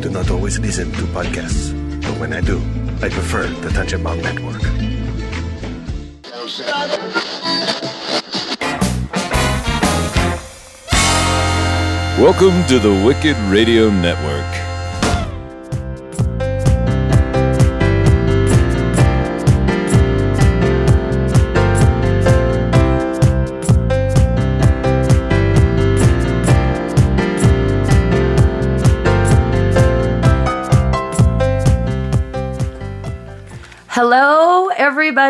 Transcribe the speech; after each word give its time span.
do 0.00 0.08
not 0.08 0.30
always 0.30 0.58
listen 0.58 0.90
to 0.92 1.02
podcasts, 1.12 1.72
but 2.00 2.18
when 2.18 2.32
I 2.32 2.40
do, 2.40 2.58
I 3.02 3.10
prefer 3.10 3.46
the 3.46 3.68
Tanjabang 3.68 4.22
Network. 4.22 4.62
Welcome 12.18 12.64
to 12.68 12.78
the 12.78 13.04
Wicked 13.04 13.36
Radio 13.52 13.90
Network. 13.90 14.69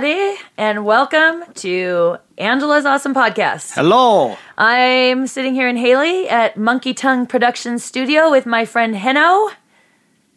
Everybody, 0.02 0.40
and 0.56 0.86
welcome 0.86 1.44
to 1.56 2.16
Angela's 2.38 2.86
Awesome 2.86 3.12
Podcast. 3.12 3.74
Hello. 3.74 4.38
I'm 4.56 5.26
sitting 5.26 5.52
here 5.52 5.68
in 5.68 5.76
Hailey 5.76 6.26
at 6.26 6.56
Monkey 6.56 6.94
Tongue 6.94 7.26
Productions 7.26 7.84
Studio 7.84 8.30
with 8.30 8.46
my 8.46 8.64
friend 8.64 8.96
Heno. 8.96 9.50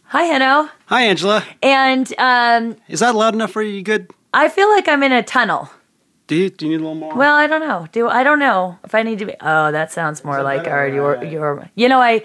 Hi, 0.08 0.24
Heno. 0.24 0.70
Hi, 0.88 1.04
Angela. 1.04 1.46
And 1.62 2.14
um, 2.18 2.76
Is 2.90 3.00
that 3.00 3.16
loud 3.16 3.36
enough 3.36 3.52
for 3.52 3.62
you? 3.62 3.76
You 3.76 3.84
good? 3.84 4.12
I 4.34 4.50
feel 4.50 4.70
like 4.70 4.90
I'm 4.90 5.02
in 5.02 5.14
a 5.14 5.24
tunnel. 5.24 5.70
Do 6.28 6.36
you, 6.36 6.50
do 6.50 6.66
you 6.66 6.72
need 6.72 6.82
a 6.82 6.84
little 6.84 6.96
more? 6.96 7.16
Well, 7.16 7.38
I 7.38 7.48
don't 7.48 7.62
know. 7.62 7.88
Do 7.94 8.10
I 8.10 8.24
don't 8.24 8.40
know 8.40 8.78
if 8.84 8.94
I 8.94 9.02
need 9.02 9.20
to 9.20 9.26
be. 9.26 9.36
Oh, 9.40 9.72
that 9.72 9.94
sounds 9.94 10.26
more 10.26 10.44
like 10.44 10.68
our 10.68 10.90
your 10.90 11.24
your. 11.24 11.70
You 11.76 11.88
know, 11.88 12.02
I 12.02 12.24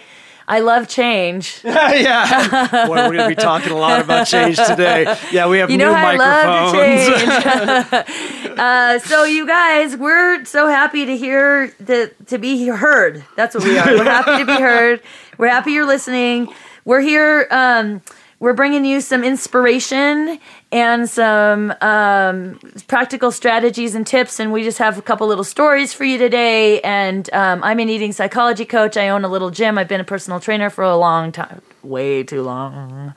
I 0.51 0.61
love 0.61 0.89
change. 0.89 1.61
yeah. 1.65 2.87
Boy, 2.87 2.97
we're 2.97 3.13
going 3.13 3.19
to 3.19 3.29
be 3.29 3.35
talking 3.35 3.71
a 3.71 3.77
lot 3.77 4.01
about 4.01 4.27
change 4.27 4.57
today. 4.57 5.15
Yeah, 5.31 5.47
we 5.47 5.59
have 5.59 5.71
You 5.71 5.77
new 5.77 5.85
know 5.85 5.93
I 5.93 6.17
microphones. 6.17 7.07
love 7.07 8.01
to 8.01 8.01
change. 8.47 8.59
uh, 8.59 8.99
so 9.01 9.25
you 9.25 9.47
guys, 9.47 9.95
we're 9.95 10.47
so 10.47 10.67
happy 10.67 11.05
to 11.05 11.17
hear 11.19 11.69
the 11.79 12.13
to 12.29 12.39
be 12.39 12.67
heard. 12.67 13.25
That's 13.37 13.55
what 13.55 13.65
we 13.65 13.77
are. 13.79 13.87
We're 13.89 14.05
happy 14.05 14.39
to 14.39 14.47
be 14.47 14.53
heard. 14.63 15.03
We're 15.37 15.49
happy 15.49 15.73
you're 15.73 15.87
listening. 15.87 16.49
We're 16.87 17.03
here. 17.03 17.47
Um, 17.51 18.01
we're 18.41 18.55
bringing 18.55 18.87
you 18.87 19.03
some 19.03 19.25
inspiration 19.25 20.39
and 20.71 21.09
some 21.09 21.73
um, 21.81 22.61
practical 22.87 23.31
strategies 23.31 23.95
and 23.95 24.07
tips. 24.07 24.39
And 24.39 24.53
we 24.53 24.63
just 24.63 24.79
have 24.79 24.99
a 24.99 25.03
couple 25.03 25.27
little 25.27 25.45
stories 25.45 25.95
for 25.95 26.05
you 26.05 26.19
today. 26.19 26.81
And 26.83 27.29
um, 27.33 27.63
I'm 27.65 27.79
an 27.79 27.89
eating 27.89 28.13
psychology 28.13 28.65
coach. 28.65 28.97
I 28.97 29.09
own 29.09 29.25
a 29.25 29.29
little 29.29 29.51
gym. 29.51 29.79
I've 29.79 29.89
been 29.89 30.01
a 30.01 30.05
personal 30.05 30.41
trainer 30.41 30.71
for 30.71 30.85
a 30.85 30.97
long 30.97 31.33
time, 31.33 31.63
way 31.83 32.23
too 32.23 32.43
long. 32.43 33.15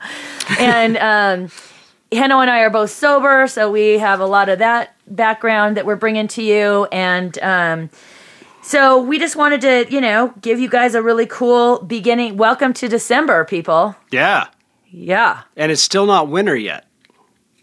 And 0.58 0.96
um, 0.96 1.50
Heno 2.10 2.40
and 2.40 2.50
I 2.50 2.60
are 2.60 2.70
both 2.70 2.90
sober, 2.90 3.46
so 3.46 3.70
we 3.70 3.98
have 3.98 4.20
a 4.20 4.26
lot 4.26 4.48
of 4.48 4.58
that 4.58 4.94
background 5.06 5.76
that 5.76 5.86
we're 5.86 5.96
bringing 5.96 6.28
to 6.28 6.42
you. 6.42 6.86
And 6.92 7.38
um, 7.40 7.90
so 8.62 9.02
we 9.02 9.18
just 9.18 9.34
wanted 9.34 9.60
to, 9.62 9.86
you 9.90 10.00
know, 10.00 10.32
give 10.40 10.60
you 10.60 10.68
guys 10.68 10.94
a 10.94 11.02
really 11.02 11.26
cool 11.26 11.80
beginning. 11.80 12.36
Welcome 12.36 12.72
to 12.74 12.88
December, 12.88 13.44
people. 13.44 13.96
Yeah. 14.10 14.48
Yeah. 14.90 15.42
And 15.56 15.72
it's 15.72 15.82
still 15.82 16.04
not 16.06 16.28
winter 16.28 16.54
yet, 16.54 16.86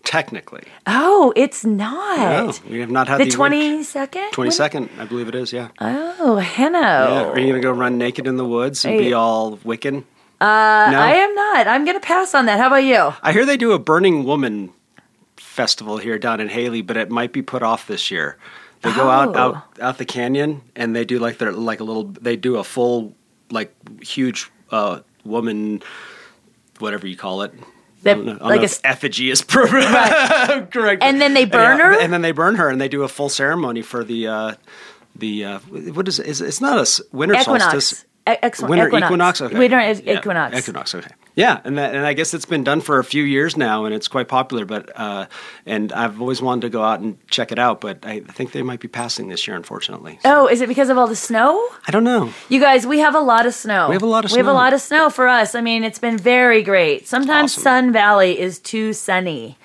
technically. 0.10 0.64
Oh, 0.88 1.32
it's 1.36 1.64
not. 1.64 2.18
No, 2.18 2.54
we 2.68 2.80
have 2.80 2.90
not 2.90 3.08
had 3.08 3.20
the 3.20 3.26
the, 3.26 3.32
twenty 3.32 3.84
second. 3.84 4.32
22nd, 4.32 4.90
I 4.98 5.06
believe 5.06 5.28
it 5.28 5.36
is, 5.36 5.54
yeah. 5.54 5.68
Oh, 5.80 6.38
Heno. 6.38 6.80
yeah. 6.80 7.24
Are 7.30 7.38
you 7.40 7.46
going 7.48 7.62
to 7.62 7.66
go 7.66 7.72
run 7.72 8.00
naked 8.00 8.26
in 8.26 8.36
the 8.36 8.44
woods 8.46 8.84
and 8.86 8.98
be 8.98 9.14
all 9.14 9.58
Wiccan? 9.58 10.04
Uh, 10.42 10.90
no. 10.92 11.00
I 11.00 11.12
am 11.12 11.36
not. 11.36 11.68
I'm 11.68 11.84
gonna 11.86 12.00
pass 12.00 12.34
on 12.34 12.46
that. 12.46 12.60
How 12.60 12.68
about 12.68 12.78
you? 12.86 13.14
I 13.22 13.34
hear 13.34 13.46
they 13.46 13.58
do 13.58 13.74
a 13.74 13.80
Burning 13.80 14.24
Woman 14.24 14.72
festival 15.36 15.98
here 15.98 16.18
down 16.18 16.40
in 16.40 16.48
Hailey, 16.48 16.82
but 16.82 16.96
it 16.96 17.10
might 17.12 17.34
be 17.34 17.42
put 17.42 17.62
off 17.62 17.88
this 17.88 18.10
year. 18.10 18.38
They 18.82 18.94
go 18.96 19.10
out, 19.10 19.36
Oh. 19.36 19.40
out 19.40 19.80
out 19.82 19.98
the 19.98 20.06
canyon 20.06 20.62
and 20.78 20.96
they 20.96 21.04
do 21.04 21.20
like 21.20 21.40
their 21.40 21.52
like 21.52 21.82
a 21.82 21.84
little 21.84 22.06
they 22.06 22.38
do 22.38 22.56
a 22.56 22.64
full 22.64 23.14
like 23.52 23.76
huge 24.02 24.50
uh 24.72 25.02
woman 25.26 25.84
whatever 26.80 27.06
you 27.06 27.18
call 27.18 27.42
it. 27.42 27.54
That- 28.04 28.12
I 28.12 28.16
don't 28.16 28.26
know, 28.26 28.32
I 28.34 28.38
don't 28.38 28.62
like 28.62 28.72
a 28.72 28.88
effigy 28.88 29.30
is 29.30 29.42
correct. 29.42 30.72
correct. 30.72 31.04
And 31.04 31.20
then 31.22 31.34
they 31.34 31.46
burn 31.46 31.80
her? 31.80 32.00
And 32.00 32.12
then 32.14 32.22
they 32.22 32.32
burn 32.32 32.56
her 32.56 32.70
and 32.70 32.80
they 32.80 32.88
do 32.88 33.04
a 33.04 33.08
full 33.08 33.30
ceremony 33.30 33.82
for 33.82 34.04
the 34.04 34.28
uh 34.28 34.54
the 35.16 35.46
uh 35.46 35.60
what 35.60 36.08
is 36.08 36.20
it? 36.20 36.28
Is 36.28 36.42
it's 36.42 36.62
not 36.62 36.78
a 36.78 37.04
winter 37.12 37.36
Equinox. 37.36 37.64
solstice. 37.64 38.06
E- 38.28 38.36
ex- 38.42 38.62
Winter 38.62 38.88
equinox. 38.88 39.08
equinox. 39.10 39.42
Okay. 39.42 39.58
Winter 39.58 39.80
is 39.80 40.02
Yeah, 40.02 40.20
equinox. 40.20 40.58
Equinox. 40.58 40.96
Okay. 40.96 41.10
Yeah, 41.36 41.62
and 41.64 41.78
that, 41.78 41.96
and 41.96 42.06
I 42.06 42.14
guess 42.14 42.34
it's 42.34 42.46
been 42.46 42.64
done 42.66 42.82
for 42.82 43.00
a 43.00 43.04
few 43.04 43.24
years 43.24 43.56
now, 43.56 43.86
and 43.86 43.96
it's 43.96 44.08
quite 44.10 44.28
popular. 44.28 44.66
But 44.66 44.92
uh, 45.00 45.28
and 45.66 45.94
I've 45.94 46.20
always 46.20 46.42
wanted 46.42 46.62
to 46.62 46.70
go 46.70 46.84
out 46.84 47.00
and 47.00 47.18
check 47.30 47.52
it 47.54 47.60
out, 47.60 47.80
but 47.80 48.00
I 48.06 48.20
think 48.20 48.52
they 48.52 48.62
might 48.62 48.82
be 48.82 48.90
passing 48.90 49.30
this 49.30 49.48
year, 49.48 49.56
unfortunately. 49.56 50.20
Oh, 50.26 50.48
is 50.48 50.60
it 50.60 50.68
because 50.68 50.90
of 50.90 50.98
all 50.98 51.08
the 51.08 51.16
snow? 51.16 51.66
I 51.88 51.92
don't 51.92 52.04
know. 52.04 52.34
You 52.50 52.60
guys, 52.60 52.86
we 52.86 53.00
have 53.00 53.16
a 53.16 53.22
lot 53.22 53.46
of 53.46 53.54
snow. 53.54 53.88
We 53.88 53.96
have 53.96 54.02
a 54.04 54.06
lot 54.08 54.26
of 54.26 54.32
We 54.32 54.38
have 54.38 54.48
a 54.48 54.50
snow. 54.50 54.54
lot 54.54 54.74
of 54.74 54.82
snow 54.82 55.10
for 55.10 55.28
us. 55.30 55.56
I 55.56 55.62
mean, 55.62 55.84
it's 55.86 56.00
been 56.00 56.18
very 56.18 56.62
great. 56.62 57.08
Sometimes 57.08 57.54
Awesome. 57.54 57.64
Sun 57.64 57.94
Valley 57.94 58.38
is 58.40 58.60
too 58.60 58.92
sunny. 58.94 59.58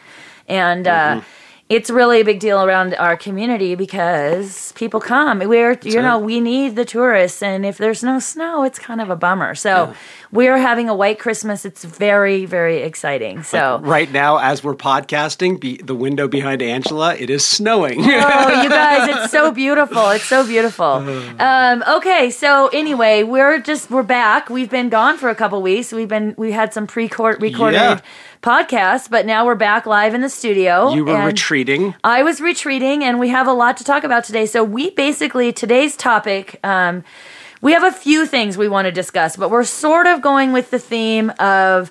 And 0.47 0.87
Mm-hmm. 0.87 1.19
uh, 1.19 1.23
it's 1.71 1.89
really 1.89 2.21
a 2.21 2.25
big 2.25 2.41
deal 2.41 2.63
around 2.63 2.95
our 2.97 3.17
community 3.17 3.75
because 3.75 4.73
people 4.73 5.01
come. 5.01 5.39
We're, 5.39 5.79
you 5.83 6.03
know, 6.03 6.19
we 6.19 6.39
need 6.39 6.77
the 6.77 6.85
tourists. 6.85 7.43
And 7.43 7.65
if 7.65 7.79
there's 7.79 8.03
no 8.03 8.19
snow, 8.19 8.65
it's 8.65 8.79
kind 8.79 9.01
of 9.01 9.09
a 9.09 9.17
bummer. 9.17 9.55
So 9.55 9.95
we're 10.31 10.59
having 10.59 10.91
a 10.91 10.95
white 10.95 11.19
Christmas. 11.19 11.65
It's 11.65 11.83
very, 11.83 12.45
very 12.45 12.83
exciting. 12.83 13.45
So. 13.45 13.81
Right 13.83 14.13
now, 14.13 14.37
as 14.37 14.63
we're 14.63 14.75
podcasting, 14.75 15.59
be, 15.59 15.79
the 15.79 15.95
window 15.95 16.29
behind 16.29 16.61
Angela, 16.61 17.15
it 17.17 17.31
is 17.31 17.47
snowing. 17.47 18.01
oh, 18.01 18.63
you 18.63 18.69
guys, 18.69 19.09
it's 19.17 19.33
so 19.33 19.51
beautiful. 19.51 20.11
It's 20.11 20.25
so 20.25 20.47
beautiful. 20.47 20.85
Um, 21.45 21.83
okay, 21.87 22.31
so 22.31 22.69
anyway, 22.69 23.23
we're 23.23 23.59
just 23.59 23.91
we're 23.91 24.03
back. 24.03 24.49
We've 24.49 24.71
been 24.71 24.89
gone 24.89 25.19
for 25.19 25.29
a 25.29 25.35
couple 25.35 25.61
weeks. 25.63 25.93
We've 25.93 26.09
been 26.09 26.35
we 26.39 26.53
had 26.53 26.73
some 26.73 26.87
pre-court 26.87 27.41
recorded 27.41 27.77
Yeah. 27.77 28.01
Podcasts, 28.44 29.09
but 29.09 29.25
now 29.25 29.47
we're 29.47 29.55
back 29.55 29.87
live 29.87 30.12
in 30.12 30.21
the 30.21 30.28
studio. 30.28 30.93
you 30.93 31.05
were 31.05 31.25
retreating. 31.25 31.94
I 32.05 32.22
was 32.22 32.43
retreating, 32.43 33.03
and 33.03 33.19
we 33.19 33.31
have 33.31 33.47
a 33.47 33.55
lot 33.55 33.78
to 33.78 33.84
talk 33.84 34.05
about 34.05 34.22
today. 34.25 34.44
So 34.44 34.62
we 34.62 34.91
basically 34.91 35.50
today's 35.53 35.97
topic. 35.97 36.60
Um, 36.62 37.03
we 37.62 37.72
have 37.72 37.82
a 37.82 37.91
few 37.91 38.27
things 38.27 38.59
we 38.59 38.69
want 38.69 38.84
to 38.84 38.93
discuss, 38.93 39.37
but 39.37 39.50
we're 39.50 39.65
sort 39.65 40.06
of 40.06 40.21
going 40.21 40.53
with 40.53 40.71
the 40.71 40.78
theme 40.78 41.32
of 41.38 41.91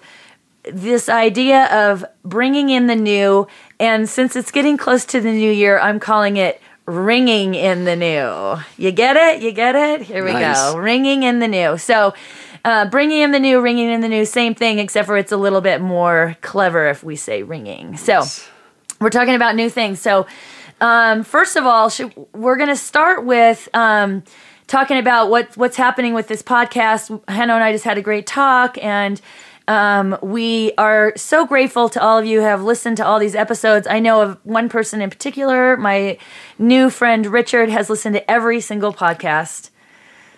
this 0.72 1.10
idea 1.10 1.66
of 1.90 2.06
bringing 2.24 2.70
in 2.70 2.86
the 2.86 2.96
new. 2.96 3.48
And 3.80 4.08
since 4.08 4.36
it's 4.36 4.52
getting 4.52 4.78
close 4.78 5.06
to 5.06 5.20
the 5.20 5.32
new 5.32 5.52
year, 5.52 5.80
I'm 5.80 6.00
calling 6.00 6.38
it 6.38 6.62
ringing 6.86 7.56
in 7.56 7.86
the 7.86 7.96
new. 7.96 8.62
You 8.78 8.92
get 8.92 9.16
it? 9.16 9.42
You 9.42 9.52
get 9.52 9.76
it? 9.76 10.04
Here 10.04 10.24
we 10.24 10.34
Nice. 10.34 10.72
go. 10.72 10.78
Ringing 10.78 11.24
in 11.24 11.40
the 11.40 11.48
new. 11.48 11.78
So, 11.80 12.14
uh, 12.66 12.90
bringing 12.90 13.22
in 13.22 13.32
the 13.32 13.40
new, 13.40 13.60
ringing 13.62 13.90
in 13.90 14.02
the 14.02 14.10
new, 14.10 14.26
same 14.26 14.56
thing, 14.56 14.80
except 14.80 15.06
for 15.06 15.18
it's 15.18 15.32
a 15.32 15.38
little 15.38 15.62
bit 15.62 15.82
more 15.82 16.38
clever 16.42 16.88
if 16.88 17.04
we 17.04 17.16
say 17.16 17.44
ringing. 17.44 17.98
So, 17.98 18.24
we're 19.02 19.10
talking 19.10 19.36
about 19.36 19.56
new 19.56 19.70
things. 19.70 20.00
So, 20.00 20.26
um, 20.80 21.24
first 21.24 21.56
of 21.56 21.66
all, 21.66 21.90
should, 21.90 22.14
we're 22.34 22.56
going 22.56 22.70
to 22.70 22.76
start 22.76 23.26
with 23.26 23.68
um, 23.74 24.24
talking 24.68 24.98
about 24.98 25.30
what 25.30 25.56
what's 25.58 25.78
happening 25.78 26.14
with 26.14 26.28
this 26.28 26.42
podcast. 26.42 27.22
Hannah 27.28 27.56
and 27.56 27.64
I 27.64 27.72
just 27.72 27.84
had 27.84 27.98
a 27.98 28.02
great 28.02 28.26
talk, 28.26 28.78
and 28.82 29.20
um, 29.68 30.18
we 30.22 30.74
are 30.78 31.14
so 31.16 31.46
grateful 31.46 31.88
to 31.90 32.02
all 32.02 32.18
of 32.18 32.26
you 32.26 32.40
who 32.40 32.46
have 32.46 32.64
listened 32.64 32.98
to 32.98 33.06
all 33.06 33.20
these 33.20 33.36
episodes. 33.36 33.88
I 33.88 34.00
know 34.00 34.22
of 34.22 34.40
one 34.44 34.68
person 34.68 35.02
in 35.02 35.10
particular, 35.10 35.78
my 35.78 36.18
new 36.60 36.90
friend 36.90 37.26
Richard 37.26 37.70
has 37.70 37.90
listened 37.90 38.16
to 38.16 38.32
every 38.32 38.60
single 38.60 38.94
podcast. 38.94 39.70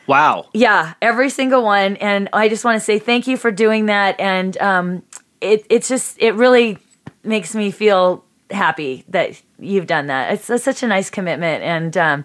Wow. 0.08 0.50
Yeah, 0.54 0.94
every 1.02 1.30
single 1.30 1.64
one. 1.64 1.96
And 1.98 2.30
I 2.34 2.50
just 2.50 2.64
want 2.64 2.76
to 2.76 2.80
say 2.80 3.00
thank 3.00 3.28
you 3.28 3.38
for 3.38 3.52
doing 3.52 3.88
that. 3.88 4.20
And 4.20 4.58
um, 4.58 5.04
it 5.42 5.66
it's 5.70 5.88
just 5.88 6.22
it 6.22 6.34
really 6.36 6.78
makes 7.24 7.56
me 7.56 7.72
feel 7.72 8.24
happy 8.52 9.04
that 9.10 9.42
you've 9.60 9.88
done 9.88 10.08
that. 10.08 10.34
It's, 10.34 10.50
it's 10.50 10.64
such 10.64 10.84
a 10.84 10.88
nice 10.88 11.10
commitment. 11.10 11.64
And 11.64 11.98
um, 11.98 12.24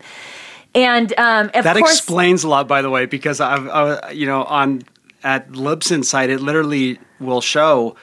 and 0.75 1.13
um, 1.19 1.51
of 1.55 1.65
That 1.65 1.77
course, 1.77 1.97
explains 1.97 2.45
a 2.45 2.49
lot, 2.49 2.69
by 2.69 2.83
the 2.83 2.91
way, 2.91 3.07
because 3.07 3.41
I've, 3.41 3.67
uh, 3.67 4.01
you 4.13 4.27
know, 4.27 4.45
on 4.45 4.83
at 5.25 5.51
Libsyn 5.51 6.05
site, 6.05 6.31
it 6.31 6.41
literally 6.41 6.99
will 7.19 7.41
show 7.41 7.97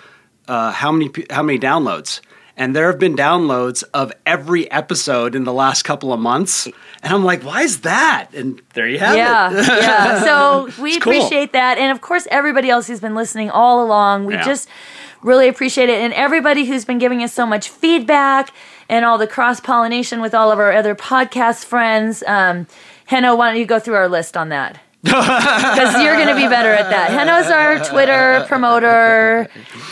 uh, 0.48 0.72
how 0.72 0.92
many 0.92 1.12
how 1.30 1.44
many 1.44 1.60
downloads, 1.60 2.22
and 2.58 2.76
there 2.76 2.88
have 2.92 3.00
been 3.00 3.16
downloads 3.16 3.84
of 3.94 4.12
every 4.26 4.70
episode 4.72 5.36
in 5.36 5.46
the 5.46 5.54
last 5.54 5.84
couple 5.84 6.12
of 6.12 6.20
months, 6.20 6.66
and 6.66 7.14
I'm 7.14 7.24
like, 7.24 7.44
why 7.44 7.62
is 7.62 7.82
that? 7.82 8.30
And 8.34 8.62
there 8.74 8.88
you 8.88 9.00
have 9.00 9.16
yeah, 9.16 9.52
it. 9.54 9.66
yeah. 9.68 10.24
So 10.24 10.82
we 10.82 11.00
cool. 11.00 11.14
appreciate 11.14 11.54
that, 11.54 11.78
and 11.78 11.92
of 11.92 12.02
course, 12.02 12.28
everybody 12.32 12.70
else 12.70 12.88
who's 12.88 13.00
been 13.00 13.16
listening 13.16 13.50
all 13.50 13.86
along. 13.86 14.26
We 14.26 14.34
Yeah. 14.34 14.44
just 14.44 14.68
really 15.22 15.48
appreciate 15.48 15.90
it, 15.90 16.00
and 16.02 16.14
everybody 16.14 16.66
who's 16.66 16.84
been 16.86 17.00
giving 17.00 17.24
us 17.24 17.34
so 17.34 17.46
much 17.46 17.70
feedback 17.70 18.52
and 18.90 19.06
all 19.06 19.18
the 19.18 19.28
cross 19.28 19.60
pollination 19.60 20.22
with 20.22 20.34
all 20.34 20.52
of 20.52 20.60
our 20.60 20.72
other 20.74 20.96
podcast 20.96 21.66
friends. 21.66 22.24
Um, 22.28 22.68
Heno, 23.06 23.36
why 23.36 23.50
don't 23.52 23.60
you 23.60 23.66
go 23.66 23.80
through 23.80 23.96
our 23.96 24.10
list 24.10 24.36
on 24.36 24.50
that? 24.50 24.80
Because 25.04 26.02
you're 26.02 26.16
going 26.16 26.28
to 26.28 26.36
be 26.36 26.48
better 26.48 26.72
at 26.74 26.90
that. 26.90 27.10
Heno's 27.12 27.50
our 27.52 27.80
Twitter 27.86 28.44
promoter. 28.48 29.48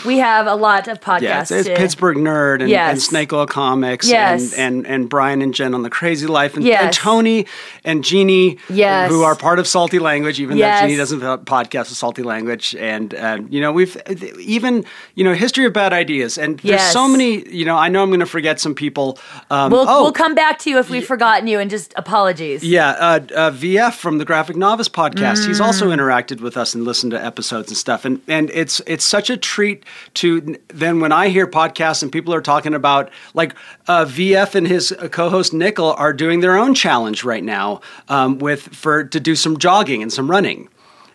We 0.06 0.18
have 0.18 0.48
a 0.48 0.56
lot 0.56 0.88
of 0.88 1.00
podcasts. 1.00 1.22
Yeah, 1.52 1.58
it's, 1.60 1.68
Pittsburgh 1.70 2.18
Nerd 2.18 2.62
and, 2.62 2.70
Yes. 2.70 2.92
and 2.92 3.02
Snake 3.02 3.32
Oil 3.34 3.46
Comics 3.46 4.08
Yes. 4.10 4.54
and, 4.54 4.86
and, 4.86 4.88
and 4.88 5.10
Brian 5.10 5.42
and 5.42 5.54
Jen 5.54 5.74
on 5.74 5.84
the 5.84 5.90
Crazy 5.90 6.28
Life 6.28 6.56
and, 6.56 6.68
and 6.68 6.94
Tony 6.94 7.46
and 7.84 8.04
Jeannie 8.04 8.58
Yes. 8.70 9.10
who 9.12 9.24
are 9.24 9.36
part 9.36 9.60
of 9.60 9.68
Salty 9.68 10.00
Language, 10.00 10.40
even 10.40 10.58
Yes. 10.58 10.80
though 10.82 10.88
Jeannie 10.88 10.98
doesn't 10.98 11.22
have 11.22 11.42
a 11.42 11.44
podcast 11.44 11.90
with 11.90 11.98
Salty 11.98 12.24
Language. 12.24 12.76
And, 12.76 13.14
um, 13.16 13.48
you 13.50 13.62
know, 13.62 13.72
we've 13.72 13.96
even, 14.40 14.86
you 15.16 15.24
know, 15.24 15.34
History 15.34 15.66
of 15.66 15.74
Bad 15.74 15.94
Ideas. 15.94 16.38
And 16.38 16.60
there's 16.60 16.82
Yes. 16.82 16.94
so 16.94 17.08
many, 17.08 17.48
you 17.50 17.66
know, 17.66 17.78
I 17.78 17.90
know 17.90 18.02
I'm 18.04 18.10
going 18.10 18.20
to 18.20 18.26
forget 18.26 18.60
some 18.60 18.76
people. 18.76 19.18
Um, 19.50 19.72
We'll, 19.72 19.86
oh, 19.88 20.04
we'll 20.04 20.12
come 20.14 20.36
back 20.36 20.60
to 20.60 20.70
you 20.70 20.78
if 20.80 20.90
we've 20.90 21.06
forgotten 21.06 21.48
you 21.48 21.60
and 21.60 21.70
just 21.70 21.94
apologies. 21.96 22.64
Yeah, 22.64 22.90
uh, 22.92 23.20
uh, 23.36 23.52
VF 23.52 23.94
from 23.94 24.18
the 24.20 24.26
Graphic 24.26 24.56
Novice 24.56 24.88
podcast. 24.96 25.46
He's 25.46 25.60
Mm. 25.60 25.66
also 25.66 25.92
interacted 25.92 26.40
with 26.42 26.56
us 26.58 26.74
and 26.74 26.86
listened 26.86 27.12
to 27.12 27.24
episodes 27.24 27.68
and 27.70 27.78
stuff. 27.78 28.06
And 28.06 28.22
and 28.28 28.50
it's 28.54 28.82
it's 28.88 29.04
such 29.06 29.30
a 29.30 29.38
treat 29.38 29.84
to 30.16 30.56
then 30.70 31.00
when 31.02 31.12
I 31.12 31.28
hear 31.30 31.46
podcasts 31.48 32.02
and 32.02 32.12
people 32.12 32.34
are 32.34 32.42
talking 32.42 32.74
about 32.74 33.10
like 33.34 33.54
uh, 33.88 34.06
VF 34.06 34.56
and 34.56 34.68
his 34.68 34.94
co-host 35.12 35.54
Nickel 35.54 35.94
are 35.98 36.14
doing 36.14 36.40
their 36.40 36.58
own 36.58 36.74
challenge 36.74 37.24
right 37.24 37.44
now 37.44 37.82
um, 38.10 38.40
with 38.40 38.62
for 38.76 39.04
to 39.04 39.20
do 39.20 39.36
some 39.36 39.58
jogging 39.60 40.02
and 40.02 40.12
some 40.12 40.32
running. 40.32 40.70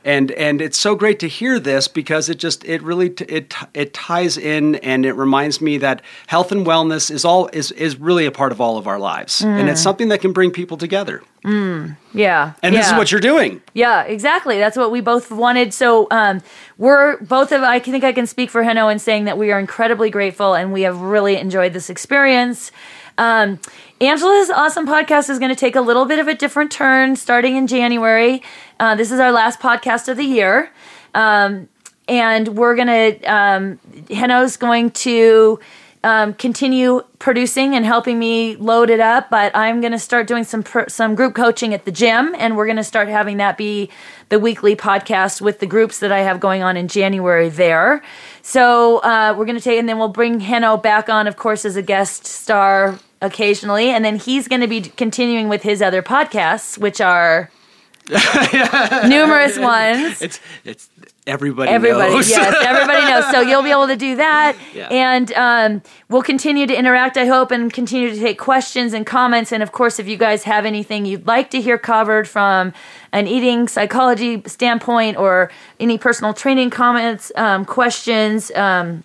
And 0.05 0.31
and 0.33 0.63
it's 0.63 0.79
so 0.79 0.95
great 0.95 1.19
to 1.21 1.29
hear 1.29 1.61
this 1.61 1.87
because 1.87 2.29
it 2.31 2.39
just 2.39 2.65
it 2.65 2.81
really 2.83 3.11
t- 3.11 3.27
it 3.27 3.55
it 3.75 3.93
ties 3.93 4.39
in 4.39 4.77
and 4.77 5.05
it 5.05 5.13
reminds 5.13 5.61
me 5.61 5.77
that 5.79 6.01
health 6.27 6.53
and 6.53 6.67
wellness 6.67 7.11
is 7.11 7.25
all 7.25 7.49
is 7.53 7.71
is 7.73 8.01
really 8.01 8.25
a 8.25 8.31
part 8.31 8.51
of 8.51 8.61
all 8.63 8.79
of 8.79 8.87
our 8.87 8.99
lives 8.99 9.43
and 9.43 9.69
it's 9.69 9.83
something 9.83 10.09
that 10.09 10.23
can 10.23 10.33
bring 10.33 10.51
people 10.51 10.79
together. 10.79 11.23
Yeah. 12.13 12.53
And 12.63 12.75
this 12.75 12.87
is 12.87 12.93
what 12.95 13.13
you're 13.13 13.21
doing. 13.21 13.63
Yeah, 13.75 14.03
exactly. 14.03 14.59
That's 14.59 14.77
what 14.77 14.91
we 14.91 15.01
both 15.01 15.31
wanted. 15.31 15.73
So 15.73 16.07
um, 16.11 16.43
we're 16.79 17.19
both 17.19 17.53
of. 17.53 17.63
I 17.63 17.79
think 17.79 18.05
I 18.05 18.13
can 18.13 18.27
speak 18.27 18.51
for 18.51 18.63
Heno 18.63 18.89
in 18.89 18.99
saying 18.99 19.25
that 19.25 19.39
we 19.39 19.53
are 19.53 19.59
incredibly 19.59 20.11
grateful 20.11 20.55
and 20.55 20.73
we 20.73 20.83
have 20.83 21.01
really 21.01 21.37
enjoyed 21.37 21.73
this 21.73 21.91
experience. 21.91 22.73
Um, 23.19 23.59
Angela's 24.01 24.49
awesome 24.49 24.87
podcast 24.87 25.29
is 25.29 25.39
going 25.39 25.51
to 25.51 25.57
take 25.57 25.77
a 25.77 25.81
little 25.83 26.07
bit 26.07 26.19
of 26.19 26.27
a 26.27 26.35
different 26.35 26.73
turn 26.73 27.17
starting 27.17 27.57
in 27.57 27.67
January. 27.67 28.43
Uh, 28.81 28.95
this 28.95 29.13
is 29.13 29.21
our 29.21 29.31
last 29.31 29.61
podcast 29.61 30.09
of 30.09 30.17
the 30.17 30.25
year. 30.25 30.71
Um, 31.15 31.69
and 32.09 32.49
we're 32.49 32.75
gonna 32.75 33.15
um, 33.27 33.79
Heno's 34.09 34.57
going 34.57 34.91
to 34.93 35.61
um, 36.03 36.33
continue 36.33 37.03
producing 37.19 37.75
and 37.75 37.85
helping 37.85 38.19
me 38.19 38.57
load 38.57 38.89
it 38.89 38.99
up. 38.99 39.29
But 39.29 39.55
I'm 39.55 39.83
gonna 39.83 39.99
start 39.99 40.27
doing 40.27 40.45
some 40.45 40.63
pr- 40.63 40.89
some 40.89 41.15
group 41.15 41.35
coaching 41.35 41.75
at 41.75 41.85
the 41.85 41.93
gym, 41.93 42.35
and 42.39 42.57
we're 42.57 42.67
gonna 42.67 42.83
start 42.83 43.09
having 43.09 43.37
that 43.37 43.59
be 43.59 43.91
the 44.31 44.39
weekly 44.39 44.75
podcast 44.75 45.43
with 45.43 45.61
the 45.61 45.67
groups 45.67 45.99
that 45.99 46.11
I 46.11 46.21
have 46.21 46.41
going 46.41 46.63
on 46.63 46.79
in 46.79 46.89
January 46.89 47.51
there. 47.51 48.03
So 48.41 49.01
uh, 49.01 49.35
we're 49.37 49.45
gonna 49.45 49.61
take, 49.61 49.79
and 49.79 49.87
then 49.87 49.99
we'll 49.99 50.09
bring 50.09 50.41
Heno 50.41 50.79
back 50.79 51.11
on, 51.11 51.27
of 51.27 51.37
course, 51.37 51.67
as 51.67 51.77
a 51.77 51.83
guest 51.83 52.25
star 52.27 52.99
occasionally, 53.21 53.91
and 53.91 54.03
then 54.03 54.17
he's 54.17 54.49
gonna 54.49 54.67
be 54.67 54.81
continuing 54.81 55.51
with 55.51 55.65
his 55.65 55.83
other 55.83 56.03
podcasts, 56.03 56.79
which 56.79 57.03
are. 57.03 57.51
numerous 59.09 59.59
ones 59.59 60.21
It's 60.21 60.41
it's 60.65 60.89
everybody. 61.27 61.71
Everybody, 61.71 62.13
knows. 62.15 62.29
yes, 62.29 62.57
everybody 62.67 63.05
knows. 63.07 63.31
So 63.31 63.41
you'll 63.41 63.63
be 63.63 63.71
able 63.71 63.87
to 63.87 63.95
do 63.97 64.17
that, 64.17 64.57
Yeah. 64.75 64.89
and 64.91 65.33
um, 65.35 65.83
we'll 66.09 66.23
continue 66.23 66.67
to 66.67 66.75
interact. 66.75 67.17
I 67.17 67.27
hope, 67.27 67.53
and 67.53 67.73
continue 67.73 68.11
to 68.11 68.19
take 68.19 68.39
questions 68.39 68.93
and 68.95 69.07
comments. 69.07 69.53
And 69.53 69.63
of 69.63 69.71
course, 69.71 70.01
if 70.01 70.09
you 70.09 70.17
guys 70.17 70.43
have 70.45 70.67
anything 70.67 71.07
you'd 71.07 71.27
like 71.27 71.51
to 71.51 71.61
hear 71.61 71.79
covered 71.79 72.27
from 72.27 72.73
an 73.13 73.29
eating 73.29 73.69
psychology 73.69 74.43
standpoint, 74.47 75.19
or 75.19 75.51
any 75.79 75.99
personal 75.99 76.35
training 76.35 76.71
comments, 76.71 77.31
um, 77.37 77.65
questions, 77.65 78.51
um, 78.53 79.05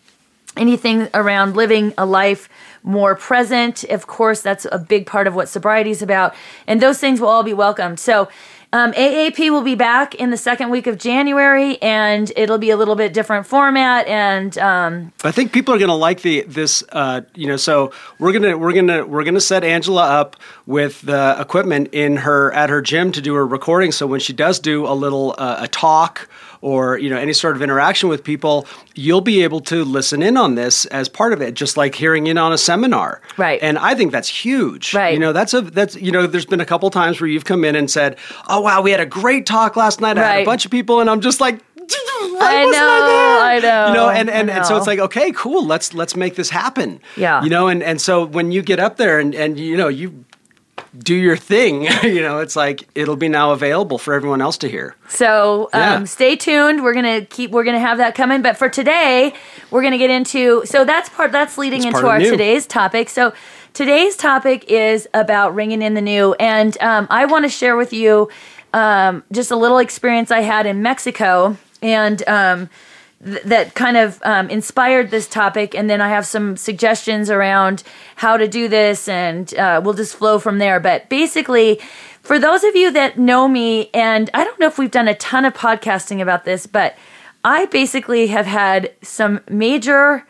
anything 0.57 1.07
around 1.13 1.56
living 1.56 1.94
a 1.98 2.06
life 2.06 2.50
more 2.81 3.13
present. 3.16 3.84
Of 3.84 4.07
course, 4.07 4.42
that's 4.42 4.66
a 4.72 4.80
big 4.80 5.06
part 5.06 5.28
of 5.28 5.36
what 5.36 5.48
sobriety 5.50 5.92
is 5.92 6.02
about, 6.02 6.34
and 6.66 6.81
those 6.81 6.98
things 7.00 7.19
will 7.22 7.30
all 7.30 7.44
be 7.44 7.54
welcomed. 7.54 8.00
So. 8.00 8.30
Um, 8.75 8.92
AAP 8.92 9.51
will 9.51 9.62
be 9.62 9.75
back 9.75 10.16
in 10.16 10.31
the 10.31 10.38
second 10.38 10.69
week 10.69 10.86
of 10.86 10.98
January, 10.98 11.81
and 11.81 12.30
it'll 12.36 12.57
be 12.57 12.72
a 12.72 12.75
little 12.75 12.98
bit 12.98 13.13
different 13.13 13.48
format. 13.48 14.06
And 14.06 14.57
um, 14.57 15.13
I 15.24 15.31
think 15.31 15.54
people 15.54 15.74
are 15.74 15.77
going 15.77 15.88
to 15.88 15.95
like 15.95 16.24
the 16.24 16.42
this. 16.42 16.83
Uh, 16.92 17.22
you 17.36 17.48
know, 17.48 17.56
so 17.56 17.94
we're 18.19 18.33
gonna 18.33 18.57
we're 18.57 18.74
gonna 18.74 19.06
we're 19.06 19.24
gonna 19.24 19.39
set 19.39 19.63
Angela 19.63 20.04
up 20.04 20.36
with 20.66 21.01
the 21.04 21.38
equipment 21.39 21.94
in 21.94 22.18
her 22.18 22.51
at 22.51 22.69
her 22.69 22.81
gym 22.81 23.13
to 23.13 23.22
do 23.22 23.33
her 23.36 23.48
recording. 23.48 23.94
So 23.94 24.07
when 24.07 24.19
she 24.19 24.33
does 24.33 24.60
do 24.60 24.86
a 24.86 24.92
little 24.92 25.36
uh, 25.38 25.60
a 25.62 25.69
talk 25.69 26.28
or 26.62 26.98
you 26.98 27.10
know 27.10 27.18
any 27.18 27.34
sort 27.34 27.56
of 27.56 27.62
interaction 27.62 28.10
with 28.10 28.24
people, 28.24 28.68
you'll 28.96 29.22
be 29.22 29.44
able 29.44 29.60
to 29.62 29.84
listen 29.84 30.22
in 30.22 30.38
on 30.38 30.56
this 30.56 30.86
as 30.88 31.10
part 31.10 31.34
of 31.34 31.42
it, 31.42 31.54
just 31.54 31.78
like 31.78 31.96
hearing 31.96 32.28
in 32.28 32.38
on 32.38 32.54
a 32.54 32.57
seminar. 32.57 33.22
Right. 33.38 33.60
And 33.62 33.78
I 33.78 33.96
think 33.96 34.12
that's 34.12 34.30
huge. 34.30 34.94
Right. 34.94 35.13
You 35.13 35.19
know, 35.19 35.34
that's 35.34 35.54
a 35.54 35.62
that's 35.62 35.96
you 35.96 36.12
know, 36.12 36.28
there's 36.28 36.46
been 36.46 36.62
a 36.62 36.66
couple 36.66 36.90
times 36.90 37.19
where 37.19 37.30
you've 37.30 37.46
come 37.46 37.63
in 37.63 37.75
and 37.75 37.90
said, 37.90 38.18
"Oh 38.48 38.62
wow, 38.62 38.81
we 38.81 38.92
had 38.92 39.00
a 39.00 39.06
great 39.06 39.46
talk 39.46 39.75
last 39.75 40.02
night. 40.02 40.18
I 40.18 40.24
had 40.24 40.42
a 40.42 40.46
bunch 40.46 40.66
of 40.66 40.72
people," 40.72 41.02
and 41.02 41.10
I'm 41.10 41.22
just 41.22 41.40
like. 41.40 41.60
I 42.38 42.66
know, 42.66 42.72
there?" 42.72 43.40
I 43.40 43.60
know, 43.60 43.88
You 43.88 43.94
know, 43.94 44.10
and, 44.10 44.30
I 44.30 44.34
and, 44.34 44.50
and 44.50 44.66
so 44.66 44.75
it's 44.75 44.88
like, 44.88 45.00
okay, 45.00 45.31
cool, 45.31 45.66
let's 45.66 45.94
let's 45.94 46.16
make 46.16 46.36
this 46.36 46.50
happen. 46.50 47.00
Yeah. 47.16 47.44
You 47.44 47.50
know, 47.50 47.68
and, 47.68 47.84
and 47.84 48.02
so 48.02 48.25
when 48.25 48.52
you 48.52 48.62
get 48.62 48.80
up 48.80 48.98
there 48.98 49.19
and, 49.19 49.36
and 49.36 49.60
you 49.60 49.78
know, 49.78 49.88
you 49.88 50.25
do 51.00 51.15
your 51.15 51.38
thing, 51.38 51.83
you 52.03 52.21
know, 52.21 52.39
it's 52.39 52.56
like 52.56 52.88
it'll 52.95 53.15
be 53.15 53.27
now 53.30 53.51
available 53.51 53.97
for 53.97 54.13
everyone 54.13 54.42
else 54.42 54.57
to 54.59 54.69
hear. 54.69 54.95
So 55.09 55.69
um, 55.74 55.81
Yeah. 55.81 56.03
stay 56.06 56.36
tuned. 56.36 56.83
We're 56.83 56.94
gonna 56.94 57.21
keep. 57.25 57.51
We're 57.51 57.63
gonna 57.63 57.80
have 57.80 57.97
that 57.97 58.15
coming. 58.15 58.42
But 58.42 58.57
for 58.57 58.69
today, 58.69 59.33
we're 59.71 59.83
gonna 59.83 59.97
get 59.97 60.09
into. 60.09 60.63
So 60.65 60.86
that's 60.86 61.09
part. 61.09 61.31
That's 61.31 61.57
leading 61.57 61.83
into 61.83 62.07
our 62.07 62.19
new. 62.19 62.31
today's 62.31 62.65
topic. 62.65 63.09
So 63.09 63.33
today's 63.74 64.15
topic 64.15 64.65
is 64.69 65.07
about 65.13 65.53
ringing 65.56 65.81
in 65.81 65.94
the 65.94 66.01
new, 66.01 66.33
and 66.36 66.77
um, 66.81 67.07
I 67.09 67.25
want 67.25 67.45
to 67.45 67.50
share 67.50 67.75
with 67.77 67.94
you 67.94 68.30
um, 68.74 69.24
just 69.31 69.51
a 69.51 69.56
little 69.56 69.77
experience 69.80 70.31
I 70.31 70.42
had 70.42 70.65
in 70.65 70.81
Mexico, 70.81 71.57
and. 71.81 72.24
Th- 73.25 73.42
that 73.44 73.74
kind 73.74 73.98
of 73.98 74.22
um, 74.24 74.50
inspired 74.50 75.10
this 75.10 75.27
topic, 75.27 75.75
and 75.75 75.89
then 75.89 76.00
I 76.00 76.10
have 76.10 76.25
some 76.25 76.56
suggestions 76.56 77.30
around 77.30 77.83
how 78.16 78.38
to 78.38 78.48
do 78.48 78.68
this, 78.68 79.07
and 79.07 79.54
uh, 79.56 79.81
we'll 79.83 79.95
just 79.95 80.16
flow 80.16 80.39
from 80.39 80.60
there. 80.60 80.80
But 80.80 81.10
basically, 81.10 81.81
for 82.22 82.39
those 82.39 82.63
of 82.63 82.75
you 82.75 82.92
that 82.92 83.19
know 83.19 83.48
me, 83.48 83.89
and 83.94 84.30
I 84.33 84.44
don't 84.44 84.60
know 84.60 84.68
if 84.68 84.77
we've 84.77 84.92
done 84.92 85.07
a 85.07 85.16
ton 85.16 85.45
of 85.45 85.54
podcasting 85.54 86.22
about 86.22 86.45
this, 86.45 86.66
but 86.68 86.95
I 87.44 87.66
basically 87.68 88.27
have 88.27 88.48
had 88.48 88.94
some 89.04 89.42
major, 89.50 90.26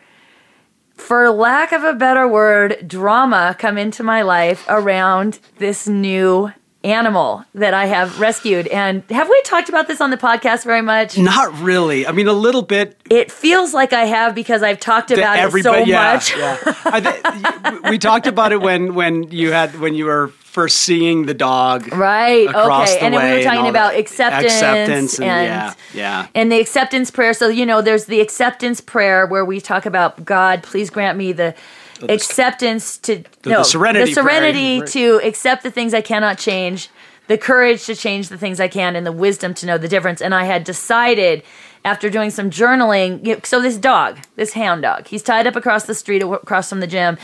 for 0.94 1.30
lack 1.30 1.72
of 1.72 1.84
a 1.84 1.94
better 1.94 2.28
word, 2.28 2.86
drama 2.86 3.56
come 3.58 3.78
into 3.78 4.02
my 4.02 4.20
life 4.20 4.66
around 4.68 5.38
this 5.58 5.88
new 5.88 6.52
animal 6.86 7.44
that 7.54 7.74
I 7.74 7.86
have 7.86 8.20
rescued. 8.20 8.68
And 8.68 9.02
have 9.10 9.28
we 9.28 9.42
talked 9.42 9.68
about 9.68 9.88
this 9.88 10.00
on 10.00 10.10
the 10.10 10.16
podcast 10.16 10.64
very 10.64 10.82
much? 10.82 11.18
Not 11.18 11.52
really. 11.60 12.06
I 12.06 12.12
mean, 12.12 12.28
a 12.28 12.32
little 12.32 12.62
bit. 12.62 12.96
It 13.10 13.30
feels 13.30 13.74
like 13.74 13.92
I 13.92 14.04
have 14.04 14.34
because 14.34 14.62
I've 14.62 14.80
talked 14.80 15.10
about 15.10 15.36
it 15.36 15.40
so 15.40 15.46
everybody- 15.46 15.90
yeah, 15.90 16.12
much. 16.12 16.36
yeah. 16.36 16.58
I 16.84 17.00
thi- 17.00 17.78
we 17.90 17.98
talked 17.98 18.26
about 18.26 18.52
it 18.52 18.60
when 18.60 18.94
when 18.94 19.24
you 19.24 19.52
had 19.52 19.78
when 19.80 19.94
you 19.94 20.06
were 20.06 20.28
first 20.28 20.78
seeing 20.78 21.26
the 21.26 21.34
dog. 21.34 21.92
Right. 21.92 22.48
Okay. 22.48 22.98
And 23.00 23.12
then 23.12 23.30
we 23.30 23.36
were 23.36 23.42
talking 23.42 23.68
about 23.68 23.94
acceptance, 23.94 24.54
acceptance, 24.54 25.18
and, 25.18 25.28
and 25.28 25.46
yeah, 25.46 25.74
yeah. 25.92 26.26
and 26.34 26.50
the 26.50 26.58
acceptance 26.58 27.10
prayer. 27.10 27.34
So 27.34 27.48
you 27.48 27.66
know, 27.66 27.82
there's 27.82 28.06
the 28.06 28.20
acceptance 28.20 28.80
prayer 28.80 29.26
where 29.26 29.44
we 29.44 29.60
talk 29.60 29.84
about 29.84 30.24
God, 30.24 30.62
please 30.62 30.88
grant 30.88 31.18
me 31.18 31.32
the 31.32 31.54
acceptance 32.02 32.98
to 32.98 33.24
no 33.44 33.58
the 33.58 33.64
serenity 33.64 34.04
the 34.10 34.14
serenity 34.14 34.78
prayer. 34.78 34.86
to 34.88 35.20
accept 35.26 35.62
the 35.62 35.70
things 35.70 35.94
I 35.94 36.00
cannot 36.00 36.38
change, 36.38 36.88
the 37.26 37.38
courage 37.38 37.86
to 37.86 37.94
change 37.94 38.28
the 38.28 38.38
things 38.38 38.60
I 38.60 38.68
can, 38.68 38.96
and 38.96 39.06
the 39.06 39.12
wisdom 39.12 39.54
to 39.54 39.66
know 39.66 39.78
the 39.78 39.88
difference. 39.88 40.20
And 40.20 40.34
I 40.34 40.44
had 40.44 40.64
decided 40.64 41.42
after 41.86 42.10
doing 42.10 42.30
some 42.30 42.50
journaling. 42.50 43.46
So 43.46 43.62
this 43.62 43.76
dog, 43.76 44.18
this 44.34 44.52
hound 44.54 44.82
dog, 44.82 45.06
he's 45.06 45.22
tied 45.22 45.46
up 45.46 45.54
across 45.54 45.84
the 45.84 45.94
street 45.94 46.20
across 46.20 46.68
from 46.68 46.80
the 46.80 46.86
gym. 46.86 47.16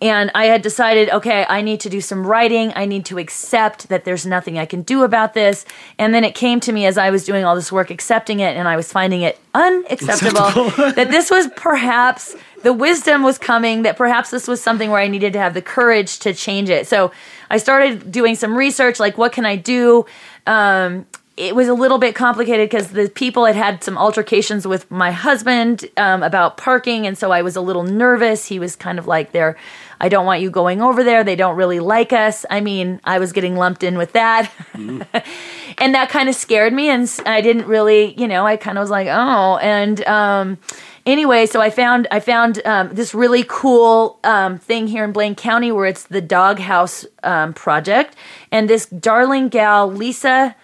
And 0.00 0.30
I 0.34 0.46
had 0.46 0.62
decided, 0.62 1.10
okay, 1.10 1.46
I 1.48 1.62
need 1.62 1.80
to 1.80 1.90
do 1.90 2.00
some 2.00 2.26
writing. 2.26 2.72
I 2.74 2.86
need 2.86 3.04
to 3.06 3.18
accept 3.18 3.88
that 3.88 4.04
there's 4.04 4.26
nothing 4.26 4.58
I 4.58 4.66
can 4.66 4.82
do 4.82 5.04
about 5.04 5.34
this. 5.34 5.64
And 5.98 6.14
then 6.14 6.24
it 6.24 6.34
came 6.34 6.60
to 6.60 6.72
me 6.72 6.86
as 6.86 6.98
I 6.98 7.10
was 7.10 7.24
doing 7.24 7.44
all 7.44 7.54
this 7.54 7.70
work, 7.70 7.90
accepting 7.90 8.40
it, 8.40 8.56
and 8.56 8.68
I 8.68 8.76
was 8.76 8.90
finding 8.90 9.22
it 9.22 9.38
unacceptable 9.54 10.70
that 10.92 11.10
this 11.10 11.30
was 11.30 11.48
perhaps 11.56 12.34
the 12.62 12.72
wisdom 12.72 13.22
was 13.22 13.38
coming, 13.38 13.82
that 13.82 13.96
perhaps 13.96 14.30
this 14.30 14.48
was 14.48 14.62
something 14.62 14.90
where 14.90 15.00
I 15.00 15.08
needed 15.08 15.32
to 15.34 15.38
have 15.38 15.54
the 15.54 15.62
courage 15.62 16.18
to 16.20 16.34
change 16.34 16.68
it. 16.70 16.86
So 16.86 17.12
I 17.50 17.58
started 17.58 18.10
doing 18.10 18.34
some 18.34 18.56
research, 18.56 18.98
like 19.00 19.18
what 19.18 19.32
can 19.32 19.46
I 19.46 19.56
do? 19.56 20.06
Um, 20.46 21.06
it 21.36 21.54
was 21.54 21.68
a 21.68 21.74
little 21.74 21.98
bit 21.98 22.14
complicated 22.14 22.70
because 22.70 22.88
the 22.88 23.10
people 23.10 23.44
had 23.44 23.56
had 23.56 23.84
some 23.84 23.98
altercations 23.98 24.66
with 24.66 24.90
my 24.90 25.10
husband 25.10 25.84
um, 25.98 26.22
about 26.22 26.56
parking, 26.56 27.06
and 27.06 27.16
so 27.16 27.30
I 27.30 27.42
was 27.42 27.56
a 27.56 27.60
little 27.60 27.82
nervous. 27.82 28.46
He 28.46 28.58
was 28.58 28.74
kind 28.74 28.98
of 28.98 29.06
like, 29.06 29.32
"There, 29.32 29.56
I 30.00 30.08
don't 30.08 30.24
want 30.24 30.40
you 30.40 30.50
going 30.50 30.80
over 30.80 31.04
there. 31.04 31.24
They 31.24 31.36
don't 31.36 31.56
really 31.56 31.78
like 31.78 32.12
us." 32.14 32.46
I 32.48 32.62
mean, 32.62 33.00
I 33.04 33.18
was 33.18 33.32
getting 33.32 33.54
lumped 33.56 33.82
in 33.82 33.98
with 33.98 34.12
that, 34.12 34.50
and 34.74 35.94
that 35.94 36.08
kind 36.08 36.30
of 36.30 36.34
scared 36.34 36.72
me, 36.72 36.88
and 36.88 37.10
I 37.26 37.42
didn't 37.42 37.66
really, 37.66 38.14
you 38.14 38.28
know, 38.28 38.46
I 38.46 38.56
kind 38.56 38.78
of 38.78 38.82
was 38.82 38.90
like, 38.90 39.08
"Oh," 39.08 39.58
and 39.58 40.02
um, 40.06 40.58
anyway, 41.06 41.46
so 41.46 41.60
I 41.60 41.70
found 41.70 42.06
I 42.10 42.20
found 42.20 42.60
um, 42.66 42.94
this 42.94 43.14
really 43.14 43.44
cool 43.48 44.18
um, 44.24 44.58
thing 44.58 44.88
here 44.88 45.04
in 45.04 45.12
Blaine 45.12 45.34
County 45.34 45.72
where 45.72 45.86
it's 45.86 46.04
the 46.04 46.20
Doghouse 46.20 47.06
um, 47.22 47.54
Project, 47.54 48.16
and 48.52 48.68
this 48.68 48.86
darling 48.86 49.48
gal 49.48 49.90
Lisa 49.90 50.54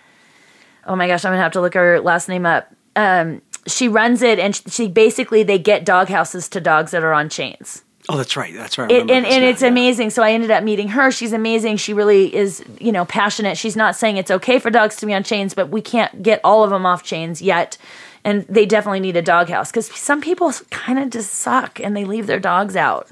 oh 0.87 0.97
my 0.97 1.07
gosh, 1.07 1.25
I'm 1.25 1.33
gonna 1.33 1.43
have 1.43 1.53
to 1.53 1.61
look 1.61 1.75
her 1.75 2.01
last 2.01 2.29
name 2.29 2.47
up. 2.47 2.73
Um, 2.97 3.43
she 3.67 3.89
runs 3.89 4.23
it, 4.23 4.39
and 4.39 4.55
sh- 4.55 4.63
she 4.69 4.89
basically 4.89 5.43
they 5.43 5.59
get 5.59 5.85
dog 5.85 6.09
houses 6.09 6.49
to 6.51 6.61
dogs 6.61 6.91
that 6.93 7.05
are 7.05 7.13
on 7.13 7.29
chains. 7.29 7.83
Oh, 8.09 8.17
that's 8.17 8.37
right. 8.37 8.53
That's 8.53 8.79
right. 8.79 8.91
It, 8.91 9.03
and 9.03 9.11
and 9.11 9.25
now, 9.25 9.49
it's 9.49 9.63
yeah. 9.63 9.69
amazing. 9.69 10.11
So 10.11 10.23
I 10.23 10.33
ended 10.33 10.51
up 10.51 10.65
meeting 10.65 10.89
her. 10.89 11.11
She's 11.11 11.33
amazing. 11.33 11.77
She 11.77 11.95
really 11.95 12.35
is, 12.35 12.65
you 12.81 12.91
know, 12.91 13.05
passionate. 13.05 13.57
She's 13.57 13.77
not 13.77 13.95
saying 13.95 14.17
it's 14.17 14.31
okay 14.31 14.59
for 14.59 14.71
dogs 14.71 14.97
to 14.97 15.07
be 15.07 15.15
on 15.15 15.23
chains, 15.23 15.55
but 15.55 15.69
we 15.69 15.81
can't 15.81 16.23
get 16.23 16.41
all 16.43 16.65
of 16.65 16.71
them 16.71 16.85
off 16.85 17.05
chains 17.05 17.41
yet. 17.41 17.79
And 18.25 18.47
they 18.49 18.67
definitely 18.67 19.01
need 19.01 19.17
a 19.17 19.23
doghouse 19.23 19.71
because 19.71 19.87
some 19.87 20.21
people 20.21 20.53
kind 20.71 20.99
of 20.99 21.11
just 21.11 21.33
suck 21.33 21.81
and 21.81 21.97
they 21.97 22.05
leave 22.05 22.27
their 22.29 22.39
dogs 22.41 22.77
out. 22.77 23.09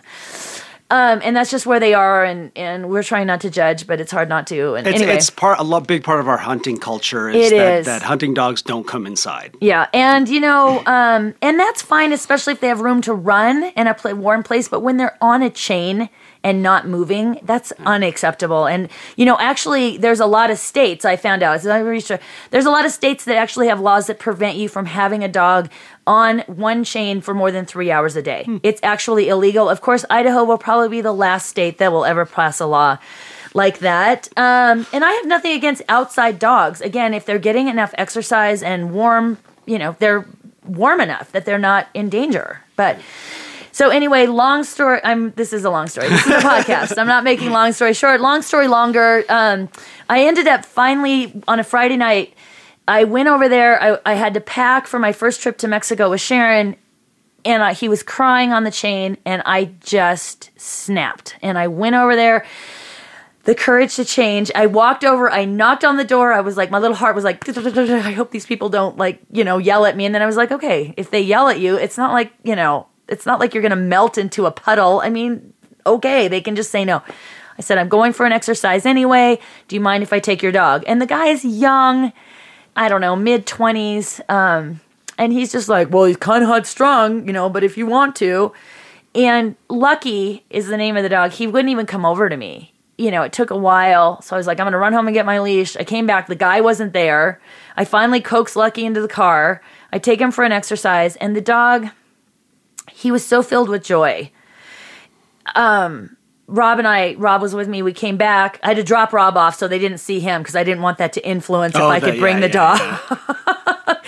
Um, 0.92 1.20
and 1.22 1.36
that's 1.36 1.52
just 1.52 1.66
where 1.66 1.78
they 1.78 1.94
are, 1.94 2.24
and, 2.24 2.50
and 2.56 2.90
we're 2.90 3.04
trying 3.04 3.28
not 3.28 3.40
to 3.42 3.50
judge, 3.50 3.86
but 3.86 4.00
it's 4.00 4.10
hard 4.10 4.28
not 4.28 4.48
to. 4.48 4.74
And 4.74 4.88
It's, 4.88 4.96
anyway, 5.00 5.14
it's 5.16 5.30
part 5.30 5.60
a 5.60 5.62
lo- 5.62 5.78
big 5.78 6.02
part 6.02 6.18
of 6.18 6.26
our 6.26 6.36
hunting 6.38 6.78
culture 6.78 7.28
is 7.30 7.52
It 7.52 7.56
that, 7.56 7.78
is. 7.78 7.86
that 7.86 8.02
hunting 8.02 8.34
dogs 8.34 8.60
don't 8.60 8.88
come 8.88 9.06
inside. 9.06 9.54
Yeah, 9.60 9.86
and 9.94 10.28
you 10.28 10.40
know, 10.40 10.82
um, 10.86 11.34
and 11.42 11.60
that's 11.60 11.80
fine, 11.80 12.12
especially 12.12 12.54
if 12.54 12.60
they 12.60 12.66
have 12.66 12.80
room 12.80 13.02
to 13.02 13.14
run 13.14 13.62
in 13.76 13.86
a 13.86 13.96
warm 14.16 14.42
place. 14.42 14.66
But 14.68 14.80
when 14.80 14.96
they're 14.96 15.16
on 15.20 15.42
a 15.42 15.50
chain 15.50 16.10
and 16.42 16.62
not 16.62 16.88
moving, 16.88 17.38
that's 17.42 17.72
unacceptable. 17.84 18.66
And 18.66 18.88
you 19.16 19.24
know, 19.26 19.36
actually, 19.38 19.96
there's 19.96 20.20
a 20.20 20.26
lot 20.26 20.50
of 20.50 20.58
states 20.58 21.04
I 21.04 21.16
found 21.16 21.42
out. 21.42 21.56
As 21.56 21.66
I 21.66 21.80
researched, 21.80 22.22
there's 22.50 22.66
a 22.66 22.70
lot 22.70 22.84
of 22.84 22.92
states 22.92 23.24
that 23.24 23.36
actually 23.36 23.68
have 23.68 23.80
laws 23.80 24.06
that 24.06 24.18
prevent 24.18 24.56
you 24.56 24.68
from 24.68 24.86
having 24.86 25.22
a 25.22 25.28
dog 25.28 25.70
on 26.06 26.40
one 26.40 26.82
chain 26.84 27.20
for 27.20 27.34
more 27.34 27.50
than 27.50 27.66
three 27.66 27.90
hours 27.90 28.16
a 28.16 28.22
day. 28.22 28.44
It's 28.62 28.80
actually 28.82 29.28
illegal. 29.28 29.68
Of 29.68 29.80
course, 29.80 30.04
Idaho 30.10 30.44
will 30.44 30.58
probably 30.58 30.88
be 30.88 31.00
the 31.00 31.12
last 31.12 31.48
state 31.48 31.78
that 31.78 31.92
will 31.92 32.04
ever 32.04 32.24
pass 32.26 32.60
a 32.60 32.66
law 32.66 32.98
like 33.54 33.80
that. 33.80 34.28
Um, 34.36 34.86
and 34.92 35.04
I 35.04 35.12
have 35.12 35.26
nothing 35.26 35.52
against 35.52 35.82
outside 35.88 36.38
dogs. 36.38 36.80
Again, 36.80 37.14
if 37.14 37.24
they're 37.26 37.38
getting 37.38 37.68
enough 37.68 37.94
exercise 37.98 38.62
and 38.62 38.92
warm, 38.92 39.38
you 39.66 39.78
know, 39.78 39.96
they're 39.98 40.26
warm 40.64 41.00
enough 41.00 41.32
that 41.32 41.44
they're 41.44 41.58
not 41.58 41.88
in 41.94 42.08
danger. 42.08 42.60
But 42.76 42.98
so 43.72 43.90
anyway, 43.90 44.26
long 44.26 44.64
story. 44.64 45.00
I'm. 45.04 45.32
This 45.32 45.52
is 45.52 45.64
a 45.64 45.70
long 45.70 45.86
story. 45.88 46.08
This 46.08 46.26
is 46.26 46.32
a 46.32 46.38
podcast. 46.38 46.98
I'm 46.98 47.06
not 47.06 47.24
making 47.24 47.50
long 47.50 47.72
story 47.72 47.94
short. 47.94 48.20
Long 48.20 48.42
story 48.42 48.68
longer. 48.68 49.24
Um, 49.28 49.68
I 50.08 50.24
ended 50.24 50.46
up 50.46 50.64
finally 50.64 51.40
on 51.46 51.60
a 51.60 51.64
Friday 51.64 51.96
night. 51.96 52.34
I 52.88 53.04
went 53.04 53.28
over 53.28 53.48
there. 53.48 53.80
I, 53.82 53.98
I 54.04 54.14
had 54.14 54.34
to 54.34 54.40
pack 54.40 54.86
for 54.86 54.98
my 54.98 55.12
first 55.12 55.40
trip 55.40 55.58
to 55.58 55.68
Mexico 55.68 56.10
with 56.10 56.20
Sharon, 56.20 56.76
and 57.44 57.62
I, 57.62 57.72
he 57.72 57.88
was 57.88 58.02
crying 58.02 58.52
on 58.52 58.64
the 58.64 58.70
chain, 58.70 59.16
and 59.24 59.42
I 59.46 59.72
just 59.80 60.50
snapped. 60.56 61.36
And 61.42 61.56
I 61.56 61.68
went 61.68 61.94
over 61.94 62.16
there 62.16 62.44
the 63.44 63.54
courage 63.54 63.96
to 63.96 64.04
change. 64.04 64.50
I 64.54 64.66
walked 64.66 65.04
over, 65.04 65.30
I 65.30 65.44
knocked 65.44 65.84
on 65.84 65.96
the 65.96 66.04
door. 66.04 66.32
I 66.32 66.40
was 66.40 66.56
like, 66.56 66.70
my 66.70 66.78
little 66.78 66.96
heart 66.96 67.14
was 67.14 67.24
like, 67.24 67.48
I 67.58 68.12
hope 68.12 68.30
these 68.30 68.46
people 68.46 68.68
don't 68.68 68.96
like, 68.98 69.20
you 69.30 69.44
know, 69.44 69.58
yell 69.58 69.86
at 69.86 69.96
me. 69.96 70.04
And 70.04 70.14
then 70.14 70.22
I 70.22 70.26
was 70.26 70.36
like, 70.36 70.52
okay, 70.52 70.94
if 70.96 71.10
they 71.10 71.20
yell 71.20 71.48
at 71.48 71.58
you, 71.58 71.76
it's 71.76 71.96
not 71.96 72.12
like, 72.12 72.32
you 72.44 72.54
know, 72.54 72.86
it's 73.10 73.26
not 73.26 73.40
like 73.40 73.54
you're 73.54 73.62
going 73.62 73.70
to 73.70 73.76
melt 73.76 74.16
into 74.18 74.46
a 74.46 74.50
puddle. 74.50 75.00
I 75.00 75.10
mean, 75.10 75.52
okay, 75.84 76.28
they 76.28 76.40
can 76.40 76.56
just 76.56 76.70
say 76.70 76.84
no. 76.84 77.02
I 77.58 77.62
said, 77.62 77.76
I'm 77.76 77.88
going 77.88 78.12
for 78.12 78.24
an 78.24 78.32
exercise 78.32 78.86
anyway. 78.86 79.38
Do 79.68 79.76
you 79.76 79.80
mind 79.80 80.02
if 80.02 80.12
I 80.12 80.18
take 80.18 80.42
your 80.42 80.52
dog? 80.52 80.82
And 80.86 81.00
the 81.00 81.06
guy 81.06 81.26
is 81.26 81.44
young, 81.44 82.12
I 82.74 82.88
don't 82.88 83.02
know, 83.02 83.14
mid 83.16 83.46
20s. 83.46 84.20
Um, 84.30 84.80
and 85.18 85.32
he's 85.32 85.52
just 85.52 85.68
like, 85.68 85.90
well, 85.90 86.04
he's 86.04 86.16
kind 86.16 86.42
of 86.42 86.48
hot 86.48 86.66
strong, 86.66 87.26
you 87.26 87.32
know, 87.34 87.50
but 87.50 87.62
if 87.62 87.76
you 87.76 87.86
want 87.86 88.16
to. 88.16 88.52
And 89.14 89.56
Lucky 89.68 90.44
is 90.48 90.68
the 90.68 90.76
name 90.78 90.96
of 90.96 91.02
the 91.02 91.08
dog. 91.08 91.32
He 91.32 91.46
wouldn't 91.46 91.70
even 91.70 91.84
come 91.84 92.06
over 92.06 92.28
to 92.28 92.36
me. 92.36 92.72
You 92.96 93.10
know, 93.10 93.22
it 93.22 93.32
took 93.32 93.50
a 93.50 93.56
while. 93.56 94.22
So 94.22 94.36
I 94.36 94.38
was 94.38 94.46
like, 94.46 94.60
I'm 94.60 94.64
going 94.64 94.72
to 94.72 94.78
run 94.78 94.92
home 94.92 95.06
and 95.06 95.14
get 95.14 95.26
my 95.26 95.40
leash. 95.40 95.76
I 95.76 95.84
came 95.84 96.06
back. 96.06 96.26
The 96.26 96.34
guy 96.34 96.60
wasn't 96.60 96.92
there. 96.92 97.40
I 97.76 97.84
finally 97.84 98.20
coaxed 98.20 98.56
Lucky 98.56 98.84
into 98.86 99.00
the 99.00 99.08
car. 99.08 99.62
I 99.92 99.98
take 99.98 100.20
him 100.20 100.30
for 100.30 100.44
an 100.44 100.52
exercise. 100.52 101.16
And 101.16 101.34
the 101.34 101.40
dog, 101.40 101.88
he 102.92 103.10
was 103.10 103.24
so 103.26 103.42
filled 103.42 103.68
with 103.68 103.82
joy. 103.84 104.30
Um, 105.54 106.16
Rob 106.46 106.78
and 106.78 106.86
I, 106.88 107.14
Rob 107.14 107.42
was 107.42 107.54
with 107.54 107.68
me. 107.68 107.82
We 107.82 107.92
came 107.92 108.16
back. 108.16 108.58
I 108.62 108.68
had 108.68 108.76
to 108.76 108.82
drop 108.82 109.12
Rob 109.12 109.36
off 109.36 109.54
so 109.56 109.68
they 109.68 109.78
didn't 109.78 109.98
see 109.98 110.20
him 110.20 110.42
because 110.42 110.56
I 110.56 110.64
didn't 110.64 110.82
want 110.82 110.98
that 110.98 111.12
to 111.14 111.26
influence 111.26 111.74
if 111.74 111.80
Oh, 111.80 111.88
I 111.88 112.00
the- 112.00 112.10
could 112.10 112.20
bring 112.20 112.40
yeah, 112.42 112.48
the 112.48 112.54
yeah, 112.54 112.98
dog. 113.08 113.96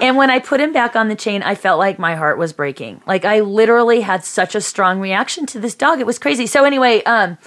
And 0.00 0.16
when 0.16 0.28
I 0.28 0.40
put 0.40 0.60
him 0.60 0.72
back 0.72 0.96
on 0.96 1.08
the 1.08 1.14
chain, 1.14 1.42
I 1.44 1.54
felt 1.54 1.78
like 1.78 2.00
my 2.00 2.16
heart 2.16 2.36
was 2.36 2.52
breaking. 2.52 3.00
Like 3.06 3.24
I 3.24 3.40
literally 3.40 4.00
had 4.00 4.24
such 4.24 4.54
a 4.56 4.60
strong 4.60 4.98
reaction 5.00 5.46
to 5.46 5.60
this 5.60 5.74
dog. 5.76 6.00
It 6.00 6.04
was 6.06 6.18
crazy. 6.18 6.46
So 6.48 6.64
anyway, 6.64 7.02
um, 7.04 7.38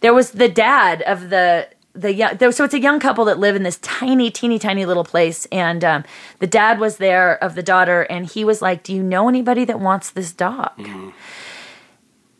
there 0.00 0.14
was 0.14 0.30
the 0.30 0.48
dad 0.48 1.02
of 1.02 1.28
the 1.28 1.68
the 2.00 2.14
young. 2.14 2.52
So 2.52 2.64
it's 2.64 2.74
a 2.74 2.80
young 2.80 3.00
couple 3.00 3.24
that 3.26 3.38
live 3.38 3.56
in 3.56 3.62
this 3.62 3.78
tiny, 3.78 4.30
teeny, 4.30 4.58
tiny 4.58 4.86
little 4.86 5.04
place, 5.04 5.46
and 5.52 5.84
um, 5.84 6.04
the 6.38 6.46
dad 6.46 6.78
was 6.78 6.98
there 6.98 7.42
of 7.42 7.54
the 7.54 7.62
daughter, 7.62 8.02
and 8.02 8.26
he 8.26 8.44
was 8.44 8.62
like, 8.62 8.82
"Do 8.82 8.94
you 8.94 9.02
know 9.02 9.28
anybody 9.28 9.64
that 9.64 9.80
wants 9.80 10.10
this 10.10 10.32
dog?" 10.32 10.72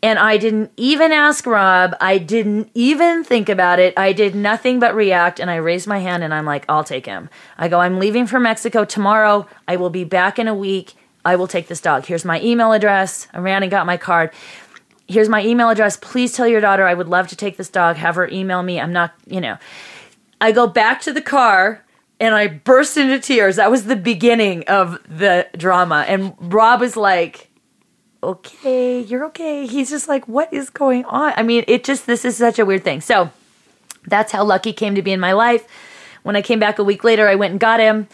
And 0.01 0.19
I 0.19 0.37
didn't 0.37 0.71
even 0.77 1.11
ask 1.11 1.45
Rob. 1.45 1.97
I 2.01 2.19
didn't 2.19 2.71
even 2.73 3.25
think 3.25 3.49
about 3.49 3.81
it. 3.81 3.95
I 3.97 4.13
did 4.13 4.35
nothing 4.35 4.79
but 4.79 4.95
react. 4.95 5.41
And 5.41 5.51
I 5.51 5.57
raised 5.57 5.89
my 5.89 5.99
hand 5.99 6.23
and 6.23 6.33
I'm 6.33 6.47
like, 6.47 6.65
I'll 6.69 6.85
take 6.85 7.05
him. 7.05 7.29
I 7.59 7.67
go, 7.67 7.81
I'm 7.81 7.99
leaving 7.99 8.27
for 8.27 8.39
Mexico 8.39 8.85
tomorrow. 8.85 9.49
I 9.67 9.75
will 9.75 9.91
be 9.91 10.05
back 10.05 10.39
in 10.39 10.47
a 10.47 10.55
week. 10.55 10.95
I 11.25 11.35
will 11.35 11.49
take 11.49 11.67
this 11.67 11.81
dog. 11.81 12.07
Here's 12.07 12.25
my 12.25 12.41
email 12.41 12.73
address. 12.73 13.27
I 13.33 13.39
ran 13.39 13.63
and 13.63 13.71
got 13.73 13.87
my 13.87 13.97
card. 13.97 14.31
Here's 15.09 15.29
my 15.29 15.45
email 15.45 15.71
address. 15.71 15.97
Please 15.97 16.33
tell 16.33 16.47
your 16.47 16.61
daughter 16.61 16.87
I 16.87 16.95
would 16.95 17.09
love 17.09 17.29
to 17.29 17.37
take 17.37 17.57
this 17.57 17.71
dog. 17.71 17.97
Have 17.97 18.15
her 18.15 18.29
email 18.29 18.63
me. 18.63 18.79
I'm 18.79 18.93
not, 18.93 19.15
you 19.27 19.41
know. 19.41 19.57
I 20.41 20.53
go 20.53 20.67
back 20.67 21.01
to 21.03 21.13
the 21.13 21.23
car 21.23 21.85
and 22.21 22.35
I 22.35 22.47
burst 22.47 22.97
into 22.97 23.19
tears. 23.19 23.57
That 23.57 23.71
was 23.71 23.85
the 23.85 23.97
beginning 23.97 24.65
of 24.69 24.99
the 25.09 25.49
drama. 25.57 26.05
And 26.07 26.35
Rob 26.39 26.81
was 26.81 26.97
like, 26.97 27.49
okay, 28.23 29.01
you're 29.01 29.25
okay. 29.27 29.67
He's 29.67 29.91
just 29.91 30.09
like, 30.09 30.29
what 30.29 30.53
is 30.53 30.71
going 30.71 31.05
on? 31.07 31.33
I 31.37 31.43
mean, 31.43 31.65
it 31.67 31.85
just, 31.85 32.07
this 32.07 32.25
is 32.25 32.37
such 32.37 32.59
a 32.59 32.67
weird 32.67 32.85
thing. 32.85 33.01
So 33.01 33.31
that's 34.07 34.33
how 34.33 34.45
Lucky 34.45 34.73
came 34.73 34.95
to 34.95 35.03
be 35.03 35.13
in 35.13 35.21
my 35.21 35.33
life. 35.33 35.67
When 36.23 36.37
I 36.37 36.43
came 36.43 36.59
back 36.59 36.79
a 36.79 36.85
week 36.85 37.05
later, 37.05 37.29
I 37.29 37.37
went 37.37 37.53
and 37.53 37.61
got 37.61 37.81
him, 37.81 38.09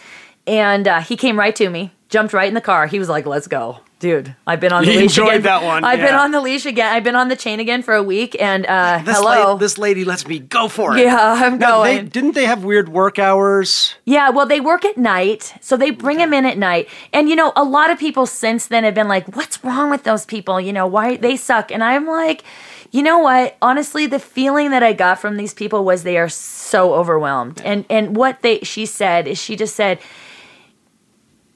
and 0.47 0.87
uh, 0.87 1.01
he 1.01 1.17
came 1.17 1.39
right 1.39 1.57
to 1.57 1.69
me, 1.71 1.91
jumped 2.09 2.33
right 2.33 2.47
in 2.47 2.55
the 2.55 2.61
car. 2.61 2.87
He 2.87 2.99
was 2.99 3.09
like, 3.09 3.27
let's 3.27 3.49
go. 3.49 3.81
Dude, 4.05 4.37
I've 4.47 4.61
been 4.61 4.71
on 4.71 4.85
the 4.85 4.91
He 4.93 4.99
leash 4.99 5.17
enjoyed 5.17 5.29
again. 5.29 5.43
that 5.45 5.63
one, 5.65 5.83
I've 5.83 5.99
been 5.99 6.15
on 6.15 6.31
the 6.31 6.43
leash 6.43 6.67
again. 6.67 6.93
I've 6.93 7.05
been 7.05 7.17
on 7.17 7.29
the 7.29 7.37
chain 7.37 7.59
again 7.59 7.83
for 7.83 7.95
a 7.95 8.03
week, 8.03 8.37
and 8.39 8.67
uh, 8.67 9.01
This, 9.03 9.17
hello. 9.17 9.53
la- 9.53 9.55
this 9.57 9.79
lady 9.79 10.05
lets 10.05 10.29
me 10.29 10.41
go 10.41 10.69
for 10.69 10.95
it. 10.95 11.01
Yeah, 11.05 11.17
I'm 11.39 11.57
Now, 11.59 11.83
they- 11.83 11.95
going. 11.97 12.09
didn't 12.09 12.33
they 12.35 12.45
have 12.45 12.65
weird 12.65 12.91
work 12.91 13.19
hours? 13.19 13.95
Yeah, 14.05 14.29
well, 14.29 14.45
they 14.45 14.61
work 14.61 14.85
at 14.85 14.99
night, 14.99 15.55
so 15.63 15.79
they 15.79 15.89
bring 15.91 16.19
him 16.21 16.35
in 16.35 16.45
at 16.45 16.59
night. 16.59 16.89
And 17.15 17.31
you 17.31 17.35
know, 17.35 17.55
a 17.57 17.65
lot 17.65 17.89
of 17.89 17.99
people 17.99 18.27
since 18.27 18.67
then 18.67 18.85
have 18.85 18.93
been 18.95 19.09
like, 19.09 19.35
"What's 19.35 19.65
wrong 19.65 19.89
with 19.89 20.03
those 20.05 20.27
people? 20.27 20.61
You 20.61 20.75
know, 20.75 20.87
why 20.87 21.17
they 21.17 21.35
suck?" 21.37 21.73
And 21.73 21.83
I'm 21.83 22.07
like, 22.07 22.45
you 22.91 23.03
know 23.03 23.21
what? 23.21 23.57
Honestly, 23.63 24.07
the 24.07 24.19
feeling 24.19 24.71
that 24.71 24.83
I 24.83 24.93
got 24.93 25.19
from 25.19 25.39
these 25.39 25.55
people 25.55 25.83
was 25.83 26.03
they 26.03 26.19
are 26.19 26.29
so 26.29 26.93
overwhelmed. 26.93 27.63
And 27.65 27.87
and 27.89 28.15
what 28.15 28.43
they 28.43 28.59
she 28.61 28.85
said 28.85 29.27
is 29.27 29.39
she 29.41 29.57
just 29.57 29.75
said 29.75 29.99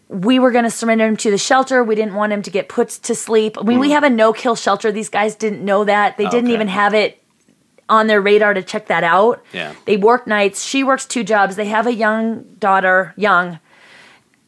we 0.08 0.38
were 0.38 0.50
going 0.50 0.64
to 0.64 0.70
surrender 0.70 1.06
him 1.06 1.16
to 1.18 1.30
the 1.30 1.38
shelter. 1.38 1.84
We 1.84 1.94
didn't 1.94 2.14
want 2.14 2.32
him 2.32 2.42
to 2.42 2.50
get 2.50 2.68
put 2.68 2.88
to 2.88 3.14
sleep. 3.14 3.58
I 3.58 3.62
mean, 3.62 3.78
we 3.78 3.90
have 3.90 4.04
a 4.04 4.10
no 4.10 4.32
kill 4.32 4.56
shelter. 4.56 4.90
These 4.90 5.10
guys 5.10 5.34
didn't 5.34 5.62
know 5.64 5.84
that. 5.84 6.16
They 6.16 6.24
didn't 6.28 6.46
Okay. 6.46 6.54
even 6.54 6.68
have 6.68 6.94
it 6.94 7.22
on 7.90 8.06
their 8.06 8.20
radar 8.20 8.54
to 8.54 8.62
check 8.62 8.86
that 8.86 9.04
out. 9.04 9.42
Yeah. 9.52 9.74
They 9.84 9.96
work 9.96 10.26
nights. 10.26 10.64
She 10.64 10.82
works 10.82 11.04
two 11.06 11.24
jobs. 11.24 11.56
They 11.56 11.66
have 11.66 11.86
a 11.86 11.92
young 11.94 12.44
daughter, 12.58 13.12
young. 13.16 13.58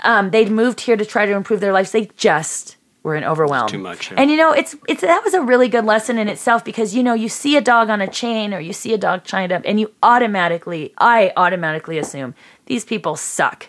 Um, 0.03 0.31
they'd 0.31 0.51
moved 0.51 0.81
here 0.81 0.97
to 0.97 1.05
try 1.05 1.27
to 1.27 1.33
improve 1.33 1.61
their 1.61 1.73
lives. 1.73 1.91
They 1.93 2.07
just 2.17 2.77
were 3.03 3.15
in 3.15 3.25
overwhelm. 3.25 3.69
too 3.69 3.79
much, 3.79 4.11
yeah. 4.11 4.19
And 4.21 4.31
you 4.31 4.37
know, 4.37 4.53
it's 4.53 4.77
it's 4.89 5.01
that 5.03 5.23
was 5.25 5.33
a 5.35 5.41
really 5.43 5.69
good 5.69 5.85
lesson 5.87 6.19
in 6.19 6.29
itself 6.29 6.65
because 6.65 6.95
you 6.95 7.03
know 7.03 7.15
you 7.15 7.29
see 7.31 7.57
a 7.57 7.61
dog 7.63 7.89
on 7.91 8.01
a 8.03 8.07
chain 8.09 8.53
or 8.55 8.61
you 8.61 8.73
see 8.75 8.93
a 8.95 8.99
dog 8.99 9.25
chained 9.25 9.53
up, 9.53 9.63
and 9.65 9.81
you 9.81 9.91
automatically, 10.03 10.93
I 10.99 11.33
automatically 11.37 11.99
assume 11.99 12.35
these 12.67 12.85
people 12.85 13.17
suck. 13.17 13.69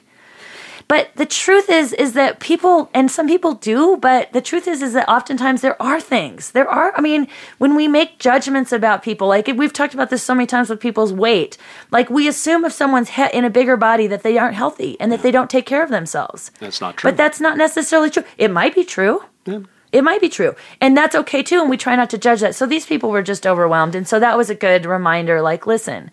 But 0.91 1.09
the 1.15 1.25
truth 1.25 1.69
is, 1.69 1.93
is 1.93 2.11
that 2.15 2.41
people, 2.41 2.89
and 2.93 3.09
some 3.09 3.25
people 3.25 3.53
do, 3.53 3.95
but 3.95 4.33
the 4.33 4.41
truth 4.41 4.67
is, 4.67 4.81
is 4.81 4.91
that 4.91 5.07
oftentimes 5.07 5.61
there 5.61 5.81
are 5.81 6.01
things. 6.01 6.51
There 6.51 6.67
are, 6.67 6.91
I 6.97 6.99
mean, 6.99 7.29
when 7.59 7.75
we 7.75 7.87
make 7.87 8.19
judgments 8.19 8.73
about 8.73 9.01
people, 9.01 9.29
like 9.29 9.47
we've 9.47 9.71
talked 9.71 9.93
about 9.93 10.09
this 10.09 10.21
so 10.21 10.35
many 10.35 10.47
times 10.47 10.69
with 10.69 10.81
people's 10.81 11.13
weight, 11.13 11.57
like 11.91 12.09
we 12.09 12.27
assume 12.27 12.65
if 12.65 12.73
someone's 12.73 13.11
he- 13.11 13.31
in 13.31 13.45
a 13.45 13.49
bigger 13.49 13.77
body 13.77 14.05
that 14.07 14.23
they 14.23 14.37
aren't 14.37 14.55
healthy 14.55 14.99
and 14.99 15.13
that 15.13 15.21
they 15.21 15.31
don't 15.31 15.49
take 15.49 15.65
care 15.65 15.81
of 15.81 15.91
themselves. 15.91 16.51
That's 16.59 16.81
not 16.81 16.97
true. 16.97 17.09
But 17.09 17.15
that's 17.15 17.39
not 17.39 17.57
necessarily 17.57 18.09
true. 18.09 18.25
It 18.37 18.51
might 18.51 18.75
be 18.75 18.83
true. 18.83 19.23
Yeah. 19.45 19.59
It 19.93 20.03
might 20.03 20.19
be 20.19 20.27
true. 20.27 20.55
And 20.81 20.97
that's 20.97 21.15
okay 21.15 21.41
too. 21.41 21.61
And 21.61 21.69
we 21.69 21.77
try 21.77 21.95
not 21.95 22.09
to 22.09 22.17
judge 22.17 22.41
that. 22.41 22.53
So 22.53 22.65
these 22.65 22.85
people 22.85 23.11
were 23.11 23.23
just 23.23 23.47
overwhelmed. 23.47 23.95
And 23.95 24.05
so 24.05 24.19
that 24.19 24.35
was 24.35 24.49
a 24.49 24.55
good 24.55 24.85
reminder 24.85 25.41
like, 25.41 25.65
listen, 25.65 26.11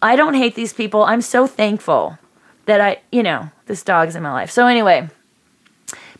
I 0.00 0.14
don't 0.14 0.34
hate 0.34 0.54
these 0.54 0.72
people. 0.72 1.02
I'm 1.02 1.22
so 1.22 1.48
thankful 1.48 2.20
that 2.66 2.80
I, 2.80 3.00
you 3.10 3.22
know, 3.22 3.50
this 3.66 3.82
dog's 3.82 4.14
in 4.14 4.22
my 4.22 4.32
life. 4.32 4.50
So 4.50 4.66
anyway, 4.66 5.08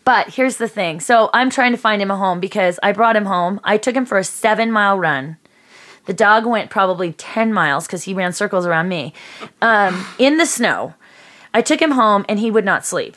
but 0.05 0.31
here's 0.31 0.57
the 0.57 0.69
thing. 0.69 1.01
So 1.01 1.31
I'm 1.35 1.51
trying 1.51 1.73
to 1.73 1.79
find 1.79 2.01
him 2.01 2.11
a 2.11 2.17
home 2.17 2.41
because 2.41 2.79
I 2.83 2.93
brought 2.93 3.17
him 3.17 3.27
home. 3.27 3.61
I 3.65 3.77
took 3.77 3.95
him 3.95 4.07
for 4.07 4.19
a 4.19 4.25
seven 4.25 4.71
mile 4.71 4.99
run. 4.99 5.37
The 6.07 6.15
dog 6.15 6.47
went 6.47 6.71
probably 6.71 7.13
10 7.13 7.53
miles 7.53 7.87
because 7.87 8.05
he 8.05 8.15
ran 8.15 8.33
circles 8.33 8.65
around 8.65 8.89
me 8.89 9.13
um, 9.61 10.07
in 10.19 10.37
the 10.37 10.47
snow. 10.47 10.95
I 11.53 11.63
took 11.63 11.83
him 11.83 11.93
home 11.93 12.25
and 12.29 12.39
he 12.39 12.51
would 12.51 12.65
not 12.65 12.87
sleep. 12.87 13.17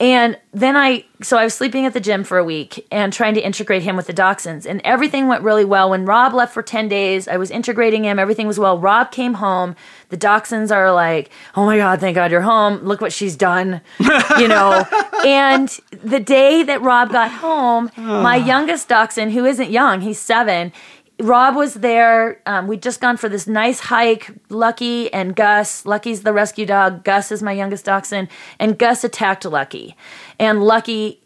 And 0.00 0.36
then 0.52 0.76
I, 0.76 1.04
so 1.22 1.38
I 1.38 1.44
was 1.44 1.54
sleeping 1.54 1.86
at 1.86 1.92
the 1.92 2.00
gym 2.00 2.24
for 2.24 2.36
a 2.36 2.44
week 2.44 2.84
and 2.90 3.12
trying 3.12 3.34
to 3.34 3.40
integrate 3.40 3.82
him 3.82 3.94
with 3.94 4.08
the 4.08 4.12
dachshunds. 4.12 4.66
And 4.66 4.80
everything 4.82 5.28
went 5.28 5.44
really 5.44 5.64
well. 5.64 5.90
When 5.90 6.04
Rob 6.04 6.34
left 6.34 6.52
for 6.52 6.62
10 6.62 6.88
days, 6.88 7.28
I 7.28 7.36
was 7.36 7.50
integrating 7.50 8.04
him. 8.04 8.18
Everything 8.18 8.48
was 8.48 8.58
well. 8.58 8.76
Rob 8.76 9.12
came 9.12 9.34
home. 9.34 9.76
The 10.08 10.16
dachshunds 10.16 10.74
are 10.74 10.92
like, 10.92 11.30
oh 11.54 11.64
my 11.64 11.76
God, 11.76 12.00
thank 12.00 12.16
God 12.16 12.32
you're 12.32 12.40
home. 12.40 12.78
Look 12.78 13.00
what 13.00 13.12
she's 13.12 13.36
done. 13.36 13.80
you 14.38 14.48
know? 14.48 14.84
And 15.24 15.68
the 16.02 16.20
day 16.20 16.64
that 16.64 16.82
Rob 16.82 17.12
got 17.12 17.30
home, 17.30 17.90
my 17.96 18.36
youngest 18.36 18.88
dachshund, 18.88 19.32
who 19.32 19.44
isn't 19.44 19.70
young, 19.70 20.00
he's 20.00 20.18
seven, 20.18 20.72
Rob 21.20 21.54
was 21.54 21.74
there. 21.74 22.40
Um, 22.44 22.66
we'd 22.66 22.82
just 22.82 23.00
gone 23.00 23.16
for 23.16 23.28
this 23.28 23.46
nice 23.46 23.80
hike. 23.80 24.30
Lucky 24.48 25.12
and 25.12 25.36
Gus. 25.36 25.86
Lucky's 25.86 26.22
the 26.22 26.32
rescue 26.32 26.66
dog. 26.66 27.04
Gus 27.04 27.30
is 27.30 27.42
my 27.42 27.52
youngest 27.52 27.84
dachshund. 27.84 28.28
And 28.58 28.78
Gus 28.78 29.04
attacked 29.04 29.44
Lucky. 29.44 29.96
And 30.40 30.64
Lucky, 30.64 31.20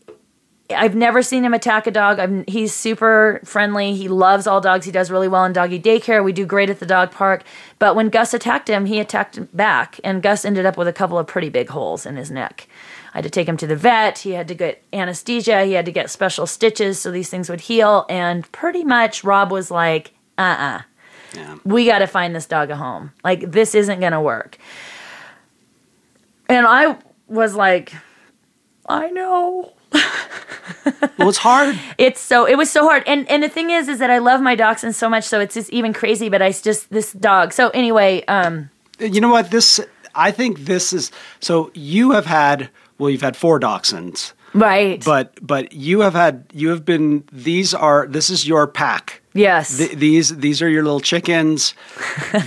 I've 0.71 0.95
never 0.95 1.23
seen 1.23 1.43
him 1.43 1.55
attack 1.55 1.87
a 1.87 1.91
dog. 1.91 2.19
I'm, 2.19 2.45
he's 2.47 2.75
super 2.75 3.41
friendly. 3.45 3.95
He 3.95 4.09
loves 4.09 4.47
all 4.47 4.61
dogs. 4.61 4.85
He 4.85 4.93
does 4.93 5.11
really 5.11 5.29
well 5.29 5.47
in 5.47 5.55
doggy 5.55 5.81
daycare. 5.81 6.23
We 6.23 6.35
do 6.35 6.45
great 6.45 6.69
at 6.69 6.81
the 6.81 6.87
dog 6.87 7.11
park. 7.11 7.43
But 7.79 7.97
when 7.97 8.11
Gus 8.11 8.35
attacked 8.35 8.69
him, 8.69 8.85
he 8.85 9.01
attacked 9.01 9.57
back. 9.57 9.99
And 10.05 10.23
Gus 10.23 10.45
ended 10.45 10.67
up 10.67 10.77
with 10.77 10.89
a 10.89 10.93
couple 10.93 11.19
of 11.19 11.27
pretty 11.27 11.49
big 11.49 11.71
holes 11.71 12.05
in 12.05 12.17
his 12.17 12.31
neck. 12.31 12.69
I 13.19 13.21
had 13.21 13.25
to 13.25 13.31
take 13.31 13.49
him 13.49 13.57
to 13.57 13.67
the 13.67 13.75
vet. 13.75 14.19
He 14.19 14.31
had 14.31 14.47
to 14.47 14.55
get 14.55 14.81
anesthesia. 14.93 15.65
He 15.65 15.73
had 15.73 15.85
to 15.87 15.91
get 15.91 16.09
special 16.09 16.47
stitches 16.47 17.01
so 17.01 17.11
these 17.11 17.29
things 17.29 17.51
would 17.51 17.63
heal. 17.63 18.07
And 18.09 18.51
pretty 18.53 18.85
much 18.85 19.25
Rob 19.25 19.51
was 19.51 19.73
like, 19.73 20.13
uh 20.39 20.83
uh 21.35 21.57
We 21.65 21.87
got 21.87 21.99
to 21.99 22.07
find 22.07 22.33
this 22.33 22.47
dog 22.47 22.71
a 22.71 22.77
home. 22.77 23.11
Like, 23.25 23.51
this 23.51 23.75
isn't 23.75 23.99
going 23.99 24.13
to 24.13 24.21
work. 24.21 24.57
And 26.49 26.65
I 26.65 26.97
was 27.27 27.57
like, 27.57 27.93
I 28.89 29.11
know. 29.11 29.73
well, 31.19 31.29
it's 31.29 31.39
hard. 31.39 31.77
It's 31.99 32.21
so 32.21 32.45
it 32.47 32.57
was 32.57 32.71
so 32.71 32.87
hard. 32.87 33.03
And 33.05 33.29
and 33.29 33.43
the 33.43 33.49
thing 33.49 33.71
is 33.71 33.89
is 33.89 33.99
that 33.99 34.11
I 34.11 34.19
love 34.19 34.41
my 34.41 34.55
dachshunds 34.55 34.95
so 34.95 35.09
much 35.09 35.25
so 35.25 35.41
it's 35.41 35.55
just 35.55 35.71
even 35.71 35.93
crazy, 35.93 36.29
but 36.29 36.41
I 36.41 36.53
just 36.53 36.91
this 36.91 37.13
dog. 37.15 37.53
So 37.53 37.71
anyway, 37.71 38.25
um 38.29 38.71
You 39.01 39.21
know 39.21 39.31
what? 39.31 39.51
This 39.51 39.81
I 40.15 40.31
think 40.33 40.61
this 40.67 40.93
is 40.93 41.11
so. 41.41 41.71
You 41.75 42.11
have 42.11 42.27
had 42.27 42.71
well, 42.99 43.11
you've 43.11 43.23
had 43.23 43.37
four 43.37 43.61
dachshunds, 43.61 44.33
right. 44.55 45.05
but 45.05 45.39
but 45.41 45.73
you 45.73 46.01
have 46.01 46.15
had 46.15 46.45
you 46.53 46.69
have 46.71 46.85
been. 46.85 47.25
These 47.33 47.75
are 47.75 48.07
this 48.07 48.31
is 48.31 48.47
your 48.47 48.67
pack. 48.67 49.21
yes. 49.35 49.77
Th- 49.79 49.93
these 49.93 50.37
these 50.39 50.61
are 50.63 50.69
your 50.69 50.83
little 50.83 51.01
chickens. 51.01 51.75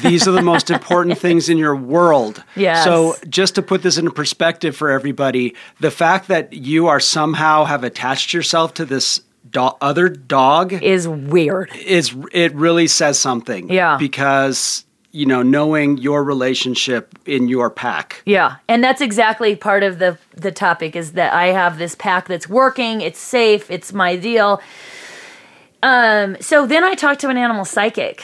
these 0.02 0.28
are 0.28 0.32
the 0.32 0.42
most 0.42 0.70
important 0.78 1.18
things 1.18 1.50
in 1.50 1.58
your 1.58 1.76
world. 1.76 2.44
Yes. 2.56 2.84
So 2.84 3.16
just 3.30 3.56
to 3.56 3.62
put 3.62 3.82
this 3.84 3.98
into 3.98 4.12
perspective 4.12 4.76
for 4.76 4.90
everybody, 4.90 5.56
the 5.80 5.92
fact 5.92 6.28
that 6.28 6.54
you 6.54 6.88
are 6.88 7.00
somehow 7.00 7.66
have 7.66 7.84
attached 7.84 8.34
yourself 8.34 8.74
to 8.76 8.86
this 8.86 9.22
do- 9.50 9.72
other 9.82 10.10
dog 10.10 10.74
is 10.74 11.08
weird. 11.08 11.72
is 11.76 12.14
it 12.34 12.54
really 12.56 12.88
says 12.88 13.18
something. 13.20 13.72
Yeah. 13.72 13.98
Because 13.98 14.86
you 15.12 15.26
know 15.26 15.42
knowing 15.42 15.98
your 15.98 16.24
relationship 16.24 17.18
in 17.26 17.48
your 17.48 17.70
pack. 17.70 18.22
Yeah, 18.26 18.58
and 18.68 18.84
that's 18.84 19.02
exactly 19.02 19.56
part 19.56 19.84
of 19.84 20.00
the 20.00 20.18
the 20.36 20.52
topic 20.52 20.96
is 20.96 21.14
that 21.14 21.34
I 21.34 21.48
have 21.48 21.78
this 21.78 21.96
pack 21.96 22.28
that's 22.28 22.50
working, 22.50 23.02
it's 23.02 23.20
safe, 23.20 23.70
it's 23.70 23.94
my 23.94 24.16
deal. 24.16 24.62
Um, 25.84 26.38
so 26.40 26.68
then 26.68 26.84
I 26.84 26.94
talked 26.94 27.22
to 27.22 27.30
an 27.30 27.38
animal 27.38 27.66
psychic 27.66 28.24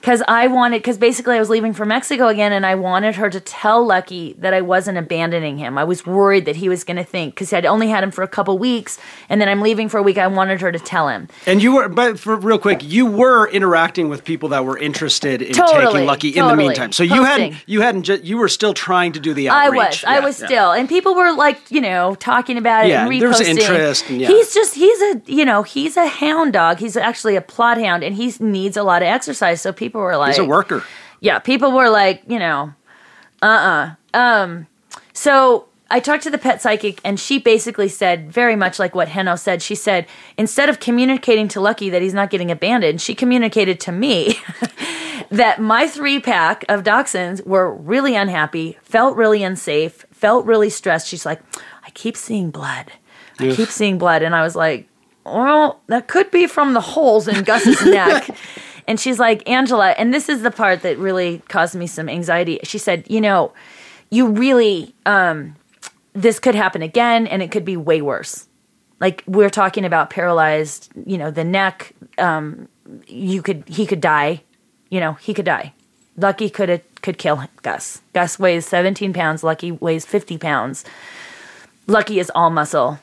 because 0.00 0.22
I 0.28 0.46
wanted 0.46 0.78
because 0.78 0.96
basically 0.96 1.36
I 1.36 1.38
was 1.38 1.50
leaving 1.50 1.74
for 1.74 1.84
Mexico 1.84 2.28
again, 2.28 2.52
and 2.52 2.64
I 2.64 2.74
wanted 2.74 3.16
her 3.16 3.28
to 3.28 3.38
tell 3.40 3.84
Lucky 3.84 4.34
that 4.38 4.54
I 4.54 4.62
wasn't 4.62 4.96
abandoning 4.96 5.58
him. 5.58 5.76
I 5.76 5.84
was 5.84 6.06
worried 6.06 6.46
that 6.46 6.56
he 6.56 6.68
was 6.70 6.84
going 6.84 6.96
to 6.96 7.04
think 7.04 7.34
because 7.34 7.52
I'd 7.52 7.66
only 7.66 7.88
had 7.88 8.02
him 8.02 8.10
for 8.10 8.22
a 8.22 8.28
couple 8.28 8.56
weeks, 8.56 8.98
and 9.28 9.40
then 9.40 9.48
I'm 9.48 9.60
leaving 9.60 9.88
for 9.90 9.98
a 9.98 10.02
week. 10.02 10.16
I 10.16 10.26
wanted 10.26 10.60
her 10.62 10.72
to 10.72 10.78
tell 10.78 11.08
him. 11.08 11.28
And 11.46 11.62
you 11.62 11.74
were, 11.74 11.88
but 11.88 12.18
for 12.18 12.36
real 12.36 12.58
quick, 12.58 12.82
you 12.82 13.04
were 13.04 13.48
interacting 13.50 14.08
with 14.08 14.24
people 14.24 14.48
that 14.50 14.64
were 14.64 14.78
interested 14.78 15.42
in 15.42 15.52
Totally, 15.52 15.84
taking 15.86 16.06
Lucky 16.06 16.28
in 16.30 16.46
the 16.46 16.56
meantime. 16.56 16.92
So 16.92 17.02
you 17.02 17.10
Posting. 17.10 17.26
hadn't, 17.26 17.56
you 17.66 17.80
hadn't, 17.82 18.02
ju- 18.04 18.20
you 18.22 18.38
were 18.38 18.48
still 18.48 18.72
trying 18.72 19.12
to 19.12 19.20
do 19.20 19.34
the 19.34 19.48
outreach. 19.50 20.04
I 20.04 20.16
was. 20.16 20.20
I 20.20 20.20
was 20.20 20.40
yeah. 20.40 20.46
still. 20.46 20.72
And 20.72 20.88
people 20.88 21.14
were 21.14 21.32
like, 21.32 21.58
you 21.70 21.80
know, 21.80 22.14
talking 22.14 22.56
about 22.56 22.86
it 22.86 22.90
Yeah, 22.90 23.02
and 23.02 23.10
reposting. 23.10 23.20
there 23.20 23.28
was 23.28 23.40
interest 23.40 24.08
and 24.08 24.20
yeah. 24.20 24.28
He's 24.28 24.54
just 24.54 24.74
he's 24.74 25.00
a 25.02 25.22
you 25.26 25.44
know, 25.44 25.62
he's 25.62 25.96
a 25.96 26.06
hound 26.06 26.52
dog. 26.52 26.78
He's 26.78 26.96
actually 26.96 27.36
a 27.36 27.42
Plott 27.42 27.82
hound 27.84 28.02
and 28.02 28.14
he 28.14 28.32
needs 28.40 28.76
a 28.76 28.82
lot 28.82 29.02
of 29.02 29.08
exercise. 29.08 29.60
So 29.60 29.72
people 29.72 29.89
were 29.98 30.16
like 30.16 30.30
He's 30.30 30.38
a 30.38 30.44
worker. 30.44 30.84
Yeah, 31.20 31.38
people 31.38 31.72
were 31.72 31.90
like, 31.90 32.22
you 32.28 32.38
know, 32.38 32.72
uh 33.42 33.94
uh 34.14 34.18
Um 34.18 34.66
so 35.12 35.66
I 35.90 35.98
talked 35.98 36.22
to 36.22 36.30
the 36.30 36.38
pet 36.38 36.62
psychic 36.62 37.00
and 37.04 37.18
she 37.18 37.38
basically 37.38 37.88
said 37.88 38.30
very 38.30 38.54
much 38.54 38.78
like 38.78 38.94
what 38.94 39.08
Heno 39.08 39.34
said. 39.34 39.60
She 39.60 39.74
said 39.74 40.06
instead 40.38 40.68
of 40.68 40.78
communicating 40.78 41.48
to 41.48 41.60
Lucky 41.60 41.90
that 41.90 42.00
he's 42.00 42.14
not 42.14 42.30
getting 42.30 42.50
abandoned, 42.50 43.00
she 43.00 43.14
communicated 43.14 43.80
to 43.80 43.92
me 43.92 44.38
that 45.30 45.60
my 45.60 45.88
three 45.88 46.20
pack 46.20 46.64
of 46.68 46.84
dachshunds 46.84 47.44
were 47.44 47.74
really 47.74 48.14
unhappy, 48.14 48.78
felt 48.82 49.16
really 49.16 49.42
unsafe, 49.42 50.04
felt 50.12 50.46
really 50.46 50.70
stressed. 50.70 51.08
She's 51.08 51.26
like, 51.26 51.40
I 51.84 51.90
keep 51.90 52.16
seeing 52.16 52.50
blood. 52.50 52.92
I 53.40 53.52
keep 53.54 53.68
seeing 53.68 53.98
blood. 53.98 54.22
And 54.22 54.34
I 54.34 54.42
was 54.42 54.54
like, 54.54 54.86
well, 55.24 55.80
that 55.88 56.08
could 56.08 56.30
be 56.30 56.46
from 56.46 56.72
the 56.74 56.80
holes 56.80 57.26
in 57.26 57.42
Gus's 57.42 57.84
neck. 57.84 58.30
And 58.86 58.98
she's 58.98 59.18
like, 59.18 59.48
Angela, 59.48 59.90
and 59.90 60.12
this 60.12 60.28
is 60.28 60.42
the 60.42 60.50
part 60.50 60.82
that 60.82 60.98
really 60.98 61.42
caused 61.48 61.74
me 61.74 61.86
some 61.86 62.08
anxiety. 62.08 62.60
She 62.64 62.78
said, 62.78 63.04
you 63.08 63.20
know, 63.20 63.52
you 64.10 64.28
really, 64.28 64.94
um, 65.06 65.56
this 66.12 66.38
could 66.38 66.54
happen 66.54 66.82
again 66.82 67.26
and 67.26 67.42
it 67.42 67.50
could 67.50 67.64
be 67.64 67.76
way 67.76 68.02
worse. 68.02 68.46
Like 69.00 69.24
we're 69.26 69.50
talking 69.50 69.84
about 69.84 70.10
paralyzed, 70.10 70.90
you 71.06 71.16
know, 71.16 71.30
the 71.30 71.44
neck, 71.44 71.92
um, 72.18 72.68
you 73.06 73.42
could, 73.42 73.64
he 73.68 73.86
could 73.86 74.00
die, 74.00 74.42
you 74.90 75.00
know, 75.00 75.14
he 75.14 75.32
could 75.32 75.46
die. 75.46 75.72
Lucky 76.16 76.50
could 76.50 76.82
could 77.02 77.18
kill 77.18 77.44
Gus. 77.62 78.02
Gus 78.12 78.38
weighs 78.38 78.66
17 78.66 79.12
pounds. 79.12 79.42
Lucky 79.42 79.72
weighs 79.72 80.04
50 80.04 80.36
pounds. 80.38 80.84
Lucky 81.86 82.18
is 82.18 82.30
all 82.34 82.50
muscle. 82.50 82.98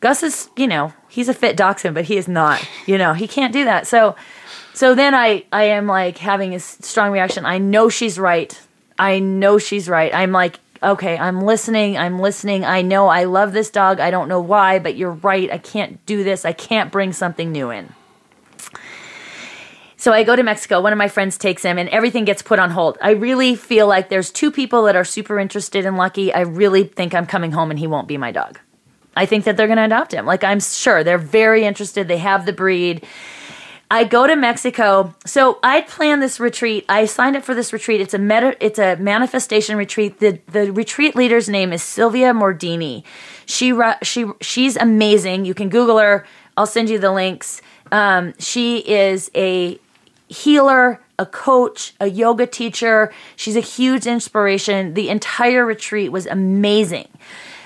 Gus 0.00 0.22
is, 0.22 0.50
you 0.56 0.66
know, 0.66 0.92
he's 1.08 1.28
a 1.28 1.34
fit 1.34 1.56
dachshund, 1.56 1.94
but 1.94 2.04
he 2.04 2.16
is 2.16 2.28
not. 2.28 2.62
You 2.86 2.98
know, 2.98 3.12
he 3.12 3.26
can't 3.26 3.52
do 3.52 3.64
that. 3.64 3.86
So, 3.86 4.14
so 4.74 4.94
then 4.94 5.14
I, 5.14 5.44
I 5.52 5.64
am 5.64 5.86
like 5.86 6.18
having 6.18 6.54
a 6.54 6.60
strong 6.60 7.12
reaction. 7.12 7.46
I 7.46 7.58
know 7.58 7.88
she's 7.88 8.18
right. 8.18 8.60
I 8.98 9.20
know 9.20 9.58
she's 9.58 9.88
right. 9.88 10.12
I'm 10.12 10.32
like, 10.32 10.58
okay, 10.82 11.16
I'm 11.16 11.40
listening. 11.40 11.96
I'm 11.96 12.18
listening. 12.18 12.64
I 12.64 12.82
know 12.82 13.08
I 13.08 13.24
love 13.24 13.52
this 13.52 13.70
dog. 13.70 14.00
I 14.00 14.10
don't 14.10 14.28
know 14.28 14.40
why, 14.40 14.78
but 14.80 14.96
you're 14.96 15.12
right. 15.12 15.50
I 15.50 15.58
can't 15.58 16.04
do 16.06 16.22
this. 16.22 16.44
I 16.44 16.52
can't 16.52 16.92
bring 16.92 17.12
something 17.12 17.50
new 17.52 17.70
in. 17.70 17.94
So 19.96 20.12
I 20.12 20.22
go 20.22 20.36
to 20.36 20.42
Mexico. 20.42 20.82
One 20.82 20.92
of 20.92 20.98
my 20.98 21.08
friends 21.08 21.38
takes 21.38 21.62
him, 21.62 21.78
and 21.78 21.88
everything 21.88 22.26
gets 22.26 22.42
put 22.42 22.58
on 22.58 22.70
hold. 22.70 22.98
I 23.00 23.12
really 23.12 23.54
feel 23.54 23.86
like 23.86 24.10
there's 24.10 24.30
two 24.30 24.52
people 24.52 24.82
that 24.82 24.96
are 24.96 25.04
super 25.04 25.38
interested 25.38 25.86
in 25.86 25.96
Lucky. 25.96 26.34
I 26.34 26.40
really 26.40 26.84
think 26.84 27.14
I'm 27.14 27.26
coming 27.26 27.52
home 27.52 27.70
and 27.70 27.78
he 27.78 27.86
won't 27.86 28.06
be 28.06 28.18
my 28.18 28.30
dog. 28.30 28.58
I 29.16 29.24
think 29.24 29.44
that 29.44 29.56
they're 29.56 29.68
going 29.68 29.78
to 29.78 29.84
adopt 29.84 30.12
him. 30.12 30.26
Like 30.26 30.44
I'm 30.44 30.60
sure 30.60 31.04
they're 31.04 31.16
very 31.16 31.64
interested. 31.64 32.08
They 32.08 32.18
have 32.18 32.44
the 32.44 32.52
breed. 32.52 33.06
I 33.90 34.04
go 34.04 34.26
to 34.26 34.34
Mexico. 34.34 35.14
So 35.26 35.58
I 35.62 35.82
planned 35.82 36.22
this 36.22 36.40
retreat. 36.40 36.84
I 36.88 37.04
signed 37.04 37.36
up 37.36 37.44
for 37.44 37.54
this 37.54 37.72
retreat. 37.72 38.00
It's 38.00 38.14
a 38.14 38.18
meta, 38.18 38.56
it's 38.64 38.78
a 38.78 38.96
manifestation 38.96 39.76
retreat. 39.76 40.20
The 40.20 40.40
the 40.48 40.72
retreat 40.72 41.14
leader's 41.14 41.48
name 41.48 41.72
is 41.72 41.82
Sylvia 41.82 42.32
Mordini. 42.32 43.04
She 43.46 43.78
she 44.02 44.26
she's 44.40 44.76
amazing. 44.76 45.44
You 45.44 45.54
can 45.54 45.68
Google 45.68 45.98
her. 45.98 46.26
I'll 46.56 46.66
send 46.66 46.88
you 46.88 46.98
the 46.98 47.12
links. 47.12 47.60
Um, 47.92 48.34
she 48.38 48.78
is 48.78 49.30
a 49.34 49.78
healer, 50.28 51.00
a 51.18 51.26
coach, 51.26 51.94
a 52.00 52.08
yoga 52.08 52.46
teacher. 52.46 53.12
She's 53.36 53.56
a 53.56 53.60
huge 53.60 54.06
inspiration. 54.06 54.94
The 54.94 55.08
entire 55.10 55.64
retreat 55.64 56.10
was 56.10 56.26
amazing. 56.26 57.08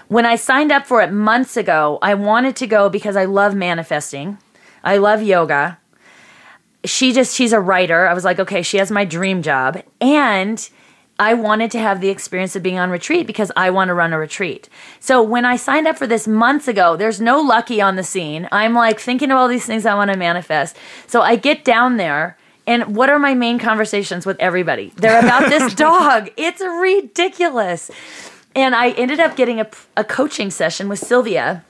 When 0.08 0.26
I 0.26 0.36
signed 0.36 0.72
up 0.72 0.86
for 0.86 1.02
it 1.02 1.12
months 1.12 1.56
ago, 1.56 1.98
I 2.00 2.14
wanted 2.14 2.56
to 2.56 2.66
go 2.66 2.88
because 2.88 3.14
I 3.14 3.26
love 3.26 3.54
manifesting. 3.54 4.38
I 4.82 4.96
love 4.96 5.22
yoga. 5.22 5.78
She 6.88 7.12
just, 7.12 7.34
she's 7.34 7.52
a 7.52 7.60
writer. 7.60 8.06
I 8.06 8.14
was 8.14 8.24
like, 8.24 8.38
okay, 8.38 8.62
she 8.62 8.78
has 8.78 8.90
my 8.90 9.04
dream 9.04 9.42
job. 9.42 9.82
And 10.00 10.68
I 11.18 11.34
wanted 11.34 11.70
to 11.72 11.78
have 11.80 12.00
the 12.00 12.08
experience 12.08 12.54
of 12.54 12.62
being 12.62 12.78
on 12.78 12.90
retreat 12.90 13.26
because 13.26 13.50
I 13.56 13.70
want 13.70 13.88
to 13.88 13.94
run 13.94 14.12
a 14.12 14.18
retreat. 14.18 14.68
So 15.00 15.20
when 15.20 15.44
I 15.44 15.56
signed 15.56 15.88
up 15.88 15.98
for 15.98 16.06
this 16.06 16.28
months 16.28 16.68
ago, 16.68 16.96
there's 16.96 17.20
no 17.20 17.40
lucky 17.40 17.80
on 17.80 17.96
the 17.96 18.04
scene. 18.04 18.48
I'm 18.52 18.74
like 18.74 19.00
thinking 19.00 19.30
of 19.32 19.36
all 19.36 19.48
these 19.48 19.66
things 19.66 19.84
I 19.84 19.94
want 19.94 20.12
to 20.12 20.16
manifest. 20.16 20.76
So 21.08 21.20
I 21.20 21.36
get 21.36 21.64
down 21.64 21.96
there 21.96 22.38
and 22.68 22.94
what 22.94 23.08
are 23.08 23.18
my 23.18 23.32
main 23.32 23.58
conversations 23.58 24.26
with 24.26 24.38
everybody? 24.38 24.92
They're 24.96 25.18
about 25.18 25.48
this 25.48 25.74
dog. 25.74 26.30
It's 26.36 26.60
ridiculous. 26.60 27.90
And 28.54 28.76
I 28.76 28.90
ended 28.90 29.20
up 29.20 29.36
getting 29.36 29.58
a, 29.58 29.68
a 29.96 30.04
coaching 30.04 30.50
session 30.50 30.88
with 30.88 30.98
Sylvia 30.98 31.64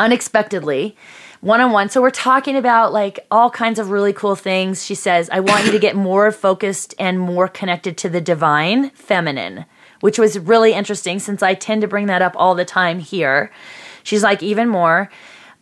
unexpectedly 0.00 0.96
one 1.40 1.60
on 1.60 1.72
one. 1.72 1.88
So 1.88 2.02
we're 2.02 2.10
talking 2.10 2.56
about 2.56 2.92
like 2.92 3.26
all 3.30 3.50
kinds 3.50 3.78
of 3.78 3.90
really 3.90 4.12
cool 4.12 4.36
things. 4.36 4.84
She 4.84 4.94
says, 4.94 5.30
I 5.30 5.40
want 5.40 5.64
you 5.64 5.72
to 5.72 5.78
get 5.78 5.96
more 5.96 6.30
focused 6.32 6.94
and 6.98 7.18
more 7.18 7.48
connected 7.48 7.96
to 7.98 8.08
the 8.08 8.20
divine 8.20 8.90
feminine, 8.90 9.64
which 10.00 10.18
was 10.18 10.38
really 10.38 10.72
interesting 10.72 11.18
since 11.18 11.42
I 11.42 11.54
tend 11.54 11.80
to 11.82 11.88
bring 11.88 12.06
that 12.06 12.22
up 12.22 12.34
all 12.36 12.54
the 12.54 12.64
time 12.64 12.98
here. 12.98 13.50
She's 14.02 14.22
like, 14.22 14.42
even 14.42 14.68
more. 14.68 15.10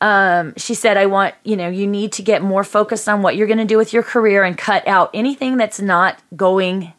Um, 0.00 0.54
she 0.56 0.74
said, 0.74 0.96
I 0.96 1.06
want, 1.06 1.34
you 1.42 1.56
know, 1.56 1.68
you 1.68 1.86
need 1.86 2.12
to 2.12 2.22
get 2.22 2.40
more 2.42 2.62
focused 2.64 3.08
on 3.08 3.22
what 3.22 3.36
you're 3.36 3.48
going 3.48 3.58
to 3.58 3.64
do 3.64 3.76
with 3.76 3.92
your 3.92 4.04
career 4.04 4.44
and 4.44 4.56
cut 4.56 4.86
out 4.86 5.10
anything 5.12 5.56
that's 5.56 5.80
not 5.80 6.20
going, 6.36 6.92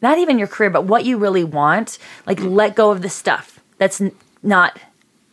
not 0.00 0.18
even 0.18 0.38
your 0.38 0.48
career, 0.48 0.70
but 0.70 0.84
what 0.84 1.04
you 1.04 1.18
really 1.18 1.44
want. 1.44 1.98
Like, 2.26 2.40
let 2.40 2.74
go 2.74 2.90
of 2.90 3.02
the 3.02 3.08
stuff 3.08 3.60
that's 3.78 4.00
n- 4.00 4.12
not 4.42 4.76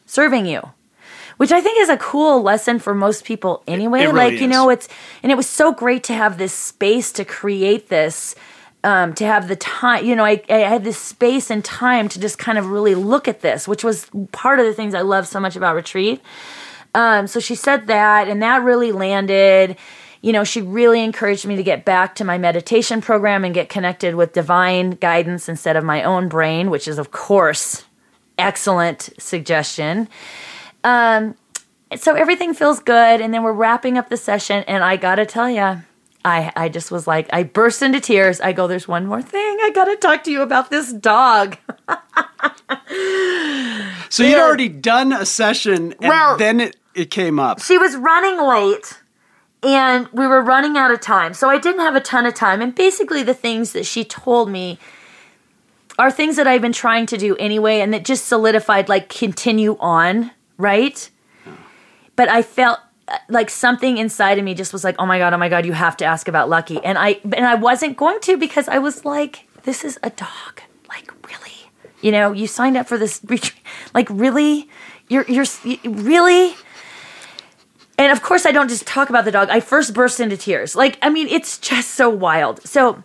serving 0.06 0.46
you 0.46 0.72
which 1.40 1.54
I 1.54 1.62
think 1.62 1.80
is 1.80 1.88
a 1.88 1.96
cool 1.96 2.42
lesson 2.42 2.80
for 2.80 2.94
most 2.94 3.24
people 3.24 3.64
anyway. 3.66 4.02
it 4.02 4.08
really 4.08 4.32
like, 4.32 4.42
you 4.42 4.48
is. 4.48 4.52
know, 4.52 4.70
it's, 4.70 4.90
and 5.24 5.32
it 5.32 5.36
was 5.36 5.48
so 5.48 5.72
great 5.72 6.04
to 6.04 6.14
have 6.14 6.38
this 6.38 6.52
space 6.52 7.14
to 7.14 7.24
create 7.24 7.88
this, 7.88 8.36
um, 8.84 9.14
to 9.14 9.26
have 9.26 9.48
the 9.48 9.56
time, 9.56 10.04
you 10.04 10.18
know, 10.18 10.26
I, 10.26 10.42
I 10.50 10.58
had 10.58 10.84
this 10.84 10.98
space 10.98 11.50
and 11.50 11.64
time 11.64 12.10
to 12.10 12.20
just 12.20 12.40
kind 12.40 12.58
of 12.58 12.66
really 12.66 12.94
look 12.94 13.30
at 13.30 13.40
this, 13.40 13.70
which 13.70 13.86
was 13.86 14.10
part 14.34 14.60
of 14.60 14.66
the 14.66 14.74
things 14.74 14.94
I 14.94 15.00
love 15.00 15.30
so 15.30 15.40
much 15.40 15.56
about 15.56 15.76
retreat. 15.76 16.22
Um, 16.94 17.26
so 17.26 17.40
she 17.40 17.56
said 17.56 17.88
that, 17.88 18.28
and 18.28 18.44
that 18.44 18.62
really 18.62 18.92
landed. 18.92 19.78
You 20.20 20.34
know, 20.34 20.44
she 20.44 20.62
really 20.62 21.02
encouraged 21.02 21.46
me 21.46 21.56
to 21.56 21.64
get 21.64 21.86
back 21.86 22.16
to 22.16 22.26
my 22.26 22.38
meditation 22.38 23.00
program 23.00 23.46
and 23.46 23.54
get 23.54 23.70
connected 23.70 24.16
with 24.16 24.34
divine 24.34 24.90
guidance 24.90 25.48
instead 25.48 25.78
of 25.78 25.86
my 25.86 26.04
own 26.04 26.28
brain, 26.28 26.70
which 26.70 26.86
is, 26.86 26.98
of 26.98 27.12
course, 27.12 27.86
excellent 28.38 29.12
suggestion. 29.18 30.10
Um, 30.84 31.36
so 31.96 32.14
everything 32.16 32.54
feels 32.54 32.80
good, 32.80 33.22
and 33.22 33.34
then 33.34 33.44
we're 33.44 33.54
wrapping 33.54 33.98
up 33.98 34.10
the 34.10 34.18
session, 34.18 34.64
and 34.68 34.84
I 34.84 34.96
gotta 34.96 35.26
tell 35.26 35.50
you, 35.50 35.82
I 36.24 36.52
I 36.56 36.70
just 36.70 36.92
was 36.92 37.08
like, 37.08 37.28
I 37.34 37.44
burst 37.44 37.82
into 37.82 38.00
tears. 38.00 38.40
I 38.42 38.52
go, 38.54 38.68
"There's 38.68 38.88
one 38.88 39.06
more 39.08 39.22
thing. 39.22 39.58
I 39.62 39.72
gotta 39.74 39.96
talk 39.96 40.24
to 40.26 40.32
you 40.32 40.42
about 40.42 40.70
this 40.70 40.92
dog." 40.94 41.58
So 44.10 44.24
you'd 44.24 44.40
already 44.40 44.70
done 44.70 45.14
a 45.14 45.26
session, 45.26 45.94
and 46.02 46.10
Well- 46.10 46.38
then 46.38 46.60
it, 46.60 46.76
it 46.96 47.12
came 47.12 47.40
up. 47.40 47.62
she 47.62 47.78
was 47.78 47.96
running 47.96 48.42
late 48.42 48.98
and 49.62 50.08
we 50.12 50.26
were 50.26 50.42
running 50.42 50.78
out 50.78 50.90
of 50.90 51.00
time. 51.00 51.34
So 51.36 51.48
I 51.50 51.58
didn't 51.60 51.82
have 51.82 51.96
a 51.96 52.00
ton 52.00 52.26
of 52.26 52.34
time. 52.34 52.62
And 52.62 52.74
basically, 52.74 53.22
the 53.24 53.34
things 53.36 53.74
that 53.74 53.86
she 53.86 54.04
told 54.04 54.50
me 54.50 54.80
are 56.00 56.10
things 56.10 56.38
that 56.38 56.48
I've 56.48 56.62
been 56.62 56.74
trying 56.74 57.06
to 57.08 57.18
do 57.18 57.36
anyway 57.36 57.82
and 57.82 57.94
that 57.94 58.04
just 58.06 58.26
solidified, 58.26 58.90
like, 58.90 59.10
continue 59.10 59.78
on, 59.80 60.32
right? 60.60 61.10
But 62.16 62.30
I 62.30 62.44
felt 62.44 62.80
uh, 63.08 63.18
like 63.30 63.50
something 63.50 63.98
inside 63.98 64.38
of 64.38 64.44
me 64.44 64.54
just 64.54 64.72
was 64.72 64.84
like, 64.84 64.96
oh 65.00 65.08
my 65.08 65.18
God, 65.18 65.34
oh 65.34 65.38
my 65.38 65.50
God, 65.50 65.66
you 65.66 65.74
have 65.74 65.98
to 65.98 66.06
ask 66.06 66.28
about 66.28 66.50
Lucky. 66.50 66.84
And 66.84 67.00
I, 67.00 67.20
and 67.24 67.46
I 67.46 67.56
wasn't 67.56 67.98
going 67.98 68.20
to 68.22 68.38
because 68.38 68.68
I 68.68 68.78
was 68.78 69.04
like, 69.06 69.48
this 69.64 69.84
is 69.84 69.98
a 70.04 70.12
dog. 70.12 70.62
Like, 70.88 71.12
really? 71.28 71.72
You 72.02 72.12
know, 72.12 72.32
you 72.32 72.46
signed 72.46 72.78
up 72.78 72.88
for 72.88 73.00
this 73.00 73.22
retreat. 73.26 73.64
Like, 73.96 74.08
really? 74.12 74.70
You're, 75.08 75.26
you're, 75.28 75.46
really? 75.86 76.56
And 77.98 78.12
of 78.12 78.22
course, 78.22 78.46
I 78.46 78.52
don't 78.52 78.70
just 78.70 78.86
talk 78.86 79.10
about 79.10 79.26
the 79.26 79.32
dog. 79.32 79.50
I 79.50 79.62
first 79.62 79.94
burst 79.94 80.20
into 80.20 80.38
tears. 80.38 80.76
Like, 80.76 81.00
I 81.02 81.10
mean, 81.10 81.28
it's 81.30 81.58
just 81.58 81.92
so 81.92 82.10
wild. 82.10 82.62
So, 82.68 83.04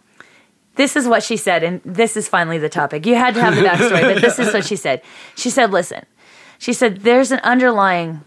this 0.76 0.96
is 0.96 1.06
what 1.06 1.22
she 1.22 1.36
said, 1.36 1.62
and 1.62 1.80
this 1.84 2.16
is 2.16 2.28
finally 2.28 2.58
the 2.58 2.68
topic. 2.68 3.06
You 3.06 3.14
had 3.14 3.34
to 3.34 3.40
have 3.40 3.54
the 3.54 3.62
backstory, 3.62 4.12
but 4.12 4.20
this 4.20 4.40
is 4.40 4.52
what 4.52 4.64
she 4.64 4.74
said. 4.74 5.02
She 5.36 5.48
said, 5.48 5.70
Listen, 5.70 6.04
she 6.64 6.72
said, 6.72 7.00
there's 7.02 7.30
an 7.30 7.40
underlying 7.40 8.22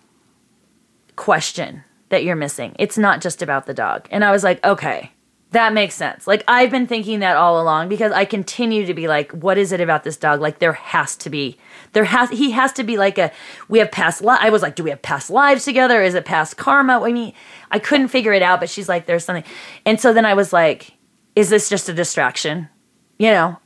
question 1.15 1.83
that 2.09 2.23
you're 2.23 2.35
missing. 2.35 2.75
It's 2.77 2.97
not 2.97 3.19
just 3.21 3.41
about 3.41 3.65
the 3.65 3.73
dog. 3.73 4.07
And 4.11 4.23
I 4.23 4.31
was 4.31 4.43
like, 4.43 4.63
Okay, 4.63 5.11
that 5.51 5.73
makes 5.73 5.95
sense. 5.95 6.27
Like, 6.27 6.43
I've 6.47 6.69
been 6.69 6.87
thinking 6.87 7.19
that 7.21 7.35
all 7.35 7.59
along 7.61 7.89
because 7.89 8.11
I 8.11 8.25
continue 8.25 8.85
to 8.85 8.93
be 8.93 9.07
like, 9.07 9.31
What 9.31 9.57
is 9.57 9.71
it 9.71 9.81
about 9.81 10.03
this 10.03 10.17
dog? 10.17 10.39
Like, 10.39 10.59
there 10.59 10.73
has 10.73 11.15
to 11.17 11.29
be. 11.29 11.57
There 11.93 12.03
has 12.03 12.29
he 12.29 12.51
has 12.51 12.71
to 12.73 12.83
be 12.83 12.97
like 12.97 13.17
a 13.17 13.31
we 13.69 13.79
have 13.79 13.91
past 13.91 14.21
li- 14.21 14.37
I 14.39 14.49
was 14.51 14.61
like, 14.61 14.75
do 14.75 14.83
we 14.83 14.89
have 14.91 15.01
past 15.01 15.29
lives 15.31 15.65
together? 15.65 16.03
Is 16.03 16.13
it 16.15 16.25
past 16.25 16.57
karma? 16.57 17.01
I 17.01 17.11
mean, 17.11 17.33
I 17.71 17.79
couldn't 17.79 18.09
figure 18.09 18.33
it 18.33 18.43
out, 18.43 18.59
but 18.59 18.69
she's 18.69 18.87
like, 18.89 19.05
there's 19.07 19.25
something. 19.25 19.45
And 19.85 19.99
so 19.99 20.13
then 20.13 20.25
I 20.25 20.33
was 20.35 20.53
like, 20.53 20.91
is 21.35 21.49
this 21.49 21.69
just 21.69 21.89
a 21.89 21.93
distraction? 21.93 22.69
You 23.17 23.31
know, 23.31 23.57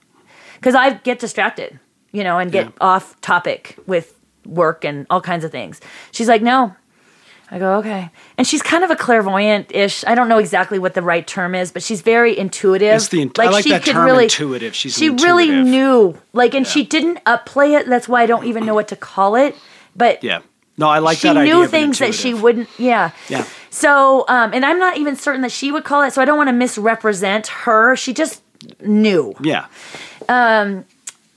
because 0.55 0.75
I 0.75 0.93
get 0.93 1.19
distracted, 1.19 1.77
you 2.13 2.23
know, 2.23 2.37
and 2.37 2.51
get 2.53 2.67
Yeah. 2.67 2.71
off 2.79 3.19
topic 3.19 3.75
with 3.85 4.17
work 4.45 4.83
and 4.85 5.05
all 5.09 5.21
kinds 5.21 5.43
of 5.43 5.51
things. 5.51 5.79
She's 6.11 6.27
like, 6.27 6.41
no. 6.41 6.75
I 7.53 7.59
go, 7.59 7.75
okay. 7.79 8.09
And 8.37 8.47
she's 8.47 8.61
kind 8.61 8.81
of 8.85 8.91
a 8.91 8.95
clairvoyant 8.95 9.75
ish. 9.75 10.05
I 10.05 10.15
don't 10.15 10.29
know 10.29 10.37
exactly 10.37 10.79
what 10.79 10.93
the 10.93 11.01
right 11.01 11.27
term 11.27 11.53
is, 11.53 11.69
but 11.73 11.83
she's 11.83 11.99
very 12.01 12.37
intuitive. 12.37 12.95
It's 12.95 13.09
the 13.09 13.21
int- 13.23 13.37
I 13.39 13.49
like 13.49 13.65
that 13.65 13.83
term, 13.83 14.07
intuitive. 14.19 14.73
She's 14.73 14.95
she 14.97 15.09
really 15.09 15.51
knew, 15.51 16.17
like, 16.31 16.53
and 16.55 16.65
she 16.65 16.85
didn't 16.85 17.21
upplay 17.25 17.77
it. 17.77 17.87
That's 17.89 18.07
why 18.07 18.21
I 18.21 18.25
don't 18.25 18.45
even 18.45 18.65
know 18.65 18.73
what 18.73 18.87
to 18.87 18.95
call 18.95 19.35
it. 19.35 19.55
But 19.97 20.23
Yeah. 20.23 20.39
No, 20.77 20.87
I 20.87 20.99
like 20.99 21.17
she 21.17 21.27
that 21.27 21.35
idea. 21.35 21.53
knew 21.53 21.67
things 21.67 21.99
that 21.99 22.15
she 22.15 22.33
wouldn't 22.33 22.69
yeah 22.79 23.11
Yeah. 23.27 23.45
so 23.69 24.25
um 24.29 24.51
and 24.53 24.65
i'm 24.65 24.79
not 24.79 24.97
even 24.97 25.15
certain 25.17 25.41
that 25.41 25.51
she 25.51 25.71
would 25.71 25.83
call 25.83 26.01
it 26.01 26.11
so 26.11 26.21
i 26.21 26.25
don't 26.25 26.37
want 26.37 26.47
to 26.47 26.53
misrepresent 26.53 27.47
her 27.47 27.95
she 27.97 28.13
just 28.13 28.41
knew 28.79 29.35
Yeah. 29.41 29.65
Um, 30.29 30.85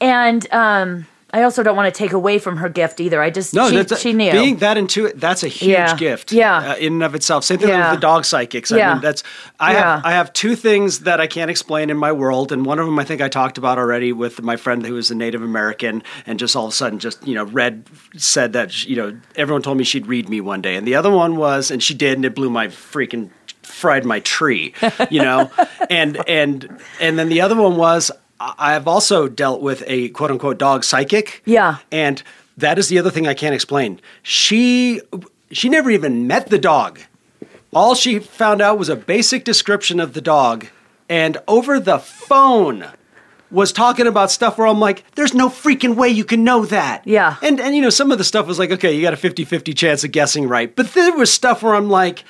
and 0.00 0.50
um 0.52 1.06
i 1.34 1.42
also 1.42 1.62
don't 1.62 1.76
want 1.76 1.92
to 1.92 1.98
take 2.04 2.12
away 2.12 2.38
from 2.38 2.56
her 2.62 2.68
gift 2.80 3.00
either 3.00 3.20
i 3.20 3.28
just 3.30 3.52
No, 3.54 3.68
she, 3.68 3.76
that's 3.76 3.92
a, 3.92 3.96
she 3.98 4.12
knew 4.12 4.32
being 4.32 4.56
that 4.58 4.76
intuitive. 4.78 5.20
That's 5.20 5.42
a 5.42 5.48
huge 5.48 5.70
Yeah. 5.70 5.96
gift. 5.96 6.32
Yeah. 6.32 6.70
uh, 6.72 6.76
in 6.76 6.94
and 6.94 7.02
of 7.02 7.14
itself. 7.14 7.44
Same 7.44 7.58
thing 7.58 7.68
Yeah. 7.68 7.90
with 7.90 7.98
the 8.00 8.06
dog 8.10 8.24
psychics. 8.24 8.70
I 8.72 8.76
Yeah. 8.78 8.92
mean, 8.94 9.02
that's 9.02 9.22
I 9.60 9.72
Yeah. 9.72 9.96
have 9.96 10.04
I 10.04 10.12
have 10.12 10.32
two 10.32 10.54
things 10.56 11.00
that 11.00 11.20
I 11.20 11.26
can't 11.26 11.50
explain 11.50 11.90
in 11.90 11.96
my 11.96 12.12
world, 12.12 12.52
and 12.52 12.64
one 12.66 12.78
of 12.78 12.86
them 12.86 12.98
I 12.98 13.04
think 13.04 13.20
I 13.20 13.28
talked 13.28 13.58
about 13.58 13.76
already 13.78 14.12
with 14.12 14.42
my 14.42 14.56
friend 14.56 14.84
who 14.86 14.94
was 14.94 15.10
a 15.10 15.14
Native 15.14 15.42
American, 15.42 16.02
and 16.26 16.38
just 16.38 16.54
all 16.56 16.66
of 16.66 16.72
a 16.72 16.76
sudden 16.76 16.98
just 16.98 17.18
you 17.26 17.34
know 17.34 17.44
read 17.60 17.84
said 18.16 18.52
that 18.54 18.70
you 18.86 18.96
know 18.96 19.16
everyone 19.36 19.62
told 19.62 19.76
me 19.78 19.84
she'd 19.84 20.06
read 20.06 20.28
me 20.28 20.40
one 20.40 20.62
day, 20.62 20.74
and 20.76 20.86
the 20.86 20.94
other 20.94 21.10
one 21.10 21.36
was, 21.36 21.70
and 21.70 21.82
she 21.82 21.94
did, 21.94 22.14
and 22.18 22.24
it 22.24 22.34
blew 22.34 22.50
my 22.50 22.68
freaking 22.68 23.30
fried 23.62 24.04
my 24.04 24.20
tree, 24.20 24.72
you 25.10 25.22
know, 25.22 25.50
and 25.90 26.18
and 26.28 26.68
and 27.00 27.18
then 27.18 27.28
the 27.28 27.40
other 27.40 27.56
one 27.56 27.76
was. 27.76 28.10
I- 28.58 28.74
I've 28.74 28.86
also 28.88 29.28
dealt 29.28 29.60
with 29.62 29.82
a 29.86 30.08
quote 30.10 30.30
unquote 30.30 30.58
dog 30.58 30.84
psychic. 30.84 31.42
Yeah. 31.44 31.78
And 31.90 32.22
that 32.56 32.78
is 32.78 32.88
the 32.88 32.98
other 32.98 33.10
thing 33.10 33.26
I 33.26 33.34
can't 33.34 33.54
explain. 33.54 34.00
She 34.22 35.00
she 35.50 35.68
never 35.68 35.90
even 35.90 36.26
met 36.26 36.48
the 36.50 36.58
dog. 36.58 37.00
All 37.72 37.94
she 37.94 38.18
found 38.18 38.60
out 38.62 38.78
was 38.78 38.88
a 38.88 38.96
basic 38.96 39.44
description 39.44 39.98
of 40.00 40.12
the 40.12 40.20
dog 40.20 40.66
and 41.08 41.38
over 41.48 41.78
the 41.80 41.98
phone 41.98 42.86
was 43.50 43.72
talking 43.72 44.06
about 44.06 44.30
stuff 44.30 44.58
where 44.58 44.66
I'm 44.66 44.80
like, 44.80 45.04
there's 45.14 45.34
no 45.34 45.48
freaking 45.48 45.94
way 45.94 46.08
you 46.08 46.24
can 46.24 46.42
know 46.44 46.64
that. 46.66 47.02
Yeah. 47.06 47.36
And 47.42 47.60
and 47.60 47.74
you 47.76 47.82
know, 47.82 47.90
some 47.90 48.10
of 48.12 48.18
the 48.18 48.24
stuff 48.24 48.46
was 48.46 48.58
like, 48.58 48.70
okay, 48.72 48.92
you 48.94 49.02
got 49.02 49.14
a 49.14 49.16
50-50 49.16 49.76
chance 49.76 50.02
of 50.04 50.12
guessing 50.12 50.48
right. 50.48 50.74
But 50.74 50.92
there 50.94 51.16
was 51.16 51.32
stuff 51.32 51.62
where 51.62 51.74
I'm 51.74 51.88
like, 51.88 52.24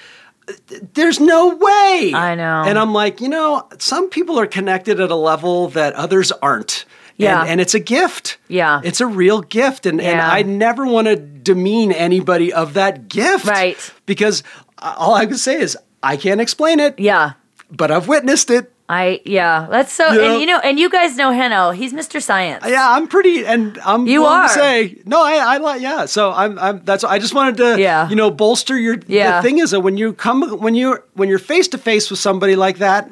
there's 0.95 1.21
no 1.21 1.57
way. 1.57 2.13
I 2.15 2.35
know. 2.35 2.65
And 2.67 2.79
I'm 2.79 2.93
like, 2.93 3.21
you 3.21 3.29
know, 3.29 3.69
some 3.79 4.11
people 4.11 4.39
are 4.39 4.47
connected 4.47 5.01
at 5.01 5.11
a 5.11 5.17
level 5.17 5.69
that 5.69 5.95
others 5.95 6.33
aren't. 6.33 6.85
Yeah. 7.17 7.43
And, 7.43 7.51
and 7.51 7.61
it's 7.61 7.75
a 7.75 7.81
gift. 7.81 8.39
Yeah. 8.49 8.81
It's 8.83 9.01
a 9.01 9.07
real 9.07 9.41
gift. 9.41 9.87
And, 9.87 10.01
and 10.01 10.21
I 10.21 10.43
never 10.43 10.85
want 10.87 11.07
to 11.07 11.17
demean 11.17 11.93
anybody 11.93 12.53
of 12.53 12.75
that 12.75 13.09
gift. 13.09 13.47
Right. 13.47 13.93
Because 14.05 14.43
uh, 14.79 14.95
all 14.99 15.15
I 15.15 15.27
can 15.27 15.37
say 15.37 15.61
is, 15.61 15.79
I 16.03 16.17
can't 16.19 16.41
explain 16.41 16.81
it, 16.81 16.99
yeah 16.99 17.35
but 17.77 17.91
I've 17.91 18.09
witnessed 18.09 18.51
it. 18.51 18.73
I 18.89 19.21
yeah 19.25 19.67
that's 19.71 19.93
so 19.93 20.11
You 20.13 20.19
know- 20.21 20.31
and 20.33 20.41
you 20.41 20.47
know 20.47 20.59
and 20.61 20.79
you 20.79 20.91
guys 20.91 21.17
know 21.17 21.31
heno 21.33 21.71
he's 21.71 21.93
mr 21.95 22.21
science 22.23 22.63
Yeah, 22.67 22.87
I'm 22.97 23.09
pretty, 23.09 23.47
and 23.47 23.79
I'm 23.85 24.07
You 24.07 24.25
are. 24.27 24.47
to 24.49 24.53
say 24.55 24.97
no. 25.07 25.23
I, 25.23 25.55
I 25.55 25.57
like, 25.59 25.81
yeah. 25.81 26.05
So 26.07 26.33
I'm, 26.33 26.59
I'm. 26.59 26.85
That's. 26.85 27.03
I 27.05 27.19
just 27.19 27.35
wanted 27.35 27.57
to, 27.59 27.81
Yeah. 27.81 28.09
you 28.11 28.17
know, 28.17 28.31
bolster 28.31 28.79
your. 28.79 28.97
Yeah. 29.07 29.41
The 29.41 29.49
thing 29.49 29.59
is 29.59 29.71
that 29.71 29.81
when 29.81 29.97
you 29.97 30.13
come, 30.13 30.43
when 30.61 30.75
you, 30.75 30.99
when 31.15 31.29
you're 31.31 31.39
face 31.39 31.69
to 31.69 31.79
face 31.79 32.11
with 32.11 32.19
somebody 32.21 32.57
like 32.57 32.79
that, 32.79 33.11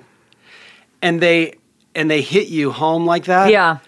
and 1.01 1.21
they 1.21 1.55
and 1.95 2.11
they 2.11 2.21
hit 2.23 2.49
you 2.49 2.71
home 2.73 3.07
like 3.07 3.25
that, 3.25 3.51
Yeah. 3.51 3.79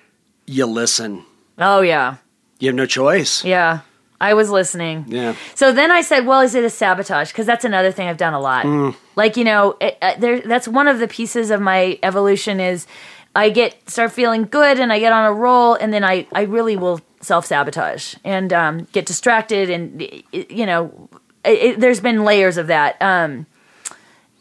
you 0.46 0.66
listen. 0.66 1.24
Oh 1.58 1.80
yeah. 1.82 2.16
You 2.60 2.68
have 2.68 2.76
no 2.76 2.86
choice. 2.86 3.44
Yeah. 3.44 3.80
I 4.20 4.34
was 4.34 4.48
listening. 4.50 5.04
Yeah. 5.08 5.34
So 5.54 5.72
then 5.72 5.90
I 5.90 6.00
said, 6.00 6.26
well, 6.26 6.40
is 6.40 6.54
it 6.54 6.64
a 6.64 6.70
sabotage? 6.70 7.30
Because 7.32 7.46
that's 7.46 7.64
another 7.64 7.92
thing 7.92 8.08
I've 8.08 8.16
done 8.16 8.32
a 8.34 8.40
lot. 8.40 8.64
Mm. 8.64 8.94
Like, 9.16 9.36
you 9.36 9.44
know, 9.44 9.76
it, 9.80 9.98
uh, 10.00 10.14
there, 10.18 10.40
that's 10.40 10.66
one 10.68 10.88
of 10.88 10.98
the 10.98 11.08
pieces 11.08 11.50
of 11.50 11.60
my 11.60 11.98
evolution 12.02 12.60
is 12.60 12.86
I 13.34 13.50
get 13.50 13.90
start 13.90 14.12
feeling 14.12 14.44
good 14.44 14.78
and 14.78 14.92
I 14.92 14.98
get 15.00 15.12
on 15.12 15.24
a 15.26 15.32
roll 15.32 15.74
and 15.74 15.92
then 15.92 16.04
I, 16.04 16.26
I 16.32 16.42
really 16.42 16.76
will 16.76 17.00
self 17.20 17.44
sabotage 17.46 18.14
and 18.24 18.52
um, 18.52 18.86
get 18.92 19.04
distracted 19.06 19.68
and, 19.70 20.00
you 20.32 20.64
know, 20.66 21.08
it, 21.44 21.50
it- 21.74 21.80
there's 21.80 22.00
been 22.00 22.24
layers 22.24 22.56
of 22.56 22.68
that. 22.68 23.00
Um, 23.02 23.46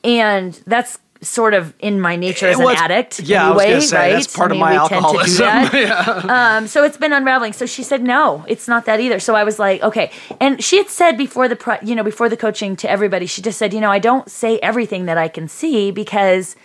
and 0.04 0.54
that's 0.68 1.00
sort 1.24 1.54
of 1.54 1.74
in 1.80 2.00
my 2.02 2.16
nature 2.16 2.48
as 2.48 2.58
Well, 2.58 2.70
an 2.70 2.76
addict. 2.78 3.22
yeah, 3.22 3.50
I 3.50 3.52
was 3.52 3.64
anyway, 3.64 3.80
say, 3.82 3.98
right? 3.98 4.12
that's 4.14 4.36
part 4.36 4.52
I 4.52 4.56
of 4.56 4.60
my 4.60 4.72
we 4.84 4.90
tend 4.90 5.06
to 5.06 5.12
do 5.12 5.18
alcoholism. 5.44 5.46
that. 5.46 6.26
Um, 6.30 6.68
so 6.68 6.84
it's 6.84 6.98
been 6.98 7.14
unraveling. 7.14 7.54
So 7.54 7.66
she 7.66 7.84
said, 7.84 8.04
no, 8.04 8.44
it's 8.48 8.68
not 8.68 8.86
that 8.86 9.00
either. 9.00 9.20
So 9.20 9.36
I 9.36 9.44
was 9.44 9.58
like, 9.60 9.82
okay. 9.82 10.12
And 10.40 10.64
she 10.64 10.78
had 10.78 10.90
said 10.90 11.18
before 11.18 11.48
the, 11.48 11.80
you 11.84 11.96
know, 11.96 12.04
before 12.04 12.30
the 12.30 12.38
coaching 12.38 12.76
to 12.78 12.90
everybody, 12.90 13.26
she 13.26 13.42
just 13.42 13.58
said, 13.58 13.74
you 13.74 13.80
know, 13.82 13.90
I 13.92 14.00
don't 14.00 14.30
say 14.30 14.60
everything 14.60 15.06
that 15.06 15.18
I 15.18 15.28
can 15.28 15.48
see 15.48 15.92
because 15.92 16.56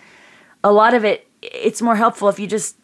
a 0.63 0.71
lot 0.71 0.93
of 0.93 1.05
it, 1.05 1.27
it's 1.41 1.81
more 1.81 1.95
helpful 1.95 2.27
if 2.29 2.37
you 2.39 2.47
just, 2.47 2.75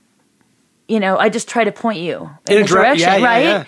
you 0.88 1.00
know, 1.00 1.18
I 1.18 1.30
just 1.30 1.48
try 1.50 1.64
to 1.64 1.72
point 1.72 2.00
you 2.00 2.30
in, 2.48 2.58
In 2.58 2.62
a 2.62 2.66
a 2.66 2.68
dire- 2.68 2.78
direction, 2.78 3.10
yeah, 3.10 3.18
yeah, 3.18 3.56
right? 3.58 3.68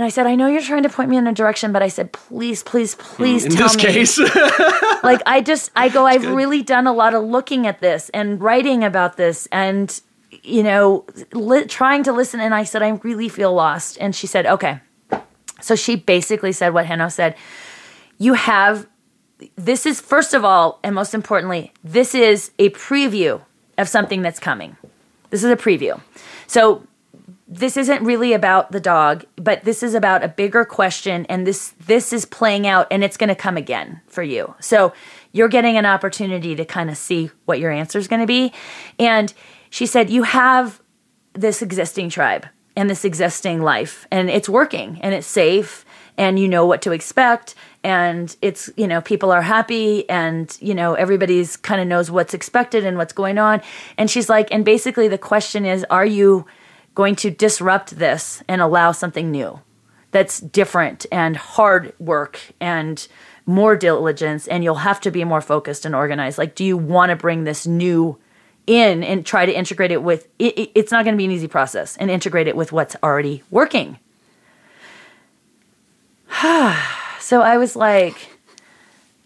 And 0.00 0.06
I 0.06 0.08
said, 0.08 0.26
I 0.26 0.34
know 0.34 0.46
you're 0.46 0.62
trying 0.62 0.84
to 0.84 0.88
point 0.88 1.10
me 1.10 1.18
in 1.18 1.26
a 1.26 1.32
direction, 1.34 1.72
but 1.72 1.82
I 1.82 1.88
said, 1.88 2.10
please, 2.10 2.62
please, 2.62 2.94
please 2.94 3.44
In 3.44 3.50
tell 3.50 3.68
me. 3.68 3.84
In 3.86 3.92
this 3.92 4.16
case, 4.16 4.18
like 5.02 5.20
I 5.26 5.42
just 5.44 5.70
I 5.76 5.90
go 5.90 6.06
I've 6.06 6.26
really 6.26 6.62
done 6.62 6.86
a 6.86 6.92
lot 6.94 7.12
of 7.12 7.22
looking 7.22 7.66
at 7.66 7.82
this 7.82 8.08
and 8.14 8.40
writing 8.40 8.82
about 8.82 9.18
this 9.18 9.46
and 9.52 10.00
you 10.42 10.62
know 10.62 11.04
li- 11.34 11.66
trying 11.66 12.02
to 12.04 12.14
listen. 12.14 12.40
And 12.40 12.54
I 12.54 12.64
said 12.64 12.82
I 12.82 12.88
really 13.02 13.28
feel 13.28 13.52
lost. 13.52 13.98
And 14.00 14.16
she 14.16 14.26
said 14.26 14.46
okay. 14.46 14.80
So 15.60 15.76
she 15.76 15.96
basically 15.96 16.52
said 16.52 16.72
what 16.72 16.86
Heno 16.86 17.10
said. 17.10 17.36
You 18.16 18.32
have 18.32 18.88
this 19.56 19.84
is 19.84 20.00
first 20.00 20.32
of 20.32 20.46
all 20.46 20.80
and 20.82 20.94
most 20.94 21.12
importantly 21.12 21.74
this 21.84 22.14
is 22.14 22.52
a 22.58 22.70
preview 22.70 23.42
of 23.76 23.86
something 23.86 24.22
that's 24.22 24.40
coming. 24.40 24.78
This 25.28 25.44
is 25.44 25.50
a 25.50 25.56
preview. 25.56 26.00
So 26.46 26.86
this 27.52 27.76
isn't 27.76 28.04
really 28.04 28.32
about 28.32 28.70
the 28.70 28.78
dog, 28.78 29.24
but 29.34 29.64
this 29.64 29.82
is 29.82 29.94
about 29.94 30.22
a 30.22 30.28
bigger 30.28 30.64
question 30.64 31.26
and 31.26 31.44
this 31.44 31.74
this 31.84 32.12
is 32.12 32.24
playing 32.24 32.64
out 32.64 32.86
and 32.92 33.02
it's 33.02 33.16
going 33.16 33.28
to 33.28 33.34
come 33.34 33.56
again 33.56 34.00
for 34.06 34.22
you. 34.22 34.54
So 34.60 34.92
you're 35.32 35.48
getting 35.48 35.76
an 35.76 35.84
opportunity 35.84 36.54
to 36.54 36.64
kind 36.64 36.88
of 36.88 36.96
see 36.96 37.30
what 37.46 37.58
your 37.58 37.72
answer 37.72 37.98
is 37.98 38.06
going 38.06 38.20
to 38.20 38.26
be. 38.26 38.52
And 39.00 39.34
she 39.68 39.84
said 39.84 40.10
you 40.10 40.22
have 40.22 40.80
this 41.32 41.60
existing 41.60 42.08
tribe 42.08 42.46
and 42.76 42.88
this 42.88 43.04
existing 43.04 43.62
life 43.62 44.06
and 44.12 44.30
it's 44.30 44.48
working 44.48 45.00
and 45.02 45.12
it's 45.12 45.26
safe 45.26 45.84
and 46.16 46.38
you 46.38 46.46
know 46.46 46.66
what 46.66 46.82
to 46.82 46.92
expect 46.92 47.56
and 47.82 48.36
it's 48.42 48.70
you 48.76 48.86
know 48.86 49.00
people 49.00 49.32
are 49.32 49.42
happy 49.42 50.08
and 50.08 50.56
you 50.60 50.74
know 50.74 50.94
everybody's 50.94 51.56
kind 51.56 51.80
of 51.80 51.88
knows 51.88 52.12
what's 52.12 52.34
expected 52.34 52.84
and 52.84 52.96
what's 52.96 53.12
going 53.12 53.38
on 53.38 53.60
and 53.98 54.08
she's 54.08 54.28
like 54.28 54.48
and 54.52 54.64
basically 54.64 55.08
the 55.08 55.18
question 55.18 55.64
is 55.64 55.84
are 55.90 56.06
you 56.06 56.46
going 56.94 57.14
to 57.16 57.30
disrupt 57.30 57.96
this 57.98 58.42
and 58.48 58.60
allow 58.60 58.92
something 58.92 59.30
new 59.30 59.60
that's 60.10 60.40
different 60.40 61.06
and 61.12 61.36
hard 61.36 61.92
work 62.00 62.40
and 62.60 63.06
more 63.46 63.76
diligence 63.76 64.46
and 64.48 64.62
you'll 64.64 64.74
have 64.76 65.00
to 65.00 65.10
be 65.10 65.24
more 65.24 65.40
focused 65.40 65.84
and 65.86 65.94
organized. 65.94 66.36
Like 66.38 66.54
do 66.54 66.64
you 66.64 66.76
want 66.76 67.10
to 67.10 67.16
bring 67.16 67.44
this 67.44 67.66
new 67.66 68.18
in 68.66 69.02
and 69.02 69.24
try 69.24 69.46
to 69.46 69.52
integrate 69.52 69.90
it 69.90 70.02
with 70.02 70.28
it, 70.38 70.58
it- 70.58 70.70
it's 70.74 70.92
not 70.92 71.04
going 71.04 71.14
to 71.14 71.18
be 71.18 71.24
an 71.24 71.30
easy 71.30 71.48
process 71.48 71.96
and 71.96 72.10
integrate 72.10 72.46
it 72.48 72.56
with 72.56 72.72
what's 72.72 72.96
already 73.02 73.42
working. 73.50 73.98
So 77.20 77.42
i 77.42 77.56
was 77.58 77.76
like 77.76 78.30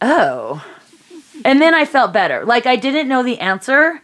oh. 0.02 0.62
And 1.44 1.60
then 1.62 1.72
i 1.74 1.84
felt 1.86 2.12
better. 2.12 2.44
Like 2.44 2.66
i 2.66 2.76
didn't 2.76 3.08
know 3.08 3.22
the 3.22 3.40
answer 3.40 4.02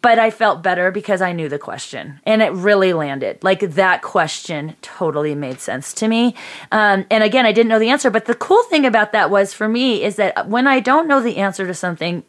but 0.00 0.18
I 0.18 0.30
felt 0.30 0.62
better 0.62 0.90
because 0.90 1.20
I 1.20 1.32
knew 1.32 1.48
the 1.48 1.58
question 1.58 2.20
and 2.24 2.40
it 2.40 2.52
really 2.52 2.92
landed. 2.92 3.42
Like 3.44 3.60
that 3.60 4.02
question 4.02 4.76
totally 4.80 5.34
made 5.34 5.60
sense 5.60 5.92
to 5.94 6.08
me. 6.08 6.34
Um, 6.72 7.04
and 7.10 7.22
again, 7.22 7.44
I 7.44 7.52
didn't 7.52 7.68
know 7.68 7.78
the 7.78 7.90
answer, 7.90 8.10
but 8.10 8.24
the 8.24 8.34
cool 8.34 8.62
thing 8.64 8.86
about 8.86 9.12
that 9.12 9.30
was 9.30 9.52
for 9.52 9.68
me 9.68 10.02
is 10.02 10.16
that 10.16 10.48
when 10.48 10.66
I 10.66 10.80
don't 10.80 11.06
know 11.06 11.20
the 11.20 11.36
answer 11.36 11.66
to 11.66 11.74
something, 11.74 12.24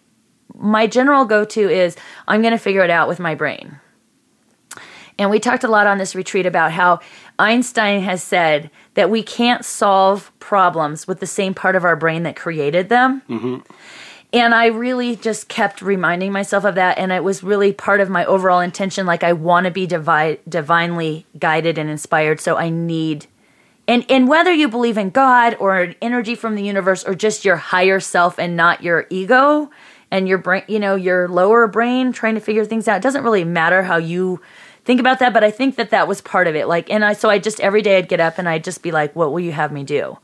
my 0.53 0.87
general 0.87 1.25
go 1.25 1.45
to 1.45 1.69
is 1.69 1.95
I'm 2.27 2.41
going 2.41 2.51
to 2.51 2.57
figure 2.57 2.83
it 2.83 2.89
out 2.89 3.07
with 3.07 3.19
my 3.19 3.35
brain. 3.35 3.79
And 5.17 5.29
we 5.29 5.39
talked 5.39 5.63
a 5.63 5.69
lot 5.69 5.87
on 5.87 5.97
this 5.97 6.13
retreat 6.13 6.45
about 6.45 6.73
how 6.73 6.99
Einstein 7.39 8.01
has 8.01 8.21
said 8.21 8.69
that 8.95 9.09
we 9.09 9.23
can't 9.23 9.63
solve 9.63 10.31
problems 10.39 11.07
with 11.07 11.21
the 11.21 11.27
same 11.27 11.53
part 11.53 11.77
of 11.77 11.85
our 11.85 11.95
brain 11.95 12.23
that 12.23 12.35
created 12.35 12.89
them. 12.89 13.21
And 14.35 14.53
I 14.53 14.65
really 14.65 15.15
just 15.15 15.47
kept 15.47 15.81
reminding 15.81 16.33
myself 16.33 16.65
of 16.65 16.75
that. 16.75 16.97
And 16.97 17.13
it 17.13 17.23
was 17.23 17.41
really 17.41 17.71
part 17.71 18.01
of 18.01 18.09
my 18.09 18.25
overall 18.25 18.59
intention. 18.59 19.05
Like, 19.05 19.23
I 19.23 19.31
want 19.31 19.63
to 19.63 19.71
be 19.71 19.87
divi- 19.87 20.39
divinely 20.47 21.25
guided 21.39 21.77
and 21.77 21.89
inspired. 21.89 22.41
So 22.41 22.57
I 22.57 22.69
need. 22.69 23.27
And, 23.87 24.05
and 24.09 24.27
whether 24.27 24.51
you 24.51 24.67
believe 24.67 24.97
in 24.97 25.09
God 25.09 25.55
or 25.57 25.77
an 25.77 25.95
energy 26.01 26.35
from 26.35 26.55
the 26.55 26.63
universe 26.63 27.05
or 27.05 27.15
just 27.15 27.45
your 27.45 27.55
higher 27.55 28.01
self 28.01 28.37
and 28.37 28.57
not 28.57 28.83
your 28.83 29.07
ego 29.09 29.71
and 30.11 30.27
your 30.27 30.37
brain, 30.37 30.63
you 30.67 30.79
know, 30.79 30.95
your 30.95 31.29
lower 31.29 31.65
brain 31.65 32.11
trying 32.11 32.35
to 32.35 32.41
figure 32.41 32.65
things 32.65 32.89
out, 32.89 32.97
it 32.97 33.03
doesn't 33.03 33.23
really 33.23 33.45
matter 33.45 33.83
how 33.83 33.95
you 33.95 34.41
think 34.83 34.99
about 34.99 35.19
that. 35.19 35.33
But 35.33 35.45
I 35.45 35.51
think 35.51 35.77
that 35.77 35.91
that 35.91 36.09
was 36.09 36.19
part 36.19 36.47
of 36.47 36.55
it. 36.57 36.67
Like, 36.67 36.89
and 36.89 37.05
I, 37.05 37.13
so 37.13 37.29
I 37.29 37.39
just, 37.39 37.61
every 37.61 37.81
day 37.81 37.99
I'd 37.99 38.09
get 38.09 38.19
up 38.19 38.37
and 38.37 38.49
I'd 38.49 38.65
just 38.65 38.81
be 38.81 38.91
like, 38.91 39.15
what 39.15 39.31
will 39.31 39.39
you 39.39 39.53
have 39.53 39.71
me 39.71 39.85
do? 39.85 40.17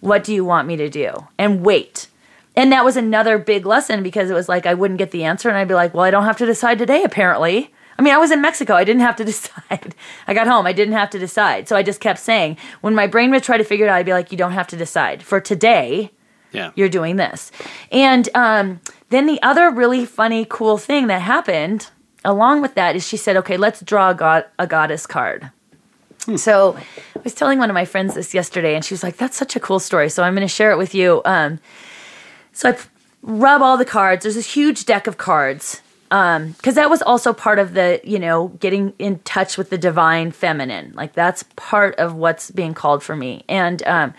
What 0.00 0.24
do 0.24 0.32
you 0.32 0.46
want 0.46 0.66
me 0.66 0.76
to 0.76 0.88
do? 0.88 1.26
And 1.36 1.62
wait. 1.62 2.06
And 2.58 2.72
that 2.72 2.84
was 2.84 2.96
another 2.96 3.38
big 3.38 3.66
lesson 3.66 4.02
because 4.02 4.32
it 4.32 4.34
was 4.34 4.48
like 4.48 4.66
I 4.66 4.74
wouldn't 4.74 4.98
get 4.98 5.12
the 5.12 5.22
answer 5.22 5.48
and 5.48 5.56
I'd 5.56 5.68
be 5.68 5.74
like, 5.74 5.94
well, 5.94 6.02
I 6.02 6.10
don't 6.10 6.24
have 6.24 6.38
to 6.38 6.44
decide 6.44 6.76
today, 6.78 7.04
apparently. 7.04 7.72
I 7.96 8.02
mean, 8.02 8.12
I 8.12 8.18
was 8.18 8.32
in 8.32 8.42
Mexico. 8.42 8.74
I 8.74 8.82
didn't 8.82 9.02
have 9.02 9.14
to 9.14 9.24
decide. 9.32 9.94
I 10.26 10.34
got 10.34 10.48
home. 10.48 10.66
I 10.66 10.72
didn't 10.72 10.94
have 10.94 11.08
to 11.10 11.20
decide. 11.20 11.68
So 11.68 11.76
I 11.76 11.84
just 11.84 12.00
kept 12.00 12.18
saying, 12.18 12.56
when 12.80 12.96
my 12.96 13.06
brain 13.06 13.30
would 13.30 13.44
try 13.44 13.58
to 13.58 13.62
figure 13.62 13.86
it 13.86 13.88
out, 13.88 13.94
I'd 13.94 14.06
be 14.06 14.12
like, 14.12 14.32
you 14.32 14.36
don't 14.36 14.52
have 14.52 14.66
to 14.68 14.76
decide. 14.76 15.22
For 15.22 15.40
today, 15.40 16.10
yeah. 16.50 16.72
you're 16.74 16.88
doing 16.88 17.14
this. 17.14 17.52
And 17.92 18.28
um, 18.34 18.80
then 19.10 19.26
the 19.26 19.40
other 19.40 19.70
really 19.70 20.04
funny, 20.04 20.44
cool 20.44 20.78
thing 20.78 21.06
that 21.06 21.22
happened 21.22 21.90
along 22.24 22.60
with 22.60 22.74
that 22.74 22.96
is 22.96 23.06
she 23.06 23.16
said, 23.16 23.36
okay, 23.36 23.56
let's 23.56 23.82
draw 23.82 24.10
a, 24.10 24.14
god- 24.16 24.46
a 24.58 24.66
goddess 24.66 25.06
card. 25.06 25.52
So 26.34 26.76
I 27.14 27.20
was 27.22 27.34
telling 27.34 27.60
one 27.60 27.70
of 27.70 27.74
my 27.74 27.84
friends 27.84 28.14
this 28.14 28.34
yesterday, 28.34 28.74
and 28.74 28.84
she 28.84 28.94
was 28.94 29.04
like, 29.04 29.16
that's 29.16 29.36
such 29.36 29.54
a 29.54 29.60
cool 29.60 29.78
story. 29.78 30.08
So 30.08 30.24
I'm 30.24 30.34
going 30.34 30.46
to 30.46 30.52
share 30.52 30.72
it 30.72 30.76
with 30.76 30.92
you. 30.92 31.22
Um, 31.24 31.60
so 32.58 32.70
I 32.70 32.78
rub 33.22 33.62
all 33.62 33.76
the 33.76 33.84
cards. 33.84 34.24
There's 34.24 34.34
this 34.34 34.52
huge 34.52 34.84
deck 34.84 35.06
of 35.06 35.16
cards. 35.16 35.80
Um, 36.10 36.52
because 36.52 36.74
that 36.74 36.90
was 36.90 37.02
also 37.02 37.32
part 37.32 37.60
of 37.60 37.74
the, 37.74 38.00
you 38.02 38.18
know, 38.18 38.48
getting 38.58 38.94
in 38.98 39.20
touch 39.20 39.56
with 39.56 39.70
the 39.70 39.78
divine 39.78 40.32
feminine. 40.32 40.92
Like 40.96 41.12
that's 41.12 41.44
part 41.54 41.94
of 42.00 42.16
what's 42.16 42.50
being 42.50 42.74
called 42.74 43.04
for 43.04 43.14
me. 43.14 43.44
And 43.48 43.80
um, 43.86 44.12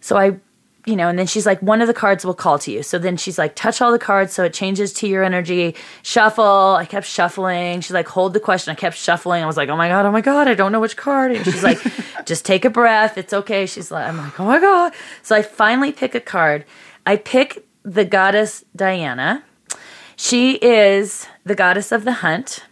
so 0.00 0.16
I, 0.16 0.40
you 0.86 0.96
know, 0.96 1.08
and 1.08 1.16
then 1.16 1.28
she's 1.28 1.46
like, 1.46 1.62
one 1.62 1.80
of 1.80 1.86
the 1.86 1.94
cards 1.94 2.24
will 2.24 2.34
call 2.34 2.58
to 2.60 2.72
you. 2.72 2.82
So 2.82 2.98
then 2.98 3.16
she's 3.16 3.38
like, 3.38 3.54
touch 3.54 3.80
all 3.80 3.92
the 3.92 3.98
cards 4.00 4.32
so 4.32 4.42
it 4.42 4.52
changes 4.52 4.92
to 4.94 5.06
your 5.06 5.22
energy. 5.22 5.76
Shuffle. 6.02 6.74
I 6.74 6.84
kept 6.84 7.06
shuffling. 7.06 7.80
She's 7.80 7.94
like, 7.94 8.08
hold 8.08 8.32
the 8.32 8.40
question. 8.40 8.72
I 8.72 8.74
kept 8.74 8.96
shuffling. 8.96 9.44
I 9.44 9.46
was 9.46 9.56
like, 9.56 9.68
oh 9.68 9.76
my 9.76 9.88
God, 9.88 10.04
oh 10.04 10.10
my 10.10 10.20
God, 10.20 10.48
I 10.48 10.54
don't 10.54 10.72
know 10.72 10.80
which 10.80 10.96
card. 10.96 11.30
And 11.30 11.44
she's 11.44 11.62
like, 11.62 11.78
just 12.24 12.44
take 12.44 12.64
a 12.64 12.70
breath. 12.70 13.16
It's 13.16 13.32
okay. 13.32 13.66
She's 13.66 13.92
like, 13.92 14.08
I'm 14.08 14.16
like, 14.16 14.40
oh 14.40 14.46
my 14.46 14.58
God. 14.58 14.94
So 15.22 15.36
I 15.36 15.42
finally 15.42 15.92
pick 15.92 16.16
a 16.16 16.20
card. 16.20 16.64
I 17.06 17.16
pick 17.16 17.64
the 17.88 18.04
goddess 18.04 18.64
Diana. 18.76 19.42
She 20.14 20.56
is 20.56 21.26
the 21.44 21.54
goddess 21.54 21.90
of 21.90 22.04
the 22.04 22.12
hunt. 22.12 22.64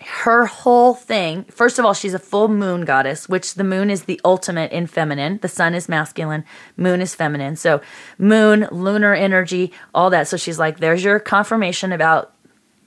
Her 0.00 0.46
whole 0.46 0.94
thing, 0.94 1.44
first 1.44 1.78
of 1.78 1.84
all, 1.84 1.94
she's 1.94 2.12
a 2.12 2.18
full 2.18 2.48
moon 2.48 2.84
goddess, 2.84 3.28
which 3.28 3.54
the 3.54 3.62
moon 3.62 3.88
is 3.88 4.04
the 4.04 4.20
ultimate 4.24 4.72
in 4.72 4.88
feminine. 4.88 5.38
The 5.40 5.48
sun 5.48 5.74
is 5.74 5.88
masculine, 5.88 6.44
moon 6.76 7.00
is 7.00 7.14
feminine. 7.14 7.54
So, 7.54 7.80
moon, 8.18 8.66
lunar 8.72 9.14
energy, 9.14 9.72
all 9.94 10.10
that. 10.10 10.26
So, 10.26 10.36
she's 10.36 10.58
like, 10.58 10.80
there's 10.80 11.04
your 11.04 11.20
confirmation 11.20 11.92
about 11.92 12.34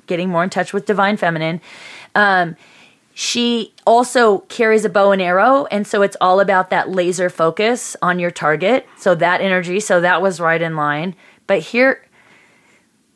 getting 0.08 0.28
more 0.28 0.44
in 0.44 0.50
touch 0.50 0.74
with 0.74 0.86
divine 0.86 1.16
feminine. 1.16 1.62
Um, 2.14 2.58
she 3.18 3.74
also 3.88 4.40
carries 4.50 4.84
a 4.84 4.90
bow 4.90 5.14
and 5.14 5.22
arrow, 5.22 5.68
and 5.72 5.88
so 5.88 6.02
it's 6.02 6.18
all 6.20 6.42
about 6.42 6.70
that 6.70 6.90
laser 6.90 7.30
focus 7.30 7.96
on 8.02 8.20
your 8.20 8.30
target. 8.30 8.86
So, 8.98 9.16
that 9.16 9.40
energy, 9.40 9.80
so 9.80 10.02
that 10.02 10.22
was 10.22 10.42
right 10.42 10.62
in 10.62 10.76
line. 10.76 11.16
But 11.48 11.62
here, 11.62 12.06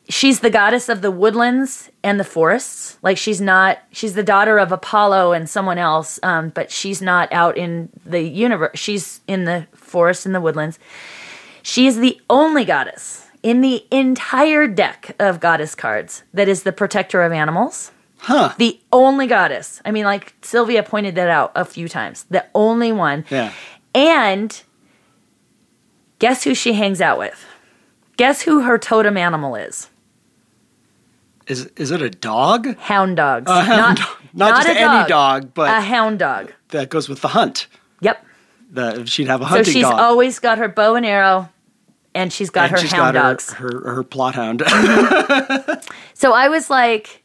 she's 0.08 0.40
the 0.40 0.48
goddess 0.48 0.88
of 0.88 1.02
the 1.02 1.10
woodlands 1.10 1.90
and 2.02 2.18
the 2.18 2.24
forests. 2.24 2.96
Like 3.02 3.18
she's 3.18 3.42
not, 3.42 3.78
she's 3.92 4.14
the 4.14 4.22
daughter 4.22 4.58
of 4.58 4.72
Apollo 4.72 5.32
and 5.32 5.50
someone 5.50 5.76
else, 5.76 6.18
um, 6.22 6.48
but 6.48 6.70
she's 6.70 7.02
not 7.02 7.30
out 7.30 7.58
in 7.58 7.90
the 8.06 8.22
universe. 8.22 8.78
She's 8.78 9.20
in 9.28 9.44
the 9.44 9.66
forest 9.74 10.24
and 10.24 10.34
the 10.34 10.40
woodlands. 10.40 10.78
She 11.62 11.86
is 11.86 11.98
the 11.98 12.18
only 12.30 12.64
goddess 12.64 13.26
in 13.42 13.60
the 13.60 13.84
entire 13.90 14.66
deck 14.66 15.14
of 15.18 15.40
goddess 15.40 15.74
cards 15.74 16.22
that 16.32 16.48
is 16.48 16.62
the 16.62 16.72
protector 16.72 17.22
of 17.22 17.32
animals. 17.32 17.92
Huh. 18.20 18.52
The 18.58 18.78
only 18.92 19.26
goddess. 19.26 19.80
I 19.84 19.90
mean, 19.90 20.04
like 20.04 20.34
Sylvia 20.42 20.82
pointed 20.82 21.14
that 21.14 21.28
out 21.28 21.52
a 21.54 21.64
few 21.64 21.88
times. 21.88 22.24
The 22.30 22.44
only 22.54 22.92
one. 22.92 23.24
Yeah. 23.30 23.52
And 23.94 24.62
guess 26.18 26.44
who 26.44 26.54
she 26.54 26.74
hangs 26.74 27.00
out 27.00 27.18
with? 27.18 27.44
Guess 28.16 28.42
who 28.42 28.60
her 28.62 28.78
totem 28.78 29.16
animal 29.16 29.54
is? 29.56 29.88
Is 31.46 31.66
is 31.76 31.90
it 31.90 32.02
a 32.02 32.10
dog? 32.10 32.76
Hound 32.76 33.16
dogs. 33.16 33.50
A 33.50 33.62
hound 33.62 33.96
dog. 33.98 34.08
Not 34.34 34.64
just 34.64 34.68
a 34.68 34.80
any 34.80 35.08
dog, 35.08 35.52
but- 35.54 35.70
a 35.70 35.80
hound 35.80 36.18
dog. 36.18 36.52
That 36.68 36.88
goes 36.90 37.08
with 37.08 37.20
the 37.22 37.28
hunt. 37.28 37.66
Yep. 38.00 38.24
The, 38.70 39.04
she'd 39.06 39.26
have 39.26 39.40
a 39.40 39.44
hunting 39.46 39.64
So 39.64 39.70
she's 39.72 39.82
dog. 39.82 39.98
always 39.98 40.38
got 40.38 40.58
her 40.58 40.68
bow 40.68 40.94
and 40.94 41.04
arrow, 41.04 41.48
and 42.14 42.32
she's 42.32 42.50
got 42.50 42.64
and 42.68 42.72
her 42.72 42.78
she's 42.78 42.92
hound 42.92 43.14
got 43.14 43.24
her, 43.24 43.30
dogs. 43.30 43.52
Her, 43.54 43.94
her 43.94 44.04
Plott 44.04 44.34
hound. 44.34 44.60
Mm-hmm. 44.60 45.80
So 46.14 46.32
I 46.34 46.48
was 46.48 46.68
like, 46.70 47.19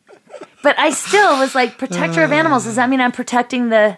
but 0.65 0.78
I 0.80 0.89
still 0.89 1.38
was 1.39 1.54
like, 1.54 1.78
protector 1.78 2.23
of 2.23 2.32
animals. 2.32 2.63
Does 2.65 2.75
that 2.75 2.89
mean 2.89 2.99
I'm 2.99 3.12
protecting 3.12 3.69
the 3.69 3.97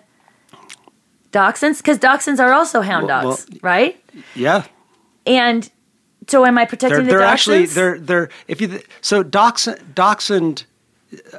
dachshunds? 1.31 1.77
Because 1.77 1.97
dachshunds 1.97 2.39
are 2.39 2.51
also 2.53 2.81
hound 2.81 3.07
Well- 3.07 3.23
dogs, 3.31 3.47
well- 3.49 3.59
right? 3.63 4.03
yeah. 4.35 4.63
And 5.25 5.69
so 6.27 6.45
am 6.45 6.57
I 6.57 6.61
They're, 6.61 6.67
protecting 6.67 7.03
the 7.05 7.09
they're 7.11 7.19
dachshunds? 7.19 7.31
actually 7.31 7.65
they're 7.67 7.99
they're 7.99 8.29
if 8.47 8.59
you 8.61 8.81
so 9.01 9.23
dachshund 9.23 9.95
dachshund 9.95 10.65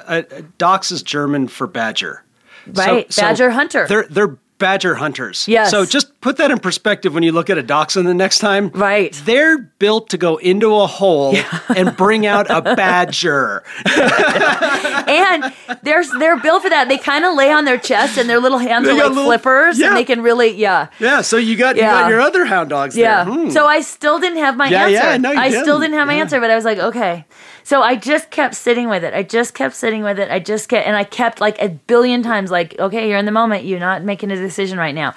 uh, 0.07 0.23
uh, 0.31 0.41
dachs 0.57 0.91
is 0.91 1.03
German 1.03 1.47
for 1.47 1.67
badger. 1.67 2.23
Right, 2.67 3.07
badger 3.15 3.51
hunter. 3.51 3.85
They're 3.87 4.07
they're 4.09 4.37
badger 4.57 4.95
hunters. 4.95 5.47
Yes. 5.47 5.71
So 5.71 5.85
just 5.85 6.18
put 6.21 6.37
that 6.37 6.51
in 6.51 6.59
perspective 6.59 7.13
when 7.13 7.23
you 7.23 7.31
look 7.31 7.49
at 7.49 7.57
a 7.57 7.63
dachshund 7.63 8.07
the 8.07 8.13
next 8.13 8.39
time. 8.39 8.69
Right. 8.69 9.13
They're 9.25 9.57
built 9.57 10.09
to 10.09 10.17
go 10.17 10.37
into 10.37 10.75
a 10.75 10.85
hole 10.87 11.35
and 11.75 11.95
bring 11.95 12.25
out 12.25 12.47
a 12.49 12.61
badger. 12.75 13.63
and 13.85 15.53
they're 15.83 16.03
they're 16.19 16.39
built 16.39 16.63
for 16.63 16.69
that. 16.69 16.87
They 16.89 16.97
kind 16.97 17.25
of 17.25 17.35
lay 17.35 17.51
on 17.51 17.65
their 17.65 17.77
chest, 17.77 18.17
and 18.17 18.29
their 18.29 18.39
little 18.39 18.57
hands 18.57 18.85
They 18.85 18.91
are 18.91 18.95
like 18.95 19.09
little- 19.09 19.23
flippers, 19.25 19.79
yeah. 19.79 19.87
and 19.87 19.97
they 19.97 20.03
can 20.05 20.21
really, 20.21 20.55
yeah. 20.55 20.87
Yeah. 20.99 21.21
So 21.21 21.37
you 21.37 21.55
got 21.55 21.75
you 21.75 21.81
got 21.83 22.09
your 22.09 22.21
other 22.21 22.45
hound 22.45 22.69
dogs 22.69 22.95
Yeah. 22.97 23.23
there. 23.23 23.33
Hmm. 23.33 23.49
So 23.49 23.65
I 23.67 23.81
still 23.81 24.19
didn't 24.19 24.39
have 24.39 24.57
my 24.57 24.67
Yeah, 24.69 24.83
answer. 24.85 24.91
yeah, 24.93 25.17
no, 25.17 25.31
you 25.31 25.39
I 25.39 25.49
still 25.49 25.63
didn't. 25.79 25.81
didn't 25.81 25.93
have 25.99 26.07
my 26.07 26.13
answer, 26.15 26.39
but 26.39 26.49
I 26.51 26.55
was 26.55 26.65
like, 26.65 26.77
okay. 26.79 27.25
So 27.63 27.81
I 27.83 27.95
just 27.95 28.31
kept 28.31 28.55
sitting 28.55 28.89
with 28.89 29.03
it. 29.03 29.13
I 29.13 29.21
just 29.21 29.53
kept 29.53 29.75
sitting 29.75 30.01
with 30.03 30.17
it. 30.17 30.31
I 30.31 30.39
just 30.39 30.69
kept, 30.69 30.87
and 30.87 30.95
I 30.95 31.03
kept 31.03 31.39
like 31.39 31.61
a 31.61 31.69
billion 31.69 32.23
times, 32.23 32.49
like, 32.49 32.75
okay, 32.79 33.07
you're 33.07 33.17
in 33.19 33.25
the 33.25 33.31
moment. 33.31 33.63
You're 33.65 33.79
not 33.79 34.03
making 34.03 34.31
a 34.31 34.35
decision 34.35 34.79
right 34.79 34.95
now. 34.95 35.13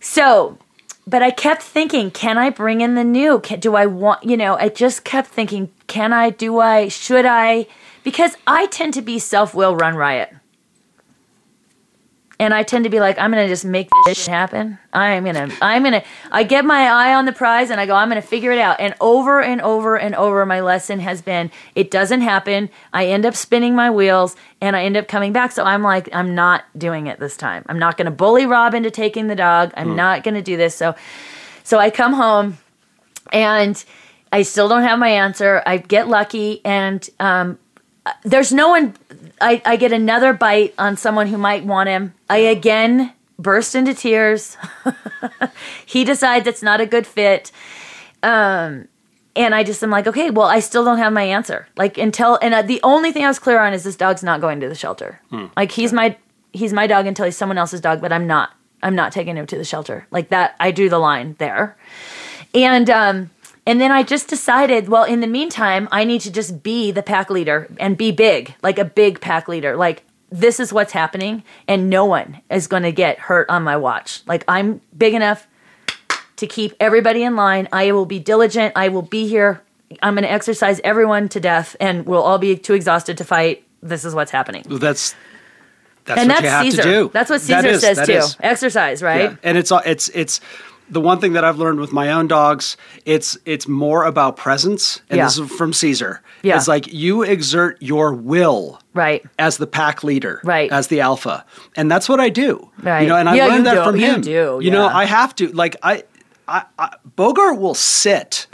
So, 0.00 0.58
but 1.06 1.22
I 1.22 1.30
kept 1.30 1.62
thinking, 1.62 2.10
can 2.10 2.38
I 2.38 2.50
bring 2.50 2.80
in 2.80 2.94
the 2.94 3.04
new? 3.04 3.40
Can, 3.40 3.60
do 3.60 3.76
I 3.76 3.86
want, 3.86 4.24
you 4.24 4.36
know, 4.36 4.56
I 4.56 4.68
just 4.68 5.04
kept 5.04 5.28
thinking, 5.28 5.70
can 5.86 6.12
I, 6.12 6.30
do 6.30 6.58
I, 6.58 6.88
should 6.88 7.26
I? 7.26 7.66
Because 8.02 8.36
I 8.46 8.66
tend 8.66 8.94
to 8.94 9.02
be 9.02 9.18
self 9.18 9.54
will 9.54 9.76
run 9.76 9.94
riot. 9.94 10.34
And 12.40 12.54
I 12.54 12.62
tend 12.62 12.84
to 12.84 12.90
be 12.90 12.98
like, 12.98 13.18
I'm 13.18 13.30
gonna 13.30 13.46
just 13.46 13.64
make 13.64 13.88
this 14.06 14.18
shit 14.18 14.28
happen. 14.28 14.78
I'm 14.92 15.24
gonna, 15.24 15.50
I'm 15.60 15.84
gonna, 15.84 16.02
I 16.32 16.42
get 16.42 16.64
my 16.64 16.86
eye 16.86 17.14
on 17.14 17.26
the 17.26 17.32
prize 17.32 17.70
and 17.70 17.78
I 17.78 17.84
go, 17.84 17.94
I'm 17.94 18.08
gonna 18.08 18.22
figure 18.22 18.50
it 18.50 18.58
out. 18.58 18.80
And 18.80 18.94
over 19.00 19.40
and 19.42 19.60
over 19.60 19.96
and 19.98 20.14
over, 20.14 20.44
my 20.46 20.60
lesson 20.60 21.00
has 21.00 21.20
been, 21.20 21.50
it 21.74 21.90
doesn't 21.90 22.22
happen. 22.22 22.70
I 22.92 23.06
end 23.06 23.26
up 23.26 23.36
spinning 23.36 23.74
my 23.76 23.90
wheels 23.90 24.36
and 24.60 24.74
I 24.74 24.84
end 24.84 24.96
up 24.96 25.06
coming 25.06 25.32
back. 25.34 25.52
So 25.52 25.64
I'm 25.64 25.82
like, 25.82 26.08
I'm 26.14 26.34
not 26.34 26.64
doing 26.76 27.06
it 27.08 27.20
this 27.20 27.36
time. 27.36 27.62
I'm 27.68 27.78
not 27.78 27.98
gonna 27.98 28.10
bully 28.10 28.46
Rob 28.46 28.74
into 28.74 28.90
taking 28.90 29.26
the 29.26 29.36
dog. 29.36 29.72
I'm 29.76 29.94
not 29.94 30.24
gonna 30.24 30.42
do 30.42 30.56
this. 30.56 30.74
So, 30.74 30.94
so 31.62 31.78
I 31.78 31.90
come 31.90 32.14
home 32.14 32.56
and 33.32 33.84
I 34.32 34.42
still 34.42 34.68
don't 34.68 34.82
have 34.82 34.98
my 34.98 35.08
answer. 35.08 35.62
I 35.66 35.76
get 35.76 36.08
lucky, 36.08 36.64
and 36.64 37.08
um, 37.18 37.58
there's 38.22 38.52
no 38.52 38.68
one. 38.68 38.94
I, 39.40 39.62
I 39.64 39.76
get 39.76 39.92
another 39.92 40.32
bite 40.32 40.74
on 40.78 40.96
someone 40.96 41.26
who 41.26 41.38
might 41.38 41.64
want 41.64 41.88
him. 41.88 42.14
I 42.28 42.38
again 42.38 43.12
burst 43.38 43.74
into 43.74 43.94
tears. 43.94 44.56
he 45.86 46.04
decides 46.04 46.46
it's 46.46 46.62
not 46.62 46.80
a 46.80 46.86
good 46.86 47.06
fit. 47.06 47.50
Um, 48.22 48.88
and 49.36 49.54
I 49.54 49.62
just 49.62 49.82
am 49.82 49.90
like, 49.90 50.06
okay, 50.06 50.30
well, 50.30 50.46
I 50.46 50.60
still 50.60 50.84
don't 50.84 50.98
have 50.98 51.12
my 51.12 51.22
answer. 51.22 51.68
Like 51.76 51.96
until, 51.96 52.38
and 52.42 52.52
uh, 52.52 52.62
the 52.62 52.80
only 52.82 53.12
thing 53.12 53.24
I 53.24 53.28
was 53.28 53.38
clear 53.38 53.60
on 53.60 53.72
is 53.72 53.84
this 53.84 53.96
dog's 53.96 54.22
not 54.22 54.40
going 54.40 54.60
to 54.60 54.68
the 54.68 54.74
shelter. 54.74 55.20
Like 55.56 55.72
he's 55.72 55.92
my 55.92 56.16
he's 56.52 56.72
my 56.72 56.86
dog 56.86 57.06
until 57.06 57.24
he's 57.24 57.36
someone 57.36 57.58
else's 57.58 57.80
dog, 57.80 58.00
but 58.00 58.12
I'm 58.12 58.26
not. 58.26 58.50
I'm 58.82 58.94
not 58.94 59.12
taking 59.12 59.36
him 59.36 59.46
to 59.46 59.58
the 59.58 59.64
shelter. 59.64 60.06
Like 60.10 60.30
that, 60.30 60.56
I 60.58 60.70
drew 60.70 60.88
the 60.88 60.98
line 60.98 61.36
there. 61.38 61.76
And 62.54 62.88
um, 62.88 63.30
and 63.66 63.80
then 63.80 63.90
I 63.92 64.02
just 64.02 64.28
decided, 64.28 64.88
well, 64.88 65.04
in 65.04 65.20
the 65.20 65.26
meantime, 65.26 65.88
I 65.92 66.04
need 66.04 66.20
to 66.22 66.30
just 66.32 66.62
be 66.62 66.90
the 66.90 67.02
pack 67.02 67.30
leader 67.30 67.68
and 67.78 67.96
be 67.96 68.10
big, 68.12 68.54
like 68.62 68.78
a 68.78 68.84
big 68.84 69.20
pack 69.20 69.48
leader. 69.48 69.76
Like 69.76 70.04
this 70.30 70.60
is 70.60 70.72
what's 70.72 70.92
happening, 70.92 71.42
and 71.68 71.90
no 71.90 72.04
one 72.04 72.40
is 72.50 72.66
going 72.66 72.84
to 72.84 72.92
get 72.92 73.18
hurt 73.18 73.48
on 73.50 73.62
my 73.62 73.76
watch. 73.76 74.22
Like 74.26 74.44
I'm 74.48 74.80
big 74.96 75.14
enough 75.14 75.46
to 76.36 76.46
keep 76.46 76.74
everybody 76.80 77.22
in 77.22 77.36
line. 77.36 77.68
I 77.72 77.92
will 77.92 78.06
be 78.06 78.18
diligent. 78.18 78.72
I 78.76 78.88
will 78.88 79.02
be 79.02 79.28
here. 79.28 79.62
I'm 80.02 80.14
going 80.14 80.22
to 80.24 80.30
exercise 80.30 80.80
everyone 80.84 81.28
to 81.30 81.40
death, 81.40 81.74
and 81.80 82.06
we'll 82.06 82.22
all 82.22 82.38
be 82.38 82.56
too 82.56 82.74
exhausted 82.74 83.18
to 83.18 83.24
fight. 83.24 83.64
This 83.82 84.04
is 84.04 84.14
what's 84.14 84.30
happening. 84.30 84.64
Well, 84.68 84.78
that's 84.78 85.14
that's 86.04 86.20
and 86.20 86.28
what 86.30 86.42
that's 86.42 86.44
you 86.44 86.48
have 86.48 86.64
Cesar. 86.64 86.82
to 86.82 86.88
do. 86.88 87.10
That's 87.12 87.28
what 87.30 87.40
Cesar 87.40 87.68
is- 87.68 87.80
says 87.80 87.96
that 87.98 88.06
too. 88.06 88.12
is. 88.12 88.36
Exercise, 88.40 89.02
right? 89.02 89.32
Yeah. 89.32 89.36
And 89.42 89.58
it's 89.58 89.70
all- 89.72 89.82
it's 89.84 90.08
it's 90.10 90.40
the 90.90 91.00
one 91.00 91.20
thing 91.20 91.32
that 91.34 91.44
I've 91.44 91.58
learned 91.58 91.80
with 91.80 91.92
my 91.92 92.10
own 92.12 92.26
dogs. 92.28 92.76
It's 93.04 93.38
it's 93.44 93.66
more 93.68 94.04
about 94.04 94.36
presence, 94.36 95.00
and 95.08 95.18
Yeah. 95.18 95.24
this 95.24 95.38
is 95.38 95.50
from 95.50 95.72
Cesar. 95.72 96.20
Yeah. 96.42 96.56
It's 96.56 96.68
like 96.68 96.92
you 96.92 97.22
exert 97.22 97.76
your 97.80 98.12
will 98.12 98.80
Right. 98.94 99.22
as 99.38 99.56
the 99.58 99.66
pack 99.66 100.02
leader, 100.02 100.40
Right. 100.44 100.70
As 100.72 100.88
the 100.88 101.00
alpha, 101.00 101.44
and 101.76 101.90
that's 101.90 102.08
what 102.08 102.18
I 102.20 102.28
do, 102.28 102.70
Right. 102.82 103.02
You 103.02 103.08
know, 103.08 103.16
and 103.16 103.28
I 103.28 103.34
Yeah, 103.36 103.46
learned 103.46 103.66
that 103.66 103.74
do. 103.74 103.84
from 103.84 103.96
You 103.96 104.06
him. 104.06 104.20
do, 104.20 104.58
You 104.62 104.70
know. 104.70 104.86
I 104.88 105.04
have 105.04 105.34
to 105.36 105.48
like 105.48 105.76
I, 105.82 106.02
I, 106.48 106.62
I 106.78 106.94
Bogart 107.16 107.58
will 107.58 107.74
sit 107.74 108.46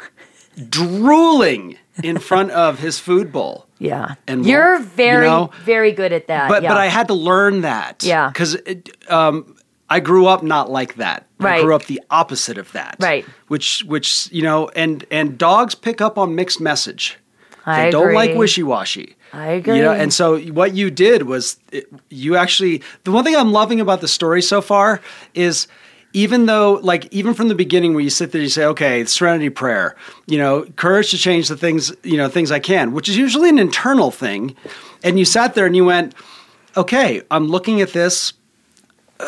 drooling 0.69 1.77
in 2.03 2.19
front 2.19 2.51
of 2.51 2.79
his 2.79 2.99
food 2.99 3.33
bowl. 3.33 3.67
Yeah. 3.79 4.15
And 4.27 4.47
You're 4.47 4.73
we'll- 4.73 4.81
you 4.81 4.87
very, 4.87 5.27
know, 5.27 5.51
very 5.65 5.93
good 5.93 6.13
at 6.13 6.29
that. 6.29 6.49
but 6.49 6.63
yeah. 6.63 6.69
but 6.71 6.79
I 6.79 6.87
had 6.87 7.09
to 7.09 7.15
learn 7.15 7.63
that. 7.63 8.03
Yeah. 8.03 8.29
because 8.29 8.57
um, 9.09 9.56
I 9.89 10.01
grew 10.01 10.27
up 10.27 10.43
not 10.43 10.71
like 10.71 10.95
that. 10.97 11.27
I 11.41 11.63
grew 11.63 11.75
up 11.75 11.85
the 11.85 12.01
opposite 12.11 12.59
of 12.59 12.73
that. 12.73 12.97
Right. 12.99 13.25
Which 13.49 13.85
which 13.85 14.29
you 14.33 14.43
know, 14.43 14.69
and 14.71 15.05
and 15.11 15.39
dogs 15.39 15.75
pick 15.75 16.01
up 16.01 16.19
on 16.19 16.35
mixed 16.35 16.61
message. 16.61 17.19
I 17.65 17.87
They 17.87 17.91
don't 17.91 18.15
like 18.15 18.35
wishy 18.35 18.63
washy. 18.63 19.17
I 19.33 19.49
agree. 19.49 19.77
You 19.77 19.83
know, 19.83 19.93
and 19.93 20.13
so 20.13 20.39
what 20.39 20.75
you 20.75 20.91
did 20.91 21.25
was 21.25 21.59
it, 21.73 21.89
you 22.09 22.37
actually 22.37 22.83
the 23.05 23.13
one 23.13 23.25
thing 23.25 23.37
I'm 23.37 23.53
loving 23.53 23.81
about 23.81 24.01
the 24.01 24.09
story 24.09 24.43
so 24.43 24.61
far 24.61 25.01
is 25.35 25.67
even 26.13 26.47
though 26.47 26.81
like 26.83 27.13
even 27.13 27.35
from 27.35 27.49
the 27.49 27.55
beginning 27.55 27.93
where 27.93 28.03
you 28.03 28.11
sit 28.11 28.33
there 28.33 28.41
and 28.41 28.45
you 28.47 28.51
say 28.51 28.65
okay 28.65 29.05
serenity 29.05 29.51
prayer 29.51 29.95
you 30.27 30.39
know 30.39 30.65
courage 30.77 31.11
to 31.11 31.19
change 31.19 31.49
the 31.49 31.57
things 31.57 31.93
you 32.05 32.17
know 32.17 32.29
things 32.29 32.51
i 32.51 32.59
can 32.59 32.93
which 32.93 33.09
is 33.09 33.17
usually 33.19 33.51
an 33.51 33.59
internal 33.59 34.11
thing 34.11 34.57
and 35.03 35.19
you 35.19 35.25
sat 35.27 35.55
there 35.55 35.67
and 35.67 35.77
you 35.77 35.85
went 35.85 36.15
okay 36.77 37.21
i'm 37.31 37.49
looking 37.49 37.83
at 37.83 37.93
this 37.93 38.33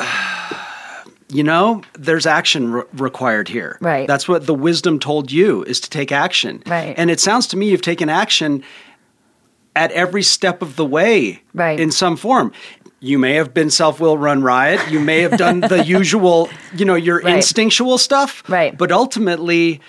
you 1.31 1.43
know 1.43 1.83
there's 1.99 2.27
action 2.27 2.73
re- 2.73 2.83
required 2.95 3.49
here 3.49 3.77
Right. 3.81 4.07
that's 4.09 4.27
what 4.29 4.47
the 4.47 4.55
wisdom 4.55 4.99
told 4.99 5.31
you 5.31 5.63
is 5.65 5.81
to 5.81 5.91
take 5.91 6.11
action 6.13 6.63
Right. 6.67 6.95
and 6.97 7.11
it 7.11 7.21
sounds 7.21 7.47
to 7.49 7.57
me 7.57 7.69
you've 7.71 7.83
taken 7.83 8.09
action 8.09 8.63
at 9.77 9.93
every 9.93 10.23
step 10.23 10.63
of 10.63 10.77
the 10.77 10.85
way 10.87 11.43
Right. 11.55 11.79
in 11.79 11.91
some 11.93 12.17
form. 12.17 12.51
You 13.01 13.17
may 13.17 13.35
have 13.35 13.55
been 13.55 13.71
self 13.71 14.01
will 14.01 14.19
run 14.19 14.43
riot. 14.43 14.81
You 14.91 14.99
may 14.99 15.21
have 15.21 15.37
done 15.39 15.61
the 15.61 15.85
usual, 15.99 16.49
you 16.75 16.85
know, 16.85 16.97
your 16.97 17.21
Right. 17.21 17.37
instinctual 17.37 17.97
stuff. 17.99 18.43
Right. 18.49 18.77
But 18.77 18.91
ultimately, 18.91 19.81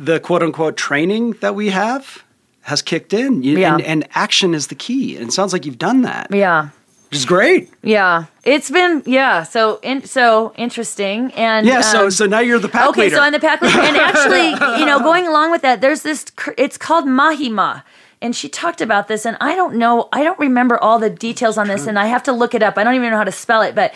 the 0.00 0.18
quote 0.18 0.42
unquote 0.42 0.76
training 0.76 1.36
that 1.40 1.54
we 1.54 1.68
have 1.68 2.24
has 2.62 2.82
kicked 2.82 3.12
in. 3.12 3.44
You- 3.44 3.58
Yeah. 3.58 3.74
And, 3.74 3.82
and 3.82 4.08
action 4.16 4.54
is 4.54 4.66
the 4.68 4.74
key. 4.74 5.16
And 5.16 5.28
it 5.28 5.32
sounds 5.32 5.52
like 5.52 5.64
you've 5.66 5.78
done 5.78 6.02
that, 6.02 6.28
yeah. 6.32 6.70
Which 7.12 7.18
is 7.18 7.26
great. 7.26 7.68
Yeah. 7.82 8.24
It's 8.42 8.70
been, 8.70 9.02
yeah. 9.04 9.42
So, 9.42 9.80
in, 9.82 10.02
so 10.06 10.54
interesting. 10.56 11.30
And, 11.34 11.66
Yeah. 11.66 11.82
so 11.82 12.04
um, 12.04 12.10
so 12.10 12.24
now 12.24 12.38
you're 12.38 12.58
the 12.58 12.70
pack 12.70 12.88
okay, 12.88 13.02
leader. 13.02 13.16
so 13.16 13.22
I'm 13.22 13.32
the 13.32 13.38
pack 13.38 13.60
leader, 13.60 13.80
and 13.80 13.98
actually, 13.98 14.48
you 14.80 14.86
know, 14.86 14.98
going 14.98 15.26
along 15.26 15.50
with 15.50 15.60
that, 15.60 15.82
there's 15.82 16.00
this. 16.00 16.24
It's 16.56 16.78
called 16.78 17.04
Mahima, 17.04 17.82
and 18.22 18.34
she 18.34 18.48
talked 18.48 18.80
about 18.80 19.08
this, 19.08 19.26
and 19.26 19.36
I 19.42 19.54
don't 19.54 19.74
know, 19.76 20.08
I 20.10 20.24
don't 20.24 20.38
remember 20.38 20.78
all 20.78 20.98
the 20.98 21.10
details 21.10 21.58
on 21.58 21.68
this, 21.68 21.86
and 21.86 21.98
I 21.98 22.06
have 22.06 22.22
to 22.22 22.32
look 22.32 22.54
it 22.54 22.62
up. 22.62 22.78
I 22.78 22.82
don't 22.84 22.94
even 22.94 23.10
know 23.10 23.18
how 23.18 23.24
to 23.24 23.32
spell 23.32 23.60
it, 23.60 23.74
but 23.74 23.92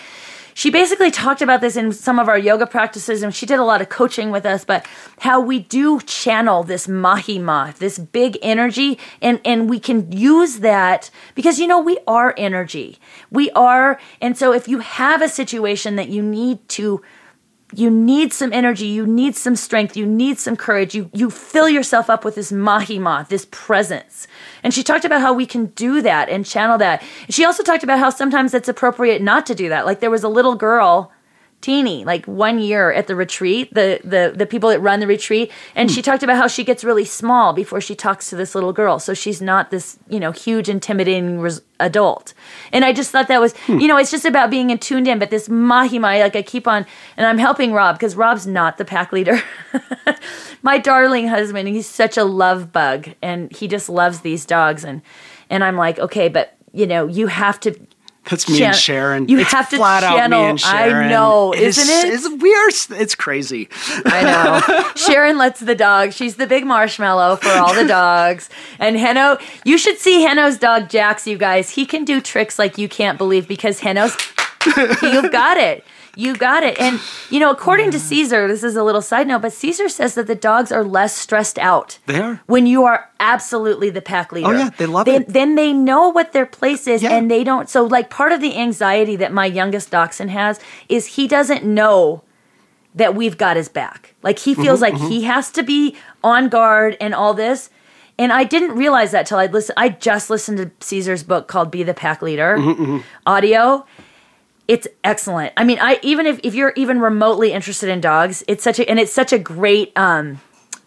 she 0.56 0.70
basically 0.70 1.10
talked 1.10 1.42
about 1.42 1.60
this 1.60 1.76
in 1.76 1.92
some 1.92 2.18
of 2.18 2.30
our 2.30 2.38
yoga 2.38 2.66
practices, 2.66 3.22
and 3.22 3.34
she 3.34 3.44
did 3.44 3.58
a 3.58 3.64
lot 3.64 3.82
of 3.82 3.90
coaching 3.90 4.30
with 4.30 4.46
us. 4.46 4.64
But 4.64 4.86
how 5.18 5.38
we 5.38 5.58
do 5.58 6.00
channel 6.00 6.62
this 6.62 6.86
Mahima, 6.86 7.76
this 7.76 7.98
big 7.98 8.38
energy, 8.40 8.98
and 9.20 9.38
and 9.44 9.68
we 9.68 9.78
can 9.78 10.10
use 10.10 10.60
that 10.60 11.10
because 11.34 11.58
you 11.60 11.66
know 11.66 11.78
we 11.78 11.98
are 12.06 12.32
energy, 12.38 12.96
we 13.30 13.50
are, 13.50 14.00
and 14.22 14.34
so 14.34 14.54
if 14.54 14.66
you 14.66 14.78
have 14.78 15.20
a 15.20 15.28
situation 15.28 15.96
that 15.96 16.08
you 16.08 16.22
need 16.22 16.66
to 16.70 17.02
you 17.72 17.90
need 17.90 18.32
some 18.32 18.52
energy, 18.52 18.86
you 18.86 19.06
need 19.06 19.34
some 19.34 19.56
strength, 19.56 19.96
you 19.96 20.06
need 20.06 20.38
some 20.38 20.56
courage. 20.56 20.94
You 20.94 21.10
you 21.12 21.30
fill 21.30 21.68
yourself 21.68 22.08
up 22.08 22.24
with 22.24 22.36
this 22.36 22.52
mahima, 22.52 23.26
this 23.28 23.46
presence. 23.50 24.28
And 24.62 24.72
she 24.72 24.82
talked 24.82 25.04
about 25.04 25.20
how 25.20 25.32
we 25.32 25.46
can 25.46 25.66
do 25.66 26.00
that 26.02 26.28
and 26.28 26.46
channel 26.46 26.78
that. 26.78 27.02
She 27.28 27.44
also 27.44 27.62
talked 27.62 27.82
about 27.82 27.98
how 27.98 28.10
sometimes 28.10 28.54
it's 28.54 28.68
appropriate 28.68 29.20
not 29.20 29.46
to 29.46 29.54
do 29.54 29.68
that. 29.68 29.84
Like 29.84 30.00
there 30.00 30.10
was 30.10 30.22
a 30.22 30.28
little 30.28 30.54
girl 30.54 31.12
teeny 31.62 32.04
like 32.04 32.24
one 32.26 32.58
year 32.58 32.92
at 32.92 33.06
the 33.06 33.16
retreat 33.16 33.72
the 33.74 33.98
the 34.04 34.32
the 34.36 34.46
people 34.46 34.68
that 34.68 34.78
run 34.78 35.00
the 35.00 35.06
retreat 35.06 35.50
and 35.74 35.90
she 35.90 36.00
hmm. 36.00 36.04
talked 36.04 36.22
about 36.22 36.36
how 36.36 36.46
she 36.46 36.62
gets 36.62 36.84
really 36.84 37.04
small 37.04 37.52
before 37.52 37.80
she 37.80 37.94
talks 37.94 38.30
to 38.30 38.36
this 38.36 38.54
little 38.54 38.72
girl 38.72 38.98
so 38.98 39.14
she's 39.14 39.40
not 39.40 39.70
this 39.70 39.98
you 40.08 40.20
know 40.20 40.32
huge 40.32 40.68
intimidating 40.68 41.40
res- 41.40 41.62
adult. 41.80 42.34
And 42.72 42.84
i 42.84 42.92
just 42.92 43.10
thought 43.10 43.28
that 43.28 43.40
was 43.40 43.56
hmm. 43.66 43.78
you 43.78 43.88
know 43.88 43.96
it's 43.96 44.10
just 44.10 44.24
about 44.24 44.50
being 44.50 44.70
attuned 44.70 45.08
in 45.08 45.18
but 45.18 45.30
this 45.30 45.48
mahima 45.48 46.20
like 46.20 46.36
i 46.36 46.42
keep 46.42 46.68
on 46.68 46.86
and 47.16 47.26
i'm 47.26 47.38
helping 47.38 47.72
rob 47.72 47.96
because 47.96 48.14
rob's 48.14 48.46
not 48.46 48.78
the 48.78 48.84
pack 48.84 49.12
leader. 49.12 49.40
My 50.62 50.78
darling 50.78 51.28
husband 51.28 51.68
he's 51.68 51.88
such 51.88 52.16
a 52.16 52.24
love 52.24 52.70
bug 52.70 53.08
and 53.22 53.50
he 53.50 53.66
just 53.66 53.88
loves 53.88 54.20
these 54.20 54.44
dogs 54.44 54.84
and 54.84 55.02
and 55.50 55.64
i'm 55.64 55.76
like 55.76 55.98
okay 55.98 56.28
but 56.28 56.56
you 56.72 56.86
know 56.86 57.06
you 57.06 57.26
have 57.26 57.58
to 57.60 57.74
That's 58.28 58.48
me 58.48 58.58
Chan- 58.58 58.66
and 58.68 58.76
Sharon. 58.76 59.28
you 59.28 59.38
it's 59.38 59.52
have 59.52 59.68
to 59.70 59.76
flat 59.76 60.02
out 60.02 60.16
channel- 60.16 60.42
me 60.42 60.48
and 60.50 60.60
Sharon. 60.60 61.06
I 61.06 61.08
know, 61.10 61.52
is- 61.52 61.78
isn't 61.78 61.94
it? 62.10 62.14
It's, 62.14 62.28
we 62.42 62.52
are. 62.54 63.00
It's 63.00 63.14
crazy. 63.14 63.68
I 64.04 64.22
know. 64.22 64.90
Sharon 64.96 65.38
lets 65.38 65.60
the 65.60 65.74
dog. 65.74 66.12
She's 66.12 66.36
the 66.36 66.46
big 66.46 66.66
marshmallow 66.66 67.36
for 67.36 67.50
all 67.50 67.72
the 67.74 67.86
dogs. 67.86 68.48
And 68.78 68.96
Heno, 68.98 69.38
you 69.64 69.78
should 69.78 69.98
see 69.98 70.22
Heno's 70.22 70.58
dog 70.58 70.88
Jax, 70.88 71.26
you 71.26 71.38
guys. 71.38 71.70
He 71.70 71.86
can 71.86 72.04
do 72.04 72.20
tricks 72.20 72.58
like 72.58 72.78
you 72.78 72.88
can't 72.88 73.16
believe 73.18 73.46
because 73.48 73.80
Heno's 73.80 74.16
you've 75.02 75.30
got 75.32 75.56
it. 75.56 75.84
You 76.16 76.34
got 76.34 76.62
it. 76.62 76.78
And 76.80 76.98
you 77.30 77.38
know, 77.38 77.50
according 77.50 77.90
to 77.92 78.00
Cesar, 78.00 78.48
this 78.48 78.64
is 78.64 78.74
a 78.74 78.82
little 78.82 79.02
side 79.02 79.28
note, 79.28 79.42
but 79.42 79.52
Cesar 79.52 79.88
says 79.88 80.14
that 80.14 80.26
the 80.26 80.34
dogs 80.34 80.72
are 80.72 80.82
less 80.82 81.14
stressed 81.14 81.58
out. 81.58 81.98
They 82.06 82.18
are. 82.20 82.40
When 82.46 82.66
you 82.66 82.84
are 82.84 83.08
absolutely 83.20 83.90
the 83.90 84.00
pack 84.02 84.32
leader. 84.32 84.48
Oh, 84.48 84.52
yeah, 84.52 84.70
they 84.70 84.86
love 84.86 85.04
then, 85.06 85.22
it. 85.22 85.28
Then 85.28 85.54
they 85.54 85.72
know 85.72 86.08
what 86.08 86.32
their 86.32 86.46
place 86.46 86.86
is 86.86 87.02
Yeah. 87.02 87.12
and 87.16 87.30
they 87.30 87.44
don't 87.44 87.68
so 87.68 87.84
like 87.84 88.10
part 88.10 88.32
of 88.32 88.40
the 88.40 88.56
anxiety 88.58 89.14
that 89.16 89.32
my 89.32 89.46
youngest 89.46 89.90
dachshund 89.90 90.30
has 90.30 90.58
is 90.88 91.06
he 91.16 91.28
doesn't 91.28 91.64
know 91.64 92.22
that 92.94 93.14
we've 93.14 93.36
got 93.36 93.56
his 93.56 93.68
back. 93.68 94.14
Like 94.22 94.38
he 94.38 94.54
feels 94.54 94.80
Mm-hmm, 94.80 94.96
like 95.02 95.10
he 95.12 95.24
has 95.24 95.50
to 95.52 95.62
be 95.62 95.96
on 96.24 96.48
guard 96.48 96.96
and 97.00 97.14
all 97.14 97.34
this. 97.34 97.68
And 98.18 98.32
I 98.32 98.44
didn't 98.44 98.74
realize 98.74 99.10
that 99.10 99.26
till 99.26 99.36
I 99.36 99.44
listened. 99.44 99.74
I 99.76 99.90
just 99.90 100.30
listened 100.30 100.56
to 100.56 100.70
Cesar's 100.80 101.22
book 101.22 101.48
called 101.48 101.70
"Be 101.70 101.82
the 101.82 101.92
Pack 101.92 102.22
Leader" 102.22 102.56
Mm-hmm, 102.56 102.98
audio. 103.26 103.84
It's 104.68 104.88
excellent. 105.04 105.52
I 105.56 105.64
mean, 105.64 105.78
I 105.80 105.98
even 106.02 106.26
if, 106.26 106.40
if 106.42 106.54
you're 106.54 106.72
even 106.76 107.00
remotely 107.00 107.52
interested 107.52 107.88
in 107.88 108.00
dogs, 108.00 108.42
it's 108.48 108.64
such 108.64 108.78
a 108.80 108.88
and 108.90 108.98
it's 108.98 109.12
such 109.12 109.32
a 109.32 109.38
great 109.38 109.96
um, 109.96 110.40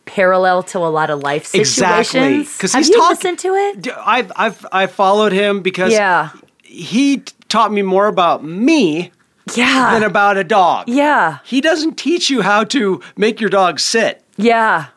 parallel 0.06 0.64
to 0.64 0.80
a 0.80 0.90
lot 0.90 1.10
of 1.10 1.20
life 1.24 1.46
situations. 1.46 1.78
Exactly. 1.78 2.38
Because 2.44 2.74
Have 2.74 2.80
he's 2.82 2.90
you 2.90 2.98
talk- 2.98 3.10
listened 3.12 3.40
to 3.40 3.54
it? 3.56 3.88
I've 4.06 4.32
I've 4.36 4.66
I 4.72 4.88
followed 4.88 5.32
him 5.32 5.62
because 5.62 5.94
Yeah, 5.94 6.32
he 6.64 7.24
taught 7.48 7.72
me 7.72 7.82
more 7.82 8.08
about 8.08 8.44
me 8.44 9.12
yeah, 9.56 9.94
than 9.94 10.04
about 10.04 10.38
a 10.38 10.44
dog. 10.44 10.88
yeah, 10.90 11.40
He 11.46 11.62
doesn't 11.62 11.96
teach 11.98 12.30
you 12.30 12.42
how 12.42 12.64
to 12.66 13.02
make 13.18 13.40
your 13.42 13.50
dog 13.50 13.80
sit. 13.80 14.24
yeah. 14.38 14.88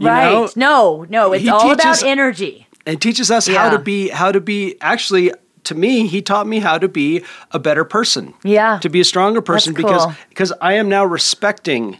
You 0.00 0.06
right? 0.06 0.30
know? 0.32 0.48
no, 0.54 1.06
no. 1.08 1.32
It's 1.32 1.42
He 1.42 1.50
all 1.50 1.60
teaches- 1.60 2.02
about 2.02 2.02
energy. 2.04 2.66
and 2.86 3.00
teaches 3.02 3.30
us 3.32 3.48
how 3.48 3.70
to 3.70 3.78
be 3.80 4.08
how 4.10 4.30
to 4.32 4.40
be 4.40 4.76
actually 4.80 5.32
to 5.64 5.74
me 5.74 6.06
he 6.06 6.20
taught 6.22 6.46
me 6.46 6.58
how 6.60 6.78
to 6.78 6.88
be 6.88 7.22
a 7.52 7.58
better 7.58 7.84
person 7.84 8.34
Yeah. 8.44 8.78
to 8.80 8.88
be 8.88 9.00
a 9.00 9.04
stronger 9.04 9.40
person 9.42 9.74
because 9.74 10.06
because 10.28 10.52
i 10.60 10.72
am 10.74 10.88
now 10.88 11.04
respecting 11.04 11.98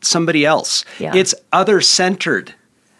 somebody 0.00 0.44
else 0.44 0.84
Yeah. 0.98 1.12
it's 1.14 1.34
other 1.52 1.80
centered 1.80 2.54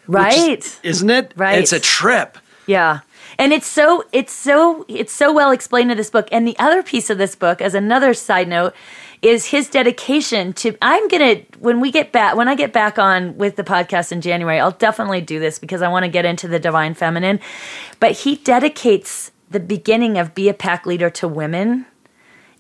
Right. 0.07 0.79
isn't 0.83 1.11
it 1.11 1.33
Right. 1.37 1.59
it's 1.59 1.73
a 1.73 1.81
trip 1.81 2.39
Yeah. 2.67 3.01
And 3.39 3.53
it's 3.53 3.67
so 3.67 4.03
it's 4.13 4.33
so 4.33 4.85
it's 4.89 5.13
so 5.13 5.31
well 5.33 5.51
explained 5.51 5.91
in 5.91 5.97
this 5.99 6.09
book. 6.11 6.27
And 6.33 6.49
the 6.49 6.59
other 6.59 6.83
piece 6.83 7.11
of 7.11 7.19
this 7.19 7.35
book, 7.37 7.61
as 7.61 7.75
another 7.75 8.15
side 8.15 8.49
note, 8.49 8.73
is 9.21 9.47
his 9.47 9.69
dedication 9.69 10.53
to 10.55 10.75
I'm 10.81 11.07
gonna 11.09 11.43
when 11.61 11.81
we 11.81 11.91
get 11.93 12.13
back 12.13 12.35
when 12.35 12.49
I 12.49 12.55
get 12.55 12.73
back 12.73 12.99
on 12.99 13.37
with 13.37 13.57
the 13.57 13.63
podcast 13.63 14.11
in 14.11 14.21
January, 14.23 14.59
I'll 14.59 14.71
definitely 14.71 15.21
do 15.21 15.39
this 15.39 15.59
because 15.59 15.83
I 15.83 15.89
want 15.89 16.05
to 16.05 16.09
get 16.09 16.25
into 16.25 16.49
the 16.49 16.59
divine 16.59 16.95
feminine. 16.95 17.39
But 18.01 18.13
he 18.13 18.37
dedicates 18.37 19.31
the 19.51 19.61
beginning 19.61 20.19
of 20.19 20.35
Be 20.35 20.49
a 20.49 20.55
Pack 20.55 20.87
Leader 20.87 21.11
to 21.11 21.29
women 21.29 21.87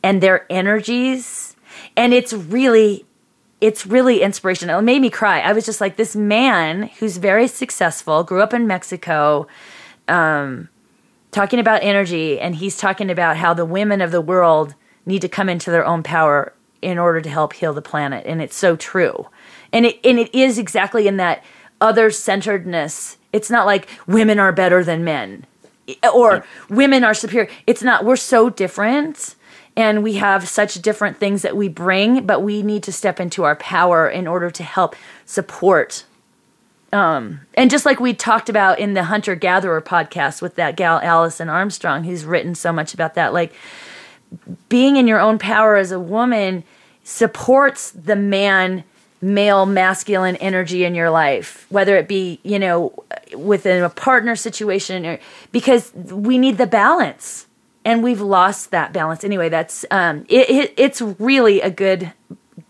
and 0.02 0.22
their 0.22 0.46
energies. 0.50 1.56
And 1.96 2.12
it's 2.14 2.32
really 2.32 3.06
it's 3.60 3.86
really 3.86 4.20
inspirational. 4.22 4.80
It 4.80 4.82
made 4.82 5.00
me 5.00 5.10
cry. 5.10 5.40
I 5.40 5.52
was 5.52 5.64
just 5.64 5.80
like, 5.80 5.96
this 5.96 6.14
man 6.14 6.90
who's 6.98 7.16
very 7.16 7.48
successful, 7.48 8.22
grew 8.22 8.42
up 8.42 8.52
in 8.52 8.66
Mexico, 8.66 9.46
um, 10.08 10.68
talking 11.30 11.58
about 11.58 11.82
energy, 11.82 12.38
and 12.38 12.54
he's 12.54 12.76
talking 12.76 13.10
about 13.10 13.38
how 13.38 13.54
the 13.54 13.64
women 13.64 14.02
of 14.02 14.10
the 14.10 14.20
world 14.20 14.74
need 15.06 15.22
to 15.22 15.28
come 15.28 15.48
into 15.48 15.70
their 15.70 15.86
own 15.86 16.02
power 16.02 16.52
in 16.82 16.98
order 16.98 17.22
to 17.22 17.30
help 17.30 17.54
heal 17.54 17.72
the 17.72 17.82
planet. 17.82 18.24
And 18.26 18.42
it's 18.42 18.56
so 18.56 18.76
true. 18.76 19.26
And 19.72 19.86
it 19.86 19.98
and 20.04 20.18
it 20.18 20.34
is 20.34 20.58
exactly 20.58 21.08
in 21.08 21.16
that 21.16 21.42
other 21.80 22.10
centeredness. 22.10 23.16
It's 23.32 23.50
not 23.50 23.66
like 23.66 23.88
women 24.06 24.38
are 24.38 24.52
better 24.52 24.84
than 24.84 25.02
men 25.02 25.46
or 26.12 26.44
women 26.68 27.04
are 27.04 27.14
superior. 27.14 27.50
It's 27.66 27.82
not. 27.82 28.04
We're 28.04 28.16
so 28.16 28.50
different 28.50 29.36
and 29.76 30.02
we 30.02 30.14
have 30.14 30.48
such 30.48 30.74
different 30.76 31.18
things 31.18 31.42
that 31.42 31.56
we 31.56 31.68
bring, 31.68 32.26
but 32.26 32.42
we 32.42 32.62
need 32.62 32.82
to 32.84 32.92
step 32.92 33.20
into 33.20 33.44
our 33.44 33.56
power 33.56 34.08
in 34.08 34.26
order 34.26 34.50
to 34.50 34.62
help 34.62 34.96
support. 35.26 36.04
Um, 36.92 37.42
and 37.54 37.70
just 37.70 37.84
like 37.84 38.00
we 38.00 38.14
talked 38.14 38.48
about 38.48 38.78
in 38.78 38.94
the 38.94 39.04
hunter 39.04 39.34
gatherer 39.34 39.82
podcast 39.82 40.40
with 40.40 40.54
that 40.54 40.76
gal 40.76 40.98
Alison 41.02 41.50
Armstrong, 41.50 42.04
who's 42.04 42.24
written 42.24 42.54
so 42.54 42.72
much 42.72 42.94
about 42.94 43.14
that, 43.14 43.34
like 43.34 43.52
being 44.70 44.96
in 44.96 45.06
your 45.06 45.20
own 45.20 45.38
power 45.38 45.76
as 45.76 45.92
a 45.92 46.00
woman 46.00 46.64
supports 47.04 47.90
the 47.90 48.16
man 48.16 48.82
male 49.20 49.66
masculine 49.66 50.36
energy 50.36 50.84
in 50.84 50.94
your 50.94 51.10
life 51.10 51.66
whether 51.70 51.96
it 51.96 52.06
be 52.06 52.38
you 52.42 52.58
know 52.58 52.92
within 53.34 53.82
a 53.82 53.90
partner 53.90 54.36
situation 54.36 55.06
or 55.06 55.18
because 55.52 55.92
we 55.94 56.38
need 56.38 56.58
the 56.58 56.66
balance 56.66 57.46
and 57.86 58.02
we've 58.02 58.20
lost 58.20 58.72
that 58.72 58.92
balance. 58.92 59.24
Anyway 59.24 59.48
that's 59.48 59.86
um 59.90 60.26
it, 60.28 60.50
it 60.50 60.74
it's 60.76 61.00
really 61.00 61.60
a 61.60 61.70
good 61.70 62.12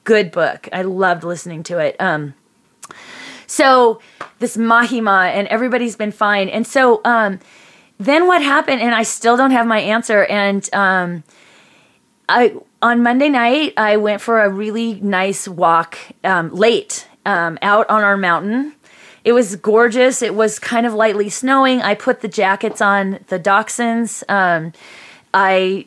good 0.04 0.30
book. 0.30 0.68
I 0.72 0.82
loved 0.82 1.24
listening 1.24 1.62
to 1.64 1.78
it. 1.78 1.96
Um 1.98 2.34
so 3.46 4.00
this 4.38 4.56
mahima 4.56 5.30
and 5.30 5.48
everybody's 5.48 5.96
been 5.96 6.12
fine. 6.12 6.48
And 6.48 6.66
so 6.66 7.00
um 7.04 7.40
then 7.98 8.26
what 8.26 8.42
happened 8.42 8.82
and 8.82 8.94
i 8.94 9.02
still 9.02 9.38
don't 9.38 9.52
have 9.52 9.66
my 9.66 9.80
answer 9.80 10.24
and 10.26 10.68
um 10.74 11.24
I 12.28 12.56
on 12.82 13.02
Monday 13.02 13.28
night 13.28 13.74
I 13.76 13.96
went 13.96 14.20
for 14.20 14.40
a 14.40 14.50
really 14.50 15.00
nice 15.00 15.48
walk 15.48 15.98
um, 16.24 16.54
late 16.54 17.08
um, 17.24 17.58
out 17.62 17.88
on 17.90 18.02
our 18.02 18.16
mountain. 18.16 18.74
It 19.24 19.32
was 19.32 19.56
gorgeous. 19.56 20.22
It 20.22 20.34
was 20.34 20.58
kind 20.58 20.86
of 20.86 20.94
lightly 20.94 21.28
snowing. 21.28 21.82
I 21.82 21.94
put 21.94 22.20
the 22.20 22.28
jackets 22.28 22.80
on 22.80 23.18
the 23.26 23.40
dachshunds. 23.40 24.22
Um, 24.30 24.72
I, 25.34 25.86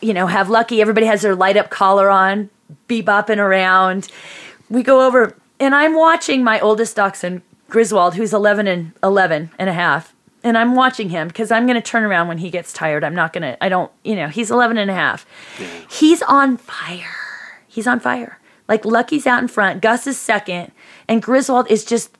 you 0.00 0.12
know, 0.12 0.26
have 0.26 0.50
lucky. 0.50 0.80
Everybody 0.80 1.06
has 1.06 1.22
their 1.22 1.36
light 1.36 1.56
up 1.56 1.70
collar 1.70 2.10
on, 2.10 2.50
bebopping 2.88 3.38
around. 3.38 4.10
We 4.68 4.82
go 4.82 5.06
over, 5.06 5.36
and 5.60 5.74
I'm 5.74 5.94
watching 5.94 6.42
my 6.42 6.58
oldest 6.58 6.96
dachshund, 6.96 7.42
Griswold, 7.68 8.14
who's 8.14 8.34
11 8.34 8.66
and 8.66 8.92
11 9.04 9.50
and 9.56 9.70
a 9.70 9.72
half. 9.72 10.13
And 10.44 10.56
I'm 10.58 10.74
watching 10.74 11.08
him 11.08 11.28
because 11.28 11.50
I'm 11.50 11.66
going 11.66 11.74
to 11.74 11.82
turn 11.82 12.04
around 12.04 12.28
when 12.28 12.38
he 12.38 12.50
gets 12.50 12.72
tired. 12.72 13.02
I'm 13.02 13.14
not 13.14 13.32
going 13.32 13.42
to, 13.42 13.64
I 13.64 13.68
don't, 13.68 13.90
you 14.04 14.14
know, 14.14 14.28
he's 14.28 14.50
11 14.50 14.78
and 14.78 14.90
a 14.90 14.94
half. 14.94 15.26
He's 15.90 16.22
on 16.22 16.58
fire. 16.58 17.16
He's 17.66 17.86
on 17.86 17.98
fire. 17.98 18.38
Like 18.68 18.84
Lucky's 18.84 19.26
out 19.26 19.42
in 19.42 19.48
front, 19.48 19.82
Gus 19.82 20.06
is 20.06 20.18
second, 20.18 20.72
and 21.08 21.20
Griswold 21.20 21.70
is 21.70 21.84
just 21.84 22.16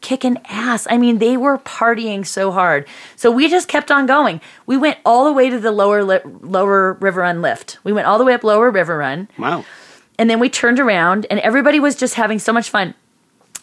kicking 0.00 0.38
ass. 0.46 0.86
I 0.88 0.96
mean, 0.96 1.18
they 1.18 1.36
were 1.36 1.58
partying 1.58 2.24
so 2.24 2.52
hard. 2.52 2.86
So 3.16 3.30
we 3.30 3.48
just 3.50 3.68
kept 3.68 3.90
on 3.90 4.06
going. 4.06 4.40
We 4.64 4.76
went 4.76 4.98
all 5.04 5.24
the 5.24 5.32
way 5.32 5.50
to 5.50 5.58
the 5.58 5.72
lower 5.72 6.04
li- 6.04 6.20
lower 6.24 6.94
River 6.94 7.20
Run 7.22 7.42
lift. 7.42 7.78
We 7.82 7.92
went 7.92 8.06
all 8.06 8.18
the 8.18 8.24
way 8.24 8.32
up 8.34 8.44
Lower 8.44 8.70
River 8.70 8.96
Run, 8.98 9.28
wow 9.36 9.64
and 10.18 10.28
then 10.28 10.40
we 10.40 10.50
turned 10.50 10.80
around, 10.80 11.26
and 11.30 11.38
everybody 11.40 11.78
was 11.78 11.94
just 11.94 12.14
having 12.14 12.38
so 12.38 12.52
much 12.52 12.68
fun. 12.68 12.94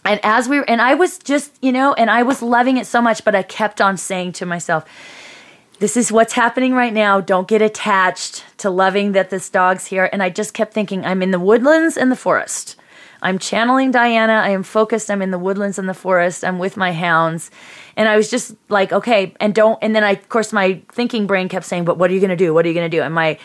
And 0.05 0.19
as 0.23 0.47
we 0.47 0.63
and 0.63 0.81
I 0.81 0.93
was 0.93 1.17
just, 1.17 1.57
you 1.61 1.71
know, 1.71 1.93
and 1.93 2.09
I 2.09 2.23
was 2.23 2.41
loving 2.41 2.77
it 2.77 2.85
so 2.85 3.01
much, 3.01 3.25
but 3.25 3.35
I 3.35 3.41
kept 3.41 3.81
on 3.81 3.97
saying 3.97 4.33
to 4.33 4.45
myself, 4.45 4.85
this 5.79 5.97
is 5.97 6.11
what's 6.11 6.33
happening 6.33 6.73
right 6.73 6.93
now. 6.93 7.19
Don't 7.19 7.47
get 7.47 7.61
attached 7.61 8.45
to 8.59 8.69
loving 8.69 9.11
that 9.11 9.29
this 9.29 9.49
dog's 9.49 9.87
here. 9.87 10.09
And 10.13 10.23
I 10.23 10.29
just 10.29 10.53
kept 10.53 10.73
thinking, 10.73 11.05
I'm 11.05 11.21
in 11.21 11.31
the 11.31 11.39
woodlands 11.39 11.97
and 11.97 12.11
the 12.11 12.15
forest. 12.15 12.77
I'm 13.21 13.39
channeling 13.39 13.91
Diana. 13.91 14.33
I 14.33 14.49
am 14.49 14.61
focused. 14.61 15.09
I'm 15.09 15.21
in 15.21 15.31
the 15.31 15.39
woodlands 15.39 15.79
and 15.79 15.89
the 15.89 15.93
forest. 15.93 16.45
I'm 16.45 16.59
with 16.59 16.77
my 16.77 16.91
hounds. 16.91 17.49
And 17.97 18.07
I 18.07 18.15
was 18.15 18.29
just 18.29 18.55
like, 18.69 18.93
okay, 18.93 19.33
and 19.39 19.55
don't, 19.55 19.79
and 19.81 19.95
then 19.95 20.03
I, 20.03 20.11
of 20.11 20.29
course, 20.29 20.53
my 20.53 20.81
thinking 20.91 21.25
brain 21.25 21.49
kept 21.49 21.65
saying, 21.65 21.85
but 21.85 21.97
what 21.97 22.11
are 22.11 22.13
you 22.13 22.19
going 22.19 22.29
to 22.29 22.35
do? 22.35 22.53
What 22.53 22.65
are 22.65 22.67
you 22.67 22.75
going 22.75 22.89
to 22.89 22.97
do? 22.97 23.01
And 23.01 23.15
my, 23.15 23.39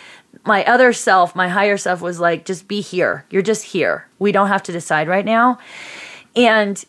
my 0.45 0.65
other 0.67 0.93
self, 0.93 1.35
my 1.35 1.49
higher 1.49 1.79
self 1.79 2.03
was 2.03 2.21
like, 2.21 2.45
just 2.45 2.69
be 2.69 2.81
here. 2.81 3.25
You're 3.31 3.43
just 3.43 3.65
here. 3.65 4.07
We 4.19 4.33
don't 4.33 4.49
have 4.49 4.63
to 4.65 4.73
decide 4.73 5.09
right 5.09 5.25
now. 5.25 5.59
And 6.37 6.85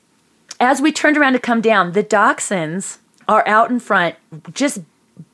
as 0.60 0.82
we 0.82 0.92
turned 0.92 1.18
around 1.18 1.34
to 1.34 1.40
come 1.40 1.62
down, 1.62 1.94
the 1.94 2.04
dachshunds 2.04 3.00
are 3.28 3.48
out 3.48 3.70
in 3.70 3.80
front 3.80 4.16
just 4.54 4.82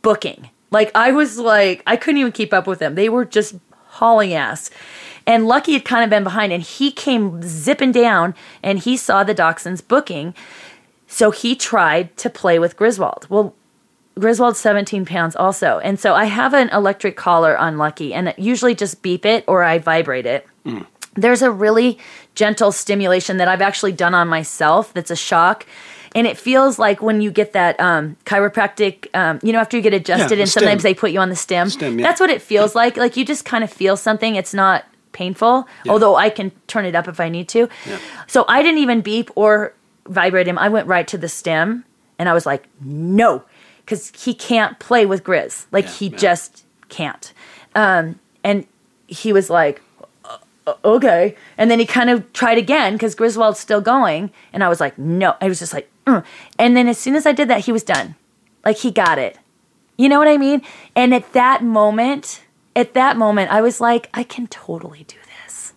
booking. 0.01 0.49
Like 0.71 0.91
I 0.95 1.11
was 1.11 1.37
like, 1.37 1.83
I 1.87 1.95
couldn't 1.95 2.19
even 2.19 2.31
keep 2.31 2.53
up 2.53 2.67
with 2.67 2.79
them. 2.79 2.95
They 2.95 3.09
were 3.09 3.25
just 3.25 3.55
hauling 3.87 4.33
ass. 4.33 4.69
And 5.25 5.45
Lucky 5.45 5.73
had 5.73 5.83
kind 5.83 6.05
of 6.05 6.09
been 6.09 6.23
behind, 6.23 6.53
and 6.53 6.63
he 6.63 6.89
came 6.89 7.41
zipping 7.41 7.91
down 7.91 8.33
and 8.63 8.79
he 8.79 8.95
saw 8.95 9.23
the 9.25 9.35
dachshunds 9.35 9.85
booking. 9.85 10.33
So 11.07 11.31
he 11.31 11.55
tried 11.55 12.15
to 12.17 12.29
play 12.29 12.59
with 12.59 12.77
Griswold. 12.77 13.27
Well, 13.29 13.53
Griswold's 14.17 14.59
17 14.59 15.05
pounds 15.05 15.35
also. 15.35 15.79
And 15.79 15.99
so 15.99 16.13
I 16.13 16.25
have 16.25 16.53
an 16.53 16.69
electric 16.69 17.15
collar 17.15 17.57
on 17.57 17.77
Lucky 17.77 18.13
and 18.13 18.33
usually 18.37 18.73
just 18.73 19.01
beep 19.01 19.25
it 19.25 19.43
or 19.47 19.63
I 19.63 19.79
vibrate 19.79 20.25
it. 20.25 20.47
Mm. 20.65 20.85
There's 21.18 21.41
a 21.41 21.51
really 21.51 21.97
gentle 22.36 22.72
stimulation 22.72 23.38
that 23.38 23.47
I've 23.47 23.61
actually 23.61 23.91
done 23.91 24.13
on 24.13 24.28
myself 24.28 24.93
that's 24.93 25.11
a 25.11 25.15
shock. 25.15 25.65
And 26.15 26.26
it 26.26 26.38
feels 26.38 26.80
like 26.80 27.01
when 27.01 27.20
you 27.22 27.32
get 27.32 27.53
that 27.53 27.80
um, 27.80 28.15
chiropractic, 28.26 29.07
um, 29.13 29.39
you 29.43 29.51
know, 29.51 29.59
after 29.59 29.76
you 29.78 29.84
get 29.84 29.93
adjusted, 29.93 30.38
the 30.38 30.41
and 30.41 30.49
sometimes 30.49 30.84
they 30.84 30.93
put 30.93 31.11
you 31.11 31.20
on 31.20 31.30
the 31.30 31.36
stem. 31.36 31.70
Stim, 31.70 31.99
yeah. 31.99 32.07
That's 32.07 32.20
what 32.22 32.30
it 32.30 32.41
feels 32.41 32.76
like. 32.76 32.95
Like 32.97 33.18
you 33.18 33.26
just 33.26 33.43
kind 33.43 33.63
of 33.63 33.72
feel 33.72 33.97
something. 33.97 34.36
It's 34.36 34.53
not 34.53 34.86
painful, 35.11 35.68
although 35.89 36.15
I 36.15 36.30
can 36.30 36.51
turn 36.68 36.86
it 36.86 36.95
up 36.95 37.07
if 37.07 37.20
I 37.20 37.28
need 37.30 37.49
to. 37.49 37.68
So 38.28 38.45
I 38.47 38.63
didn't 38.63 38.80
even 38.80 39.01
beep 39.01 39.30
or 39.36 39.74
vibrate 40.07 40.47
him. 40.47 40.57
I 40.57 40.70
went 40.70 40.88
right 40.88 41.07
to 41.09 41.18
the 41.18 41.28
stem 41.30 41.84
and 42.18 42.30
I 42.30 42.34
was 42.34 42.45
like, 42.45 42.68
no, 42.82 43.43
because 43.80 44.11
he 44.24 44.34
can't 44.34 44.80
play 44.80 45.05
with 45.05 45.24
Grizz. 45.24 45.65
Like 45.72 45.86
Yeah, 45.86 45.91
he 45.91 46.07
yeah. 46.07 46.18
just 46.18 46.65
can't. 46.89 47.34
Um, 47.76 48.20
and 48.43 48.65
he 49.07 49.34
was 49.34 49.49
like, 49.49 49.80
"Uh, 49.80 49.82
okay. 50.84 51.36
And 51.57 51.70
then 51.70 51.80
he 51.80 51.86
kind 51.86 52.09
of 52.09 52.32
tried 52.34 52.57
again 52.57 52.93
because 52.93 53.15
Griswold's 53.15 53.59
still 53.59 53.82
going. 53.82 54.32
And 54.53 54.63
I 54.63 54.70
was 54.70 54.80
like, 54.80 54.97
no. 54.97 55.36
I 55.41 55.47
was 55.47 55.59
just 55.59 55.74
like, 55.74 55.89
"Mm." 56.05 56.24
and 56.57 56.76
then 56.76 56.88
as 56.88 56.97
soon 56.97 57.15
as 57.15 57.26
I 57.26 57.32
did 57.32 57.49
that, 57.49 57.65
he 57.65 57.72
was 57.72 57.84
done. 57.84 58.15
Like 58.65 58.78
he 58.78 58.91
got 58.91 59.18
it. 59.20 59.38
You 59.97 60.09
know 60.09 60.20
what 60.20 60.28
I 60.28 60.38
mean? 60.38 60.61
And 60.95 61.13
at 61.13 61.34
that 61.34 61.63
moment, 61.63 62.43
at 62.76 62.93
that 62.93 63.18
moment, 63.18 63.51
I 63.51 63.61
was 63.61 63.82
like, 63.82 64.09
I 64.13 64.24
can 64.24 64.47
totally 64.47 65.03
do 65.07 65.18
this. 65.41 65.74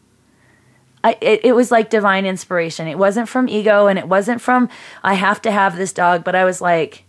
I, 1.03 1.17
it, 1.21 1.41
it 1.45 1.53
was 1.53 1.71
like 1.71 1.89
divine 1.89 2.27
inspiration. 2.27 2.87
It 2.87 2.99
wasn't 2.99 3.29
from 3.29 3.49
ego 3.49 3.87
and 3.87 3.99
it 3.99 4.07
wasn't 4.07 4.43
from, 4.43 4.69
I 5.03 5.15
have 5.15 5.41
to 5.43 5.51
have 5.51 5.77
this 5.77 5.93
dog, 5.95 6.25
but 6.25 6.35
I 6.35 6.45
was 6.45 6.61
like, 6.61 7.05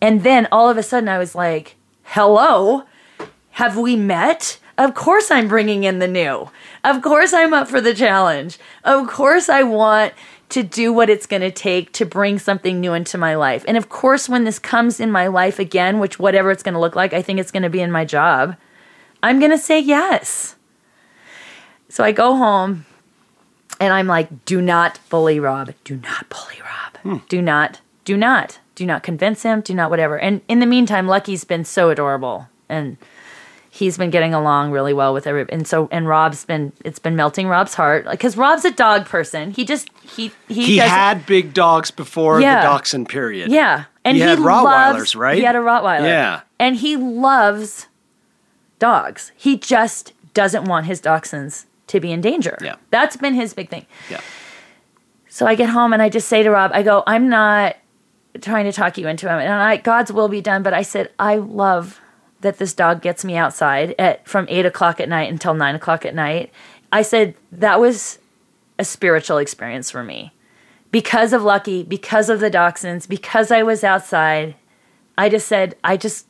and 0.00 0.22
then 0.22 0.48
all 0.50 0.70
of 0.70 0.78
a 0.78 0.82
sudden 0.82 1.08
I 1.08 1.18
was 1.18 1.34
like, 1.34 1.76
hello, 2.04 2.84
have 3.50 3.76
we 3.76 3.96
met? 3.96 4.58
Of 4.78 4.94
course 4.94 5.30
I'm 5.30 5.48
bringing 5.48 5.84
in 5.84 6.00
the 6.00 6.08
new. 6.08 6.50
Of 6.84 7.02
course 7.02 7.32
I'm 7.32 7.54
up 7.54 7.68
for 7.68 7.80
the 7.80 7.94
challenge. 7.94 8.58
Of 8.84 9.08
course 9.08 9.48
I 9.48 9.62
want 9.62 10.12
to 10.50 10.62
do 10.62 10.92
what 10.92 11.10
it's 11.10 11.26
going 11.26 11.42
to 11.42 11.50
take 11.50 11.92
to 11.92 12.04
bring 12.04 12.38
something 12.38 12.80
new 12.80 12.92
into 12.92 13.18
my 13.18 13.34
life. 13.34 13.64
And 13.66 13.76
of 13.76 13.88
course 13.88 14.28
when 14.28 14.44
this 14.44 14.58
comes 14.58 15.00
in 15.00 15.10
my 15.10 15.26
life 15.26 15.58
again, 15.58 15.98
which 15.98 16.18
whatever 16.18 16.50
it's 16.50 16.62
going 16.62 16.74
to 16.74 16.80
look 16.80 16.94
like, 16.94 17.12
I 17.12 17.22
think 17.22 17.40
it's 17.40 17.50
going 17.50 17.62
to 17.62 17.70
be 17.70 17.80
in 17.80 17.90
my 17.90 18.04
job, 18.04 18.56
I'm 19.22 19.38
going 19.38 19.50
to 19.50 19.58
say 19.58 19.80
yes. 19.80 20.56
So 21.88 22.04
I 22.04 22.12
go 22.12 22.36
home 22.36 22.84
and 23.80 23.92
I'm 23.92 24.06
like, 24.06 24.44
do 24.44 24.60
not 24.60 25.00
bully 25.08 25.40
Rob. 25.40 25.72
Do 25.84 25.96
not 25.96 26.28
bully 26.28 26.60
Rob. 26.60 26.96
Hmm. 27.02 27.26
Do 27.28 27.40
not, 27.40 27.80
do 28.04 28.16
not, 28.16 28.60
do 28.74 28.84
not 28.86 29.02
convince 29.02 29.42
him. 29.42 29.62
Do 29.62 29.74
not 29.74 29.90
whatever. 29.90 30.18
And 30.18 30.42
in 30.48 30.60
the 30.60 30.66
meantime, 30.66 31.06
Lucky's 31.06 31.44
been 31.44 31.64
so 31.64 31.90
adorable 31.90 32.48
and 32.68 32.96
he's 33.76 33.98
been 33.98 34.08
getting 34.10 34.32
along 34.32 34.70
really 34.70 34.94
well 34.94 35.12
with 35.12 35.26
every. 35.26 35.44
And 35.50 35.66
so, 35.68 35.88
and 35.92 36.08
Rob's 36.08 36.44
been, 36.46 36.72
it's 36.84 36.98
been 36.98 37.14
melting 37.14 37.46
Rob's 37.46 37.74
heart 37.74 38.06
because 38.10 38.36
Rob's 38.36 38.64
a 38.64 38.70
dog 38.70 39.04
person. 39.04 39.50
He 39.50 39.64
just, 39.66 39.90
he, 40.02 40.32
he, 40.48 40.64
He 40.64 40.76
had 40.78 41.26
big 41.26 41.52
dogs 41.52 41.90
before 41.90 42.40
Yeah. 42.40 42.56
the 42.62 42.68
dachshund 42.68 43.08
period. 43.08 43.50
yeah. 43.50 43.84
And 44.04 44.16
He 44.16 44.22
he, 44.22 44.28
had 44.28 44.38
loves, 44.38 44.98
Rottweilers, 45.14 45.16
right? 45.18 45.36
He 45.36 45.42
had 45.44 45.56
a 45.56 45.60
Rottweiler. 45.60 46.04
Yeah. 46.06 46.40
And 46.58 46.76
he 46.76 46.96
loves 46.96 47.86
dogs. 48.78 49.32
He 49.36 49.58
just 49.58 50.12
doesn't 50.32 50.64
want 50.64 50.86
his 50.86 51.00
dachshunds 51.00 51.66
to 51.88 52.00
be 52.00 52.12
in 52.12 52.20
danger. 52.20 52.56
Yeah. 52.62 52.76
That's 52.90 53.16
been 53.16 53.34
his 53.34 53.52
big 53.54 53.68
thing. 53.68 53.84
Yeah. 54.10 54.20
So 55.28 55.46
I 55.46 55.54
get 55.54 55.68
home 55.68 55.92
and 55.92 56.00
I 56.00 56.08
just 56.08 56.28
say 56.28 56.42
to 56.42 56.50
Rob, 56.50 56.70
I 56.72 56.82
go, 56.82 57.02
I'm 57.06 57.28
not 57.28 57.76
trying 58.40 58.64
to 58.64 58.72
talk 58.72 58.96
you 58.96 59.06
into 59.08 59.26
him. 59.28 59.38
And 59.38 59.52
I, 59.52 59.76
God's 59.76 60.12
will 60.12 60.28
be 60.28 60.40
done. 60.40 60.62
But 60.62 60.72
I 60.72 60.82
said, 60.82 61.10
I 61.18 61.36
love 61.36 62.00
that 62.40 62.58
this 62.58 62.74
dog 62.74 63.02
gets 63.02 63.24
me 63.24 63.36
outside 63.36 63.94
at 63.98 64.26
from 64.28 64.46
eight 64.48 64.66
o'clock 64.66 65.00
at 65.00 65.08
night 65.08 65.30
until 65.30 65.54
nine 65.54 65.74
o'clock 65.74 66.04
at 66.04 66.14
night. 66.14 66.52
I 66.92 67.02
said, 67.02 67.34
that 67.52 67.80
was 67.80 68.18
a 68.78 68.84
spiritual 68.84 69.38
experience 69.38 69.90
for 69.90 70.04
me. 70.04 70.32
Because 70.90 71.32
of 71.32 71.42
Lucky, 71.42 71.82
because 71.82 72.28
of 72.28 72.40
the 72.40 72.50
dachshunds, 72.50 73.08
because 73.08 73.50
I 73.50 73.62
was 73.62 73.82
outside, 73.82 74.54
I 75.18 75.28
just 75.28 75.48
said, 75.48 75.76
I 75.82 75.96
just, 75.96 76.26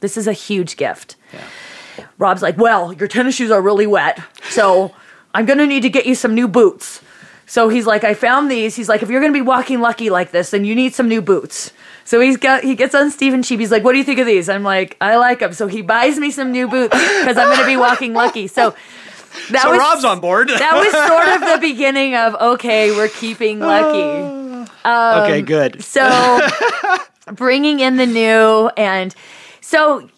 this 0.00 0.16
is 0.16 0.26
a 0.26 0.32
huge 0.32 0.76
gift. 0.76 1.16
Rob's 2.18 2.42
like, 2.42 2.56
well, 2.56 2.92
your 2.92 3.08
tennis 3.08 3.34
shoes 3.34 3.50
are 3.50 3.60
really 3.60 3.86
wet, 3.86 4.20
so 4.50 4.94
I'm 5.34 5.44
gonna 5.44 5.66
need 5.66 5.82
to 5.82 5.90
get 5.90 6.06
you 6.06 6.14
some 6.14 6.34
new 6.34 6.48
boots. 6.48 7.02
So 7.46 7.68
he's 7.68 7.86
like, 7.86 8.04
I 8.04 8.14
found 8.14 8.50
these. 8.50 8.76
He's 8.76 8.88
like, 8.88 9.02
if 9.02 9.10
you're 9.10 9.20
gonna 9.20 9.32
be 9.32 9.42
walking 9.42 9.80
lucky 9.80 10.10
like 10.10 10.30
this, 10.30 10.50
then 10.50 10.64
you 10.64 10.74
need 10.74 10.94
some 10.94 11.08
new 11.08 11.20
boots. 11.20 11.72
So 12.04 12.20
he's 12.20 12.36
got 12.36 12.64
he 12.64 12.74
gets 12.74 12.94
on 12.94 13.10
Stephen 13.10 13.42
Sheep. 13.42 13.60
He's 13.60 13.70
like, 13.70 13.84
what 13.84 13.92
do 13.92 13.98
you 13.98 14.04
think 14.04 14.18
of 14.18 14.26
these? 14.26 14.48
I'm 14.48 14.62
like, 14.62 14.96
I 15.00 15.16
like 15.16 15.40
them. 15.40 15.52
So 15.52 15.66
he 15.66 15.82
buys 15.82 16.18
me 16.18 16.30
some 16.30 16.52
new 16.52 16.68
boots 16.68 16.94
because 16.94 17.36
I'm 17.36 17.48
gonna 17.48 17.66
be 17.66 17.76
walking 17.76 18.14
lucky. 18.14 18.46
So 18.46 18.70
that 19.50 19.62
So 19.62 19.70
was 19.70 19.78
Rob's 19.78 20.04
on 20.04 20.20
board. 20.20 20.48
that 20.50 20.74
was 20.74 20.92
sort 20.92 21.28
of 21.28 21.60
the 21.60 21.66
beginning 21.72 22.14
of 22.16 22.34
okay, 22.34 22.90
we're 22.90 23.08
keeping 23.08 23.60
lucky. 23.60 24.68
okay, 24.84 25.40
um, 25.40 25.44
good. 25.44 25.82
So 25.82 26.40
bringing 27.32 27.80
in 27.80 27.96
the 27.96 28.06
new 28.06 28.68
and 28.76 29.14
so 29.60 30.08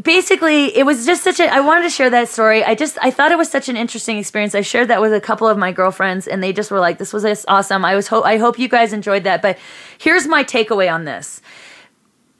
basically 0.00 0.76
it 0.76 0.84
was 0.84 1.04
just 1.06 1.22
such 1.22 1.40
a 1.40 1.52
I 1.52 1.60
wanted 1.60 1.82
to 1.84 1.90
share 1.90 2.10
that 2.10 2.28
story. 2.28 2.64
I 2.64 2.74
just 2.74 2.98
I 3.02 3.10
thought 3.10 3.32
it 3.32 3.38
was 3.38 3.50
such 3.50 3.68
an 3.68 3.76
interesting 3.76 4.18
experience. 4.18 4.54
I 4.54 4.60
shared 4.62 4.88
that 4.88 5.00
with 5.00 5.12
a 5.12 5.20
couple 5.20 5.48
of 5.48 5.58
my 5.58 5.72
girlfriends 5.72 6.26
and 6.26 6.42
they 6.42 6.52
just 6.52 6.70
were 6.70 6.80
like 6.80 6.98
this 6.98 7.12
was 7.12 7.44
awesome. 7.48 7.84
I 7.84 7.94
was 7.94 8.08
ho- 8.08 8.22
I 8.22 8.38
hope 8.38 8.58
you 8.58 8.68
guys 8.68 8.92
enjoyed 8.92 9.24
that. 9.24 9.42
But 9.42 9.58
here's 9.98 10.26
my 10.26 10.44
takeaway 10.44 10.92
on 10.92 11.04
this. 11.04 11.40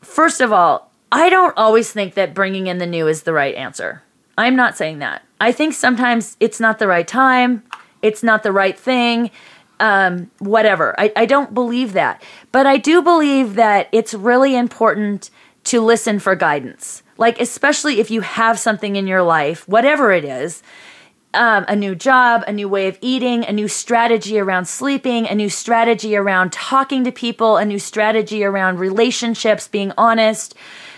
First 0.01 0.41
of 0.41 0.53
all, 0.53 0.91
I 1.11 1.29
don't 1.29 1.57
always 1.57 1.93
think 1.93 2.15
that 2.15 2.35
bringing 2.35 2.67
in 2.67 2.79
the 2.79 2.87
new 2.87 3.07
is 3.07 3.23
the 3.23 3.33
right 3.33 3.55
answer. 3.55 4.03
I'm 4.39 4.57
not 4.57 4.77
saying 4.77 4.99
that. 5.01 5.23
I 5.41 5.53
think 5.53 5.75
sometimes 5.75 6.37
it's 6.41 6.61
not 6.61 6.79
the 6.79 6.87
right 6.87 7.07
time, 7.07 7.63
it's 8.01 8.23
not 8.23 8.43
the 8.43 8.53
right 8.53 8.79
thing, 8.79 9.31
um, 9.79 10.31
whatever. 10.39 10.99
I, 10.99 11.13
I 11.17 11.27
don't 11.27 11.53
believe 11.53 11.93
that. 11.93 12.23
But 12.51 12.67
I 12.67 12.79
do 12.79 13.03
believe 13.03 13.55
that 13.57 13.89
it's 13.93 14.15
really 14.15 14.57
important 14.57 15.31
to 15.65 15.81
listen 15.81 16.19
for 16.19 16.35
guidance. 16.35 17.02
Like, 17.19 17.41
especially 17.41 18.01
if 18.01 18.11
you 18.11 18.23
have 18.23 18.59
something 18.59 18.97
in 18.97 19.07
your 19.07 19.23
life, 19.23 19.69
whatever 19.69 20.13
it 20.13 20.25
is, 20.25 20.63
um, 21.35 21.65
a 21.69 21.77
new 21.77 21.95
job, 21.95 22.45
a 22.47 22.53
new 22.53 22.69
way 22.69 22.89
of 22.89 22.99
eating, 23.01 23.45
a 23.45 23.53
new 23.53 23.69
strategy 23.69 24.39
around 24.39 24.67
sleeping, 24.67 25.27
a 25.27 25.35
new 25.35 25.49
strategy 25.49 26.15
around 26.17 26.53
talking 26.53 27.05
to 27.05 27.13
people, 27.13 27.57
a 27.57 27.65
new 27.65 27.79
strategy 27.79 28.45
around 28.45 28.79
relationships, 28.79 29.69
being 29.69 29.93
honest. 29.97 30.55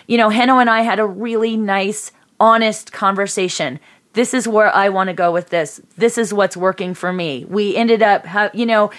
You 0.06 0.18
know, 0.18 0.30
Henno 0.30 0.60
and 0.60 0.68
I 0.68 0.82
had 0.82 0.98
a 0.98 1.06
really 1.06 1.56
nice, 1.56 2.10
honest 2.40 2.92
conversation. 2.92 3.78
This 4.14 4.34
is 4.34 4.46
where 4.46 4.74
I 4.74 4.88
want 4.88 5.08
to 5.08 5.14
go 5.14 5.32
with 5.32 5.50
this. 5.50 5.80
This 5.96 6.18
is 6.18 6.34
what's 6.34 6.56
working 6.56 6.94
for 6.94 7.12
me. 7.12 7.44
We 7.48 7.76
ended 7.76 8.02
up, 8.02 8.26
ha- 8.26 8.50
you 8.54 8.66
know, 8.66 8.90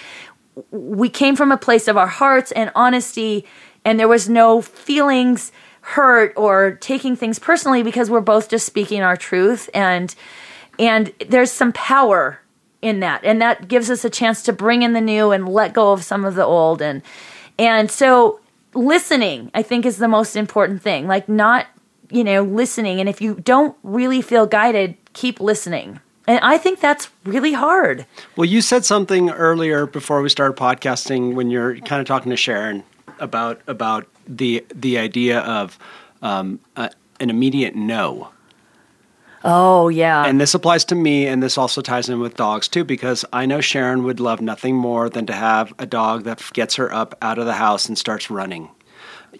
we 0.70 1.08
came 1.08 1.36
from 1.36 1.52
a 1.52 1.56
place 1.58 1.86
of 1.86 1.96
our 1.96 2.06
hearts 2.06 2.50
and 2.52 2.70
honesty, 2.74 3.44
and 3.84 4.00
there 4.00 4.08
was 4.08 4.28
no 4.28 4.62
feelings 4.62 5.52
hurt 5.86 6.32
or 6.36 6.72
taking 6.80 7.14
things 7.14 7.38
personally 7.38 7.80
because 7.80 8.10
we're 8.10 8.20
both 8.20 8.48
just 8.48 8.66
speaking 8.66 9.02
our 9.02 9.16
truth 9.16 9.70
and 9.72 10.16
and 10.80 11.12
there's 11.28 11.52
some 11.52 11.72
power 11.72 12.40
in 12.82 12.98
that. 13.00 13.24
And 13.24 13.40
that 13.40 13.68
gives 13.68 13.88
us 13.88 14.04
a 14.04 14.10
chance 14.10 14.42
to 14.42 14.52
bring 14.52 14.82
in 14.82 14.94
the 14.94 15.00
new 15.00 15.30
and 15.30 15.48
let 15.48 15.72
go 15.72 15.92
of 15.92 16.02
some 16.02 16.24
of 16.24 16.34
the 16.34 16.44
old. 16.44 16.82
And 16.82 17.02
and 17.56 17.90
so 17.90 18.40
listening 18.74 19.50
i 19.54 19.62
think 19.62 19.86
is 19.86 19.98
the 19.98 20.08
most 20.08 20.34
important 20.34 20.82
thing. 20.82 21.06
Like 21.06 21.28
not 21.28 21.66
you 22.10 22.24
know 22.24 22.42
listening. 22.42 22.98
And 22.98 23.08
if 23.08 23.20
you 23.20 23.36
don't 23.36 23.76
really 23.84 24.22
feel 24.22 24.44
guided 24.44 24.96
keep 25.12 25.38
listening. 25.38 26.00
And 26.26 26.40
i 26.42 26.58
think 26.58 26.80
that's 26.80 27.10
really 27.22 27.52
hard. 27.52 28.06
Well, 28.34 28.46
you 28.46 28.60
said 28.60 28.84
something 28.84 29.30
earlier 29.30 29.86
before 29.86 30.20
we 30.20 30.30
started 30.30 30.56
podcasting 30.56 31.36
when 31.36 31.48
you're 31.48 31.76
kind 31.78 32.00
of 32.00 32.08
talking 32.08 32.30
to 32.30 32.36
Sharon 32.36 32.82
about 33.20 33.60
about 33.68 34.08
the 34.26 34.64
the 34.74 34.98
idea 34.98 35.40
of 35.40 35.78
um, 36.22 36.60
uh, 36.76 36.88
an 37.20 37.30
immediate 37.30 37.74
no. 37.74 38.30
oh 39.44 39.88
yeah 39.88 40.24
And 40.26 40.40
this 40.40 40.54
applies 40.54 40.84
to 40.86 40.94
me, 40.94 41.26
and 41.26 41.42
this 41.42 41.58
also 41.58 41.80
ties 41.80 42.08
in 42.08 42.20
with 42.20 42.36
dogs 42.36 42.68
too, 42.68 42.84
because 42.84 43.24
I 43.32 43.46
know 43.46 43.60
Sharon 43.60 44.04
would 44.04 44.20
love 44.20 44.40
nothing 44.40 44.76
more 44.76 45.08
than 45.08 45.26
to 45.26 45.32
have 45.32 45.72
a 45.78 45.86
dog 45.86 46.24
that 46.24 46.42
gets 46.52 46.76
her 46.76 46.92
up 46.92 47.16
out 47.22 47.38
of 47.38 47.46
the 47.46 47.54
house 47.54 47.88
and 47.88 47.96
starts 47.96 48.30
running. 48.30 48.70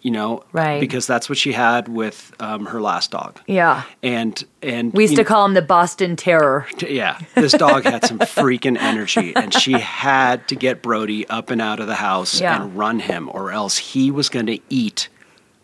You 0.07 0.13
know, 0.13 0.45
Right. 0.53 0.79
Because 0.79 1.05
that's 1.09 1.29
what 1.29 1.37
she 1.37 1.51
had 1.53 1.89
with 1.89 2.33
um, 2.39 2.67
her 2.67 2.81
last 2.81 3.11
dog. 3.11 3.41
Yeah. 3.49 3.83
And 4.05 4.41
and 4.63 4.93
We 4.93 5.03
used 5.03 5.17
to 5.17 5.23
know, 5.23 5.27
call 5.29 5.45
him 5.47 5.55
the 5.55 5.63
Boston 5.63 6.15
Terror. 6.15 6.65
yeah, 6.79 7.19
this 7.35 7.51
dog 7.53 7.83
had 7.83 8.05
some 8.07 8.21
freaking 8.21 8.79
energy, 8.79 9.35
and 9.35 9.53
she 9.53 9.73
had 9.73 10.47
to 10.47 10.55
get 10.55 10.81
Brody 10.81 11.27
up 11.29 11.51
and 11.51 11.61
out 11.61 11.81
of 11.81 11.89
the 11.89 11.97
house 11.97 12.41
Yeah. 12.41 12.63
and 12.63 12.79
run 12.79 13.01
him, 13.01 13.29
or 13.33 13.51
else 13.51 13.79
he 13.79 14.13
was 14.13 14.29
going 14.29 14.47
to 14.47 14.61
eat 14.71 15.09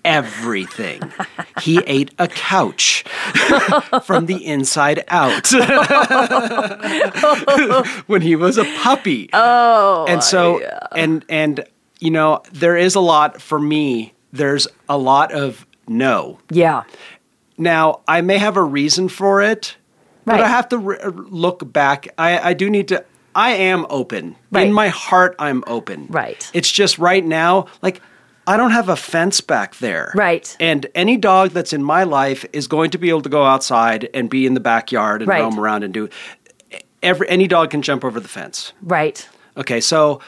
everything. 0.04 1.00
he 1.62 1.78
ate 1.86 2.10
a 2.18 2.26
couch 2.26 3.04
from 4.02 4.26
the 4.26 4.44
inside 4.44 5.04
out 5.06 5.52
when 8.08 8.22
he 8.22 8.34
was 8.34 8.58
a 8.58 8.64
puppy. 8.82 9.30
Oh, 9.32 10.04
and 10.08 10.22
so 10.22 10.60
and 10.96 11.24
and 11.28 11.64
you 12.00 12.10
know 12.10 12.42
there 12.52 12.76
is 12.76 12.96
a 12.96 13.00
lot 13.00 13.40
for 13.40 13.60
me. 13.60 14.14
There's 14.32 14.66
a 14.88 14.96
lot 14.98 15.32
of 15.32 15.66
no. 15.86 16.38
Yeah. 16.50 16.84
Now, 17.58 18.00
I 18.08 18.20
may 18.22 18.38
have 18.38 18.56
a 18.56 18.62
reason 18.62 19.08
for 19.08 19.42
it, 19.42 19.76
but 20.24 20.40
I 20.40 20.48
have 20.48 20.68
to 20.70 20.78
re- 20.78 20.98
uh, 20.98 21.10
look 21.10 21.70
back. 21.72 22.08
I, 22.18 22.38
I 22.50 22.52
do 22.54 22.70
need 22.70 22.88
to. 22.88 23.04
I 23.34 23.52
am 23.52 23.86
open. 23.88 24.36
Right. 24.50 24.66
In 24.66 24.72
my 24.72 24.88
heart, 24.88 25.36
I'm 25.38 25.62
open. 25.66 26.06
Right. 26.10 26.50
It's 26.52 26.70
just 26.70 26.98
right 26.98 27.24
now, 27.24 27.66
like, 27.82 28.00
I 28.46 28.56
don't 28.56 28.72
have 28.72 28.88
a 28.88 28.96
fence 28.96 29.40
back 29.40 29.76
there. 29.76 30.12
Right. 30.14 30.54
And 30.60 30.86
any 30.94 31.16
dog 31.16 31.50
that's 31.50 31.72
in 31.72 31.82
my 31.82 32.02
life 32.04 32.44
is 32.52 32.66
going 32.66 32.90
to 32.90 32.98
be 32.98 33.08
able 33.08 33.22
to 33.22 33.28
go 33.28 33.44
outside 33.44 34.08
and 34.12 34.28
be 34.28 34.46
in 34.46 34.54
the 34.54 34.60
backyard 34.60 35.22
and 35.22 35.28
Right. 35.28 35.40
roam 35.42 35.58
around 35.58 35.84
and 35.84 35.94
do. 35.94 36.08
Every 37.02 37.28
any 37.28 37.46
dog 37.48 37.70
can 37.70 37.82
jump 37.82 38.04
over 38.04 38.18
the 38.20 38.28
fence. 38.28 38.72
Right. 38.82 39.26
Okay, 39.56 39.80
so 39.80 40.20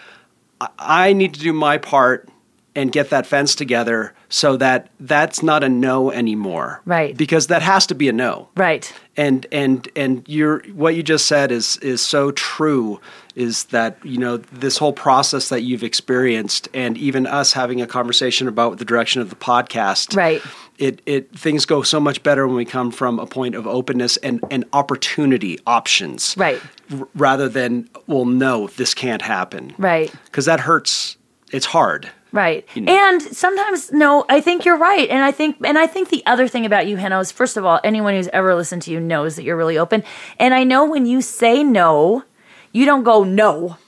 I 0.79 1.13
need 1.13 1.35
to 1.35 1.41
do 1.41 1.53
my 1.53 1.79
part 1.79 2.29
and 2.77 2.91
get 2.91 3.11
that 3.11 3.25
fence 3.27 3.55
together 3.55 4.12
so 4.29 4.57
that 4.57 4.89
that's 4.99 5.43
not 5.43 5.62
a 5.62 5.68
no 5.68 6.11
anymore. 6.11 6.81
Right. 6.85 7.16
Because 7.16 7.47
that 7.47 7.62
has 7.62 7.87
to 7.87 7.95
be 7.95 8.09
a 8.09 8.12
no. 8.12 8.49
Right. 8.57 8.93
And 9.16 9.47
and 9.53 9.89
and 9.95 10.25
you're 10.27 10.61
what 10.72 10.95
you 10.97 11.03
just 11.05 11.27
said 11.27 11.53
is 11.53 11.77
is 11.79 12.03
so 12.03 12.33
true 12.33 13.01
is 13.37 13.64
that 13.66 13.99
you 14.05 14.18
know 14.18 14.39
this 14.39 14.77
whole 14.79 14.93
process 14.93 15.49
that 15.51 15.62
you've 15.62 15.85
experienced 15.85 16.68
and 16.75 16.97
even 16.99 17.27
us 17.27 17.53
having 17.53 17.81
a 17.81 17.87
conversation 17.87 18.49
about 18.49 18.79
the 18.79 18.85
direction 18.85 19.20
of 19.22 19.31
the 19.31 19.37
podcast 19.37 20.16
Right. 20.16 20.43
it 20.79 21.01
it 21.07 21.37
things 21.39 21.64
go 21.66 21.83
so 21.83 22.01
much 22.01 22.22
better 22.25 22.47
when 22.47 22.57
we 22.57 22.64
come 22.64 22.91
from 22.91 23.18
a 23.20 23.27
point 23.27 23.55
of 23.55 23.66
openness 23.68 24.16
and 24.18 24.41
and 24.51 24.64
opportunity 24.72 25.59
options 25.66 26.35
Right. 26.37 26.61
r- 26.93 27.07
rather 27.14 27.49
than 27.49 27.89
well 28.09 28.25
no 28.25 28.66
this 28.77 28.95
can't 28.95 29.22
happen 29.22 29.75
Right. 29.79 30.12
because 30.27 30.45
that 30.47 30.61
hurts 30.61 31.16
it's 31.53 31.66
hard 31.66 32.11
Right. 32.35 32.66
You 32.74 32.82
know. 32.82 32.93
And 32.93 33.22
sometimes 33.22 33.93
no, 33.93 34.24
I 34.28 34.41
think 34.41 34.64
you're 34.64 34.76
right. 34.76 35.09
And 35.09 35.22
I 35.22 35.30
think 35.30 35.57
and 35.64 35.78
I 35.78 35.87
think 35.87 36.09
the 36.09 36.26
other 36.26 36.49
thing 36.49 36.66
about 36.66 36.89
you, 36.89 36.97
Hannah, 36.97 37.20
is 37.20 37.30
first 37.30 37.57
of 37.57 37.64
all, 37.64 37.78
anyone 37.85 38.14
who's 38.14 38.26
ever 38.32 38.57
listened 38.57 38.82
to 38.82 38.91
you 38.91 38.99
knows 38.99 39.37
that 39.37 39.45
you're 39.45 39.57
really 39.57 39.78
open. 39.78 40.03
And 40.41 40.53
I 40.53 40.64
know 40.64 40.85
when 40.85 41.07
you 41.07 41.20
say 41.20 41.62
no, 41.62 42.24
you 42.72 42.87
don't 42.87 43.05
go 43.05 43.22
no. 43.22 43.78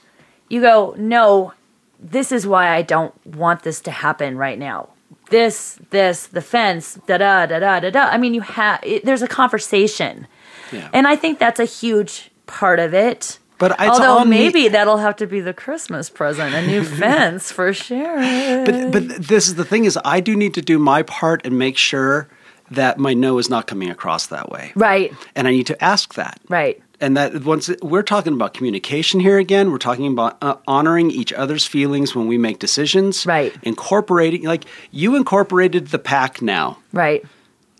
You 0.47 0.61
go, 0.61 0.95
no, 0.97 1.51
this 1.99 2.31
is 2.31 2.47
why 2.47 2.69
I 2.69 2.83
don't 2.83 3.13
want 3.25 3.63
this 3.63 3.81
to 3.81 3.91
happen 3.91 4.37
right 4.37 4.57
now. 4.57 4.89
This, 5.29 5.77
this, 5.89 6.27
the 6.27 6.41
fence, 6.41 6.97
da 7.05 7.17
da 7.17 7.45
da 7.47 7.59
da 7.59 7.81
da 7.81 7.89
da. 7.89 8.03
I 8.03 8.17
mean, 8.17 8.33
you 8.33 8.39
have 8.39 8.81
there's 9.03 9.21
a 9.21 9.27
conversation, 9.27 10.25
yeah 10.71 10.89
and 10.93 11.05
I 11.05 11.17
think 11.17 11.37
that's 11.37 11.59
a 11.59 11.65
huge 11.65 12.31
part 12.45 12.79
of 12.79 12.93
it. 12.93 13.39
But 13.59 13.71
it's 13.71 13.81
although 13.81 14.23
me- 14.23 14.37
maybe 14.37 14.67
that'll 14.67 14.97
have 14.97 15.15
to 15.17 15.27
be 15.27 15.39
the 15.41 15.53
Christmas 15.53 16.09
present, 16.09 16.53
a 16.53 16.65
new 16.65 16.83
fence 17.01 17.51
for 17.51 17.73
sure. 17.73 18.65
but 18.65 18.91
but 18.91 19.07
this 19.07 19.47
is 19.47 19.55
the 19.55 19.65
thing 19.65 19.85
is 19.85 19.97
I 20.05 20.19
do 20.19 20.35
need 20.35 20.53
to 20.55 20.61
do 20.61 20.77
my 20.77 21.01
part 21.03 21.45
and 21.45 21.57
make 21.57 21.77
sure 21.77 22.27
that 22.69 22.97
my 22.99 23.13
no 23.13 23.37
is 23.37 23.49
not 23.49 23.65
coming 23.65 23.89
across 23.89 24.27
that 24.27 24.49
way. 24.49 24.73
Right, 24.75 25.11
and 25.35 25.47
I 25.47 25.51
need 25.51 25.67
to 25.67 25.83
ask 25.83 26.13
that. 26.15 26.39
Right, 26.49 26.81
and 26.99 27.15
that 27.17 27.45
once 27.45 27.69
we're 27.81 28.03
talking 28.03 28.33
about 28.33 28.53
communication 28.53 29.19
here 29.19 29.37
again. 29.39 29.71
We're 29.71 29.77
talking 29.77 30.11
about 30.11 30.37
uh, 30.41 30.55
honoring 30.67 31.09
each 31.09 31.31
other's 31.33 31.65
feelings 31.65 32.13
when 32.15 32.27
we 32.27 32.37
make 32.37 32.59
decisions. 32.59 33.25
Right. 33.25 33.55
incorporating 33.63 34.43
like 34.43 34.65
you 34.91 35.15
incorporated 35.15 35.87
the 35.87 35.99
pack 35.99 36.41
now. 36.41 36.77
Right, 36.93 37.25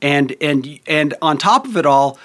and 0.02 0.36
and 0.42 0.80
and 0.88 1.14
on 1.22 1.38
top 1.38 1.66
of 1.68 1.78
it 1.78 1.86
all 1.86 2.18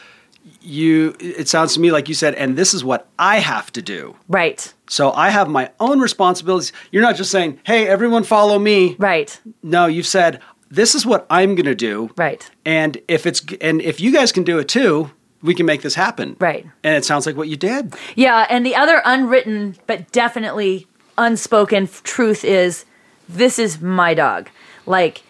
you 0.63 1.15
it 1.21 1.49
sounds 1.49 1.75
to 1.75 1.81
me 1.81 1.91
like 1.91 2.09
you 2.09 2.15
said 2.15 2.35
and 2.35 2.57
this 2.57 2.73
is 2.75 2.85
what 2.85 3.09
i 3.19 3.39
have 3.39 3.73
to 3.73 3.83
do. 3.83 4.17
Right, 4.29 4.73
so 4.89 5.13
i 5.13 5.31
have 5.31 5.49
my 5.49 5.71
own 5.81 6.01
responsibilities. 6.01 6.73
You're 6.91 7.03
not 7.03 7.17
just 7.17 7.31
saying 7.31 7.61
hey 7.65 7.87
everyone 7.89 8.25
follow 8.25 8.59
me. 8.59 8.97
Right, 8.99 9.41
no 9.63 9.87
you've 9.87 10.07
said 10.07 10.41
this 10.71 10.95
is 10.95 11.05
what 11.05 11.27
i'm 11.31 11.55
going 11.55 11.67
to 11.67 11.75
do. 11.75 12.11
Right, 12.17 12.51
and 12.65 12.99
if 13.09 13.27
it's 13.27 13.43
and 13.61 13.83
if 13.83 14.01
you 14.01 14.13
guys 14.13 14.33
can 14.33 14.45
do 14.45 14.59
it 14.59 14.69
too 14.69 15.11
we 15.43 15.55
can 15.55 15.67
make 15.67 15.83
this 15.83 15.97
happen. 15.97 16.37
Right. 16.39 16.65
and 16.85 16.95
it 16.95 17.05
sounds 17.05 17.27
like 17.27 17.37
what 17.37 17.49
you 17.49 17.57
did. 17.57 17.95
Yeah, 18.15 18.47
and 18.49 18.65
the 18.65 18.77
other 18.77 19.03
unwritten 19.05 19.77
but 19.87 20.13
definitely 20.13 20.87
unspoken 21.19 21.89
truth 22.05 22.45
is 22.45 22.85
this 23.29 23.59
is 23.59 23.81
my 23.81 24.15
dog. 24.15 24.49
Like 24.87 25.23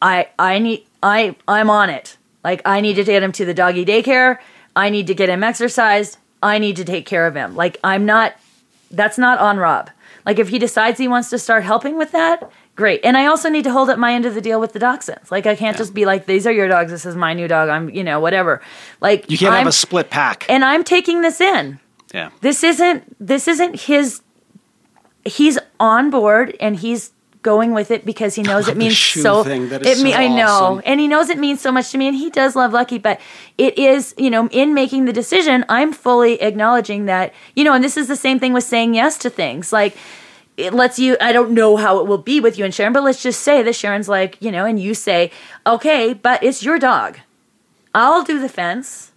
I 0.00 0.28
I 0.38 0.58
need 0.58 0.86
I 1.02 1.36
I'm 1.48 1.70
on 1.70 1.90
it. 1.90 2.16
Like 2.44 2.62
I 2.64 2.80
need 2.80 2.94
to 2.94 3.04
get 3.04 3.22
him 3.22 3.32
to 3.32 3.44
the 3.44 3.54
doggy 3.54 3.84
daycare. 3.84 4.38
I 4.74 4.90
need 4.90 5.06
to 5.08 5.14
get 5.14 5.28
him 5.28 5.42
exercised. 5.42 6.18
I 6.42 6.58
need 6.58 6.76
to 6.76 6.84
take 6.84 7.06
care 7.06 7.26
of 7.26 7.34
him. 7.34 7.54
Like 7.54 7.78
I'm 7.84 8.04
not 8.06 8.34
that's 8.90 9.18
not 9.18 9.38
on 9.38 9.58
Rob. 9.58 9.90
Like 10.26 10.38
if 10.38 10.48
he 10.48 10.58
decides 10.58 10.98
he 10.98 11.08
wants 11.08 11.30
to 11.30 11.38
start 11.38 11.64
helping 11.64 11.96
with 11.96 12.12
that, 12.12 12.50
great. 12.76 13.00
And 13.04 13.16
I 13.16 13.26
also 13.26 13.48
need 13.48 13.64
to 13.64 13.72
hold 13.72 13.90
up 13.90 13.98
my 13.98 14.12
end 14.12 14.26
of 14.26 14.34
the 14.34 14.40
deal 14.40 14.60
with 14.60 14.72
the 14.72 14.78
dachshunds. 14.78 15.30
Like 15.30 15.46
I 15.46 15.56
can't 15.56 15.76
just 15.76 15.94
be 15.94 16.04
like 16.04 16.26
these 16.26 16.46
are 16.46 16.52
your 16.52 16.68
dogs, 16.68 16.90
this 16.90 17.06
is 17.06 17.16
my 17.16 17.34
new 17.34 17.48
dog. 17.48 17.68
I'm, 17.68 17.90
you 17.90 18.04
know, 18.04 18.20
whatever. 18.20 18.60
Like 19.00 19.30
you 19.30 19.38
can't 19.38 19.52
I'm, 19.52 19.58
have 19.58 19.66
a 19.66 19.72
split 19.72 20.10
pack 20.10 20.46
and 20.48 20.64
I'm 20.64 20.84
taking 20.84 21.22
this 21.22 21.40
in 21.40 21.80
yeah 22.12 22.30
this 22.40 22.62
isn't 22.62 23.16
this 23.18 23.48
isn't 23.48 23.80
his 23.80 24.20
he's 25.24 25.58
on 25.80 26.10
board 26.10 26.56
and 26.60 26.76
he's 26.76 27.12
going 27.42 27.72
with 27.72 27.90
it 27.90 28.04
because 28.04 28.34
he 28.34 28.42
knows 28.42 28.68
it 28.68 28.76
means 28.76 28.98
so 28.98 29.42
thing. 29.42 29.70
It 29.70 29.82
me 30.00 30.12
so 30.12 30.16
I 30.16 30.28
know. 30.28 30.46
awesome. 30.46 30.82
and 30.86 31.00
he 31.00 31.08
knows 31.08 31.28
it 31.28 31.38
means 31.38 31.60
so 31.60 31.72
much 31.72 31.90
to 31.90 31.98
me 31.98 32.06
and 32.08 32.16
he 32.16 32.30
does 32.30 32.54
love 32.54 32.72
Lucky 32.72 32.98
but 32.98 33.20
it 33.58 33.76
is 33.76 34.14
you 34.16 34.30
know 34.30 34.48
in 34.48 34.74
making 34.74 35.04
the 35.04 35.12
decision 35.12 35.64
I'm 35.68 35.92
fully 35.92 36.40
acknowledging 36.40 37.06
that 37.06 37.34
you 37.56 37.64
know 37.64 37.74
and 37.74 37.82
this 37.82 37.96
is 37.96 38.08
the 38.08 38.16
same 38.16 38.38
thing 38.38 38.52
with 38.52 38.64
saying 38.64 38.94
yes 38.94 39.18
to 39.18 39.30
things. 39.30 39.72
Like 39.72 39.96
it 40.56 40.72
lets 40.72 40.98
you 40.98 41.16
I 41.20 41.32
don't 41.32 41.52
know 41.52 41.76
how 41.76 41.98
it 41.98 42.06
will 42.06 42.18
be 42.18 42.38
with 42.40 42.58
you 42.58 42.64
and 42.64 42.74
Sharon 42.74 42.92
but 42.92 43.02
let's 43.02 43.22
just 43.22 43.40
say 43.40 43.62
that 43.62 43.74
Sharon's 43.74 44.08
like 44.08 44.40
you 44.40 44.52
know 44.52 44.64
and 44.64 44.78
you 44.78 44.94
say 44.94 45.30
okay 45.66 46.14
but 46.14 46.42
it's 46.42 46.62
your 46.62 46.78
dog. 46.78 47.18
I'll 47.94 48.22
do 48.22 48.40
the 48.40 48.48
fence. 48.48 49.12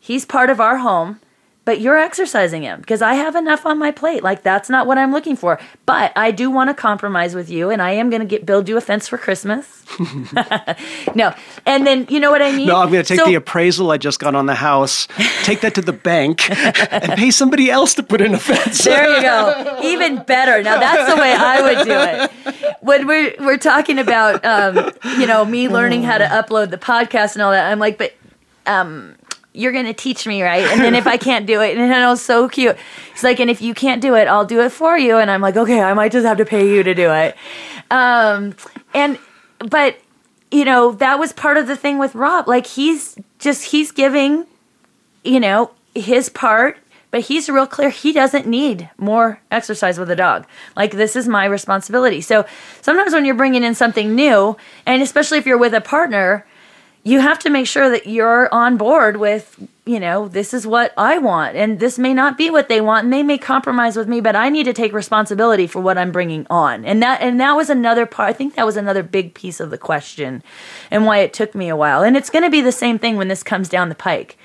He's 0.00 0.24
part 0.24 0.50
of 0.50 0.60
our 0.60 0.78
home 0.78 1.20
but 1.66 1.80
you're 1.80 1.98
exercising 1.98 2.62
him 2.62 2.80
because 2.80 3.02
I 3.02 3.14
have 3.14 3.34
enough 3.34 3.66
on 3.66 3.76
my 3.76 3.90
plate. 3.90 4.22
Like 4.22 4.42
that's 4.42 4.70
not 4.70 4.86
what 4.86 4.96
I'm 4.96 5.12
looking 5.12 5.36
for. 5.36 5.58
But 5.84 6.12
I 6.16 6.30
do 6.30 6.50
want 6.50 6.70
to 6.70 6.74
compromise 6.74 7.34
with 7.34 7.50
you, 7.50 7.68
and 7.70 7.82
I 7.82 7.90
am 7.90 8.08
going 8.08 8.20
to 8.22 8.26
get 8.26 8.46
build 8.46 8.68
you 8.68 8.78
a 8.78 8.80
fence 8.80 9.08
for 9.08 9.18
Christmas. 9.18 9.84
no, 11.14 11.34
and 11.66 11.86
then 11.86 12.06
you 12.08 12.20
know 12.20 12.30
what 12.30 12.40
I 12.40 12.52
mean. 12.52 12.68
no 12.68 12.76
i'm 12.76 12.90
going 12.90 13.02
to 13.04 13.08
take 13.08 13.20
So- 13.20 13.26
the 13.26 13.34
appraisal 13.34 13.90
i 13.90 13.98
just 13.98 14.20
got 14.20 14.34
on 14.34 14.46
the 14.46 14.54
house 14.54 15.08
take 15.42 15.60
that 15.60 15.74
to 15.74 15.82
the 15.82 15.92
bank 15.92 16.48
and 16.92 17.12
pay 17.12 17.30
somebody 17.30 17.70
else 17.70 17.94
to 17.94 18.02
put 18.02 18.20
in 18.20 18.34
a 18.34 18.38
fence 18.38 18.84
There 18.84 19.16
you 19.16 19.22
go. 19.22 19.80
Even 19.82 20.22
better. 20.22 20.62
Now 20.62 20.78
that's 20.78 21.12
the 21.12 21.20
way 21.20 21.32
I 21.32 21.60
would 21.62 21.84
do 21.84 21.98
it. 21.98 22.76
When 22.80 23.06
we're 23.06 23.34
we're 23.40 23.58
talking 23.58 23.98
about 23.98 24.44
um, 24.44 24.92
you 25.18 25.26
know, 25.26 25.44
me 25.44 25.68
learning 25.68 26.04
how 26.04 26.18
to 26.18 26.24
upload 26.24 26.70
the 26.70 26.78
podcast 26.78 27.34
and 27.34 27.42
all 27.42 27.50
that, 27.50 27.70
I'm 27.70 27.80
like, 27.80 27.98
but 27.98 28.14
um 28.66 29.16
you're 29.56 29.72
gonna 29.72 29.94
teach 29.94 30.26
me, 30.26 30.42
right? 30.42 30.64
And 30.64 30.80
then 30.80 30.94
if 30.94 31.06
I 31.06 31.16
can't 31.16 31.46
do 31.46 31.60
it, 31.62 31.76
and 31.76 31.92
it 31.92 32.06
was 32.06 32.22
so 32.22 32.48
cute. 32.48 32.76
It's 33.12 33.22
like, 33.22 33.40
and 33.40 33.50
if 33.50 33.62
you 33.62 33.74
can't 33.74 34.02
do 34.02 34.14
it, 34.14 34.28
I'll 34.28 34.44
do 34.44 34.60
it 34.60 34.70
for 34.70 34.98
you. 34.98 35.18
And 35.18 35.30
I'm 35.30 35.40
like, 35.40 35.56
okay, 35.56 35.80
I 35.80 35.94
might 35.94 36.12
just 36.12 36.26
have 36.26 36.38
to 36.38 36.44
pay 36.44 36.68
you 36.70 36.82
to 36.82 36.94
do 36.94 37.10
it. 37.12 37.36
Um, 37.90 38.54
and 38.94 39.18
but 39.58 39.96
you 40.50 40.64
know, 40.64 40.92
that 40.92 41.18
was 41.18 41.32
part 41.32 41.56
of 41.56 41.66
the 41.66 41.76
thing 41.76 41.98
with 41.98 42.14
Rob. 42.14 42.46
Like 42.46 42.66
he's 42.66 43.16
just 43.38 43.64
he's 43.64 43.90
giving 43.90 44.46
you 45.26 45.40
know, 45.40 45.70
his 45.94 46.28
part, 46.28 46.78
but 47.10 47.22
he's 47.22 47.48
real 47.48 47.66
clear 47.66 47.90
he 47.90 48.12
doesn't 48.12 48.46
need 48.46 48.88
more 48.96 49.40
exercise 49.50 49.98
with 49.98 50.10
a 50.10 50.16
dog. 50.16 50.46
Like, 50.76 50.92
this 50.92 51.16
is 51.16 51.26
my 51.28 51.44
responsibility. 51.44 52.20
So 52.20 52.46
sometimes 52.80 53.12
when 53.12 53.24
you're 53.24 53.34
bringing 53.34 53.64
in 53.64 53.74
something 53.74 54.14
new, 54.14 54.56
and 54.86 55.02
especially 55.02 55.38
if 55.38 55.46
you're 55.46 55.58
with 55.58 55.74
a 55.74 55.80
partner, 55.80 56.46
you 57.06 57.20
have 57.20 57.38
to 57.38 57.50
make 57.50 57.68
sure 57.68 57.88
that 57.88 58.08
you're 58.08 58.52
on 58.52 58.76
board 58.76 59.18
with, 59.18 59.64
you 59.84 60.00
know, 60.00 60.26
this 60.26 60.52
is 60.52 60.66
what 60.66 60.92
I 60.96 61.18
want, 61.18 61.54
and 61.54 61.78
this 61.78 62.00
may 62.00 62.12
not 62.12 62.36
be 62.36 62.50
what 62.50 62.68
they 62.68 62.80
want, 62.80 63.04
and 63.04 63.12
they 63.12 63.22
may 63.22 63.38
compromise 63.38 63.96
with 63.96 64.08
me, 64.08 64.20
but 64.20 64.34
I 64.34 64.48
need 64.48 64.64
to 64.64 64.72
take 64.72 64.92
responsibility 64.92 65.68
for 65.68 65.80
what 65.80 65.96
I'm 65.96 66.10
bringing 66.10 66.48
on. 66.50 66.84
And 66.84 67.00
that 67.04 67.20
and 67.20 67.38
that 67.38 67.52
was 67.52 67.70
another 67.70 68.06
part. 68.06 68.30
I 68.30 68.32
think 68.32 68.56
that 68.56 68.66
was 68.66 68.76
another 68.76 69.04
big 69.04 69.34
piece 69.34 69.60
of 69.60 69.70
the 69.70 69.78
question, 69.78 70.42
and 70.90 71.06
why 71.06 71.18
it 71.18 71.32
took 71.32 71.54
me 71.54 71.68
a 71.68 71.76
while. 71.76 72.02
And 72.02 72.16
it's 72.16 72.28
going 72.28 72.42
to 72.42 72.50
be 72.50 72.60
the 72.60 72.72
same 72.72 72.98
thing 72.98 73.16
when 73.16 73.28
this 73.28 73.44
comes 73.44 73.68
down 73.68 73.88
the 73.88 73.94
pike 73.94 74.36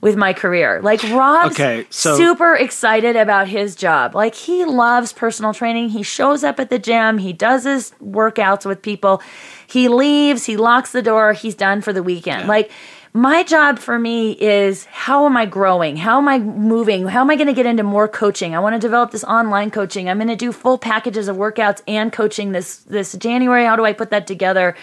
with 0.00 0.16
my 0.16 0.32
career. 0.32 0.80
Like 0.82 1.02
Rob's 1.10 1.54
Okay, 1.54 1.86
so- 1.90 2.16
super 2.16 2.54
excited 2.54 3.16
about 3.16 3.48
his 3.48 3.74
job. 3.74 4.14
Like 4.14 4.34
he 4.34 4.64
loves 4.64 5.12
personal 5.12 5.52
training. 5.52 5.90
He 5.90 6.02
shows 6.02 6.42
up 6.42 6.58
at 6.58 6.70
the 6.70 6.78
gym, 6.78 7.18
he 7.18 7.32
does 7.32 7.64
his 7.64 7.92
workouts 8.02 8.64
with 8.64 8.82
people. 8.82 9.22
He 9.66 9.88
leaves, 9.88 10.46
he 10.46 10.56
locks 10.56 10.92
the 10.92 11.02
door, 11.02 11.32
he's 11.32 11.54
done 11.54 11.80
for 11.82 11.92
the 11.92 12.02
weekend. 12.02 12.48
Like 12.48 12.70
my 13.12 13.42
job 13.42 13.80
for 13.80 13.98
me 13.98 14.32
is 14.40 14.84
how 14.84 15.26
am 15.26 15.36
I 15.36 15.44
growing? 15.44 15.96
How 15.96 16.18
am 16.18 16.28
I 16.28 16.38
moving? 16.38 17.06
How 17.08 17.20
am 17.22 17.30
I 17.30 17.34
going 17.34 17.48
to 17.48 17.52
get 17.52 17.66
into 17.66 17.82
more 17.82 18.06
coaching? 18.06 18.54
I 18.54 18.60
want 18.60 18.74
to 18.74 18.78
develop 18.78 19.10
this 19.10 19.24
online 19.24 19.72
coaching. 19.72 20.08
I'm 20.08 20.18
going 20.18 20.28
to 20.28 20.36
do 20.36 20.52
full 20.52 20.78
packages 20.78 21.26
of 21.26 21.36
workouts 21.36 21.82
and 21.88 22.12
coaching 22.12 22.52
this 22.52 22.76
this 22.78 23.12
January. 23.14 23.64
How 23.64 23.74
do 23.74 23.84
I 23.84 23.92
put 23.92 24.10
that 24.10 24.28
together? 24.28 24.76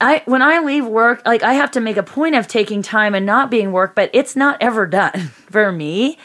I 0.00 0.22
when 0.26 0.42
I 0.42 0.60
leave 0.60 0.86
work, 0.86 1.22
like 1.24 1.42
I 1.42 1.54
have 1.54 1.70
to 1.72 1.80
make 1.80 1.96
a 1.96 2.02
point 2.02 2.34
of 2.34 2.48
taking 2.48 2.82
time 2.82 3.14
and 3.14 3.24
not 3.24 3.50
being 3.50 3.72
work, 3.72 3.94
but 3.94 4.10
it's 4.12 4.36
not 4.36 4.58
ever 4.60 4.86
done 4.86 5.18
for 5.50 5.72
me. 5.72 6.18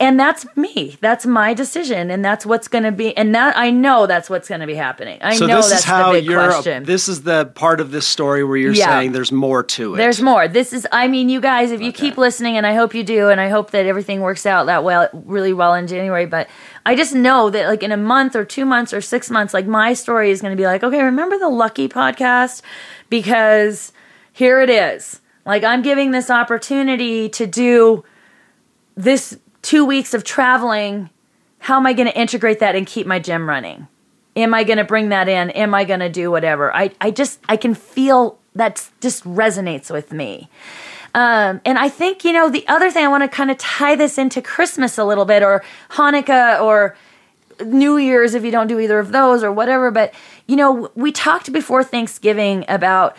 And 0.00 0.18
that's 0.18 0.46
me. 0.56 0.96
That's 1.02 1.26
my 1.26 1.52
decision, 1.52 2.10
and 2.10 2.24
that's 2.24 2.46
what's 2.46 2.68
going 2.68 2.84
to 2.84 2.90
be. 2.90 3.14
And 3.18 3.34
that 3.34 3.54
I 3.58 3.70
know 3.70 4.06
that's 4.06 4.30
what's 4.30 4.48
going 4.48 4.62
to 4.62 4.66
be 4.66 4.74
happening. 4.74 5.18
I 5.20 5.36
So 5.36 5.46
know 5.46 5.56
this 5.56 5.68
that's 5.68 5.80
is 5.82 5.84
how 5.84 6.06
the 6.12 6.20
big 6.20 6.24
you're. 6.24 6.42
question. 6.42 6.84
This 6.84 7.06
is 7.06 7.22
the 7.24 7.44
part 7.54 7.80
of 7.80 7.90
this 7.90 8.06
story 8.06 8.42
where 8.42 8.56
you're 8.56 8.72
Yeah. 8.72 8.86
saying 8.86 9.12
there's 9.12 9.30
more 9.30 9.62
to 9.62 9.94
it. 9.94 9.98
There's 9.98 10.22
more. 10.22 10.48
This 10.48 10.72
is, 10.72 10.86
I 10.90 11.06
mean, 11.06 11.28
you 11.28 11.38
guys, 11.38 11.70
if 11.70 11.82
you 11.82 11.92
keep 11.92 12.16
listening, 12.16 12.56
and 12.56 12.66
I 12.66 12.74
hope 12.74 12.94
you 12.94 13.04
do, 13.04 13.28
and 13.28 13.38
I 13.42 13.50
hope 13.50 13.72
that 13.72 13.84
everything 13.84 14.22
works 14.22 14.46
out 14.46 14.64
that 14.66 14.84
well, 14.84 15.10
really 15.12 15.52
well 15.52 15.74
in 15.74 15.86
January. 15.86 16.24
But 16.24 16.48
I 16.86 16.96
just 16.96 17.14
know 17.14 17.50
that, 17.50 17.68
like, 17.68 17.82
in 17.82 17.92
a 17.92 17.98
month 17.98 18.34
or 18.34 18.46
two 18.46 18.64
months 18.64 18.94
or 18.94 19.02
six 19.02 19.30
months, 19.30 19.52
like, 19.52 19.66
my 19.66 19.92
story 19.92 20.30
is 20.30 20.40
going 20.40 20.56
to 20.56 20.60
be 20.60 20.64
like, 20.66 20.82
okay, 20.82 21.02
remember 21.02 21.36
the 21.38 21.50
Lucky 21.50 21.90
podcast? 21.90 22.62
Because 23.10 23.92
here 24.32 24.62
it 24.62 24.70
is. 24.70 25.20
Like, 25.44 25.62
I'm 25.62 25.82
giving 25.82 26.10
this 26.12 26.30
opportunity 26.30 27.28
to 27.28 27.46
do 27.46 28.02
this 28.96 29.38
two 29.62 29.84
weeks 29.84 30.14
of 30.14 30.24
traveling. 30.24 31.10
How 31.58 31.76
am 31.76 31.86
I 31.86 31.92
going 31.92 32.08
to 32.08 32.18
integrate 32.18 32.60
that 32.60 32.74
and 32.74 32.86
keep 32.86 33.06
my 33.06 33.18
gym 33.18 33.48
running? 33.48 33.86
Am 34.36 34.54
I 34.54 34.64
going 34.64 34.78
to 34.78 34.84
bring 34.84 35.08
that 35.10 35.28
in? 35.28 35.50
Am 35.50 35.74
I 35.74 35.84
going 35.84 36.00
to 36.00 36.08
do 36.08 36.30
whatever? 36.30 36.74
I, 36.74 36.92
I 37.00 37.10
just, 37.10 37.40
I 37.48 37.56
can 37.56 37.74
feel 37.74 38.38
that 38.54 38.88
just 39.00 39.24
resonates 39.24 39.90
with 39.90 40.12
me. 40.12 40.48
Um, 41.14 41.60
and 41.64 41.78
I 41.78 41.88
think, 41.88 42.24
you 42.24 42.32
know, 42.32 42.48
the 42.48 42.66
other 42.68 42.90
thing 42.90 43.04
I 43.04 43.08
want 43.08 43.24
to 43.24 43.28
kind 43.28 43.50
of 43.50 43.58
tie 43.58 43.96
this 43.96 44.16
into 44.16 44.40
Christmas 44.40 44.96
a 44.96 45.04
little 45.04 45.24
bit 45.24 45.42
or 45.42 45.64
Hanukkah 45.90 46.60
or 46.60 46.96
New 47.64 47.96
Year's 47.96 48.34
if 48.34 48.44
you 48.44 48.50
don't 48.50 48.68
do 48.68 48.78
either 48.78 48.98
of 48.98 49.12
those 49.12 49.42
or 49.42 49.52
whatever. 49.52 49.90
But, 49.90 50.14
you 50.46 50.56
know, 50.56 50.90
we 50.94 51.10
talked 51.10 51.52
before 51.52 51.82
Thanksgiving 51.82 52.64
about 52.68 53.16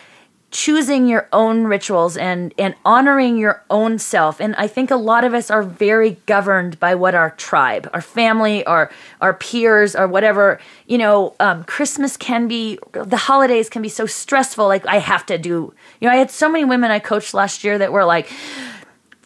choosing 0.52 1.08
your 1.08 1.28
own 1.32 1.64
rituals 1.64 2.16
and 2.18 2.54
and 2.58 2.74
honoring 2.84 3.38
your 3.38 3.64
own 3.70 3.98
self. 3.98 4.38
And 4.38 4.54
i 4.56 4.66
think 4.68 4.90
a 4.90 4.96
lot 4.96 5.24
of 5.24 5.34
us 5.34 5.50
are 5.50 5.62
very 5.62 6.12
governed 6.26 6.78
by 6.78 6.94
what 6.94 7.14
our 7.14 7.30
tribe 7.30 7.88
our 7.92 8.02
family 8.02 8.64
our 8.66 8.90
our 9.20 9.32
peers 9.34 9.96
or 9.96 10.06
whatever 10.06 10.60
you 10.86 10.98
know 10.98 11.34
um, 11.40 11.64
christmas 11.64 12.16
can 12.16 12.46
be 12.46 12.78
the 12.92 13.16
holidays 13.16 13.68
can 13.70 13.82
be 13.82 13.88
so 13.88 14.04
stressful 14.06 14.68
like 14.68 14.86
i 14.86 14.98
have 14.98 15.24
to 15.26 15.38
do 15.38 15.72
you 16.00 16.08
know 16.08 16.10
i 16.10 16.16
had 16.16 16.30
so 16.30 16.48
many 16.48 16.64
women 16.64 16.90
i 16.90 16.98
coached 16.98 17.32
last 17.32 17.64
year 17.64 17.78
that 17.78 17.92
were 17.92 18.04
like 18.04 18.28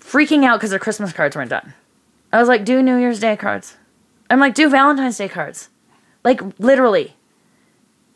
freaking 0.00 0.44
out 0.44 0.58
because 0.58 0.70
their 0.70 0.78
christmas 0.78 1.12
cards 1.12 1.34
weren't 1.34 1.50
done. 1.50 1.74
I 2.32 2.38
was 2.38 2.48
like 2.48 2.64
do 2.64 2.82
new 2.82 2.96
year's 2.96 3.18
day 3.20 3.36
cards. 3.36 3.76
I'm 4.30 4.38
like 4.38 4.54
do 4.54 4.70
valentine's 4.70 5.18
day 5.18 5.28
cards. 5.28 5.68
Like 6.22 6.40
literally. 6.60 7.16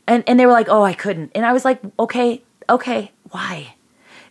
And 0.06 0.22
and 0.28 0.38
they 0.38 0.46
were 0.46 0.52
like 0.52 0.68
oh 0.68 0.84
i 0.84 0.94
couldn't. 0.94 1.32
And 1.34 1.44
i 1.44 1.52
was 1.52 1.64
like 1.64 1.80
okay 1.98 2.42
okay 2.70 3.10
why 3.30 3.74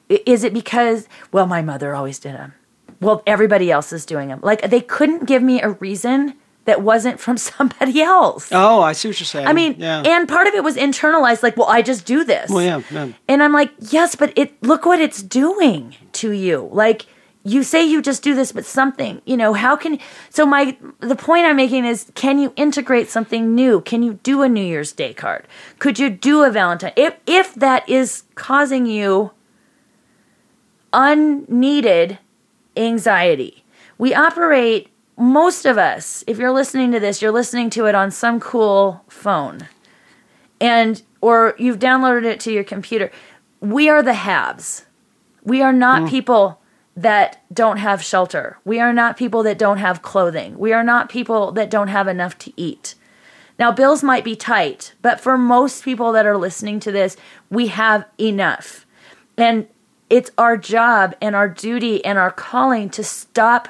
is 0.10 0.44
it 0.44 0.54
because 0.54 1.08
well 1.32 1.46
my 1.46 1.62
mother 1.62 1.94
always 1.94 2.18
did 2.20 2.34
them 2.34 2.54
well 3.00 3.22
everybody 3.28 3.70
else 3.72 3.94
is 3.94 4.06
doing 4.06 4.30
them 4.30 4.40
like 4.42 4.62
they 4.70 4.82
couldn't 4.82 5.26
give 5.26 5.44
me 5.44 5.62
a 5.62 5.70
reason 5.70 6.34
that 6.66 6.82
wasn't 6.82 7.20
from 7.20 7.38
somebody 7.52 8.02
else 8.02 8.50
Oh, 8.52 8.82
I 8.82 8.94
see 8.94 9.08
what 9.10 9.20
you're 9.20 9.26
saying. 9.26 9.48
i 9.48 9.54
mean 9.54 9.76
yeah. 9.78 10.02
and 10.06 10.28
part 10.28 10.48
of 10.48 10.54
it 10.54 10.64
was 10.64 10.76
internalized 10.78 11.44
like 11.44 11.58
well 11.58 11.68
i 11.68 11.82
just 11.82 12.06
do 12.06 12.24
this 12.24 12.50
well, 12.50 12.62
yeah, 12.64 12.82
yeah. 12.92 13.12
and 13.28 13.44
I'm 13.44 13.54
like, 13.54 13.72
yes, 13.92 14.16
but 14.16 14.34
it 14.36 14.62
look 14.64 14.86
what 14.86 15.00
it's 15.00 15.22
doing 15.22 15.96
to 16.14 16.32
you. 16.32 16.70
Like 16.72 17.06
you 17.44 17.64
say 17.64 17.84
you 17.84 18.02
just 18.02 18.22
do 18.22 18.36
this, 18.36 18.52
but 18.52 18.66
something, 18.66 19.22
you 19.26 19.38
know, 19.38 19.54
how 19.54 19.76
can 19.76 20.00
so 20.30 20.46
my 20.46 20.78
the 21.00 21.16
point 21.16 21.46
I'm 21.46 21.56
making 21.56 21.86
is 21.86 22.12
can 22.16 22.40
you 22.40 22.54
integrate 22.56 23.10
something 23.10 23.56
new? 23.56 23.82
Can 23.82 24.04
you 24.04 24.16
do 24.24 24.42
a 24.42 24.50
New 24.50 24.64
Year's 24.64 24.92
Day 24.92 25.14
card? 25.14 25.48
Could 25.80 26.00
you 26.00 26.10
do 26.10 26.44
a 26.44 26.52
Valentine? 26.52 26.94
If 26.96 27.16
if 27.26 27.56
that 27.56 27.88
is 27.88 28.24
causing 28.36 28.86
you 28.86 29.32
unneeded 30.92 32.20
anxiety. 32.76 33.64
We 33.98 34.14
operate 34.14 34.90
most 35.18 35.66
of 35.66 35.78
us, 35.78 36.24
if 36.28 36.38
you're 36.38 36.54
listening 36.54 36.92
to 36.94 37.00
this, 37.00 37.22
you're 37.22 37.32
listening 37.32 37.70
to 37.72 37.86
it 37.86 37.94
on 37.94 38.10
some 38.10 38.40
cool 38.40 39.04
phone 39.10 39.68
and 40.60 41.02
or 41.22 41.56
you've 41.58 41.80
downloaded 41.80 42.26
it 42.26 42.40
to 42.42 42.52
your 42.52 42.64
computer 42.64 43.12
we 43.60 43.90
are 43.90 44.02
the 44.02 44.14
haves 44.14 44.86
we 45.44 45.62
are 45.62 45.74
not 45.74 46.04
mm. 46.04 46.10
people 46.10 46.59
that 47.02 47.42
don't 47.54 47.78
have 47.78 48.04
shelter 48.04 48.58
we 48.66 48.80
are 48.80 48.92
not 48.92 49.16
people 49.16 49.42
that 49.44 49.58
don't 49.58 49.78
have 49.78 50.02
clothing 50.02 50.58
we 50.58 50.74
are 50.74 50.84
not 50.84 51.10
people 51.10 51.52
that 51.52 51.70
don't 51.70 51.88
have 51.88 52.08
enough 52.08 52.38
to 52.38 52.52
eat 52.58 52.96
now 53.58 53.72
bills 53.72 54.04
might 54.04 54.24
be 54.24 54.36
tight 54.36 54.94
but 55.02 55.20
for 55.20 55.38
most 55.38 55.84
people 55.84 56.12
that 56.12 56.26
are 56.26 56.38
listening 56.38 56.80
to 56.80 56.92
this 56.92 57.16
we 57.50 57.68
have 57.68 58.06
enough 58.20 58.86
and 59.38 59.68
it's 60.10 60.32
our 60.38 60.58
job 60.58 61.16
and 61.22 61.36
our 61.36 61.48
duty 61.48 62.04
and 62.04 62.18
our 62.18 62.32
calling 62.32 62.90
to 62.90 63.04
stop 63.04 63.70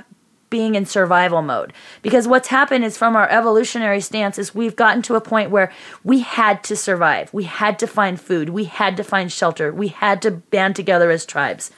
being 0.49 0.75
in 0.75 0.85
survival 0.85 1.41
mode. 1.41 1.73
Because 2.01 2.27
what's 2.27 2.47
happened 2.47 2.83
is 2.83 2.97
from 2.97 3.15
our 3.15 3.29
evolutionary 3.29 4.01
stance 4.01 4.39
is 4.39 4.55
we've 4.55 4.75
gotten 4.75 5.01
to 5.03 5.15
a 5.15 5.21
point 5.21 5.51
where 5.51 5.71
we 6.03 6.19
had 6.21 6.63
to 6.63 6.75
survive. 6.75 7.31
We 7.33 7.43
had 7.43 7.77
to 7.79 7.87
find 7.87 8.19
food. 8.19 8.49
We 8.49 8.63
had 8.63 8.97
to 8.97 9.03
find 9.03 9.31
shelter. 9.31 9.71
We 9.71 9.89
had 9.89 10.21
to 10.23 10.31
band 10.31 10.75
together 10.75 11.11
as 11.11 11.25
tribes 11.25 11.71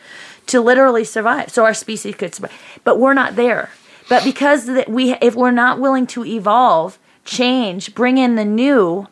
to 0.52 0.62
literally 0.62 1.04
survive. 1.04 1.50
So 1.50 1.66
our 1.66 1.74
species 1.74 2.16
could 2.16 2.36
survive. 2.36 2.54
But 2.84 3.00
we're 3.00 3.14
not 3.14 3.36
there. 3.36 3.70
But 4.10 4.24
because 4.24 4.66
that 4.66 4.90
we 4.90 5.14
if 5.16 5.36
we're 5.36 5.52
not 5.52 5.80
willing 5.80 6.08
to 6.08 6.26
evolve, 6.26 7.00
change, 7.26 7.96
bring 7.96 8.18
in 8.18 8.36
the 8.36 8.46
new, 8.46 9.08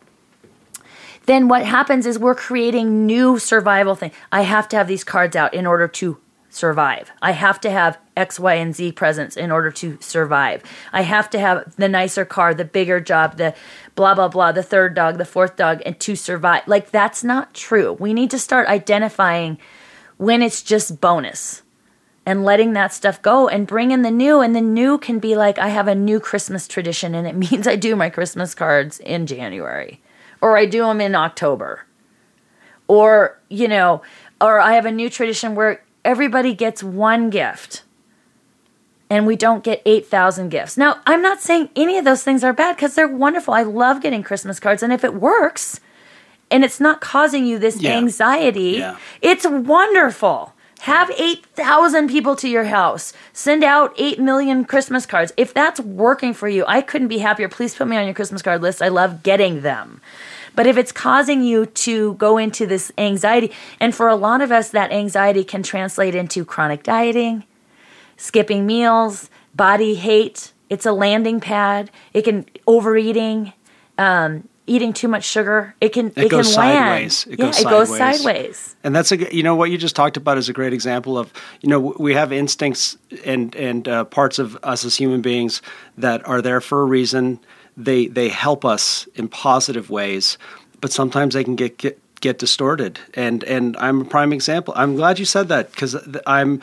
then 1.26 1.48
what 1.48 1.64
happens 1.64 2.06
is 2.06 2.18
we're 2.18 2.34
creating 2.34 3.06
new 3.06 3.38
survival 3.38 3.94
thing. 3.94 4.12
I 4.30 4.42
have 4.42 4.68
to 4.68 4.76
have 4.76 4.88
these 4.88 5.04
cards 5.04 5.36
out 5.36 5.54
in 5.54 5.66
order 5.66 5.88
to 5.88 6.18
survive. 6.50 7.10
I 7.22 7.30
have 7.32 7.60
to 7.60 7.70
have 7.70 7.98
X, 8.16 8.40
Y, 8.40 8.54
and 8.54 8.74
Z 8.74 8.92
presence 8.92 9.36
in 9.36 9.50
order 9.50 9.70
to 9.70 9.96
survive. 10.00 10.62
I 10.92 11.02
have 11.02 11.30
to 11.30 11.38
have 11.38 11.76
the 11.76 11.88
nicer 11.88 12.24
car, 12.24 12.52
the 12.52 12.64
bigger 12.64 13.00
job, 13.00 13.36
the 13.36 13.54
blah, 13.94 14.14
blah, 14.14 14.28
blah, 14.28 14.52
the 14.52 14.62
third 14.62 14.94
dog, 14.94 15.18
the 15.18 15.24
fourth 15.24 15.56
dog, 15.56 15.80
and 15.86 15.98
to 16.00 16.16
survive. 16.16 16.66
Like, 16.66 16.90
that's 16.90 17.22
not 17.22 17.54
true. 17.54 17.92
We 17.92 18.12
need 18.12 18.30
to 18.32 18.38
start 18.38 18.68
identifying 18.68 19.58
when 20.20 20.42
it's 20.42 20.62
just 20.62 21.00
bonus 21.00 21.62
and 22.26 22.44
letting 22.44 22.74
that 22.74 22.92
stuff 22.92 23.20
go 23.22 23.48
and 23.48 23.66
bring 23.66 23.90
in 23.90 24.02
the 24.02 24.10
new. 24.10 24.40
And 24.40 24.54
the 24.54 24.60
new 24.60 24.98
can 24.98 25.18
be 25.18 25.34
like, 25.34 25.58
I 25.58 25.68
have 25.68 25.88
a 25.88 25.94
new 25.94 26.20
Christmas 26.20 26.68
tradition, 26.68 27.14
and 27.14 27.26
it 27.26 27.34
means 27.50 27.66
I 27.66 27.76
do 27.76 27.96
my 27.96 28.10
Christmas 28.10 28.54
cards 28.54 29.00
in 29.00 29.26
January 29.26 30.00
or 30.40 30.56
I 30.56 30.66
do 30.66 30.82
them 30.82 31.00
in 31.00 31.14
October 31.14 31.86
or 32.90 33.38
you 33.48 33.68
know 33.68 34.02
or 34.40 34.58
i 34.58 34.72
have 34.72 34.84
a 34.84 34.90
new 34.90 35.08
tradition 35.08 35.54
where 35.54 35.80
everybody 36.04 36.52
gets 36.52 36.82
one 36.82 37.30
gift 37.30 37.84
and 39.08 39.26
we 39.26 39.36
don't 39.36 39.62
get 39.62 39.80
8000 39.86 40.48
gifts 40.48 40.76
now 40.76 41.00
i'm 41.06 41.22
not 41.22 41.40
saying 41.40 41.68
any 41.76 41.96
of 41.98 42.04
those 42.04 42.24
things 42.24 42.42
are 42.42 42.52
bad 42.52 42.74
because 42.74 42.96
they're 42.96 43.06
wonderful 43.06 43.54
i 43.54 43.62
love 43.62 44.02
getting 44.02 44.24
christmas 44.24 44.58
cards 44.58 44.82
and 44.82 44.92
if 44.92 45.04
it 45.04 45.14
works 45.14 45.78
and 46.50 46.64
it's 46.64 46.80
not 46.80 47.00
causing 47.00 47.46
you 47.46 47.58
this 47.58 47.80
Yeah. 47.80 47.96
anxiety 47.96 48.78
Yeah. 48.78 48.96
it's 49.22 49.46
wonderful 49.46 50.52
have 50.84 51.10
8,000 51.18 52.08
people 52.08 52.34
to 52.36 52.48
your 52.48 52.64
house. 52.64 53.12
Send 53.34 53.62
out 53.62 53.92
8 53.98 54.18
million 54.18 54.64
Christmas 54.64 55.04
cards. 55.04 55.30
If 55.36 55.52
that's 55.52 55.78
working 55.78 56.32
for 56.32 56.48
you, 56.48 56.64
I 56.66 56.80
couldn't 56.80 57.08
be 57.08 57.18
happier. 57.18 57.48
Please 57.50 57.74
put 57.74 57.86
me 57.86 57.98
on 57.98 58.06
your 58.06 58.14
Christmas 58.14 58.40
card 58.40 58.62
list. 58.62 58.80
I 58.80 58.88
love 58.88 59.22
getting 59.22 59.60
them. 59.60 60.00
But 60.56 60.66
if 60.66 60.78
it's 60.78 60.90
causing 60.90 61.42
you 61.42 61.66
to 61.66 62.14
go 62.14 62.38
into 62.38 62.66
this 62.66 62.90
anxiety, 62.96 63.52
and 63.78 63.94
for 63.94 64.08
a 64.08 64.16
lot 64.16 64.40
of 64.40 64.50
us, 64.50 64.70
that 64.70 64.90
anxiety 64.90 65.44
can 65.44 65.62
translate 65.62 66.14
into 66.14 66.46
chronic 66.46 66.82
dieting, 66.82 67.44
skipping 68.16 68.66
meals, 68.66 69.28
body 69.54 69.94
hate. 69.96 70.52
It's 70.70 70.86
a 70.86 70.92
landing 70.92 71.40
pad. 71.40 71.90
It 72.14 72.22
can 72.22 72.46
overeating, 72.66 73.52
um, 73.98 74.48
eating 74.70 74.92
too 74.92 75.08
much 75.08 75.24
sugar. 75.24 75.74
It 75.80 75.88
can 75.90 76.12
it, 76.16 76.30
goes 76.30 76.54
can 76.54 76.60
land. 76.60 76.78
sideways. 76.78 77.26
It 77.26 77.38
yeah, 77.38 77.46
goes 77.46 77.60
it 77.60 77.64
goes 77.64 77.88
sideways. 77.88 78.22
sideways. 78.22 78.76
And 78.84 78.94
that's 78.94 79.10
a 79.10 79.34
you 79.34 79.42
know 79.42 79.56
what 79.56 79.70
you 79.70 79.76
just 79.76 79.96
talked 79.96 80.16
about 80.16 80.38
is 80.38 80.48
a 80.48 80.52
great 80.52 80.72
example 80.72 81.18
of 81.18 81.32
you 81.60 81.68
know 81.68 81.94
we 81.98 82.14
have 82.14 82.32
instincts 82.32 82.96
and 83.24 83.54
and 83.56 83.88
uh, 83.88 84.04
parts 84.04 84.38
of 84.38 84.56
us 84.62 84.84
as 84.84 84.96
human 84.96 85.22
beings 85.22 85.60
that 85.98 86.26
are 86.26 86.40
there 86.40 86.60
for 86.60 86.80
a 86.82 86.84
reason. 86.84 87.40
They 87.76 88.06
they 88.06 88.28
help 88.28 88.64
us 88.64 89.08
in 89.16 89.28
positive 89.28 89.90
ways, 89.90 90.38
but 90.80 90.92
sometimes 90.92 91.34
they 91.34 91.44
can 91.44 91.56
get 91.56 91.76
get, 91.76 91.98
get 92.20 92.38
distorted. 92.38 93.00
And 93.14 93.42
and 93.44 93.76
I'm 93.76 94.02
a 94.02 94.04
prime 94.04 94.32
example. 94.32 94.72
I'm 94.76 94.94
glad 94.94 95.18
you 95.18 95.24
said 95.24 95.48
that 95.48 95.72
because 95.72 95.96
I'm 96.26 96.62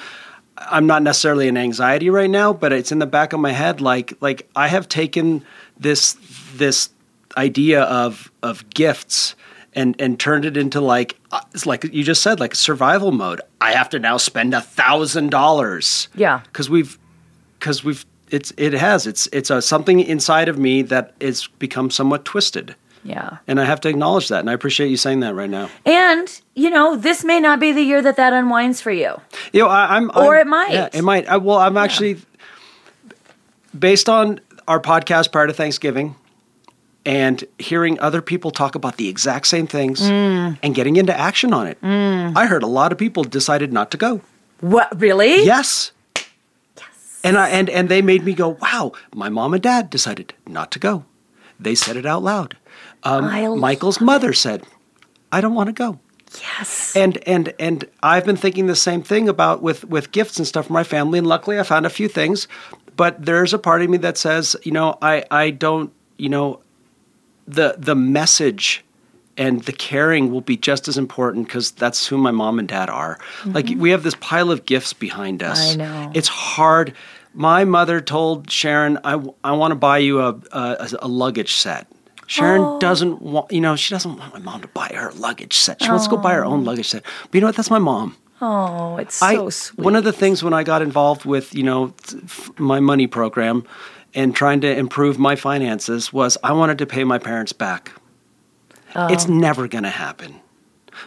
I'm 0.58 0.88
not 0.88 1.03
necessarily 1.03 1.49
in 1.49 1.58
anxiety 1.58 2.10
right 2.10 2.30
now, 2.30 2.53
but 2.53 2.72
it's 2.72 2.91
in 2.91 2.99
the 2.99 3.05
back 3.05 3.34
of 3.34 3.41
my 3.41 3.51
head. 3.51 3.82
Like 3.82 4.14
like 4.22 4.47
I 4.55 4.70
have 4.70 4.88
taken 4.88 5.43
this 5.78 6.16
this 6.55 6.89
idea 7.38 7.84
of 7.84 8.32
of 8.44 8.70
gifts 8.72 9.36
and 9.74 9.96
and 10.02 10.20
turned 10.20 10.44
it 10.46 10.58
into 10.58 10.82
like 10.82 11.18
uh, 11.32 11.40
it's 11.54 11.66
like 11.66 11.84
you 11.94 12.04
just 12.04 12.22
said 12.22 12.40
like 12.40 12.56
survival 12.56 13.12
mode. 13.12 13.42
I 13.62 13.72
have 13.72 13.90
to 13.90 14.00
now 14.00 14.18
spend 14.18 14.54
a 14.54 14.62
thousand 14.62 15.30
dollars. 15.30 16.08
Yeah. 16.16 16.42
because 16.46 16.70
we've 16.70 16.98
because 17.60 17.84
we've 17.84 18.06
it's 18.30 18.52
it 18.58 18.74
has 18.74 19.08
it's 19.08 19.28
it's 19.32 19.50
a 19.50 19.62
something 19.62 20.00
inside 20.00 20.50
of 20.50 20.58
me 20.58 20.82
that 20.84 21.14
is 21.20 21.48
become 21.60 21.90
somewhat 21.92 22.26
twisted. 22.26 22.76
Yeah. 23.04 23.38
And 23.48 23.58
I 23.62 23.64
have 23.66 23.80
to 23.82 23.90
acknowledge 23.90 24.28
that, 24.30 24.40
and 24.42 24.50
I 24.50 24.54
appreciate 24.54 24.90
you 24.90 24.98
saying 24.98 25.22
that 25.22 25.34
right 25.34 25.50
now. 25.50 25.70
And, 25.86 26.42
you 26.56 26.70
know, 26.70 26.98
this 26.98 27.24
may 27.24 27.40
not 27.40 27.58
be 27.58 27.72
the 27.72 27.82
year 27.84 28.02
that 28.02 28.18
that 28.18 28.34
unwinds 28.34 28.82
for 28.82 28.92
you. 28.92 29.16
You 29.54 29.62
know, 29.62 29.68
I, 29.70 29.96
I'm, 29.96 30.10
Or 30.14 30.36
I'm- 30.36 30.42
it 30.42 30.48
might. 30.50 30.74
Yeah, 30.74 30.90
it 30.92 31.04
might. 31.04 31.26
I, 31.30 31.38
well, 31.38 31.58
I'm 31.58 31.78
actually 31.78 32.18
based 33.78 34.10
on 34.10 34.42
our 34.68 34.82
podcast 34.82 35.32
prior 35.32 35.48
to 35.48 35.54
Thanksgiving 35.54 36.16
and 37.08 37.43
hearing 37.58 37.97
other 38.01 38.22
people 38.22 38.51
talk 38.51 38.76
about 38.76 38.97
the 38.97 39.08
exact 39.08 39.47
same 39.47 39.66
things 39.66 40.01
Mm. 40.01 40.58
and 40.62 40.76
getting 40.76 40.97
into 40.97 41.18
action 41.18 41.53
on 41.53 41.66
it. 41.68 41.78
I 41.82 42.45
heard 42.45 42.64
a 42.64 42.68
lot 42.68 42.91
of 42.91 42.97
people 42.97 43.24
decided 43.24 43.72
not 43.72 43.89
to 43.91 43.97
go. 43.97 44.20
What, 44.60 44.88
really? 44.99 45.45
Yes. 45.45 45.91
Yes. 46.78 47.20
And 47.24 47.38
I 47.38 47.49
and 47.49 47.70
and 47.70 47.89
they 47.89 48.01
made 48.01 48.24
me 48.26 48.34
go, 48.34 48.58
wow. 48.62 48.91
My 49.16 49.30
mom 49.30 49.53
and 49.53 49.64
dad 49.64 49.89
decided 49.89 50.34
not 50.47 50.70
to 50.72 50.80
go. 50.80 51.05
They 51.60 51.76
said 51.76 51.95
it 51.97 52.05
out 52.05 52.24
loud. 52.24 52.58
Um, 53.03 53.60
Michael's 53.60 54.01
mother 54.01 54.34
said, 54.34 54.64
"I 55.32 55.41
don't 55.41 55.55
want 55.55 55.68
to 55.68 55.74
go." 55.74 55.99
Yes. 56.41 56.93
and 56.95 57.18
and 57.26 57.53
and 57.60 57.86
I've 58.03 58.26
been 58.26 58.36
thinking 58.38 58.68
the 58.68 58.76
same 58.76 59.01
thing 59.01 59.30
about 59.30 59.62
with 59.64 59.86
with 59.86 60.12
gifts 60.12 60.38
and 60.38 60.47
stuff 60.47 60.68
for 60.68 60.74
my 60.74 60.84
family, 60.84 61.20
and 61.20 61.28
luckily 61.28 61.58
I 61.60 61.64
found 61.64 61.86
a 61.86 61.89
few 61.89 62.08
things. 62.10 62.47
But 62.95 63.26
there's 63.26 63.53
a 63.53 63.60
part 63.60 63.82
of 63.82 63.89
me 63.89 63.97
that 63.99 64.18
says, 64.18 64.55
you 64.64 64.72
know, 64.72 64.97
I 65.01 65.24
I 65.32 65.51
don't, 65.51 65.91
you 66.18 66.30
know, 66.30 66.60
the 67.48 67.76
the 67.78 67.95
message 67.95 68.84
and 69.38 69.64
the 69.64 69.72
caring 69.72 70.32
will 70.32 70.41
be 70.41 70.58
just 70.58 70.88
as 70.88 70.98
important 70.98 71.48
because 71.48 71.72
that's 71.72 72.08
who 72.08 72.18
my 72.18 72.32
mom 72.32 72.58
and 72.60 72.68
dad 72.68 72.89
are. 72.89 73.20
Like 73.45 73.70
we 73.78 73.91
have 73.91 74.04
this 74.04 74.16
pile 74.20 74.50
of 74.52 74.66
gifts 74.66 74.93
behind 74.93 75.43
us. 75.43 75.74
Mm-hmm. 75.76 75.82
I 75.82 76.06
know. 76.06 76.12
it's 76.16 76.28
hard. 76.28 76.93
My 77.34 77.66
mother 77.66 78.02
told 78.02 78.50
Sharon, 78.52 78.98
"I 79.04 79.22
I 79.43 79.52
want 79.52 79.72
to 79.72 79.76
buy 79.76 80.00
you 80.00 80.22
a 80.22 80.36
a, 80.52 80.89
a 81.04 81.08
luggage 81.08 81.54
set." 81.54 81.88
Sharon 82.30 82.62
Oh. 82.62 82.80
doesn't 82.80 83.22
want, 83.22 83.54
you 83.54 83.62
know, 83.62 83.78
she 83.78 83.93
doesn't 83.93 84.18
want 84.18 84.34
my 84.34 84.39
mom 84.39 84.62
to 84.62 84.68
buy 84.68 84.91
her 84.93 85.10
a 85.10 85.14
luggage 85.14 85.54
set. 85.56 85.82
She 85.82 85.89
wants 85.89 86.06
to 86.08 86.10
go 86.10 86.18
buy 86.18 86.34
her 86.34 86.43
own 86.43 86.66
luggage 86.66 86.88
set. 86.89 87.04
But 87.24 87.36
you 87.36 87.39
know 87.41 87.48
what? 87.48 87.56
That's 87.56 87.70
my 87.70 87.80
mom. 87.80 88.18
Oh, 88.41 88.98
it's 88.98 89.22
I, 89.22 89.36
so 89.36 89.50
sweet. 89.50 89.86
One 89.86 89.95
of 89.95 90.04
the 90.04 90.12
things 90.12 90.43
when 90.43 90.54
I 90.54 90.64
got 90.64 90.82
involved 90.82 91.24
with, 91.24 91.56
you 91.56 91.64
know, 91.64 91.93
my 92.58 92.82
money 92.82 93.08
program 93.08 93.64
and 94.18 94.36
trying 94.36 94.59
to 94.61 94.76
improve 94.76 95.20
my 95.20 95.36
finances 95.36 96.11
was 96.11 96.39
I 96.43 96.51
wanted 96.51 96.80
to 96.80 96.88
pay 96.88 97.03
my 97.03 97.20
parents 97.20 97.53
back. 97.53 97.91
Oh. 98.95 99.13
It's 99.13 99.28
never 99.28 99.68
going 99.68 99.84
to 99.84 99.91
happen. 99.91 100.41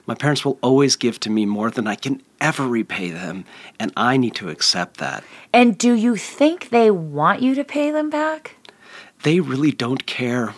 My 0.07 0.15
parents 0.15 0.45
will 0.45 0.61
always 0.63 0.95
give 0.95 1.19
to 1.21 1.31
me 1.31 1.45
more 1.45 1.73
than 1.73 1.89
I 1.89 1.97
can 1.97 2.23
ever 2.41 2.69
repay 2.69 3.11
them, 3.11 3.45
and 3.81 3.93
I 3.97 4.17
need 4.17 4.37
to 4.37 4.49
accept 4.49 4.99
that. 4.99 5.25
and 5.53 5.77
do 5.77 5.95
you 5.95 6.15
think 6.15 6.69
they 6.69 6.93
want 6.93 7.43
you 7.43 7.57
to 7.57 7.65
pay 7.65 7.91
them 7.91 8.09
back? 8.09 8.57
They 9.25 9.41
really 9.41 9.73
don't 9.73 10.07
care. 10.07 10.55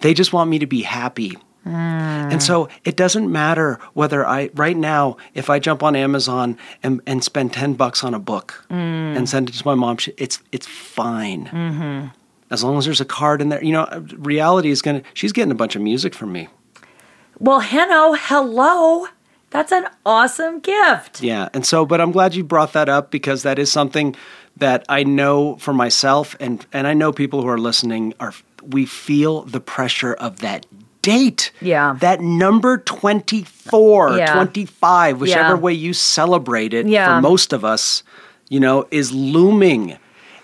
They 0.00 0.12
just 0.12 0.32
want 0.32 0.50
me 0.50 0.58
to 0.58 0.66
be 0.66 0.82
happy. 0.82 1.38
Hmm. 1.64 1.70
And 1.70 2.42
so 2.42 2.68
it 2.84 2.96
doesn't 2.96 3.30
matter 3.30 3.78
whether 3.92 4.26
I, 4.26 4.50
right 4.54 4.76
now, 4.76 5.16
if 5.34 5.50
I 5.50 5.58
jump 5.58 5.82
on 5.82 5.94
Amazon 5.94 6.56
and, 6.82 7.00
and 7.06 7.22
spend 7.22 7.52
10 7.52 7.74
bucks 7.74 8.02
on 8.02 8.14
a 8.14 8.18
book 8.18 8.64
hmm. 8.68 8.74
and 8.74 9.28
send 9.28 9.48
it 9.48 9.52
to 9.52 9.66
my 9.66 9.74
mom, 9.74 9.98
it's, 10.16 10.40
it's 10.52 10.66
fine. 10.66 11.46
Mm-hmm. 11.46 12.08
As 12.50 12.64
long 12.64 12.78
as 12.78 12.84
there's 12.86 13.00
a 13.00 13.04
card 13.04 13.42
in 13.42 13.50
there. 13.50 13.62
You 13.62 13.72
know, 13.72 14.06
reality 14.16 14.70
is 14.70 14.82
going 14.82 15.02
to, 15.02 15.06
she's 15.14 15.32
getting 15.32 15.52
a 15.52 15.56
bunch 15.56 15.76
of 15.76 15.82
music 15.82 16.14
from 16.14 16.32
me. 16.32 16.48
Well, 17.38 17.60
Hanno, 17.60 18.14
hello. 18.14 19.06
That's 19.50 19.72
an 19.72 19.86
awesome 20.06 20.60
gift. 20.60 21.22
Yeah. 21.22 21.48
And 21.52 21.66
so, 21.66 21.84
but 21.84 22.00
I'm 22.00 22.12
glad 22.12 22.34
you 22.34 22.44
brought 22.44 22.72
that 22.72 22.88
up 22.88 23.10
because 23.10 23.42
that 23.42 23.58
is 23.58 23.70
something 23.70 24.16
that 24.56 24.84
I 24.88 25.04
know 25.04 25.56
for 25.56 25.72
myself 25.72 26.36
and, 26.40 26.64
and 26.72 26.86
I 26.86 26.94
know 26.94 27.12
people 27.12 27.42
who 27.42 27.48
are 27.48 27.58
listening 27.58 28.14
are, 28.20 28.32
we 28.62 28.86
feel 28.86 29.42
the 29.42 29.60
pressure 29.60 30.14
of 30.14 30.40
that 30.40 30.66
date. 31.02 31.50
Yeah. 31.60 31.96
That 32.00 32.20
number 32.20 32.78
24, 32.78 34.16
Yeah. 34.18 34.32
25, 34.34 35.20
whichever 35.20 35.54
Yeah. 35.54 35.60
way 35.60 35.72
you 35.72 35.92
celebrate 35.92 36.74
it 36.74 36.86
Yeah. 36.86 37.16
for 37.16 37.22
most 37.22 37.52
of 37.52 37.64
us, 37.64 38.02
you 38.48 38.60
know, 38.60 38.86
is 38.90 39.12
looming. 39.12 39.96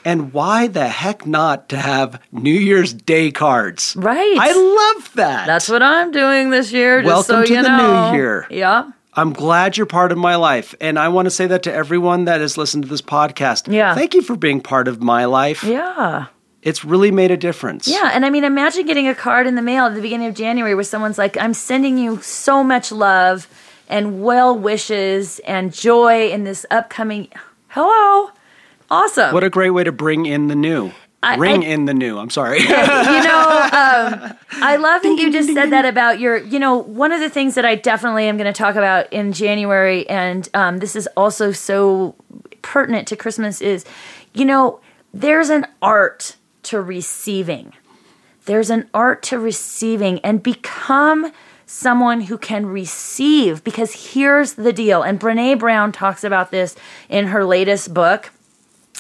And 0.05 0.33
why 0.33 0.69
the 0.69 0.87
heck 0.89 1.27
not 1.27 1.69
to 1.71 1.77
have 1.77 2.21
New 2.31 2.55
Year's 2.55 2.93
Day 2.95 3.31
cards? 3.33 3.97
Right. 3.99 4.37
I 4.39 4.53
love 4.53 5.11
that. 5.17 5.47
That's 5.47 5.69
what 5.69 5.83
I'm 5.83 6.13
doing 6.13 6.51
this 6.51 6.71
year. 6.73 7.03
Just 7.03 7.29
Welcome 7.29 7.47
so 7.49 7.55
to 7.57 7.63
the 7.63 7.77
new 8.13 8.17
year. 8.17 8.47
Yeah. 8.49 8.85
I'm 9.19 9.33
glad 9.33 9.77
you're 9.77 9.87
part 9.87 10.13
of 10.13 10.19
my 10.19 10.37
life. 10.37 10.75
And 10.81 10.99
I 10.99 11.09
want 11.09 11.27
to 11.27 11.31
say 11.31 11.47
that 11.47 11.63
to 11.65 11.73
everyone 11.75 12.27
that 12.27 12.41
has 12.41 12.57
listened 12.59 12.85
to 12.85 12.89
this 12.89 13.01
podcast. 13.03 13.73
Yeah. 13.73 13.95
Thank 13.95 14.15
you 14.15 14.23
for 14.23 14.37
being 14.37 14.61
part 14.61 14.89
of 14.89 15.03
my 15.03 15.25
life. 15.25 15.65
Yeah. 15.65 16.27
It's 16.67 16.85
really 16.85 17.13
made 17.13 17.31
a 17.31 17.37
difference. 17.37 17.87
Yeah, 17.87 18.11
and 18.13 18.27
I 18.27 18.31
mean, 18.31 18.43
imagine 18.43 18.87
getting 18.87 19.07
a 19.07 19.15
card 19.15 19.47
in 19.47 19.55
the 19.55 19.63
mail 19.63 19.85
at 19.87 19.95
the 19.95 20.01
beginning 20.03 20.27
of 20.27 20.35
January 20.35 20.75
where 20.75 20.83
someone's 20.83 21.17
like, 21.17 21.37
I'm 21.39 21.55
sending 21.55 21.97
you 21.97 22.21
so 22.23 22.65
much 22.65 22.91
love 22.91 23.47
and 23.89 24.21
well 24.21 24.59
wishes 24.59 25.39
and 25.47 25.73
joy 25.73 26.29
in 26.29 26.43
this 26.43 26.67
upcoming. 26.73 27.29
Hello. 27.69 28.33
Awesome. 28.91 29.33
What 29.33 29.45
a 29.45 29.51
great 29.51 29.71
way 29.71 29.85
to 29.85 29.93
bring 29.93 30.27
in 30.27 30.49
the 30.49 30.57
new. 30.57 30.91
I- 31.23 31.37
Ring 31.37 31.63
I- 31.63 31.69
in 31.69 31.85
the 31.85 31.95
new. 31.95 32.19
I'm 32.19 32.31
sorry. 32.31 32.59
you 32.61 32.69
know, 32.69 32.75
um, 33.73 34.35
I 34.53 34.77
love 34.81 35.03
that 35.03 35.17
you 35.21 35.31
just 35.33 35.53
said 35.55 35.71
that 35.71 35.85
about 35.85 36.19
your, 36.19 36.37
you 36.39 36.59
know, 36.59 36.77
one 36.77 37.13
of 37.13 37.21
the 37.21 37.31
things 37.31 37.55
that 37.55 37.65
I 37.65 37.77
definitely 37.77 38.25
am 38.25 38.37
going 38.37 38.53
to 38.53 38.57
talk 38.59 38.75
about 38.75 39.13
in 39.13 39.33
January, 39.33 40.09
and 40.09 40.49
um, 40.53 40.79
this 40.79 40.97
is 40.97 41.09
also 41.17 41.53
so 41.53 42.17
pertinent 42.63 43.07
to 43.09 43.17
Christmas, 43.17 43.61
is, 43.61 43.85
you 44.35 44.45
know, 44.45 44.81
there's 45.15 45.49
an 45.49 45.67
art 45.81 46.35
to 46.67 46.81
receiving. 46.81 47.73
There's 48.45 48.71
an 48.71 48.89
art 48.95 49.23
to 49.25 49.39
receiving 49.39 50.21
and 50.21 50.43
become 50.43 51.33
someone 51.67 52.23
who 52.23 52.39
can 52.39 52.67
receive 52.67 53.65
because 53.65 54.13
here's 54.13 54.55
the 54.55 54.73
deal. 54.73 55.03
And 55.03 55.19
Brene 55.19 55.59
Brown 55.59 55.91
talks 55.91 56.23
about 56.23 56.53
this 56.53 56.77
in 57.09 57.27
her 57.29 57.45
latest 57.45 57.93
book 57.93 58.31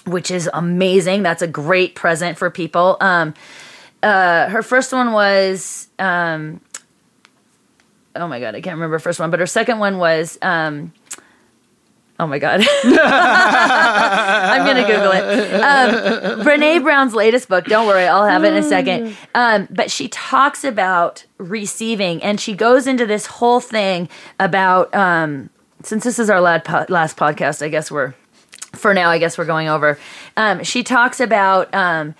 which 0.06 0.30
is 0.30 0.48
amazing. 0.54 1.22
That's 1.22 1.42
a 1.42 1.46
great 1.46 1.94
present 1.94 2.38
for 2.38 2.50
people. 2.50 2.96
Um, 3.00 3.34
uh, 4.02 4.48
her 4.48 4.62
first 4.62 4.92
one 4.92 5.12
was, 5.12 5.88
um, 5.98 6.60
oh 8.14 8.28
my 8.28 8.38
god, 8.38 8.54
I 8.54 8.60
can't 8.60 8.76
remember 8.76 8.98
first 8.98 9.18
one, 9.18 9.30
but 9.30 9.40
her 9.40 9.46
second 9.46 9.78
one 9.78 9.98
was, 9.98 10.38
um, 10.42 10.92
oh 12.18 12.26
my 12.26 12.38
god, 12.38 12.60
I'm 12.84 14.66
gonna 14.66 14.86
Google 14.86 15.12
it. 15.12 15.54
Um, 15.54 16.40
Brene 16.44 16.82
Brown's 16.82 17.14
latest 17.14 17.48
book. 17.48 17.64
Don't 17.66 17.86
worry, 17.86 18.04
I'll 18.04 18.26
have 18.26 18.44
it 18.44 18.52
in 18.52 18.58
a 18.58 18.62
second. 18.62 19.16
Um, 19.34 19.68
but 19.70 19.90
she 19.90 20.08
talks 20.08 20.64
about 20.64 21.24
receiving, 21.38 22.22
and 22.22 22.40
she 22.40 22.54
goes 22.54 22.86
into 22.86 23.06
this 23.06 23.26
whole 23.26 23.60
thing 23.60 24.08
about. 24.38 24.94
Um, 24.94 25.50
since 25.82 26.02
this 26.04 26.18
is 26.18 26.30
our 26.30 26.40
last, 26.40 26.64
podcast, 27.16 27.62
I 27.62 27.68
guess 27.68 27.90
we're 27.90 28.14
for 28.72 28.92
now, 28.92 29.08
I 29.08 29.18
guess 29.18 29.38
we're 29.38 29.44
going 29.44 29.68
over. 29.68 29.98
Um, 30.36 30.64
she 30.64 30.82
talks 30.82 31.20
about 31.20 31.72
um, 31.74 32.14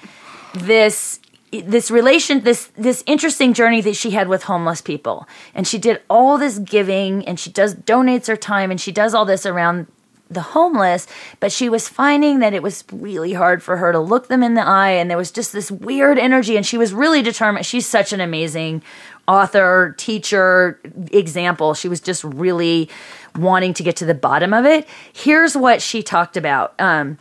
this 0.54 1.20
this 1.60 1.90
relation 1.90 2.42
this 2.42 2.66
this 2.76 3.02
interesting 3.06 3.52
journey 3.52 3.80
that 3.82 3.96
she 3.96 4.10
had 4.10 4.28
with 4.28 4.44
homeless 4.44 4.80
people, 4.80 5.26
and 5.54 5.66
she 5.66 5.78
did 5.78 6.02
all 6.08 6.38
this 6.38 6.58
giving, 6.58 7.26
and 7.26 7.38
she 7.38 7.50
does 7.50 7.74
donates 7.74 8.26
her 8.26 8.36
time, 8.36 8.70
and 8.70 8.80
she 8.80 8.92
does 8.92 9.14
all 9.14 9.24
this 9.24 9.46
around 9.46 9.86
the 10.28 10.40
homeless, 10.40 11.06
but 11.38 11.52
she 11.52 11.68
was 11.68 11.88
finding 11.88 12.40
that 12.40 12.52
it 12.52 12.62
was 12.62 12.82
really 12.90 13.32
hard 13.32 13.62
for 13.62 13.76
her 13.76 13.92
to 13.92 14.00
look 14.00 14.26
them 14.28 14.42
in 14.42 14.54
the 14.54 14.66
eye, 14.66 14.90
and 14.90 15.08
there 15.08 15.16
was 15.16 15.30
just 15.30 15.52
this 15.52 15.70
weird 15.70 16.18
energy, 16.18 16.56
and 16.56 16.66
she 16.66 16.76
was 16.76 16.92
really 16.92 17.22
determined. 17.22 17.64
She's 17.64 17.86
such 17.86 18.12
an 18.12 18.20
amazing 18.20 18.82
author, 19.28 19.94
teacher, 19.98 20.80
example. 21.12 21.74
She 21.74 21.88
was 21.88 22.00
just 22.00 22.24
really 22.24 22.88
wanting 23.36 23.74
to 23.74 23.82
get 23.82 23.96
to 23.96 24.04
the 24.04 24.14
bottom 24.14 24.52
of 24.52 24.64
it. 24.64 24.88
Here's 25.12 25.56
what 25.56 25.80
she 25.82 26.02
talked 26.02 26.36
about. 26.36 26.74
Um, 26.80 27.18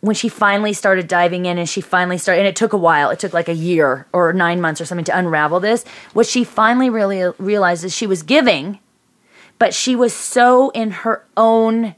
when 0.00 0.14
she 0.14 0.28
finally 0.28 0.72
started 0.72 1.06
diving 1.06 1.46
in 1.46 1.58
and 1.58 1.68
she 1.68 1.80
finally 1.80 2.16
started 2.18 2.40
and 2.40 2.48
it 2.48 2.56
took 2.56 2.72
a 2.72 2.78
while 2.78 3.10
it 3.10 3.18
took 3.18 3.32
like 3.32 3.48
a 3.48 3.54
year 3.54 4.06
or 4.12 4.32
nine 4.32 4.60
months 4.60 4.80
or 4.80 4.84
something 4.84 5.04
to 5.04 5.16
unravel 5.16 5.60
this 5.60 5.84
what 6.12 6.26
she 6.26 6.44
finally 6.44 6.90
really 6.90 7.32
realized 7.38 7.84
is 7.84 7.94
she 7.94 8.06
was 8.06 8.22
giving 8.22 8.78
but 9.58 9.74
she 9.74 9.94
was 9.94 10.12
so 10.12 10.70
in 10.70 10.90
her 10.90 11.24
own 11.36 11.94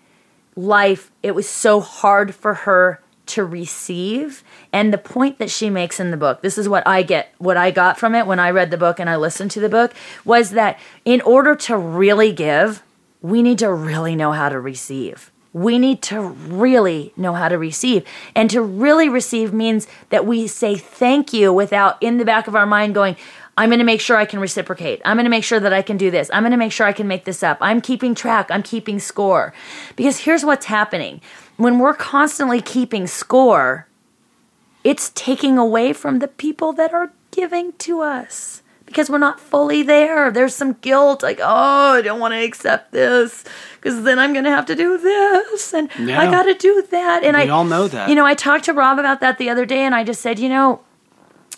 life 0.56 1.10
it 1.22 1.34
was 1.34 1.48
so 1.48 1.80
hard 1.80 2.34
for 2.34 2.54
her 2.54 3.00
to 3.24 3.44
receive. 3.44 4.44
And 4.72 4.92
the 4.92 4.98
point 4.98 5.38
that 5.38 5.50
she 5.50 5.70
makes 5.70 6.00
in 6.00 6.10
the 6.10 6.16
book 6.16 6.42
this 6.42 6.58
is 6.58 6.68
what 6.68 6.86
i 6.86 7.02
get 7.02 7.32
what 7.38 7.56
i 7.56 7.70
got 7.70 7.98
from 7.98 8.14
it 8.14 8.26
when 8.26 8.38
i 8.38 8.50
read 8.50 8.70
the 8.70 8.76
book 8.76 9.00
and 9.00 9.08
i 9.08 9.16
listened 9.16 9.50
to 9.52 9.60
the 9.60 9.68
book 9.68 9.94
was 10.24 10.50
that 10.50 10.78
in 11.04 11.20
order 11.22 11.54
to 11.54 11.76
really 11.76 12.32
give 12.32 12.82
we 13.20 13.42
need 13.42 13.58
to 13.58 13.72
really 13.72 14.16
know 14.16 14.32
how 14.32 14.48
to 14.48 14.60
receive 14.60 15.31
we 15.52 15.78
need 15.78 16.00
to 16.02 16.20
really 16.20 17.12
know 17.16 17.34
how 17.34 17.48
to 17.48 17.58
receive. 17.58 18.04
And 18.34 18.48
to 18.50 18.62
really 18.62 19.08
receive 19.08 19.52
means 19.52 19.86
that 20.08 20.26
we 20.26 20.46
say 20.46 20.76
thank 20.76 21.32
you 21.32 21.52
without 21.52 22.02
in 22.02 22.18
the 22.18 22.24
back 22.24 22.46
of 22.48 22.56
our 22.56 22.66
mind 22.66 22.94
going, 22.94 23.16
I'm 23.56 23.68
going 23.68 23.80
to 23.80 23.84
make 23.84 24.00
sure 24.00 24.16
I 24.16 24.24
can 24.24 24.40
reciprocate. 24.40 25.02
I'm 25.04 25.16
going 25.16 25.24
to 25.24 25.30
make 25.30 25.44
sure 25.44 25.60
that 25.60 25.72
I 25.72 25.82
can 25.82 25.98
do 25.98 26.10
this. 26.10 26.30
I'm 26.32 26.42
going 26.42 26.52
to 26.52 26.56
make 26.56 26.72
sure 26.72 26.86
I 26.86 26.92
can 26.92 27.06
make 27.06 27.24
this 27.24 27.42
up. 27.42 27.58
I'm 27.60 27.82
keeping 27.82 28.14
track. 28.14 28.50
I'm 28.50 28.62
keeping 28.62 28.98
score. 28.98 29.52
Because 29.94 30.20
here's 30.20 30.44
what's 30.44 30.66
happening 30.66 31.20
when 31.58 31.78
we're 31.78 31.94
constantly 31.94 32.62
keeping 32.62 33.06
score, 33.06 33.86
it's 34.84 35.12
taking 35.14 35.58
away 35.58 35.92
from 35.92 36.18
the 36.18 36.28
people 36.28 36.72
that 36.72 36.94
are 36.94 37.12
giving 37.30 37.72
to 37.74 38.00
us 38.00 38.61
because 38.92 39.08
we're 39.08 39.18
not 39.18 39.40
fully 39.40 39.82
there. 39.82 40.30
There's 40.30 40.54
some 40.54 40.74
guilt, 40.74 41.22
like, 41.22 41.40
oh, 41.40 41.94
I 41.94 42.02
don't 42.02 42.20
want 42.20 42.32
to 42.34 42.44
accept 42.44 42.92
this 42.92 43.44
because 43.76 44.04
then 44.04 44.18
I'm 44.18 44.32
going 44.32 44.44
to 44.44 44.50
have 44.50 44.66
to 44.66 44.76
do 44.76 44.98
this 44.98 45.72
and 45.72 45.90
I 45.98 46.30
got 46.30 46.44
to 46.44 46.54
do 46.54 46.84
that. 46.90 47.24
And 47.24 47.36
We 47.36 47.44
I 47.44 47.48
all 47.48 47.64
know 47.64 47.88
that. 47.88 48.08
You 48.08 48.14
know, 48.14 48.26
I 48.26 48.34
talked 48.34 48.66
to 48.66 48.72
Rob 48.72 48.98
about 48.98 49.20
that 49.20 49.38
the 49.38 49.50
other 49.50 49.64
day, 49.64 49.80
and 49.80 49.94
I 49.94 50.04
just 50.04 50.20
said, 50.20 50.38
you 50.38 50.48
know, 50.48 50.82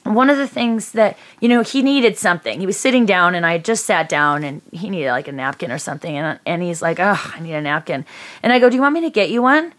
one 0.05 0.31
of 0.31 0.37
the 0.37 0.47
things 0.47 0.93
that 0.93 1.17
you 1.41 1.49
know 1.49 1.63
he 1.63 1.83
needed 1.83 2.17
something. 2.17 2.61
He 2.61 2.67
was 2.67 2.79
sitting 2.79 3.07
down, 3.07 3.35
and 3.35 3.45
I 3.45 3.53
had 3.53 3.65
just 3.65 3.85
sat 3.85 4.09
down, 4.09 4.45
and 4.45 4.63
he 4.71 4.91
needed 4.91 5.11
like 5.11 5.29
a 5.29 5.33
napkin 5.33 5.73
or 5.73 5.79
something, 5.79 6.17
and 6.17 6.39
and 6.47 6.63
he's 6.63 6.83
like, 6.83 7.01
oh, 7.01 7.33
I 7.35 7.41
need 7.41 7.55
a 7.55 7.61
napkin, 7.61 8.05
and 8.43 8.53
I 8.53 8.59
go, 8.59 8.69
do 8.69 8.77
you 8.77 8.83
want 8.83 8.95
me 8.95 9.01
to 9.01 9.11
get 9.11 9.31
you 9.31 9.43
one? 9.43 9.73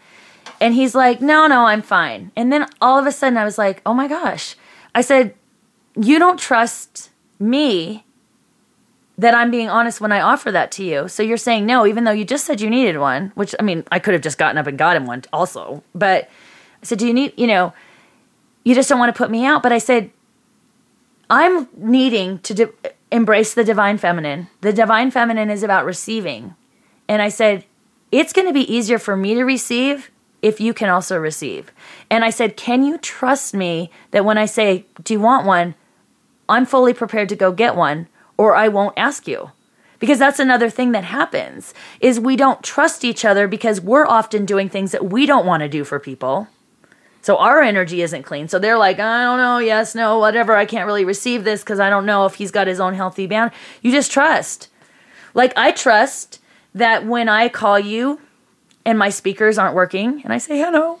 And 0.60 0.74
he's 0.74 0.94
like, 0.94 1.20
no, 1.20 1.46
no, 1.46 1.66
I'm 1.66 1.82
fine. 1.82 2.32
And 2.36 2.52
then 2.52 2.66
all 2.80 2.98
of 2.98 3.06
a 3.06 3.12
sudden, 3.12 3.36
I 3.36 3.44
was 3.44 3.58
like, 3.58 3.82
oh 3.84 3.94
my 3.94 4.08
gosh. 4.08 4.56
I 4.94 5.00
said, 5.00 5.34
you 5.96 6.18
don't 6.18 6.38
trust 6.38 7.10
me 7.38 8.04
that 9.18 9.34
I'm 9.34 9.50
being 9.50 9.68
honest 9.68 10.00
when 10.00 10.12
I 10.12 10.20
offer 10.20 10.52
that 10.52 10.70
to 10.72 10.84
you. 10.84 11.08
So 11.08 11.22
you're 11.22 11.36
saying 11.36 11.64
no, 11.64 11.86
even 11.86 12.04
though 12.04 12.10
you 12.12 12.24
just 12.24 12.44
said 12.44 12.60
you 12.60 12.68
needed 12.68 12.98
one, 12.98 13.32
which 13.34 13.54
I 13.58 13.62
mean, 13.62 13.84
I 13.90 13.98
could 13.98 14.14
have 14.14 14.22
just 14.22 14.38
gotten 14.38 14.58
up 14.58 14.66
and 14.66 14.76
got 14.76 14.96
him 14.96 15.06
one 15.06 15.22
also. 15.32 15.82
But 15.94 16.24
I 16.82 16.84
said, 16.86 16.98
do 16.98 17.06
you 17.06 17.14
need, 17.14 17.32
you 17.36 17.46
know, 17.46 17.72
you 18.66 18.74
just 18.74 18.88
don't 18.88 18.98
want 18.98 19.14
to 19.14 19.18
put 19.18 19.30
me 19.30 19.44
out. 19.44 19.62
But 19.62 19.72
I 19.72 19.78
said, 19.78 20.10
I'm 21.30 21.68
needing 21.76 22.40
to 22.40 22.54
di- 22.54 22.90
embrace 23.12 23.54
the 23.54 23.62
divine 23.64 23.96
feminine. 23.96 24.48
The 24.60 24.72
divine 24.72 25.12
feminine 25.12 25.50
is 25.50 25.62
about 25.62 25.84
receiving. 25.84 26.56
And 27.08 27.22
I 27.22 27.28
said, 27.28 27.64
it's 28.10 28.32
going 28.32 28.48
to 28.48 28.52
be 28.52 28.72
easier 28.72 28.98
for 28.98 29.16
me 29.16 29.34
to 29.34 29.44
receive 29.44 30.10
if 30.42 30.60
you 30.60 30.74
can 30.74 30.88
also 30.88 31.16
receive. 31.16 31.72
And 32.10 32.24
I 32.24 32.30
said, 32.30 32.56
can 32.56 32.82
you 32.82 32.98
trust 32.98 33.54
me 33.54 33.90
that 34.10 34.24
when 34.24 34.36
I 34.36 34.46
say, 34.46 34.86
do 35.02 35.14
you 35.14 35.20
want 35.20 35.46
one? 35.46 35.76
I'm 36.48 36.66
fully 36.66 36.94
prepared 36.94 37.28
to 37.30 37.36
go 37.36 37.52
get 37.52 37.76
one 37.76 38.08
or 38.36 38.54
I 38.54 38.68
won't 38.68 38.98
ask 38.98 39.26
you. 39.26 39.50
Because 39.98 40.18
that's 40.18 40.38
another 40.38 40.68
thing 40.68 40.92
that 40.92 41.04
happens 41.04 41.72
is 42.00 42.20
we 42.20 42.36
don't 42.36 42.62
trust 42.62 43.04
each 43.04 43.24
other 43.24 43.48
because 43.48 43.80
we're 43.80 44.06
often 44.06 44.44
doing 44.44 44.68
things 44.68 44.92
that 44.92 45.06
we 45.06 45.24
don't 45.24 45.46
want 45.46 45.62
to 45.62 45.68
do 45.68 45.84
for 45.84 45.98
people. 45.98 46.48
So 47.22 47.38
our 47.38 47.60
energy 47.60 48.02
isn't 48.02 48.22
clean. 48.22 48.46
So 48.46 48.58
they're 48.58 48.78
like, 48.78 49.00
I 49.00 49.24
don't 49.24 49.38
know, 49.38 49.58
yes, 49.58 49.94
no, 49.94 50.18
whatever. 50.18 50.54
I 50.54 50.66
can't 50.66 50.86
really 50.86 51.04
receive 51.04 51.44
this 51.44 51.62
because 51.62 51.80
I 51.80 51.90
don't 51.90 52.06
know 52.06 52.26
if 52.26 52.34
he's 52.34 52.50
got 52.50 52.66
his 52.66 52.78
own 52.78 52.94
healthy 52.94 53.26
band. 53.26 53.52
You 53.80 53.90
just 53.90 54.12
trust. 54.12 54.68
Like 55.34 55.52
I 55.56 55.72
trust 55.72 56.40
that 56.74 57.06
when 57.06 57.28
I 57.28 57.48
call 57.48 57.78
you 57.80 58.20
and 58.84 58.98
my 58.98 59.08
speakers 59.08 59.58
aren't 59.58 59.74
working 59.74 60.22
and 60.22 60.32
I 60.32 60.38
say, 60.38 60.58
hello, 60.58 61.00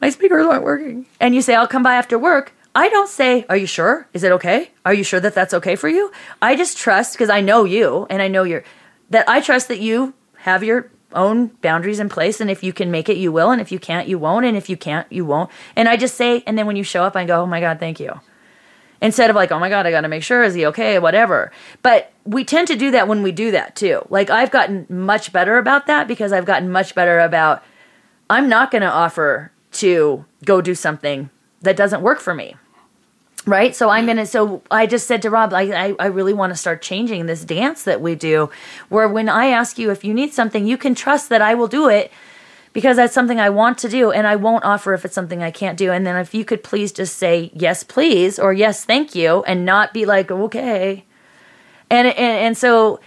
my 0.00 0.10
speakers 0.10 0.44
aren't 0.44 0.64
working. 0.64 1.06
And 1.20 1.34
you 1.34 1.40
say, 1.40 1.54
I'll 1.54 1.68
come 1.68 1.84
by 1.84 1.94
after 1.94 2.18
work. 2.18 2.52
I 2.74 2.88
don't 2.88 3.08
say, 3.08 3.44
Are 3.48 3.56
you 3.56 3.66
sure? 3.66 4.08
Is 4.12 4.24
it 4.24 4.32
okay? 4.32 4.70
Are 4.84 4.94
you 4.94 5.04
sure 5.04 5.20
that 5.20 5.34
that's 5.34 5.54
okay 5.54 5.76
for 5.76 5.88
you? 5.88 6.10
I 6.40 6.56
just 6.56 6.78
trust 6.78 7.14
because 7.14 7.30
I 7.30 7.40
know 7.40 7.64
you 7.64 8.06
and 8.08 8.22
I 8.22 8.28
know 8.28 8.44
you're 8.44 8.64
that 9.10 9.28
I 9.28 9.40
trust 9.40 9.68
that 9.68 9.80
you 9.80 10.14
have 10.38 10.64
your 10.64 10.90
own 11.12 11.48
boundaries 11.60 12.00
in 12.00 12.08
place. 12.08 12.40
And 12.40 12.50
if 12.50 12.62
you 12.62 12.72
can 12.72 12.90
make 12.90 13.08
it, 13.08 13.18
you 13.18 13.30
will. 13.30 13.50
And 13.50 13.60
if 13.60 13.70
you 13.70 13.78
can't, 13.78 14.08
you 14.08 14.18
won't. 14.18 14.46
And 14.46 14.56
if 14.56 14.70
you 14.70 14.76
can't, 14.76 15.10
you 15.12 15.26
won't. 15.26 15.50
And 15.76 15.88
I 15.88 15.96
just 15.96 16.16
say, 16.16 16.42
and 16.46 16.56
then 16.56 16.66
when 16.66 16.76
you 16.76 16.82
show 16.82 17.04
up, 17.04 17.14
I 17.14 17.24
go, 17.24 17.42
Oh 17.42 17.46
my 17.46 17.60
God, 17.60 17.78
thank 17.78 18.00
you. 18.00 18.20
Instead 19.00 19.30
of 19.30 19.36
like, 19.36 19.52
Oh 19.52 19.58
my 19.58 19.68
God, 19.68 19.86
I 19.86 19.90
got 19.90 20.02
to 20.02 20.08
make 20.08 20.22
sure, 20.22 20.42
is 20.42 20.54
he 20.54 20.66
okay? 20.66 20.98
Whatever. 20.98 21.52
But 21.82 22.12
we 22.24 22.44
tend 22.44 22.68
to 22.68 22.76
do 22.76 22.90
that 22.92 23.08
when 23.08 23.22
we 23.22 23.32
do 23.32 23.50
that 23.50 23.76
too. 23.76 24.06
Like 24.08 24.30
I've 24.30 24.50
gotten 24.50 24.86
much 24.88 25.32
better 25.32 25.58
about 25.58 25.86
that 25.88 26.08
because 26.08 26.32
I've 26.32 26.46
gotten 26.46 26.70
much 26.70 26.94
better 26.94 27.20
about 27.20 27.62
I'm 28.30 28.48
not 28.48 28.70
going 28.70 28.82
to 28.82 28.90
offer 28.90 29.52
to 29.72 30.24
go 30.44 30.60
do 30.60 30.74
something 30.74 31.28
that 31.62 31.76
doesn't 31.76 32.02
work 32.02 32.20
for 32.20 32.34
me. 32.34 32.56
Right. 33.44 33.74
So 33.74 33.88
I'm 33.88 34.06
to, 34.06 34.24
so 34.24 34.62
I 34.70 34.86
just 34.86 35.08
said 35.08 35.22
to 35.22 35.30
Rob, 35.30 35.52
I, 35.52 35.62
I, 35.62 35.94
I 35.98 36.06
really 36.06 36.32
want 36.32 36.52
to 36.52 36.56
start 36.56 36.80
changing 36.80 37.26
this 37.26 37.44
dance 37.44 37.82
that 37.84 38.00
we 38.00 38.14
do 38.14 38.50
where 38.88 39.08
when 39.08 39.28
I 39.28 39.46
ask 39.46 39.78
you 39.78 39.90
if 39.90 40.04
you 40.04 40.14
need 40.14 40.32
something, 40.32 40.64
you 40.64 40.76
can 40.76 40.94
trust 40.94 41.28
that 41.30 41.42
I 41.42 41.54
will 41.54 41.66
do 41.66 41.88
it 41.88 42.12
because 42.72 42.96
that's 42.96 43.12
something 43.12 43.40
I 43.40 43.50
want 43.50 43.78
to 43.78 43.88
do 43.88 44.12
and 44.12 44.28
I 44.28 44.36
won't 44.36 44.64
offer 44.64 44.94
if 44.94 45.04
it's 45.04 45.14
something 45.14 45.42
I 45.42 45.50
can't 45.50 45.76
do. 45.76 45.90
And 45.90 46.06
then 46.06 46.16
if 46.16 46.34
you 46.34 46.44
could 46.44 46.62
please 46.62 46.92
just 46.92 47.18
say, 47.18 47.50
yes, 47.52 47.82
please, 47.82 48.38
or 48.38 48.52
yes, 48.52 48.84
thank 48.84 49.14
you, 49.16 49.42
and 49.42 49.64
not 49.64 49.92
be 49.92 50.06
like, 50.06 50.30
okay. 50.30 51.04
And, 51.90 52.06
and, 52.06 52.16
and 52.16 52.56
so 52.56 53.00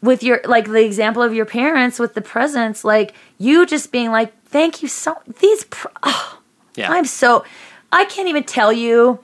with 0.00 0.22
your, 0.22 0.40
like 0.46 0.68
the 0.68 0.84
example 0.84 1.22
of 1.22 1.34
your 1.34 1.44
parents 1.44 1.98
with 1.98 2.14
the 2.14 2.22
presents, 2.22 2.82
like 2.82 3.14
you 3.36 3.66
just 3.66 3.92
being 3.92 4.10
like, 4.10 4.32
thank 4.46 4.82
you 4.82 4.88
so, 4.88 5.20
these, 5.40 5.64
pr- 5.64 5.88
oh, 6.02 6.38
Yeah. 6.74 6.90
I'm 6.90 7.04
so, 7.04 7.44
I 7.92 8.06
can't 8.06 8.28
even 8.28 8.44
tell 8.44 8.72
you. 8.72 9.20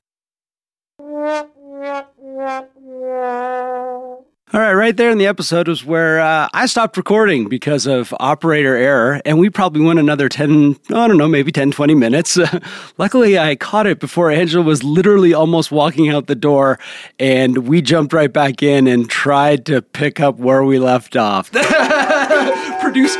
All 4.51 4.61
right, 4.61 4.73
right 4.73 4.97
there 4.97 5.11
in 5.11 5.19
the 5.19 5.27
episode 5.27 5.69
was 5.69 5.85
where 5.85 6.21
uh, 6.21 6.49
I 6.55 6.65
stopped 6.67 6.97
recording 6.97 7.49
because 7.49 7.87
of 7.87 8.15
operator 8.19 8.75
error, 8.77 9.21
and 9.27 9.39
we 9.39 9.51
probably 9.51 9.83
went 9.83 9.99
another 9.99 10.29
10, 10.29 10.77
I 10.89 11.07
don't 11.07 11.19
know, 11.19 11.29
maybe 11.29 11.53
10, 11.53 11.71
20 11.71 11.95
minutes. 11.95 12.39
luckily, 12.99 13.39
I 13.39 13.57
caught 13.57 13.87
it 13.87 14.01
before 14.01 14.31
Angela 14.31 14.65
was 14.65 14.83
literally 14.83 15.35
almost 15.35 15.71
walking 15.71 16.09
out 16.09 16.29
the 16.29 16.35
door, 16.35 16.79
and 17.19 17.69
we 17.69 17.83
jumped 17.83 18.15
right 18.15 18.33
back 18.33 18.63
in 18.63 18.87
and 18.87 19.09
tried 19.11 19.67
to 19.67 19.83
pick 19.83 20.19
up 20.19 20.39
where 20.39 20.65
we 20.65 20.79
left 20.79 21.15
off. 21.15 21.51
Produce. 22.81 23.17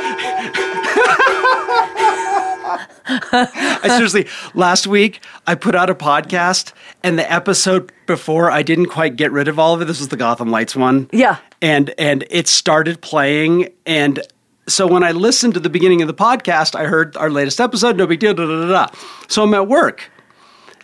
I 3.09 3.87
seriously, 3.87 4.27
last 4.53 4.87
week 4.87 5.21
I 5.47 5.55
put 5.55 5.75
out 5.75 5.89
a 5.89 5.95
podcast, 5.95 6.73
and 7.03 7.17
the 7.17 7.31
episode 7.31 7.91
before 8.05 8.51
I 8.51 8.61
didn't 8.61 8.87
quite 8.87 9.15
get 9.15 9.31
rid 9.31 9.47
of 9.47 9.57
all 9.57 9.73
of 9.73 9.81
it. 9.81 9.85
This 9.85 9.99
was 9.99 10.09
the 10.09 10.17
Gotham 10.17 10.51
Lights 10.51 10.75
one. 10.75 11.09
Yeah. 11.11 11.37
And 11.61 11.93
and 11.97 12.25
it 12.29 12.47
started 12.47 13.01
playing, 13.01 13.69
and 13.85 14.21
so 14.67 14.85
when 14.87 15.03
I 15.03 15.11
listened 15.11 15.55
to 15.55 15.59
the 15.59 15.69
beginning 15.69 16.01
of 16.01 16.07
the 16.07 16.13
podcast, 16.13 16.75
I 16.75 16.85
heard 16.85 17.17
our 17.17 17.29
latest 17.29 17.59
episode. 17.59 17.97
No 17.97 18.05
big 18.05 18.19
deal. 18.19 18.33
Da, 18.33 18.45
da, 18.45 18.61
da, 18.61 18.67
da. 18.67 18.99
So 19.27 19.43
I'm 19.43 19.53
at 19.53 19.67
work. 19.67 20.11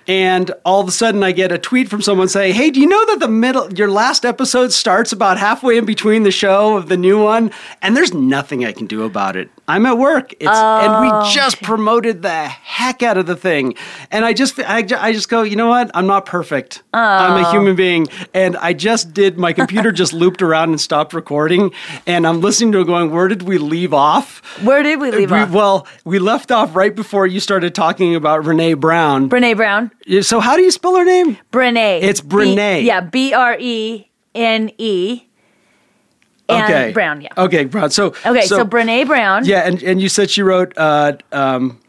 And 0.08 0.52
all 0.64 0.82
of 0.82 0.88
a 0.88 0.92
sudden, 0.92 1.24
I 1.24 1.32
get 1.32 1.52
a 1.52 1.58
tweet 1.58 1.90
from 1.90 2.02
someone 2.02 2.28
saying, 2.28 2.54
"Hey, 2.54 2.70
do 2.70 2.80
you 2.80 2.88
know 2.88 3.06
that 3.08 3.20
the 3.20 3.28
middle, 3.28 3.74
your 3.74 3.90
last 3.90 4.26
episode 4.26 4.72
starts 4.72 5.12
about 5.12 5.38
halfway 5.38 5.78
in 5.78 5.86
between 5.86 6.24
the 6.24 6.32
show 6.32 6.78
of 6.78 6.90
the 6.90 6.98
new 6.98 7.22
one, 7.22 7.52
and 7.82 7.98
there's 7.98 8.14
nothing 8.14 8.66
I 8.66 8.72
can 8.72 8.86
do 8.86 9.04
about 9.04 9.36
it. 9.36 9.50
I'm 9.68 9.88
at 9.88 9.98
work, 9.98 10.34
it's, 10.34 10.48
and 10.48 11.02
we 11.02 11.10
oh, 11.12 11.32
just 11.34 11.64
promoted 11.64 12.22
the 12.22 12.30
heck 12.30 13.02
out 13.02 13.18
of 13.18 13.26
the 13.26 13.36
thing, 13.36 13.74
and 14.12 14.24
I 14.24 14.34
just, 14.34 14.60
I, 14.60 14.86
I 15.00 15.12
just 15.12 15.28
go, 15.28 15.42
you 15.42 15.56
know 15.56 15.70
what? 15.70 15.90
I'm 15.96 16.06
not 16.06 16.28
perfect. 16.28 16.84
I'm 16.94 17.44
a 17.44 17.48
oh. 17.48 17.52
human 17.52 17.76
being, 17.76 18.08
and 18.34 18.58
I 18.58 18.74
just 18.74 19.14
did. 19.14 19.40
My 19.40 19.54
computer 19.54 19.92
just 19.92 20.14
looped 20.22 20.44
around 20.44 20.70
and 20.70 20.80
stopped 20.80 21.14
recording, 21.14 21.72
and 22.06 22.28
I'm 22.28 22.42
listening 22.42 22.74
to 22.74 22.82
it, 22.82 22.86
going, 22.86 23.10
where 23.10 23.28
did 23.28 23.42
we 23.42 23.58
leave 23.58 23.94
off? 23.94 24.42
Where 24.64 24.84
did 24.84 25.00
we 25.00 25.10
leave 25.10 25.32
We- 25.32 25.40
off? 25.40 25.50
Well, 25.50 25.88
we 26.04 26.20
left 26.20 26.52
off 26.52 26.76
right 26.76 26.96
before 26.96 27.26
you 27.26 27.40
started 27.40 27.74
talking 27.74 28.14
about 28.14 28.46
Renee 28.46 28.76
Brown. 28.76 29.30
Renee 29.30 29.54
Brown. 29.56 29.92
Yeah, 30.06 30.22
So 30.22 30.40
how 30.40 30.56
do 30.56 30.62
you 30.64 30.72
spell 30.72 30.96
her 30.96 31.04
name? 31.06 31.38
Brene. 31.52 32.02
It's 32.02 32.22
B- 32.22 32.36
Brene. 32.36 32.84
yeah, 32.84 33.02
B 33.02 33.34
R 33.34 33.58
E 33.60 34.10
N 34.34 34.72
E. 34.78 35.24
And 36.48 36.64
okay. 36.64 36.92
Brown, 36.94 37.22
yeah. 37.22 37.30
Okay, 37.38 37.66
Brown. 37.66 37.90
So 37.90 38.08
Okay, 38.26 38.42
so, 38.46 38.64
Brene 38.66 39.08
Brown. 39.08 39.46
Yeah, 39.46 39.62
and, 39.68 39.82
and 39.82 40.00
you 40.00 40.10
said 40.10 40.30
she 40.30 40.44
wrote 40.44 40.74
uh, 40.78 41.14
um, 41.32 41.80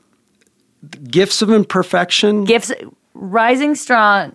Gifts 1.10 1.42
of 1.42 1.50
Imperfection. 1.50 2.44
Gifts 2.44 2.72
Rising 3.12 3.74
Strong. 3.74 4.34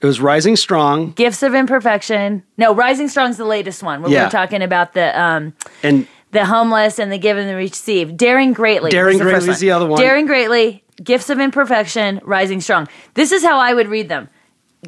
it 0.00 0.06
was 0.06 0.20
Rising 0.20 0.56
Strong, 0.56 1.12
Gifts 1.12 1.42
of 1.44 1.54
Imperfection. 1.54 2.42
No, 2.58 2.74
Rising 2.74 3.08
Strong's 3.08 3.36
the 3.36 3.44
latest 3.44 3.82
one 3.82 4.02
where 4.02 4.08
we 4.08 4.14
Yeah. 4.16 4.24
were 4.24 4.30
talking 4.30 4.62
about 4.62 4.92
the 4.94 5.18
um 5.20 5.52
and 5.84 6.06
the 6.32 6.44
homeless 6.46 6.98
and 6.98 7.10
the 7.12 7.18
give 7.18 7.36
and 7.36 7.48
the 7.48 7.54
receive. 7.56 8.16
Daring 8.16 8.52
greatly. 8.52 8.90
Daring 8.90 9.18
Greatly 9.18 9.50
is 9.50 9.60
the 9.60 9.70
other 9.70 9.86
one. 9.86 10.00
Daring 10.00 10.26
greatly. 10.26 10.83
Gifts 11.02 11.30
of 11.30 11.38
imperfection. 11.40 12.20
Rising 12.24 12.60
strong. 12.60 12.88
This 13.14 13.32
is 13.32 13.42
how 13.42 13.58
I 13.58 13.74
would 13.74 13.88
read 13.88 14.08
them. 14.08 14.28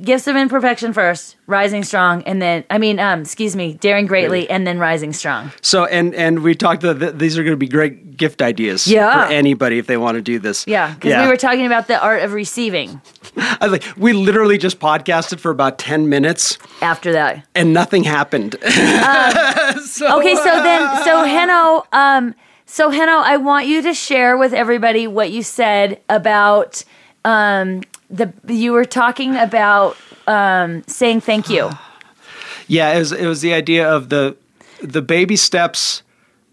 Gifts 0.02 0.26
of 0.26 0.36
imperfection 0.36 0.92
first, 0.92 1.36
rising 1.46 1.82
strong, 1.82 2.22
and 2.24 2.42
then 2.42 2.64
I 2.68 2.76
mean, 2.76 2.98
um, 3.00 3.20
excuse 3.22 3.56
me, 3.56 3.72
daring 3.72 4.04
greatly, 4.04 4.46
and 4.50 4.66
then 4.66 4.78
rising 4.78 5.14
strong. 5.14 5.52
so 5.62 5.86
and 5.86 6.14
and 6.14 6.40
we 6.42 6.54
talked 6.54 6.82
that 6.82 7.00
th- 7.00 7.14
these 7.14 7.38
are 7.38 7.42
going 7.42 7.54
to 7.54 7.56
be 7.56 7.66
great 7.66 8.18
gift 8.18 8.42
ideas 8.42 8.86
Yeah. 8.86 9.26
for 9.26 9.32
anybody 9.32 9.78
if 9.78 9.86
they 9.86 9.96
want 9.96 10.16
to 10.16 10.20
do 10.20 10.38
this. 10.38 10.66
Yeah, 10.66 10.92
because 10.92 11.24
we 11.24 11.26
were 11.26 11.38
talking 11.38 11.64
about 11.64 11.86
the 11.88 11.98
art 11.98 12.22
of 12.22 12.34
receiving. 12.34 13.00
I 13.38 13.68
like, 13.68 13.84
we 13.96 14.12
literally 14.12 14.58
just 14.58 14.80
podcasted 14.80 15.40
for 15.40 15.50
about 15.50 15.78
ten 15.78 16.10
minutes 16.10 16.58
After 16.82 17.12
that, 17.12 17.46
and 17.54 17.72
nothing 17.72 18.04
happened. 18.04 18.56
okay, 18.66 20.34
so 20.36 20.62
then, 20.62 21.04
so 21.04 21.24
Heno, 21.34 21.86
um, 21.92 22.34
So, 22.66 22.90
Heno, 22.90 23.12
I 23.12 23.36
want 23.36 23.66
you 23.66 23.80
to 23.82 23.94
share 23.94 24.36
with 24.36 24.52
everybody 24.52 25.06
what 25.06 25.30
you 25.30 25.42
said 25.42 26.00
about 26.08 26.84
um, 27.24 27.82
the. 28.10 28.32
You 28.46 28.72
were 28.72 28.84
talking 28.84 29.36
about 29.36 29.96
um, 30.26 30.82
saying 30.86 31.20
thank 31.22 31.48
you. 31.48 31.70
Yeah, 32.68 32.94
it 32.94 32.98
was 32.98 33.12
it 33.12 33.26
was 33.26 33.42
the 33.42 33.54
idea 33.54 33.88
of 33.88 34.08
the 34.08 34.36
the 34.82 35.00
baby 35.00 35.36
steps 35.36 36.02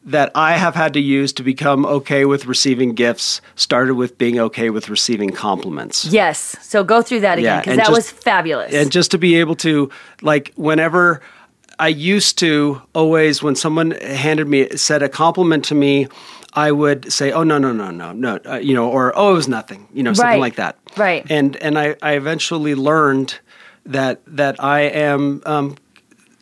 that 0.05 0.31
I 0.35 0.57
have 0.57 0.75
had 0.75 0.93
to 0.93 0.99
use 0.99 1.33
to 1.33 1.43
become 1.43 1.85
okay 1.87 2.25
with 2.25 2.45
receiving 2.45 2.93
gifts 2.93 3.41
started 3.55 3.95
with 3.95 4.17
being 4.17 4.37
okay 4.39 4.69
with 4.69 4.89
receiving 4.89 5.31
compliments. 5.31 6.05
Yes. 6.05 6.55
So 6.61 6.83
go 6.83 7.01
through 7.01 7.21
that 7.21 7.39
again 7.39 7.61
because 7.61 7.71
and 7.71 7.79
that 7.79 7.87
just- 7.87 7.95
was 7.95 8.11
fabulous. 8.11 8.73
And 8.73 8.91
just 8.91 9.11
to 9.11 9.17
be 9.17 9.35
able 9.37 9.55
to 9.55 9.89
like 10.21 10.51
whenever 10.55 11.21
I 11.83 11.89
used 11.89 12.37
to 12.37 12.81
always 12.95 13.43
when 13.43 13.55
someone 13.55 13.91
handed 13.91 14.47
me 14.47 14.69
said 14.77 15.03
a 15.03 15.09
compliment 15.09 15.65
to 15.65 15.75
me, 15.75 16.07
I 16.53 16.71
would 16.71 17.11
say, 17.11 17.33
"Oh 17.33 17.43
no, 17.43 17.57
no, 17.57 17.73
no, 17.73 17.91
no, 17.91 18.13
no," 18.13 18.39
uh, 18.45 18.55
you 18.55 18.73
know, 18.73 18.89
or 18.89 19.11
"Oh, 19.17 19.31
it 19.33 19.35
was 19.35 19.49
nothing," 19.49 19.87
you 19.93 20.01
know, 20.01 20.13
something 20.13 20.39
Right. 20.39 20.39
like 20.39 20.55
that. 20.55 20.77
Right. 20.95 21.25
And 21.29 21.57
and 21.57 21.77
I, 21.77 21.95
I 22.01 22.13
eventually 22.13 22.73
learned 22.73 23.37
that 23.85 24.21
that 24.27 24.63
I 24.63 24.81
am 25.09 25.41
um, 25.45 25.75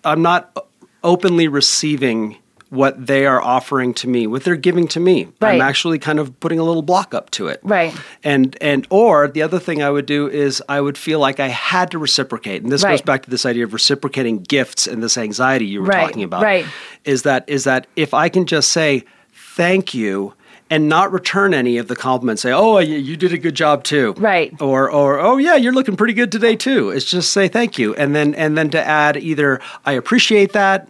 I'm 0.03 0.21
not 0.21 0.55
openly 1.03 1.47
receiving 1.47 2.37
what 2.71 3.05
they 3.05 3.25
are 3.25 3.41
offering 3.41 3.93
to 3.93 4.07
me, 4.07 4.25
what 4.25 4.43
they're 4.45 4.55
giving 4.55 4.87
to 4.87 4.99
me. 4.99 5.27
Right. 5.41 5.55
I'm 5.55 5.61
actually 5.61 5.99
kind 5.99 6.19
of 6.19 6.37
putting 6.39 6.57
a 6.57 6.63
little 6.63 6.81
block 6.81 7.13
up 7.13 7.29
to 7.31 7.47
it. 7.47 7.59
Right. 7.63 7.93
And 8.23 8.57
and 8.61 8.87
or 8.89 9.27
the 9.27 9.41
other 9.41 9.59
thing 9.59 9.83
I 9.83 9.89
would 9.89 10.05
do 10.05 10.27
is 10.29 10.63
I 10.69 10.79
would 10.79 10.97
feel 10.97 11.19
like 11.19 11.39
I 11.41 11.49
had 11.49 11.91
to 11.91 11.99
reciprocate. 11.99 12.63
And 12.63 12.71
this 12.71 12.83
Right. 12.83 12.91
goes 12.91 13.01
back 13.01 13.23
to 13.23 13.29
this 13.29 13.45
idea 13.45 13.65
of 13.65 13.73
reciprocating 13.73 14.39
gifts 14.43 14.87
and 14.87 15.03
this 15.03 15.17
anxiety 15.17 15.65
you 15.65 15.81
were 15.81 15.87
Right, 15.87 16.05
talking 16.07 16.23
about. 16.23 16.43
right. 16.43 16.65
Is 17.03 17.23
that 17.23 17.43
is 17.47 17.65
that 17.65 17.87
if 17.97 18.13
I 18.13 18.29
can 18.29 18.45
just 18.45 18.69
say 18.71 19.03
thank 19.33 19.93
you 19.93 20.33
and 20.69 20.87
not 20.87 21.11
return 21.11 21.53
any 21.53 21.77
of 21.77 21.89
the 21.89 21.95
compliments, 21.97 22.41
say, 22.41 22.53
"Oh, 22.53 22.77
you, 22.79 22.95
you 22.95 23.17
did 23.17 23.33
a 23.33 23.37
good 23.37 23.55
job 23.55 23.83
too," 23.83 24.13
Right. 24.17 24.53
Or, 24.61 24.89
or, 24.89 25.19
"Oh, 25.19 25.35
yeah, 25.35 25.57
you're 25.57 25.73
looking 25.73 25.97
pretty 25.97 26.13
good 26.13 26.31
today 26.31 26.55
too." 26.55 26.89
It's 26.89 27.03
just 27.03 27.33
say 27.33 27.49
thank 27.49 27.77
you, 27.77 27.93
and 27.95 28.15
then 28.15 28.33
and 28.35 28.57
then 28.57 28.69
to 28.69 28.81
add 28.81 29.17
either 29.17 29.59
"I 29.85 29.91
appreciate 29.91 30.53
that" 30.53 30.87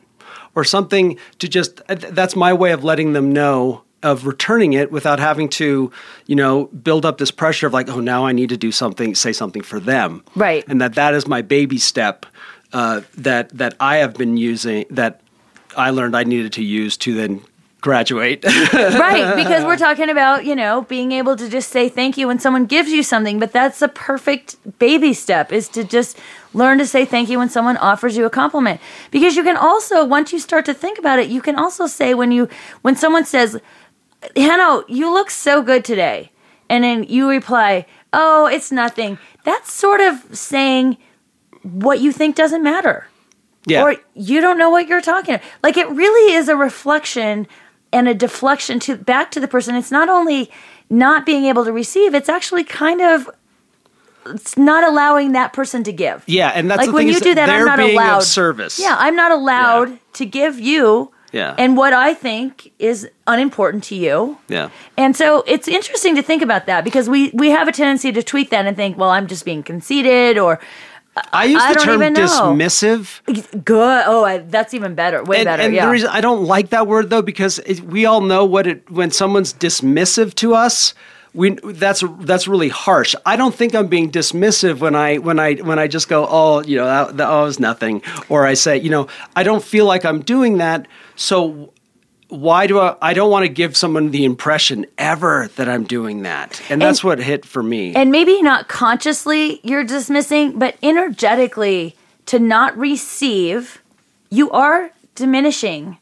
or 0.56 0.64
something 0.64 1.18
to 1.40 1.48
just 1.48 1.82
that's 1.88 2.36
my 2.36 2.54
way 2.54 2.72
of 2.72 2.84
letting 2.84 3.14
them 3.14 3.32
know 3.32 3.84
of 4.04 4.26
returning 4.26 4.74
it 4.74 4.92
without 4.92 5.20
having 5.20 5.48
to, 5.48 5.92
you 6.26 6.36
know, 6.36 6.66
build 6.68 7.06
up 7.06 7.20
this 7.20 7.32
pressure 7.32 7.68
of 7.68 7.74
like, 7.74 7.88
"Oh, 7.88 8.00
now 8.00 8.26
I 8.26 8.32
need 8.32 8.50
to 8.50 8.58
do 8.58 8.72
something, 8.72 9.14
say 9.16 9.32
something 9.32 9.62
for 9.62 9.80
them," 9.80 10.24
Right. 10.36 10.64
And 10.68 10.82
that 10.82 10.96
that 10.96 11.14
is 11.14 11.28
my 11.28 11.42
baby 11.42 11.78
step 11.78 12.26
uh, 12.74 13.02
that 13.18 13.50
that 13.58 13.76
I 13.80 13.98
have 13.98 14.16
been 14.16 14.38
using 14.38 14.86
that 14.90 15.22
I 15.78 15.92
learned 15.92 16.16
I 16.16 16.24
needed 16.24 16.54
to 16.54 16.64
use 16.64 16.98
to 16.98 17.14
then 17.14 17.42
graduate. 17.82 18.46
right 18.74 19.36
because 19.36 19.66
we're 19.66 19.78
talking 19.78 20.10
about 20.10 20.46
you 20.46 20.56
know 20.56 20.84
being 20.84 21.12
able 21.12 21.36
to 21.36 21.50
just 21.50 21.70
say 21.70 21.90
thank 21.90 22.16
you 22.16 22.28
when 22.28 22.40
someone 22.40 22.66
gives 22.66 22.92
you 22.92 23.02
something 23.02 23.40
but 23.40 23.52
that's 23.52 23.82
a 23.82 23.88
perfect 23.88 24.56
baby 24.78 25.14
step 25.14 25.52
is 25.52 25.68
to 25.68 25.84
just 25.84 26.18
learn 26.54 26.78
to 26.78 26.86
say 26.86 27.06
thank 27.06 27.28
you 27.28 27.40
when 27.40 27.50
someone 27.50 27.78
offers 27.78 28.16
you 28.16 28.24
a 28.24 28.30
compliment 28.30 28.80
because 29.10 29.36
you 29.36 29.44
can 29.44 29.58
also 29.58 30.06
once 30.06 30.32
you 30.32 30.38
start 30.38 30.64
to 30.64 30.74
think 30.74 31.00
about 31.00 31.18
it 31.18 31.28
you 31.30 31.42
can 31.42 31.56
also 31.56 31.88
say 31.88 32.14
when 32.14 32.32
you 32.32 32.48
when 32.84 32.96
someone 32.96 33.26
says 33.26 33.60
Hanno, 34.36 34.84
you 34.88 35.12
look 35.12 35.32
so 35.32 35.64
good 35.64 35.84
today 35.84 36.32
and 36.70 36.84
then 36.84 37.04
you 37.04 37.28
reply 37.28 37.88
oh 38.14 38.46
it's 38.46 38.72
nothing 38.72 39.18
that's 39.44 39.74
sort 39.74 40.02
of 40.02 40.38
saying 40.38 40.98
what 41.64 42.00
you 42.00 42.12
think 42.12 42.36
doesn't 42.36 42.62
matter 42.62 43.08
yeah. 43.66 43.84
or 43.84 43.96
you 44.14 44.42
don't 44.42 44.58
know 44.58 44.70
what 44.70 44.88
you're 44.88 45.02
talking 45.02 45.36
about. 45.36 45.48
Like 45.64 45.78
it 45.78 45.88
really 45.90 46.34
is 46.34 46.50
a 46.50 46.56
reflection 46.56 47.48
and 47.94 48.08
a 48.08 48.14
deflection 48.14 48.80
to 48.82 48.96
back 48.98 49.32
to 49.32 49.40
the 49.40 49.48
person. 49.48 49.76
It's 49.76 49.92
not 49.92 50.10
only 50.10 50.50
not 50.90 51.26
being 51.26 51.46
able 51.46 51.66
to 51.66 51.72
receive, 51.72 52.14
it's 52.14 52.30
actually 52.30 52.64
kind 52.64 53.02
of 53.02 53.30
it's 54.28 54.56
not 54.58 54.84
allowing 54.84 55.32
that 55.32 55.52
person 55.52 55.84
to 55.84 55.92
give. 55.92 56.24
Yeah, 56.28 56.50
and 56.54 56.70
that's 56.70 56.78
like 56.80 56.88
the 56.88 56.94
when 56.94 57.06
thing 57.06 57.14
you 57.14 57.20
do 57.20 57.36
that, 57.36 57.50
I'm 57.50 57.66
not 57.66 57.78
being 57.78 57.94
allowed 57.98 58.24
service. 58.24 58.80
Yeah, 58.80 58.96
I'm 59.00 59.16
not 59.16 59.32
allowed 59.32 59.90
Yeah. 59.90 59.96
to 60.14 60.26
give 60.26 60.60
you 60.60 61.12
Yeah. 61.32 61.56
and 61.58 61.76
what 61.76 61.92
I 61.94 62.14
think 62.14 62.72
is 62.78 63.10
unimportant 63.26 63.84
to 63.86 63.96
you. 63.96 64.38
Yeah. 64.48 64.70
And 64.98 65.16
so 65.16 65.44
it's 65.48 65.68
interesting 65.68 66.16
to 66.18 66.22
think 66.22 66.42
about 66.44 66.66
that 66.68 66.84
because 66.84 67.10
we 67.10 67.32
we 67.34 67.50
have 67.50 67.68
a 67.68 67.72
tendency 67.72 68.12
to 68.12 68.22
tweak 68.22 68.52
that 68.52 68.66
and 68.68 68.78
think, 68.78 68.98
well, 68.98 69.10
I'm 69.10 69.26
just 69.28 69.44
being 69.44 69.64
conceited 69.64 70.38
or 70.38 70.60
I 71.34 71.46
use 71.46 71.62
I 71.62 71.74
the 71.74 71.80
term 71.80 72.00
dismissive. 72.00 73.66
good. 73.66 74.04
Oh, 74.08 74.24
I, 74.24 74.38
that's 74.40 74.74
even 74.74 74.96
better. 74.96 75.24
Way 75.24 75.40
And, 75.40 75.46
better. 75.46 75.64
and 75.64 75.74
yeah. 75.74 75.86
the 75.86 75.92
reason 75.92 76.10
I 76.10 76.22
don't 76.22 76.46
like 76.46 76.70
that 76.70 76.88
word 76.88 77.10
though, 77.10 77.22
because 77.22 77.60
it, 77.60 77.82
we 77.82 78.06
all 78.06 78.22
know 78.22 78.46
what 78.46 78.66
it 78.66 78.90
when 78.90 79.12
someone's 79.12 79.54
dismissive 79.54 80.34
to 80.36 80.56
us. 80.56 80.94
We 81.34 81.52
that's 81.64 82.04
that's 82.20 82.48
really 82.48 82.68
harsh. 82.70 83.16
I 83.26 83.36
don't 83.38 83.56
think 83.56 83.74
I'm 83.74 83.88
being 83.88 84.12
dismissive 84.12 84.80
when 84.80 84.96
I 84.96 85.18
when 85.18 85.40
I 85.40 85.56
when 85.56 85.80
I 85.80 85.88
just 85.88 86.10
go, 86.10 86.28
oh, 86.30 86.62
you 86.64 86.78
know, 86.78 86.86
that, 86.86 87.18
that 87.18 87.30
oh, 87.30 87.46
it's 87.46 87.60
nothing, 87.60 88.02
or 88.28 88.46
I 88.46 88.54
say, 88.54 88.78
you 88.78 88.90
know, 88.90 89.08
I 89.36 89.44
don't 89.44 89.64
feel 89.64 89.86
like 89.86 90.04
I'm 90.04 90.22
doing 90.22 90.58
that. 90.58 90.88
So 91.16 91.72
why 92.32 92.66
do 92.66 92.80
I? 92.80 92.96
I 93.02 93.14
don't 93.14 93.30
want 93.30 93.44
to 93.44 93.50
give 93.50 93.78
someone 93.78 94.12
the 94.12 94.26
impression 94.26 94.86
ever 94.98 95.50
that 95.58 95.70
I'm 95.70 95.84
doing 95.84 96.24
that, 96.24 96.62
and 96.70 96.82
that's 96.82 97.04
what 97.04 97.20
hit 97.20 97.46
for 97.46 97.62
me. 97.62 97.94
and 97.96 98.12
maybe 98.12 98.42
not 98.42 98.68
consciously 98.68 99.60
you're 99.64 99.84
dismissing, 99.84 100.58
but 100.58 100.76
energetically 100.82 101.96
to 102.28 102.40
not 102.40 102.78
receive, 102.78 103.82
you 104.30 104.50
are 104.52 104.92
diminishing 105.16 105.98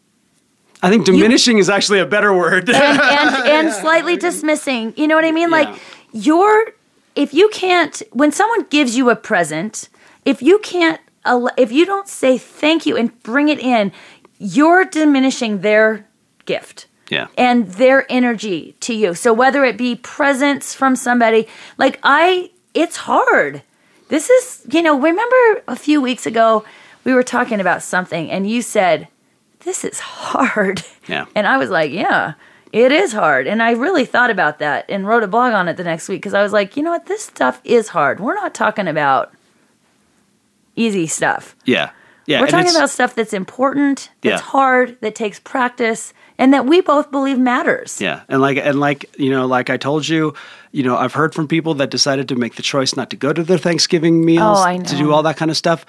I 0.82 0.90
think 0.90 1.06
diminishing 1.06 1.58
is 1.58 1.70
actually 1.70 2.00
a 2.00 2.06
better 2.06 2.34
word. 2.34 2.70
and, 2.70 2.78
and, 2.78 3.36
and 3.48 3.74
slightly 3.74 4.16
dismissing. 4.16 4.94
You 4.96 5.08
know 5.08 5.16
what 5.16 5.26
I 5.26 5.32
mean? 5.32 5.50
Yeah. 5.50 5.58
Like 5.58 5.80
you're, 6.14 6.74
if 7.16 7.34
you 7.34 7.50
can't, 7.50 8.02
when 8.12 8.32
someone 8.32 8.66
gives 8.70 8.96
you 8.96 9.10
a 9.10 9.16
present, 9.16 9.90
if 10.26 10.42
you 10.42 10.60
can't, 10.60 11.02
if 11.58 11.72
you 11.72 11.86
don't 11.86 12.08
say 12.08 12.38
thank 12.38 12.86
you 12.86 12.96
and 12.96 13.22
bring 13.24 13.50
it 13.50 13.60
in, 13.60 13.92
you're 14.38 14.86
diminishing 14.86 15.62
their 15.62 16.08
gift. 16.54 16.88
Yeah. 17.10 17.28
And 17.38 17.68
their 17.84 18.06
energy 18.10 18.76
to 18.82 18.94
you. 18.94 19.14
So 19.14 19.34
whether 19.34 19.64
it 19.64 19.78
be 19.78 19.96
presents 19.96 20.74
from 20.76 20.96
somebody, 20.96 21.48
like 21.78 22.00
I, 22.04 22.52
it's 22.74 22.98
hard. 22.98 23.64
This 24.10 24.30
is, 24.30 24.66
you 24.72 24.82
know, 24.82 24.96
remember 25.00 25.64
a 25.68 25.76
few 25.76 26.02
weeks 26.02 26.26
ago 26.26 26.64
we 27.04 27.14
were 27.14 27.24
talking 27.24 27.60
about 27.60 27.82
something 27.84 28.30
and 28.30 28.50
you 28.50 28.62
said, 28.62 29.08
this 29.62 29.84
is 29.84 30.00
hard. 30.00 30.84
Yeah. 31.08 31.26
And 31.36 31.48
I 31.48 31.58
was 31.58 31.70
like, 31.70 31.92
yeah, 31.92 32.34
it 32.72 32.92
is 32.92 33.14
hard. 33.14 33.48
And 33.48 33.62
I 33.64 33.72
really 33.72 34.06
thought 34.06 34.30
about 34.30 34.60
that 34.60 34.86
and 34.90 35.08
wrote 35.08 35.24
a 35.24 35.28
blog 35.28 35.54
on 35.54 35.68
it 35.68 35.78
the 35.78 35.84
next 35.84 36.08
week 36.10 36.22
because 36.22 36.36
I 36.36 36.44
was 36.44 36.54
like, 36.54 36.78
you 36.78 36.84
know 36.84 36.92
what? 36.92 37.08
This 37.08 37.24
stuff 37.26 37.60
is 37.64 37.88
hard. 37.90 38.20
We're 38.20 38.36
not 38.44 38.54
talking 38.54 38.88
about 38.88 39.32
easy 40.76 41.08
stuff. 41.08 41.56
yeah, 41.66 41.90
yeah. 42.26 42.40
We're 42.42 42.48
talking 42.48 42.76
about 42.76 42.90
stuff 42.92 43.16
that's 43.16 43.34
important, 43.34 44.12
that's 44.22 44.42
Yeah. 44.42 44.48
hard, 44.56 44.98
that 45.02 45.16
takes 45.16 45.40
practice, 45.40 46.14
and 46.40 46.54
that 46.54 46.66
we 46.66 46.82
both 46.82 47.12
believe 47.12 47.38
matters. 47.38 48.02
Yeah, 48.02 48.22
and 48.28 48.42
like 48.42 48.58
and 48.58 48.80
like 48.80 49.14
you 49.20 49.30
know, 49.30 49.46
like 49.46 49.70
I 49.70 49.78
told 49.78 50.08
you, 50.08 50.34
you 50.72 50.82
know, 50.82 50.98
I've 50.98 51.14
heard 51.14 51.36
from 51.36 51.48
people 51.48 51.76
that 51.76 51.92
decided 51.92 52.30
to 52.30 52.36
make 52.36 52.56
the 52.56 52.64
choice 52.64 52.96
not 52.96 53.12
to 53.12 53.16
go 53.16 53.32
to 53.32 53.44
their 53.44 53.60
Thanksgiving 53.60 54.26
meals, 54.26 54.58
Oh, 54.60 54.82
to 54.82 54.98
do 54.98 55.14
all 55.14 55.22
that 55.24 55.38
kind 55.38 55.52
of 55.52 55.58
stuff. 55.58 55.86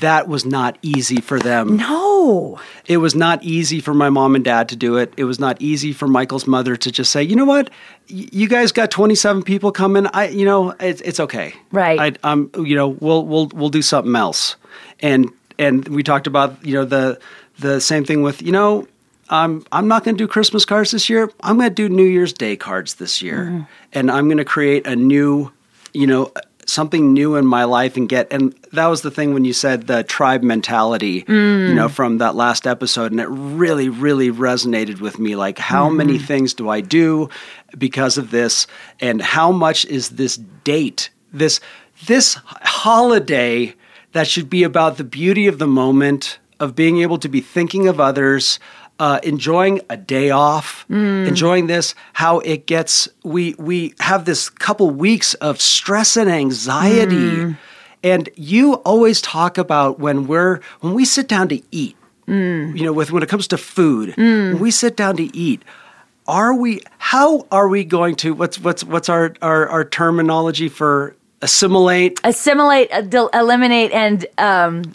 That 0.00 0.26
was 0.26 0.44
not 0.44 0.76
easy 0.82 1.20
for 1.20 1.38
them. 1.38 1.76
No. 1.76 2.58
It 2.86 2.96
was 2.96 3.14
not 3.14 3.44
easy 3.44 3.78
for 3.78 3.94
my 3.94 4.10
mom 4.10 4.34
and 4.34 4.44
dad 4.44 4.70
to 4.70 4.76
do 4.76 4.96
it. 4.96 5.14
It 5.16 5.22
was 5.22 5.38
not 5.38 5.62
easy 5.62 5.92
for 5.92 6.08
Michael's 6.08 6.48
mother 6.48 6.74
to 6.74 6.90
just 6.90 7.12
say, 7.12 7.22
you 7.22 7.36
know 7.36 7.44
what, 7.44 7.70
you 8.08 8.48
guys 8.48 8.72
got 8.72 8.90
twenty 8.90 9.14
seven 9.14 9.44
people 9.44 9.70
coming. 9.70 10.08
I, 10.08 10.28
you 10.28 10.46
know, 10.46 10.70
it's 10.80 11.00
it's 11.02 11.20
okay. 11.20 11.54
Right. 11.70 12.18
I, 12.24 12.28
um, 12.28 12.50
you 12.56 12.74
know, 12.74 12.88
we'll 12.88 13.24
we'll 13.24 13.46
we'll 13.54 13.68
do 13.68 13.82
something 13.82 14.16
else. 14.16 14.56
And 14.98 15.30
and 15.58 15.86
we 15.86 16.02
talked 16.02 16.26
about 16.26 16.64
you 16.66 16.74
know 16.74 16.84
the 16.84 17.20
the 17.60 17.80
same 17.80 18.04
thing 18.04 18.22
with 18.22 18.42
you 18.42 18.50
know. 18.50 18.88
I'm 19.30 19.64
I'm 19.72 19.88
not 19.88 20.04
going 20.04 20.16
to 20.16 20.22
do 20.24 20.28
Christmas 20.28 20.64
cards 20.64 20.90
this 20.90 21.08
year. 21.08 21.30
I'm 21.40 21.56
going 21.56 21.68
to 21.68 21.74
do 21.74 21.88
New 21.88 22.04
Year's 22.04 22.32
Day 22.32 22.56
cards 22.56 22.94
this 22.96 23.22
year, 23.22 23.44
Mm-hmm. 23.46 23.62
and 23.92 24.10
I'm 24.10 24.26
going 24.26 24.38
to 24.38 24.44
create 24.44 24.86
a 24.86 24.94
new, 24.96 25.50
you 25.92 26.06
know, 26.06 26.32
something 26.66 27.12
new 27.12 27.36
in 27.36 27.46
my 27.46 27.64
life 27.64 27.96
and 27.96 28.08
get. 28.08 28.32
And 28.32 28.54
that 28.72 28.86
was 28.86 29.02
the 29.02 29.10
thing 29.10 29.34
when 29.34 29.44
you 29.44 29.52
said 29.52 29.86
the 29.86 30.02
tribe 30.02 30.42
mentality, 30.42 31.22
Mm. 31.22 31.68
you 31.68 31.74
know, 31.74 31.88
from 31.88 32.18
that 32.18 32.34
last 32.34 32.66
episode, 32.66 33.12
and 33.12 33.20
it 33.20 33.28
really, 33.28 33.88
really 33.88 34.30
resonated 34.30 35.00
with 35.00 35.18
me. 35.18 35.36
Like, 35.36 35.58
how 35.58 35.88
many 35.90 36.14
Mm-hmm. 36.16 36.26
things 36.26 36.54
do 36.54 36.68
I 36.68 36.80
do 36.80 37.28
because 37.78 38.18
of 38.18 38.30
this, 38.30 38.66
and 39.00 39.20
how 39.22 39.50
much 39.52 39.84
is 39.86 40.10
this 40.10 40.36
date, 40.64 41.10
this 41.32 41.60
this 42.06 42.34
holiday 42.84 43.74
that 44.12 44.26
should 44.26 44.48
be 44.50 44.62
about 44.64 44.96
the 44.96 45.04
beauty 45.04 45.46
of 45.46 45.58
the 45.58 45.66
moment 45.66 46.38
of 46.60 46.74
being 46.76 46.98
able 47.02 47.18
to 47.18 47.28
be 47.28 47.40
thinking 47.40 47.88
of 47.88 47.98
others 48.00 48.58
uh, 49.00 49.18
enjoying 49.22 49.80
a 49.90 49.96
day 49.96 50.30
off 50.30 50.86
enjoying 50.88 51.66
this 51.66 51.94
how 52.12 52.38
it 52.40 52.66
gets 52.66 53.08
we 53.24 53.54
we 53.58 53.94
have 54.00 54.24
this 54.24 54.48
couple 54.48 54.90
weeks 54.90 55.34
of 55.34 55.60
stress 55.60 56.16
and 56.16 56.30
anxiety 56.30 57.56
and 58.02 58.28
you 58.36 58.74
always 58.74 59.20
talk 59.20 59.58
about 59.58 59.98
when 59.98 60.26
we're 60.26 60.60
when 60.80 60.94
we 60.94 61.04
sit 61.04 61.26
down 61.28 61.48
to 61.48 61.60
eat 61.70 61.96
you 62.26 62.84
know 62.84 62.92
with 62.92 63.10
when 63.10 63.22
it 63.22 63.28
comes 63.28 63.48
to 63.48 63.58
food 63.58 64.14
when 64.16 64.58
we 64.60 64.70
sit 64.70 64.96
down 64.96 65.16
to 65.16 65.36
eat 65.36 65.62
are 66.26 66.54
we? 66.54 66.80
How 66.98 67.46
are 67.50 67.68
we 67.68 67.84
going 67.84 68.16
to? 68.16 68.32
What's 68.32 68.58
what's 68.58 68.82
what's 68.84 69.08
our 69.08 69.34
our, 69.42 69.68
our 69.68 69.84
terminology 69.84 70.68
for 70.68 71.16
assimilate? 71.42 72.20
Assimilate, 72.24 72.90
uh, 72.92 73.28
eliminate, 73.34 73.92
and 73.92 74.26
um. 74.38 74.94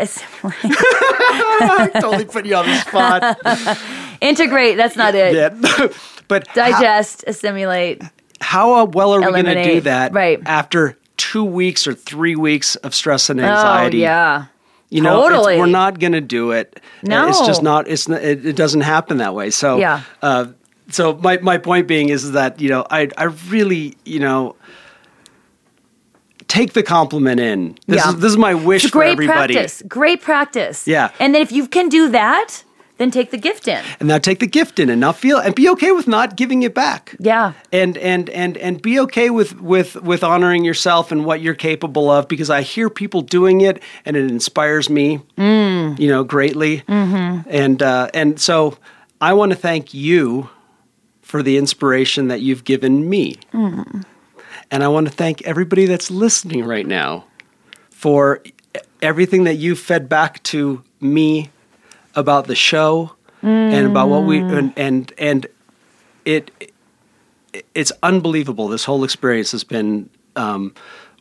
totally 2.00 2.24
put 2.24 2.46
you 2.46 2.56
on 2.56 2.66
the 2.66 2.78
spot. 2.80 3.78
integrate. 4.20 4.76
That's 4.76 4.96
not 4.96 5.14
it. 5.14 5.34
yeah, 5.34 5.88
but 6.28 6.46
how, 6.48 6.54
Digest, 6.54 7.24
assimilate. 7.26 8.02
how 8.40 8.74
uh, 8.74 8.84
well 8.84 9.14
are 9.14 9.20
we 9.20 9.42
going 9.42 9.44
to 9.44 9.64
do 9.64 9.80
that? 9.82 10.12
right. 10.12 10.40
after 10.46 10.96
two 11.16 11.44
weeks 11.44 11.86
or 11.86 11.94
three 11.94 12.36
weeks 12.36 12.76
of 12.76 12.94
stress 12.94 13.28
and 13.30 13.40
anxiety. 13.40 13.58
Oh 13.58 13.72
anxiety. 13.72 13.98
yeah. 13.98 14.46
You 14.92 15.02
know, 15.02 15.28
Totally. 15.28 15.56
we're 15.56 15.66
not 15.66 16.00
going 16.00 16.14
to 16.14 16.20
do 16.20 16.50
it. 16.50 16.80
No. 17.04 17.28
it's 17.28 17.46
just 17.46 17.62
not. 17.62 17.86
It's 17.86 18.08
it, 18.08 18.44
it 18.44 18.56
doesn't 18.56 18.80
happen 18.80 19.18
that 19.18 19.34
way. 19.34 19.50
So 19.50 19.78
Yeah. 19.78 20.02
Uh, 20.20 20.46
so 20.90 21.14
my 21.18 21.38
my 21.38 21.58
point 21.58 21.86
being 21.86 22.08
is 22.08 22.32
that 22.32 22.60
you 22.60 22.68
know 22.68 22.86
I 22.90 23.08
I 23.16 23.24
really 23.24 23.96
you 24.04 24.18
know 24.18 24.56
take 26.50 26.72
the 26.72 26.82
compliment 26.82 27.38
in. 27.40 27.78
This 27.86 28.04
Yeah. 28.04 28.10
is 28.10 28.16
this 28.16 28.30
is 28.32 28.36
my 28.38 28.54
wish 28.54 28.84
It's 28.84 28.90
for 28.92 28.98
great 28.98 29.12
everybody. 29.12 29.54
practice. 29.54 29.82
Great 29.88 30.20
practice. 30.20 30.86
Yeah. 30.86 31.10
And 31.20 31.34
then 31.34 31.42
if 31.42 31.52
you 31.52 31.66
can 31.68 31.88
do 31.88 32.08
that, 32.10 32.64
then 32.98 33.10
take 33.10 33.30
the 33.30 33.38
gift 33.38 33.66
in. 33.68 33.78
And 34.00 34.08
now 34.08 34.18
take 34.18 34.40
the 34.40 34.46
gift 34.58 34.78
in 34.78 34.90
and 34.90 35.00
not 35.00 35.16
feel 35.16 35.38
and 35.38 35.54
be 35.54 35.66
okay 35.70 35.92
with 35.92 36.06
not 36.06 36.36
giving 36.36 36.62
it 36.64 36.74
back. 36.74 37.14
Yeah. 37.18 37.52
and 37.72 37.96
and 37.98 38.28
and 38.30 38.58
and 38.58 38.82
be 38.82 39.00
okay 39.00 39.30
with 39.30 39.60
with 39.60 39.94
with 40.02 40.22
honoring 40.22 40.64
yourself 40.66 41.10
and 41.12 41.24
what 41.24 41.40
you're 41.40 41.54
capable 41.70 42.10
of 42.10 42.26
because 42.28 42.50
I 42.50 42.62
hear 42.62 42.90
people 42.90 43.22
doing 43.22 43.60
it 43.62 43.80
and 44.04 44.16
it 44.16 44.30
inspires 44.30 44.90
me, 44.90 45.20
you 45.38 46.08
know, 46.12 46.24
greatly. 46.24 46.82
Mm-hmm. 46.88 47.48
And 47.48 47.82
uh, 47.82 48.08
and 48.12 48.38
so 48.40 48.76
I 49.20 49.32
want 49.34 49.52
to 49.52 49.58
thank 49.58 49.94
you 49.94 50.48
for 51.22 51.42
the 51.42 51.56
inspiration 51.56 52.28
that 52.28 52.40
you've 52.40 52.64
given 52.64 53.08
me, 53.08 53.36
and 54.70 54.82
I 54.82 54.88
want 54.88 55.08
to 55.08 55.12
thank 55.12 55.42
everybody 55.42 55.86
that's 55.86 56.10
listening 56.10 56.64
right 56.64 56.86
now 56.86 57.24
for 57.90 58.42
everything 59.02 59.44
that 59.44 59.56
you 59.56 59.74
fed 59.74 60.08
back 60.08 60.42
to 60.44 60.82
me 61.00 61.50
about 62.14 62.46
the 62.46 62.54
show 62.54 63.14
and 63.42 63.86
about 63.86 64.08
what 64.08 64.24
we 64.24 64.38
and 64.38 64.72
and 64.76 65.12
and 65.16 65.46
it 66.24 66.72
it's 67.74 67.90
unbelievable. 68.02 68.68
This 68.68 68.84
whole 68.84 69.02
experience 69.02 69.52
has 69.52 69.64
been 69.64 70.08
um, 70.36 70.74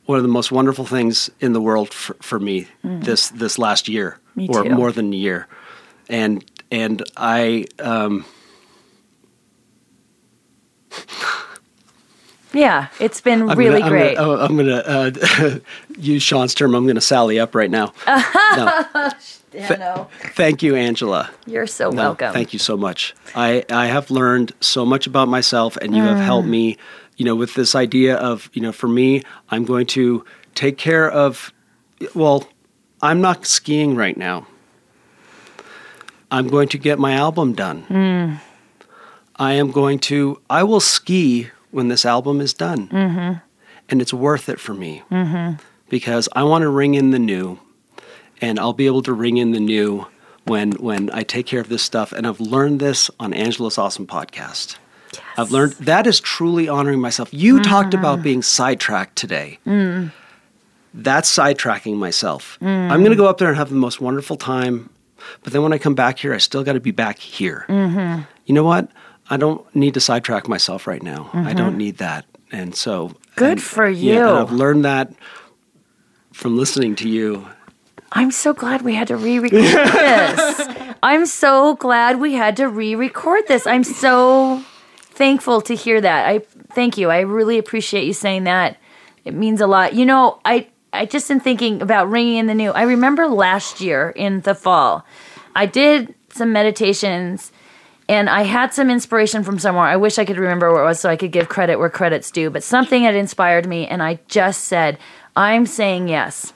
one 0.05 0.17
of 0.17 0.23
the 0.23 0.29
most 0.29 0.51
wonderful 0.51 0.85
things 0.85 1.29
in 1.39 1.53
the 1.53 1.61
world 1.61 1.93
for, 1.93 2.15
for 2.21 2.39
me 2.39 2.67
this 2.83 3.29
this 3.29 3.57
last 3.57 3.87
year, 3.87 4.17
Me 4.35 4.47
or 4.49 4.63
too. 4.63 4.69
more 4.69 4.91
than 4.91 5.13
a 5.13 5.15
year, 5.15 5.47
and 6.09 6.43
and 6.71 7.03
I 7.15 7.65
um, 7.79 8.25
Yeah. 12.53 12.87
It's 12.99 13.21
been 13.21 13.49
I'm 13.49 13.57
really 13.57 13.79
gonna, 13.79 13.89
great. 13.91 14.17
I'm 14.17 14.25
gonna, 14.25 14.43
I'm 14.43 14.57
gonna 14.57 14.77
uh, 14.77 15.59
use 15.97 16.23
Sean's 16.23 16.53
term. 16.55 16.73
I'm 16.75 16.87
gonna 16.87 17.01
sally 17.01 17.39
up 17.39 17.53
right 17.55 17.69
now. 17.69 17.93
no, 18.07 19.11
yeah, 19.53 19.69
no. 19.75 20.07
thank 20.33 20.61
you, 20.63 20.75
Angela. 20.75 21.29
You're 21.45 21.67
so 21.67 21.89
No, 21.89 22.01
welcome. 22.03 22.33
Thank 22.33 22.53
you 22.53 22.59
so 22.59 22.75
much. 22.77 23.13
I, 23.35 23.65
I 23.69 23.87
have 23.87 24.09
learned 24.11 24.53
so 24.61 24.85
much 24.85 25.05
about 25.07 25.27
myself, 25.27 25.77
and 25.77 25.95
you 25.95 26.03
have 26.03 26.19
helped 26.19 26.47
Mm. 26.47 26.51
me, 26.51 26.77
you 27.17 27.25
know, 27.25 27.35
with 27.35 27.53
this 27.55 27.75
idea 27.75 28.15
of, 28.15 28.49
you 28.53 28.61
know, 28.61 28.71
for 28.71 28.87
me, 28.87 29.23
I'm 29.49 29.65
going 29.65 29.85
to 29.87 30.23
take 30.55 30.77
care 30.77 31.09
of, 31.09 31.51
well, 32.15 32.47
I'm 33.01 33.21
not 33.21 33.45
skiing 33.45 33.95
right 33.95 34.15
now. 34.17 34.47
I'm 36.31 36.47
going 36.47 36.69
to 36.69 36.77
get 36.77 36.99
my 36.99 37.13
album 37.13 37.53
done. 37.53 37.85
Mm. 37.89 38.39
I 39.35 39.53
am 39.53 39.71
going 39.71 39.99
to, 39.99 40.39
I 40.49 40.63
will 40.63 40.79
ski 40.79 41.49
when 41.71 41.87
this 41.87 42.05
album 42.05 42.41
is 42.41 42.53
done. 42.53 42.87
Mm-hmm. 42.87 43.39
And 43.89 44.01
it's 44.01 44.13
worth 44.13 44.49
it 44.49 44.59
for 44.59 44.73
me 44.73 45.01
mm-hmm. 45.11 45.61
because 45.89 46.29
I 46.33 46.43
want 46.43 46.61
to 46.61 46.69
ring 46.69 46.93
in 46.93 47.09
the 47.11 47.19
new 47.19 47.59
and 48.41 48.59
I'll 48.59 48.73
be 48.73 48.85
able 48.85 49.01
to 49.03 49.13
ring 49.13 49.37
in 49.37 49.51
the 49.51 49.59
new 49.59 50.05
when 50.45 50.73
when 50.73 51.09
I 51.11 51.23
take 51.23 51.45
care 51.45 51.59
of 51.59 51.69
this 51.69 51.83
stuff. 51.83 52.11
And 52.11 52.27
I've 52.27 52.39
learned 52.39 52.79
this 52.79 53.09
on 53.19 53.33
Angela's 53.33 53.77
Awesome 53.77 54.05
Podcast. 54.07 54.77
I've 55.37 55.51
learned 55.51 55.73
that 55.73 56.05
is 56.05 56.19
truly 56.19 56.67
honoring 56.69 56.99
myself. 56.99 57.33
You 57.33 57.55
mm-hmm. 57.55 57.63
talked 57.63 57.93
about 57.93 58.21
being 58.21 58.41
sidetracked 58.41 59.15
today. 59.15 59.59
Mm. 59.65 60.11
That's 60.93 61.35
sidetracking 61.35 61.95
myself. 61.97 62.57
Mm. 62.61 62.91
I'm 62.91 62.99
going 62.99 63.11
to 63.11 63.17
go 63.17 63.27
up 63.27 63.37
there 63.37 63.47
and 63.47 63.57
have 63.57 63.69
the 63.69 63.75
most 63.75 64.01
wonderful 64.01 64.37
time. 64.37 64.89
But 65.43 65.53
then 65.53 65.63
when 65.63 65.73
I 65.73 65.77
come 65.77 65.95
back 65.95 66.19
here, 66.19 66.33
I 66.33 66.37
still 66.37 66.63
got 66.63 66.73
to 66.73 66.79
be 66.79 66.91
back 66.91 67.19
here. 67.19 67.65
Mm-hmm. 67.67 68.23
You 68.45 68.53
know 68.53 68.63
what? 68.63 68.89
I 69.29 69.37
don't 69.37 69.63
need 69.75 69.93
to 69.93 69.99
sidetrack 69.99 70.47
myself 70.47 70.87
right 70.87 71.03
now. 71.03 71.29
I 71.33 71.37
mm-hmm. 71.37 71.57
don't 71.57 71.77
need 71.77 71.97
that. 71.97 72.25
And 72.51 72.75
so 72.75 73.13
Good 73.35 73.51
and- 73.51 73.63
for 73.63 73.87
yeah, 73.87 74.29
and. 74.29 74.39
I've 74.39 74.51
learned 74.51 74.85
that 74.85 75.13
from 76.33 76.57
listening 76.57 76.95
to 76.97 77.09
you. 77.09 77.47
I'm 78.11 78.31
so 78.31 78.53
glad 78.53 78.81
we 78.81 78.95
had 78.95 79.07
to 79.09 79.17
re-record 79.17 79.61
this. 79.61 80.67
I'm 81.03 81.27
so 81.27 81.75
glad 81.75 82.19
we 82.19 82.33
had 82.33 82.57
to 82.57 82.67
re-record 82.67 83.47
this. 83.47 83.67
I'm 83.67 83.83
so 83.83 84.63
thankful 84.99 85.61
to 85.61 85.75
hear 85.75 86.01
that. 86.01 86.27
I 86.27 86.39
thank 86.73 86.97
you. 86.97 87.11
I 87.11 87.19
really 87.19 87.59
appreciate 87.59 88.05
you 88.05 88.13
saying 88.13 88.45
that. 88.45 88.77
It 89.25 89.35
means 89.35 89.61
a 89.61 89.67
lot. 89.67 89.93
You 89.93 90.05
know, 90.05 90.39
I 90.43 90.67
I 90.91 91.05
just 91.05 91.29
am 91.29 91.39
thinking 91.39 91.81
about 91.81 92.09
ringing 92.09 92.37
in 92.37 92.47
the 92.47 92.55
new. 92.55 92.71
I 92.71 92.83
remember 92.83 93.27
last 93.27 93.79
year 93.79 94.09
in 94.09 94.41
the 94.41 94.55
fall, 94.55 95.05
I 95.55 95.67
did 95.67 96.15
some 96.29 96.51
meditations 96.51 97.51
and 98.09 98.29
I 98.29 98.41
had 98.41 98.73
some 98.73 98.89
inspiration 98.89 99.43
from 99.43 99.57
somewhere. 99.59 99.85
I 99.85 99.95
wish 99.95 100.17
I 100.19 100.25
could 100.25 100.37
remember 100.37 100.73
where 100.73 100.83
it 100.83 100.85
was 100.85 100.99
so 100.99 101.09
I 101.09 101.15
could 101.15 101.31
give 101.31 101.47
credit 101.47 101.77
where 101.77 101.89
credit's 101.89 102.31
due, 102.31 102.49
but 102.49 102.63
something 102.63 103.03
had 103.03 103.15
inspired 103.15 103.65
me 103.67 103.87
and 103.87 104.03
I 104.03 104.19
just 104.27 104.65
said, 104.65 104.97
I'm 105.35 105.65
saying 105.65 106.09
yes. 106.09 106.51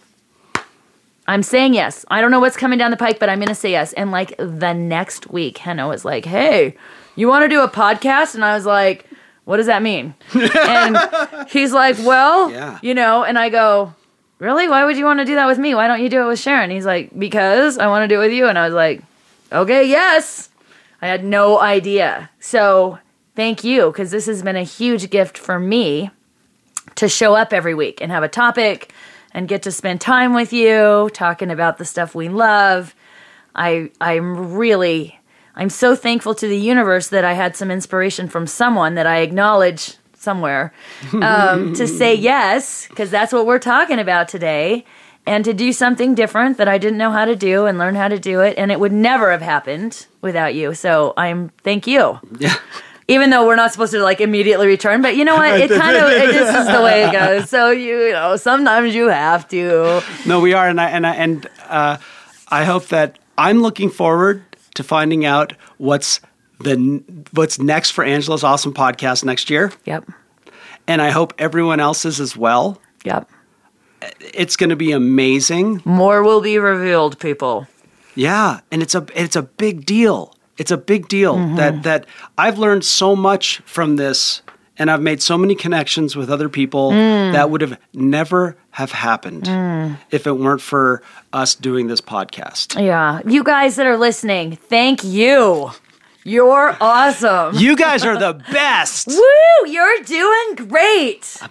I'm 1.28 1.44
saying 1.44 1.74
yes. 1.74 2.06
I 2.12 2.20
don't 2.20 2.32
know 2.32 2.42
what's 2.42 2.58
coming 2.58 2.78
down 2.78 2.92
the 2.92 2.98
pike, 2.98 3.18
but 3.20 3.30
I'm 3.30 3.40
going 3.40 3.48
to 3.48 3.56
say 3.56 3.72
yes. 3.72 3.94
And 3.94 4.12
like 4.12 4.36
the 4.38 4.74
next 4.74 5.30
week, 5.32 5.58
Henna 5.60 5.88
was 5.88 6.04
like, 6.04 6.26
hey, 6.26 6.76
you 7.16 7.30
want 7.30 7.44
to 7.44 7.50
do 7.50 7.62
a 7.62 7.70
podcast? 7.70 8.36
And 8.36 8.44
I 8.44 8.56
was 8.56 8.66
like, 8.66 9.06
what 9.46 9.58
does 9.58 9.68
that 9.68 9.82
mean? 9.82 10.16
and 10.34 10.98
he's 11.50 11.72
like, 11.72 11.98
well, 12.00 12.52
Yeah. 12.52 12.80
you 12.82 12.94
know, 12.94 13.24
and 13.24 13.38
I 13.40 13.48
go, 13.50 13.94
really? 14.40 14.68
Why 14.68 14.84
would 14.84 14.98
you 14.98 15.06
want 15.06 15.20
to 15.20 15.26
do 15.26 15.36
that 15.36 15.46
with 15.48 15.60
me? 15.60 15.76
Why 15.76 15.88
don't 15.88 16.02
you 16.02 16.10
do 16.10 16.24
it 16.24 16.28
with 16.28 16.40
Sharon? 16.40 16.70
He's 16.72 16.86
like, 16.86 17.18
because 17.18 17.78
I 17.78 17.88
want 17.88 18.04
to 18.04 18.14
do 18.14 18.20
it 18.20 18.26
with 18.26 18.34
you. 18.34 18.48
And 18.48 18.58
I 18.60 18.66
was 18.66 18.74
like, 18.74 19.02
okay, 19.52 19.88
yes. 19.88 20.50
I 21.04 21.08
had 21.08 21.26
no 21.26 21.60
idea. 21.60 22.30
So 22.40 22.98
thank 23.36 23.66
you, 23.66 23.88
because 23.88 24.10
this 24.10 24.26
has 24.28 24.42
been 24.42 24.56
a 24.56 24.64
huge 24.64 25.10
gift 25.10 25.38
for 25.38 25.60
me 25.60 26.12
to 26.96 27.10
show 27.10 27.36
up 27.36 27.52
every 27.52 27.74
week 27.74 28.00
and 28.00 28.10
have 28.10 28.24
a 28.24 28.30
topic 28.30 28.94
and 29.34 29.50
get 29.50 29.64
to 29.64 29.72
spend 29.74 30.00
time 30.00 30.34
with 30.34 30.54
you 30.54 31.10
talking 31.14 31.52
about 31.52 31.78
the 31.78 31.84
stuff 31.84 32.16
we 32.16 32.30
love. 32.30 32.96
I 33.54 33.92
I'm 34.00 34.54
really 34.54 35.20
I'm 35.58 35.70
so 35.70 35.94
thankful 35.94 36.36
to 36.36 36.48
the 36.48 36.58
universe 36.58 37.10
that 37.10 37.26
I 37.26 37.34
had 37.34 37.58
some 37.58 37.70
inspiration 37.70 38.30
from 38.30 38.48
someone 38.48 38.96
that 38.96 39.06
I 39.06 39.18
acknowledge 39.18 39.98
somewhere 40.14 40.74
um, 41.22 41.74
to 41.74 41.86
say 41.86 42.16
yes 42.32 42.88
because 42.88 43.12
that's 43.12 43.34
what 43.34 43.46
we're 43.46 43.60
talking 43.60 44.00
about 44.00 44.30
today 44.30 44.86
and 45.26 45.46
to 45.46 45.54
do 45.54 45.72
something 45.72 46.16
different 46.16 46.58
that 46.58 46.68
I 46.68 46.78
didn't 46.78 46.98
know 46.98 47.12
how 47.12 47.26
to 47.26 47.36
do 47.36 47.66
and 47.66 47.78
learn 47.78 47.96
how 47.96 48.08
to 48.08 48.20
do 48.20 48.42
it 48.42 48.58
and 48.58 48.72
it 48.72 48.80
would 48.80 48.92
never 48.92 49.32
have 49.32 49.42
happened 49.42 50.06
without 50.22 50.56
you. 50.56 50.74
So 50.74 51.14
I'm 51.18 51.50
thank 51.64 51.88
you. 51.88 52.20
Yeah. 52.40 52.56
even 53.08 53.30
though 53.30 53.46
we're 53.46 53.56
not 53.56 53.72
supposed 53.72 53.92
to 53.94 54.02
like 54.02 54.22
immediately 54.22 54.68
return 54.68 55.02
but 55.02 55.16
you 55.16 55.26
know 55.26 55.36
what? 55.36 55.60
It 55.60 55.70
kind 55.70 55.98
of 55.98 56.10
it 56.10 56.34
just 56.34 56.58
is 56.58 56.76
the 56.76 56.82
way 56.84 57.06
it 57.06 57.12
goes. 57.12 57.50
So 57.50 57.72
you, 57.72 58.08
you 58.08 58.12
know 58.12 58.36
sometimes 58.36 58.94
you 58.96 59.08
have 59.08 59.48
to. 59.50 60.02
No, 60.26 60.40
we 60.40 60.54
are, 60.54 60.68
and 60.68 60.80
I 60.80 60.90
and 60.90 61.08
I, 61.08 61.16
and 61.16 61.50
uh, 61.68 61.98
I 62.50 62.66
hope 62.66 62.88
that 62.88 63.20
I'm 63.38 63.62
looking 63.62 63.90
forward 63.90 64.44
to 64.76 64.84
finding 64.84 65.26
out 65.26 65.54
what's 65.78 66.20
the 66.60 67.04
what's 67.32 67.60
next 67.60 67.92
for 67.92 68.04
Angela's 68.04 68.44
awesome 68.44 68.74
podcast 68.74 69.24
next 69.24 69.50
year, 69.50 69.72
yep. 69.86 70.06
And 70.88 71.02
I 71.02 71.12
hope 71.12 71.34
everyone 71.38 71.80
else 71.80 72.06
is 72.06 72.20
as 72.20 72.36
well. 72.36 72.82
yep 73.06 73.30
It's 74.20 74.56
going 74.56 74.70
to 74.70 74.76
be 74.76 74.92
amazing. 74.92 75.82
more 75.86 76.24
will 76.24 76.42
be 76.42 76.58
revealed 76.58 77.20
people. 77.20 77.68
Yeah, 78.16 78.60
and 78.72 78.82
it's 78.82 78.96
a 78.96 79.06
it's 79.16 79.36
a 79.36 79.44
big 79.44 79.86
deal. 79.86 80.36
It's 80.58 80.72
a 80.72 80.78
big 80.78 81.08
deal 81.08 81.36
mm-hmm. 81.36 81.56
that 81.56 81.84
that 81.84 82.06
I've 82.38 82.60
learned 82.60 82.86
so 82.86 83.16
much 83.16 83.60
from 83.66 83.96
this 83.96 84.42
and 84.78 84.90
I've 84.90 85.02
made 85.02 85.22
so 85.22 85.38
many 85.38 85.56
connections 85.56 86.16
with 86.16 86.30
other 86.30 86.50
people 86.50 86.92
mm. 86.92 87.32
that 87.34 87.50
would 87.50 87.62
have 87.62 87.80
never 87.94 88.58
have 88.72 88.92
happened 88.92 89.44
mm. 89.44 89.98
if 90.10 90.26
it 90.26 90.34
weren't 90.34 90.62
for 90.62 91.04
us 91.32 91.54
doing 91.56 91.88
this 91.88 92.02
podcast. 92.02 92.84
yeah. 92.84 93.22
You 93.26 93.44
guys 93.44 93.76
that 93.76 93.86
are 93.86 93.98
listening 93.98 94.56
thank 94.56 95.04
you. 95.04 95.72
You're 96.26 96.78
awesome. 96.80 97.56
You 97.56 97.76
guys 97.76 98.06
are 98.06 98.18
the 98.18 98.34
best. 98.52 99.08
woo! 99.08 99.70
You're 99.70 100.00
doing 100.04 100.70
great 100.70 101.42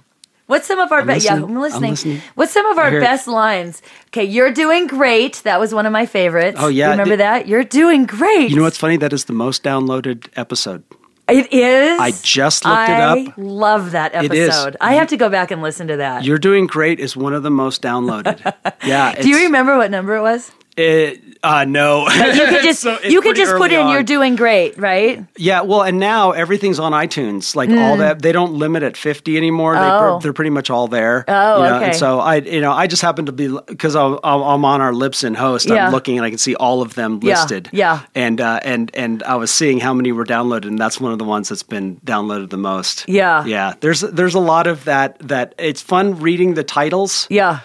What's 0.52 0.66
some 0.66 0.80
of 0.80 0.92
our 0.92 1.02
best? 1.02 1.24
Yeah, 1.24 1.36
listening. 1.36 1.56
I'm 1.56 1.56
I'm 1.74 1.90
listening. 1.90 2.20
What's 2.34 2.52
some 2.52 2.66
of 2.66 2.76
our 2.76 2.94
it. 2.94 3.00
best 3.00 3.26
lines? 3.26 3.80
Okay, 4.08 4.24
you're 4.24 4.50
doing 4.52 4.86
great. 4.86 5.36
That 5.44 5.58
was 5.58 5.72
one 5.72 5.86
of 5.86 5.92
my 5.92 6.04
favorites. 6.04 6.58
Oh, 6.60 6.68
yeah. 6.68 6.90
remember 6.90 7.16
Th- 7.16 7.18
that? 7.20 7.48
You're 7.48 7.64
doing 7.64 8.04
great. 8.04 8.50
You 8.50 8.56
know 8.56 8.62
what's 8.62 8.76
funny? 8.76 8.98
That 8.98 9.14
is 9.14 9.24
the 9.24 9.32
most 9.32 9.62
downloaded 9.62 10.28
episode. 10.36 10.84
It 11.26 11.50
is. 11.54 11.98
I 11.98 12.10
just 12.22 12.66
looked 12.66 12.90
it 12.90 12.92
I 12.92 13.24
up. 13.28 13.34
love 13.38 13.92
that 13.92 14.14
It 14.14 14.34
is. 14.34 14.50
episode. 14.50 14.76
I 14.78 14.92
have 14.94 15.08
to 15.08 15.16
go 15.16 15.30
back 15.30 15.50
and 15.50 15.62
listen 15.62 15.86
to 15.88 15.96
that. 15.96 16.24
You're 16.24 16.36
doing 16.36 16.66
great 16.66 17.00
is 17.00 17.16
one 17.16 17.32
of 17.32 17.42
the 17.42 17.50
most 17.50 17.80
downloaded. 17.80 18.52
yeah. 18.84 19.14
Do 19.14 19.30
you 19.30 19.38
remember 19.44 19.78
what 19.78 19.90
number 19.90 20.16
it 20.16 20.20
was? 20.20 20.52
It, 20.76 21.20
uh, 21.42 21.64
no. 21.66 22.08
You 22.32 22.46
could 22.48 22.62
just 22.62 22.80
So 22.80 22.98
you 23.04 23.20
could 23.20 23.36
just 23.36 23.54
put 23.56 23.72
in 23.72 23.80
on. 23.80 23.90
"You're 23.92 24.02
doing 24.02 24.36
great," 24.36 24.78
right? 24.78 25.22
Yeah, 25.36 25.60
well, 25.62 25.82
and 25.82 25.98
now 25.98 26.30
everything's 26.30 26.78
on 26.78 26.92
iTunes. 26.92 27.54
Like 27.54 27.68
all 27.68 27.96
that, 27.98 28.22
they 28.22 28.32
don't 28.32 28.54
limit 28.54 28.82
at 28.82 28.96
fifty 28.96 29.36
anymore. 29.36 29.74
They, 29.74 29.80
Hmm. 29.80 29.86
Oh. 30.04 30.18
they're 30.22 30.32
pretty 30.32 30.50
much 30.50 30.70
all 30.70 30.88
there. 30.88 31.24
Oh, 31.28 31.62
you 31.62 31.68
know? 31.68 31.76
okay. 31.76 31.84
And 31.86 31.94
so 31.96 32.20
I, 32.20 32.36
you 32.36 32.60
know, 32.62 32.72
I 32.72 32.86
just 32.86 33.02
happen 33.02 33.26
to 33.26 33.32
be 33.32 33.48
because 33.66 33.94
I'm, 33.96 34.18
I'm 34.24 34.64
on 34.64 34.80
our 34.80 34.92
Libsyn 34.92 35.36
host. 35.36 35.68
Yeah. 35.68 35.86
I'm 35.86 35.92
looking 35.92 36.16
and 36.16 36.24
I 36.24 36.30
can 36.30 36.38
see 36.38 36.54
all 36.54 36.80
of 36.80 36.94
them 36.94 37.20
Yeah, 37.22 37.40
listed. 37.40 37.68
yeah. 37.72 38.00
and 38.14 38.40
uh, 38.40 38.60
and 38.62 38.90
and 38.94 39.22
I 39.24 39.34
was 39.36 39.50
seeing 39.50 39.78
how 39.78 39.92
many 39.92 40.12
were 40.12 40.24
downloaded, 40.24 40.66
and 40.68 40.78
that's 40.78 40.98
one 41.00 41.12
of 41.12 41.18
the 41.18 41.24
ones 41.24 41.48
that's 41.50 41.62
been 41.64 41.96
downloaded 42.06 42.48
the 42.50 42.56
most. 42.56 43.04
Yeah. 43.08 43.44
yeah. 43.44 43.74
There's 43.80 44.00
there's 44.00 44.34
a 44.34 44.40
lot 44.40 44.66
of 44.66 44.84
that. 44.84 45.18
That 45.18 45.54
it's 45.58 45.82
fun 45.82 46.18
reading 46.20 46.54
the 46.54 46.64
titles 46.64 47.26
Yeah. 47.28 47.60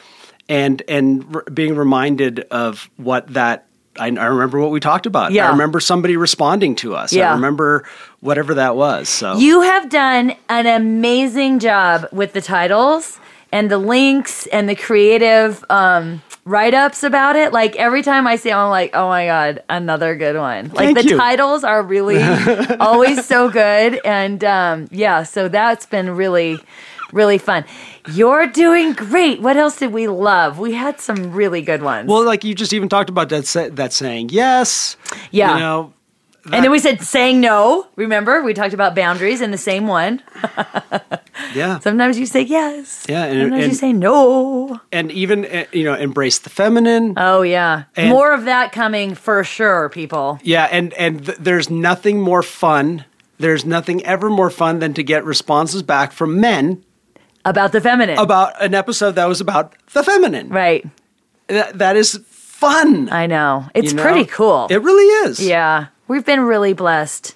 And 0.50 0.82
and 0.88 1.36
r- 1.36 1.44
being 1.54 1.76
reminded 1.76 2.42
of 2.52 2.90
what 2.98 3.28
that 3.34 3.66
I, 4.00 4.06
I 4.08 4.26
remember 4.26 4.60
what 4.60 4.72
we 4.72 4.80
talked 4.80 5.06
about. 5.06 5.32
Yeah. 5.32 5.48
I 5.48 5.52
remember 5.52 5.80
somebody 5.80 6.18
responding 6.18 6.76
to 6.78 6.96
us. 6.96 7.12
Yeah. 7.14 7.32
I 7.32 7.36
remember 7.36 7.84
whatever 8.20 8.54
that 8.56 8.76
was. 8.76 9.10
So 9.10 9.38
You 9.38 9.62
have 9.62 9.90
done 9.90 10.36
an 10.50 10.68
amazing 10.68 11.60
job 11.60 12.08
with 12.12 12.34
the 12.34 12.42
titles 12.42 13.20
and 13.52 13.72
the 13.72 13.78
links 13.80 14.46
and 14.48 14.70
the 14.70 14.76
creative 14.76 15.64
um, 15.70 16.22
write 16.46 16.74
ups 16.74 17.02
about 17.04 17.36
it. 17.36 17.54
Like 17.54 17.76
every 17.76 18.04
time 18.04 18.28
I 18.28 18.36
see 18.36 18.50
them, 18.50 18.60
I'm 18.60 18.70
like, 18.70 18.92
oh 18.94 19.08
my 19.08 19.26
God, 19.26 19.64
another 19.70 20.16
good 20.16 20.36
one. 20.38 20.68
Like 20.70 20.78
Thank 20.78 20.98
the 21.00 21.04
you. 21.06 21.18
titles 21.18 21.64
are 21.64 21.82
really 21.82 22.22
always 22.80 23.26
so 23.26 23.50
good. 23.50 24.00
And 24.06 24.44
um, 24.44 24.88
yeah, 24.92 25.24
so 25.24 25.48
that's 25.48 25.86
been 25.86 26.16
really, 26.16 26.60
really 27.14 27.38
fun. 27.38 27.66
You're 28.14 28.48
doing 28.48 28.94
great. 28.94 29.42
What 29.42 29.58
else 29.58 29.78
did 29.80 29.92
we 29.94 30.08
love? 30.08 30.60
We 30.60 30.74
had 30.74 31.00
some 31.00 31.32
really 31.34 31.62
good 31.62 31.82
ones. 31.82 32.08
well, 32.10 32.24
like 32.26 32.44
you 32.44 32.54
just 32.56 32.74
even 32.74 32.90
talked 32.90 33.10
about 33.10 33.30
that 33.30 33.46
sa- 33.46 33.70
that 33.72 33.94
saying 33.94 34.30
yes. 34.30 34.98
Yeah. 35.32 35.54
You 35.54 35.60
know. 35.60 35.94
and 36.54 36.64
then 36.64 36.72
we 36.72 36.80
said 36.80 37.02
saying 37.02 37.42
no. 37.42 37.88
Remember, 37.98 38.42
we 38.42 38.54
talked 38.54 38.74
about 38.74 38.96
boundaries 38.96 39.42
in 39.42 39.52
the 39.52 39.58
same 39.58 39.88
one. 39.88 40.22
Yeah. 41.56 41.80
Sometimes 41.80 42.18
you 42.20 42.26
say 42.26 42.42
yes. 42.42 43.06
Yeah, 43.08 43.26
and- 43.26 43.42
Sometimes 43.52 43.68
you 43.68 43.74
say 43.76 43.94
no. 43.94 44.80
and 44.92 45.12
even 45.12 45.46
uh, 45.46 45.66
you 45.72 45.84
know 45.84 45.94
embrace 45.94 46.40
the 46.40 46.50
feminine. 46.50 47.14
Oh 47.16 47.42
yeah, 47.42 47.84
And- 47.96 48.10
more 48.10 48.34
of 48.34 48.46
that 48.46 48.72
coming 48.72 49.14
for 49.16 49.44
sure, 49.44 49.90
people. 49.90 50.40
yeah, 50.44 50.68
and 50.72 50.94
and 50.96 51.26
th- 51.26 51.38
there's 51.38 51.70
nothing 51.70 52.20
more 52.22 52.42
fun. 52.44 53.06
There's 53.40 53.66
nothing 53.66 54.04
ever 54.04 54.30
more 54.30 54.50
fun 54.50 54.80
than 54.80 54.94
to 54.96 55.04
get 55.04 55.24
responses 55.26 55.84
back 55.84 56.12
from 56.12 56.42
men 56.42 56.84
About 57.50 57.72
the 57.72 57.82
feminine, 57.82 58.18
about 58.20 58.62
an 58.62 58.74
episode 58.76 59.14
that 59.16 59.26
was 59.26 59.40
about 59.42 59.74
the 59.94 60.04
feminine. 60.04 60.50
right? 60.50 60.86
That, 61.48 61.78
that 61.78 61.96
is 61.96 62.20
fun. 62.28 63.08
I 63.10 63.26
know 63.28 63.66
it's 63.74 63.92
you 63.92 63.98
know? 63.98 64.04
pretty 64.04 64.26
cool. 64.26 64.68
It 64.70 64.82
really 64.82 65.08
is. 65.30 65.40
yeah, 65.40 65.88
we've 66.08 66.26
been 66.26 66.42
really 66.42 66.74
blessed. 66.74 67.36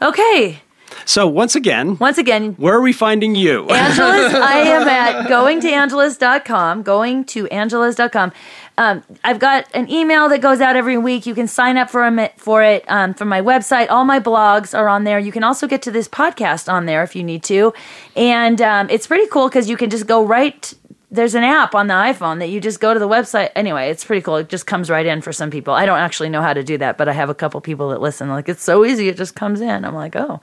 Okay, 0.00 0.60
So 1.06 1.26
once 1.26 1.54
again, 1.56 1.96
once 1.98 2.18
again, 2.18 2.54
where 2.54 2.74
are 2.74 2.80
we 2.80 2.92
finding 2.92 3.34
you? 3.34 3.66
Angeles, 3.68 4.34
I 4.54 4.58
am 4.60 4.88
at 4.88 5.28
going 5.28 5.60
to 5.60 5.68
angeles.com, 5.70 6.82
going 6.82 7.24
to 7.26 7.46
angeles.com. 7.48 8.32
Um, 8.76 9.04
I've 9.22 9.38
got 9.38 9.68
an 9.72 9.88
email 9.90 10.28
that 10.28 10.40
goes 10.40 10.60
out 10.60 10.74
every 10.74 10.98
week. 10.98 11.26
You 11.26 11.34
can 11.34 11.46
sign 11.46 11.76
up 11.76 11.90
for, 11.90 12.04
a, 12.04 12.32
for 12.36 12.62
it 12.62 12.84
um, 12.88 13.14
from 13.14 13.28
my 13.28 13.40
website. 13.40 13.88
All 13.88 14.04
my 14.04 14.18
blogs 14.18 14.76
are 14.76 14.88
on 14.88 15.04
there. 15.04 15.18
You 15.18 15.32
can 15.32 15.44
also 15.44 15.68
get 15.68 15.82
to 15.82 15.90
this 15.90 16.08
podcast 16.08 16.72
on 16.72 16.86
there 16.86 17.02
if 17.02 17.14
you 17.14 17.22
need 17.22 17.44
to. 17.44 17.72
And 18.16 18.60
um, 18.60 18.90
it's 18.90 19.06
pretty 19.06 19.28
cool 19.28 19.48
because 19.48 19.68
you 19.68 19.76
can 19.76 19.90
just 19.90 20.06
go 20.06 20.24
right. 20.24 20.74
There's 21.10 21.36
an 21.36 21.44
app 21.44 21.76
on 21.76 21.86
the 21.86 21.94
iPhone 21.94 22.40
that 22.40 22.48
you 22.48 22.60
just 22.60 22.80
go 22.80 22.92
to 22.92 22.98
the 22.98 23.06
website. 23.08 23.50
Anyway, 23.54 23.88
it's 23.90 24.04
pretty 24.04 24.20
cool. 24.20 24.38
It 24.38 24.48
just 24.48 24.66
comes 24.66 24.90
right 24.90 25.06
in 25.06 25.20
for 25.20 25.32
some 25.32 25.48
people. 25.48 25.72
I 25.72 25.86
don't 25.86 26.00
actually 26.00 26.28
know 26.28 26.42
how 26.42 26.52
to 26.52 26.64
do 26.64 26.76
that, 26.78 26.98
but 26.98 27.08
I 27.08 27.12
have 27.12 27.30
a 27.30 27.34
couple 27.34 27.60
people 27.60 27.90
that 27.90 28.00
listen. 28.00 28.28
Like, 28.28 28.48
it's 28.48 28.64
so 28.64 28.84
easy. 28.84 29.08
It 29.08 29.16
just 29.16 29.36
comes 29.36 29.60
in. 29.60 29.84
I'm 29.84 29.94
like, 29.94 30.16
oh. 30.16 30.40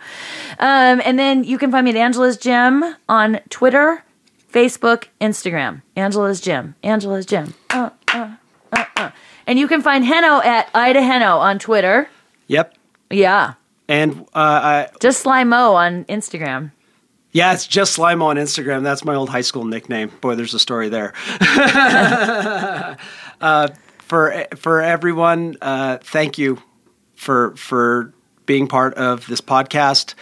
Um, 0.59 1.01
and 1.03 1.19
then 1.19 1.43
you 1.43 1.57
can 1.57 1.71
find 1.71 1.83
me 1.83 1.91
at 1.91 1.97
Angela's 1.97 2.37
Gym 2.37 2.95
on 3.09 3.41
Twitter, 3.49 4.05
Facebook, 4.49 5.07
Instagram. 5.19 5.81
Angela's 5.97 6.39
Gym. 6.39 6.75
Angela's 6.83 7.25
Gym. 7.25 7.53
Uh, 7.69 7.89
uh, 8.13 8.35
uh, 8.73 8.85
uh. 8.95 9.11
And 9.47 9.57
you 9.59 9.67
can 9.67 9.81
find 9.81 10.05
Heno 10.05 10.41
at 10.41 10.69
Ida 10.73 11.01
Heno 11.01 11.37
on 11.37 11.59
Twitter. 11.59 12.09
yep. 12.47 12.75
Yeah. 13.09 13.53
And 13.87 14.21
uh, 14.33 14.85
I, 14.87 14.87
Just 15.01 15.25
Slimo 15.25 15.73
on 15.73 16.05
Instagram. 16.05 16.71
yeah, 17.33 17.51
it's 17.53 17.67
just 17.67 17.97
Slimo 17.97 18.23
on 18.23 18.37
Instagram. 18.37 18.83
That's 18.83 19.03
my 19.03 19.15
old 19.15 19.29
high 19.29 19.41
school 19.41 19.65
nickname. 19.65 20.09
Boy, 20.21 20.35
there's 20.35 20.53
a 20.53 20.59
story 20.59 20.87
there. 20.87 21.13
uh, 23.41 23.67
for 23.99 24.45
for 24.55 24.81
everyone, 24.81 25.57
uh, 25.61 25.97
thank 26.01 26.37
you 26.37 26.61
for 27.15 27.55
for 27.57 28.13
being 28.45 28.67
part 28.67 28.93
of 28.93 29.27
this 29.27 29.41
podcast. 29.41 30.13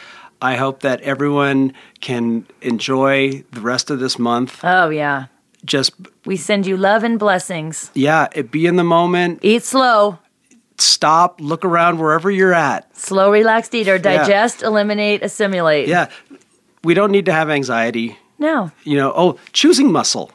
I 0.42 0.56
hope 0.56 0.82
that 0.82 1.02
everyone 1.02 1.74
can 2.00 2.48
enjoy 2.62 3.44
the 3.52 3.62
rest 3.62 3.90
of 3.92 4.00
this 4.00 4.18
month. 4.18 4.62
Oh, 4.64 4.90
yeah. 4.90 5.26
Just 5.66 5.92
We 6.26 6.38
send 6.38 6.66
you 6.66 6.78
love 6.78 7.04
and 7.04 7.20
blessings. 7.20 7.92
yeah, 7.94 8.28
it, 8.34 8.50
be 8.52 8.66
in 8.66 8.76
the 8.78 8.84
moment. 8.84 9.40
Eat 9.42 9.64
slow. 9.64 10.20
Stop, 10.78 11.42
look 11.42 11.66
around 11.66 12.00
wherever 12.00 12.32
you're 12.32 12.54
at. 12.54 12.96
Slow, 12.96 13.32
relaxed 13.32 13.76
eater. 13.76 13.98
Digest, 13.98 14.64
eliminate, 14.64 15.22
assimilate. 15.22 15.90
Yeah, 15.90 16.08
we 16.84 16.94
don't 16.94 17.12
need 17.12 17.26
to 17.26 17.34
have 17.34 17.50
anxiety. 17.50 18.18
No. 18.38 18.72
You 18.86 18.96
know, 18.96 19.12
oh, 19.14 19.38
choosing 19.52 19.92
muscle. 19.92 20.32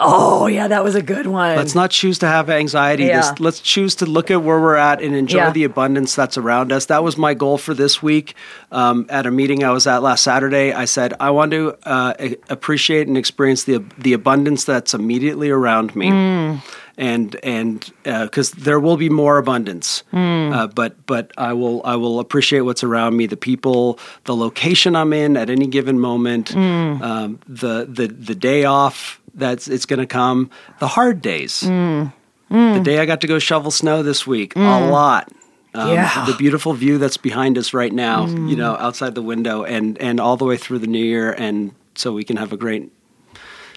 Oh, 0.00 0.46
yeah, 0.46 0.68
that 0.68 0.84
was 0.84 0.94
a 0.94 1.02
good 1.02 1.26
one. 1.26 1.56
Let's 1.56 1.74
not 1.74 1.90
choose 1.90 2.18
to 2.20 2.26
have 2.26 2.48
anxiety. 2.50 3.04
Yeah. 3.04 3.20
This- 3.20 3.40
let's 3.40 3.60
choose 3.60 3.96
to 3.96 4.06
look 4.06 4.30
at 4.30 4.42
where 4.42 4.60
we're 4.60 4.76
at 4.76 5.02
and 5.02 5.14
enjoy 5.14 5.38
Yeah. 5.38 5.50
the 5.50 5.64
abundance 5.64 6.14
that's 6.14 6.38
around 6.38 6.70
us. 6.72 6.86
That 6.86 7.02
was 7.02 7.16
my 7.18 7.34
goal 7.34 7.58
for 7.58 7.74
this 7.74 8.00
week. 8.02 8.34
Um, 8.70 9.06
at 9.08 9.26
a 9.26 9.30
meeting 9.30 9.64
I 9.64 9.70
was 9.72 9.86
at 9.86 10.02
last 10.02 10.22
Saturday, 10.22 10.72
I 10.72 10.84
said 10.84 11.14
I 11.18 11.30
want 11.30 11.50
to 11.52 11.74
uh, 11.84 12.14
a- 12.20 12.36
appreciate 12.48 13.08
and 13.08 13.16
experience 13.16 13.64
the 13.64 13.82
the 13.98 14.12
abundance 14.12 14.64
that's 14.64 14.94
immediately 14.94 15.50
around 15.50 15.96
me. 15.96 16.10
Mm. 16.10 16.62
And 16.96 17.36
and 17.44 17.88
because 18.04 18.50
there 18.52 18.80
will 18.80 18.96
be 18.96 19.08
more 19.08 19.38
abundance, 19.38 20.02
Mm. 20.12 20.52
uh, 20.52 20.66
but 20.66 20.96
but 21.06 21.32
I 21.38 21.52
will 21.52 21.80
I 21.84 21.94
will 21.96 22.18
appreciate 22.18 22.62
what's 22.62 22.82
around 22.82 23.16
me, 23.16 23.26
the 23.26 23.36
people, 23.36 23.98
the 24.24 24.34
location 24.34 24.96
I'm 24.96 25.12
in 25.12 25.36
at 25.36 25.48
any 25.48 25.66
given 25.68 25.98
moment, 26.00 26.52
Mm. 26.54 27.00
um, 27.02 27.38
the 27.48 27.86
the 27.88 28.08
the 28.08 28.34
day 28.34 28.64
off 28.64 29.20
that's 29.38 29.68
it's 29.68 29.86
going 29.86 30.00
to 30.00 30.06
come, 30.06 30.50
the 30.78 30.88
hard 30.88 31.22
days. 31.22 31.62
Mm. 31.62 32.12
Mm. 32.50 32.74
The 32.74 32.80
day 32.80 32.98
I 32.98 33.06
got 33.06 33.20
to 33.22 33.26
go 33.26 33.38
shovel 33.38 33.70
snow 33.70 34.02
this 34.02 34.26
week, 34.26 34.56
a 34.56 34.58
mm. 34.58 34.90
lot. 34.90 35.30
Um, 35.74 35.90
Yeah. 35.90 36.24
The 36.26 36.34
beautiful 36.34 36.72
view 36.72 36.98
that's 36.98 37.16
behind 37.16 37.58
us 37.58 37.74
right 37.74 37.92
now, 37.92 38.26
you 38.26 38.56
know, 38.56 38.74
outside 38.76 39.14
the 39.14 39.22
window, 39.22 39.64
and 39.64 39.98
and 39.98 40.18
all 40.20 40.36
the 40.36 40.44
way 40.44 40.56
through 40.56 40.78
the 40.78 40.86
new 40.86 41.04
year, 41.04 41.32
and 41.32 41.72
so 41.94 42.12
we 42.12 42.24
can 42.24 42.36
have 42.36 42.52
a 42.52 42.56
great 42.56 42.90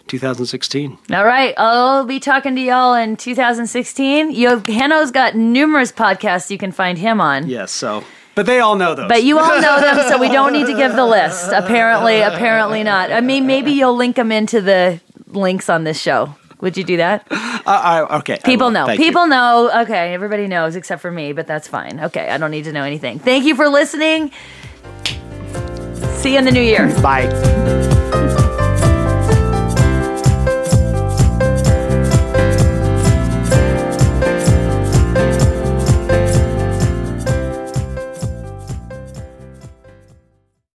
2016. 0.08 0.98
All 1.12 1.26
right, 1.26 1.54
I'll 1.58 2.06
be 2.06 2.20
talking 2.20 2.56
to 2.56 2.62
y'all 2.62 2.94
in 2.94 3.18
2016. 3.18 4.32
You 4.32 4.64
Hano's 4.68 5.12
got 5.12 5.36
numerous 5.36 5.92
podcasts 5.92 6.50
you 6.50 6.58
can 6.58 6.72
find 6.72 6.98
him 6.98 7.22
on. 7.22 7.48
Yes. 7.48 7.72
So, 7.72 8.04
but 8.36 8.46
they 8.46 8.60
all 8.60 8.76
know 8.76 8.96
those. 8.96 9.08
But 9.08 9.24
you 9.24 9.40
all 9.40 9.62
know 9.62 9.80
them, 9.80 10.10
so 10.10 10.18
we 10.18 10.30
don't 10.30 10.54
need 10.54 10.68
to 10.68 10.76
give 10.76 10.96
the 10.96 11.06
list. 11.06 11.52
Apparently, 11.54 12.22
apparently 12.22 12.84
not. 12.84 13.12
I 13.12 13.22
mean, 13.22 13.46
maybe 13.48 13.72
you'll 13.72 13.96
link 13.96 14.16
them 14.16 14.32
into 14.32 14.62
the 14.62 15.00
links 15.32 15.70
on 15.70 15.84
this 15.84 16.00
show. 16.00 16.36
Would 16.62 16.78
you 16.78 16.84
do 16.84 16.98
that? 16.98 17.26
Uh, 17.32 17.62
I- 17.66 18.18
okay. 18.20 18.40
People 18.44 18.70
know. 18.70 18.86
Thank 18.86 19.00
you. 19.00 19.06
People 19.06 19.28
know. 19.28 19.72
Okay, 19.82 20.14
everybody 20.14 20.48
knows 20.48 20.76
except 20.76 21.02
for 21.02 21.12
me, 21.12 21.34
but 21.34 21.48
that's 21.48 21.68
fine. 21.68 22.00
Okay, 22.00 22.30
I 22.30 22.38
don't 22.38 22.52
need 22.52 22.66
to 22.66 22.72
know 22.72 22.84
anything. 22.84 23.18
Thank 23.20 23.46
you 23.46 23.56
for 23.56 23.68
listening. 23.68 24.32
See 26.20 26.34
you 26.34 26.38
in 26.40 26.46
the 26.46 26.52
new 26.52 26.62
year. 26.62 26.88
Bye. 27.02 28.38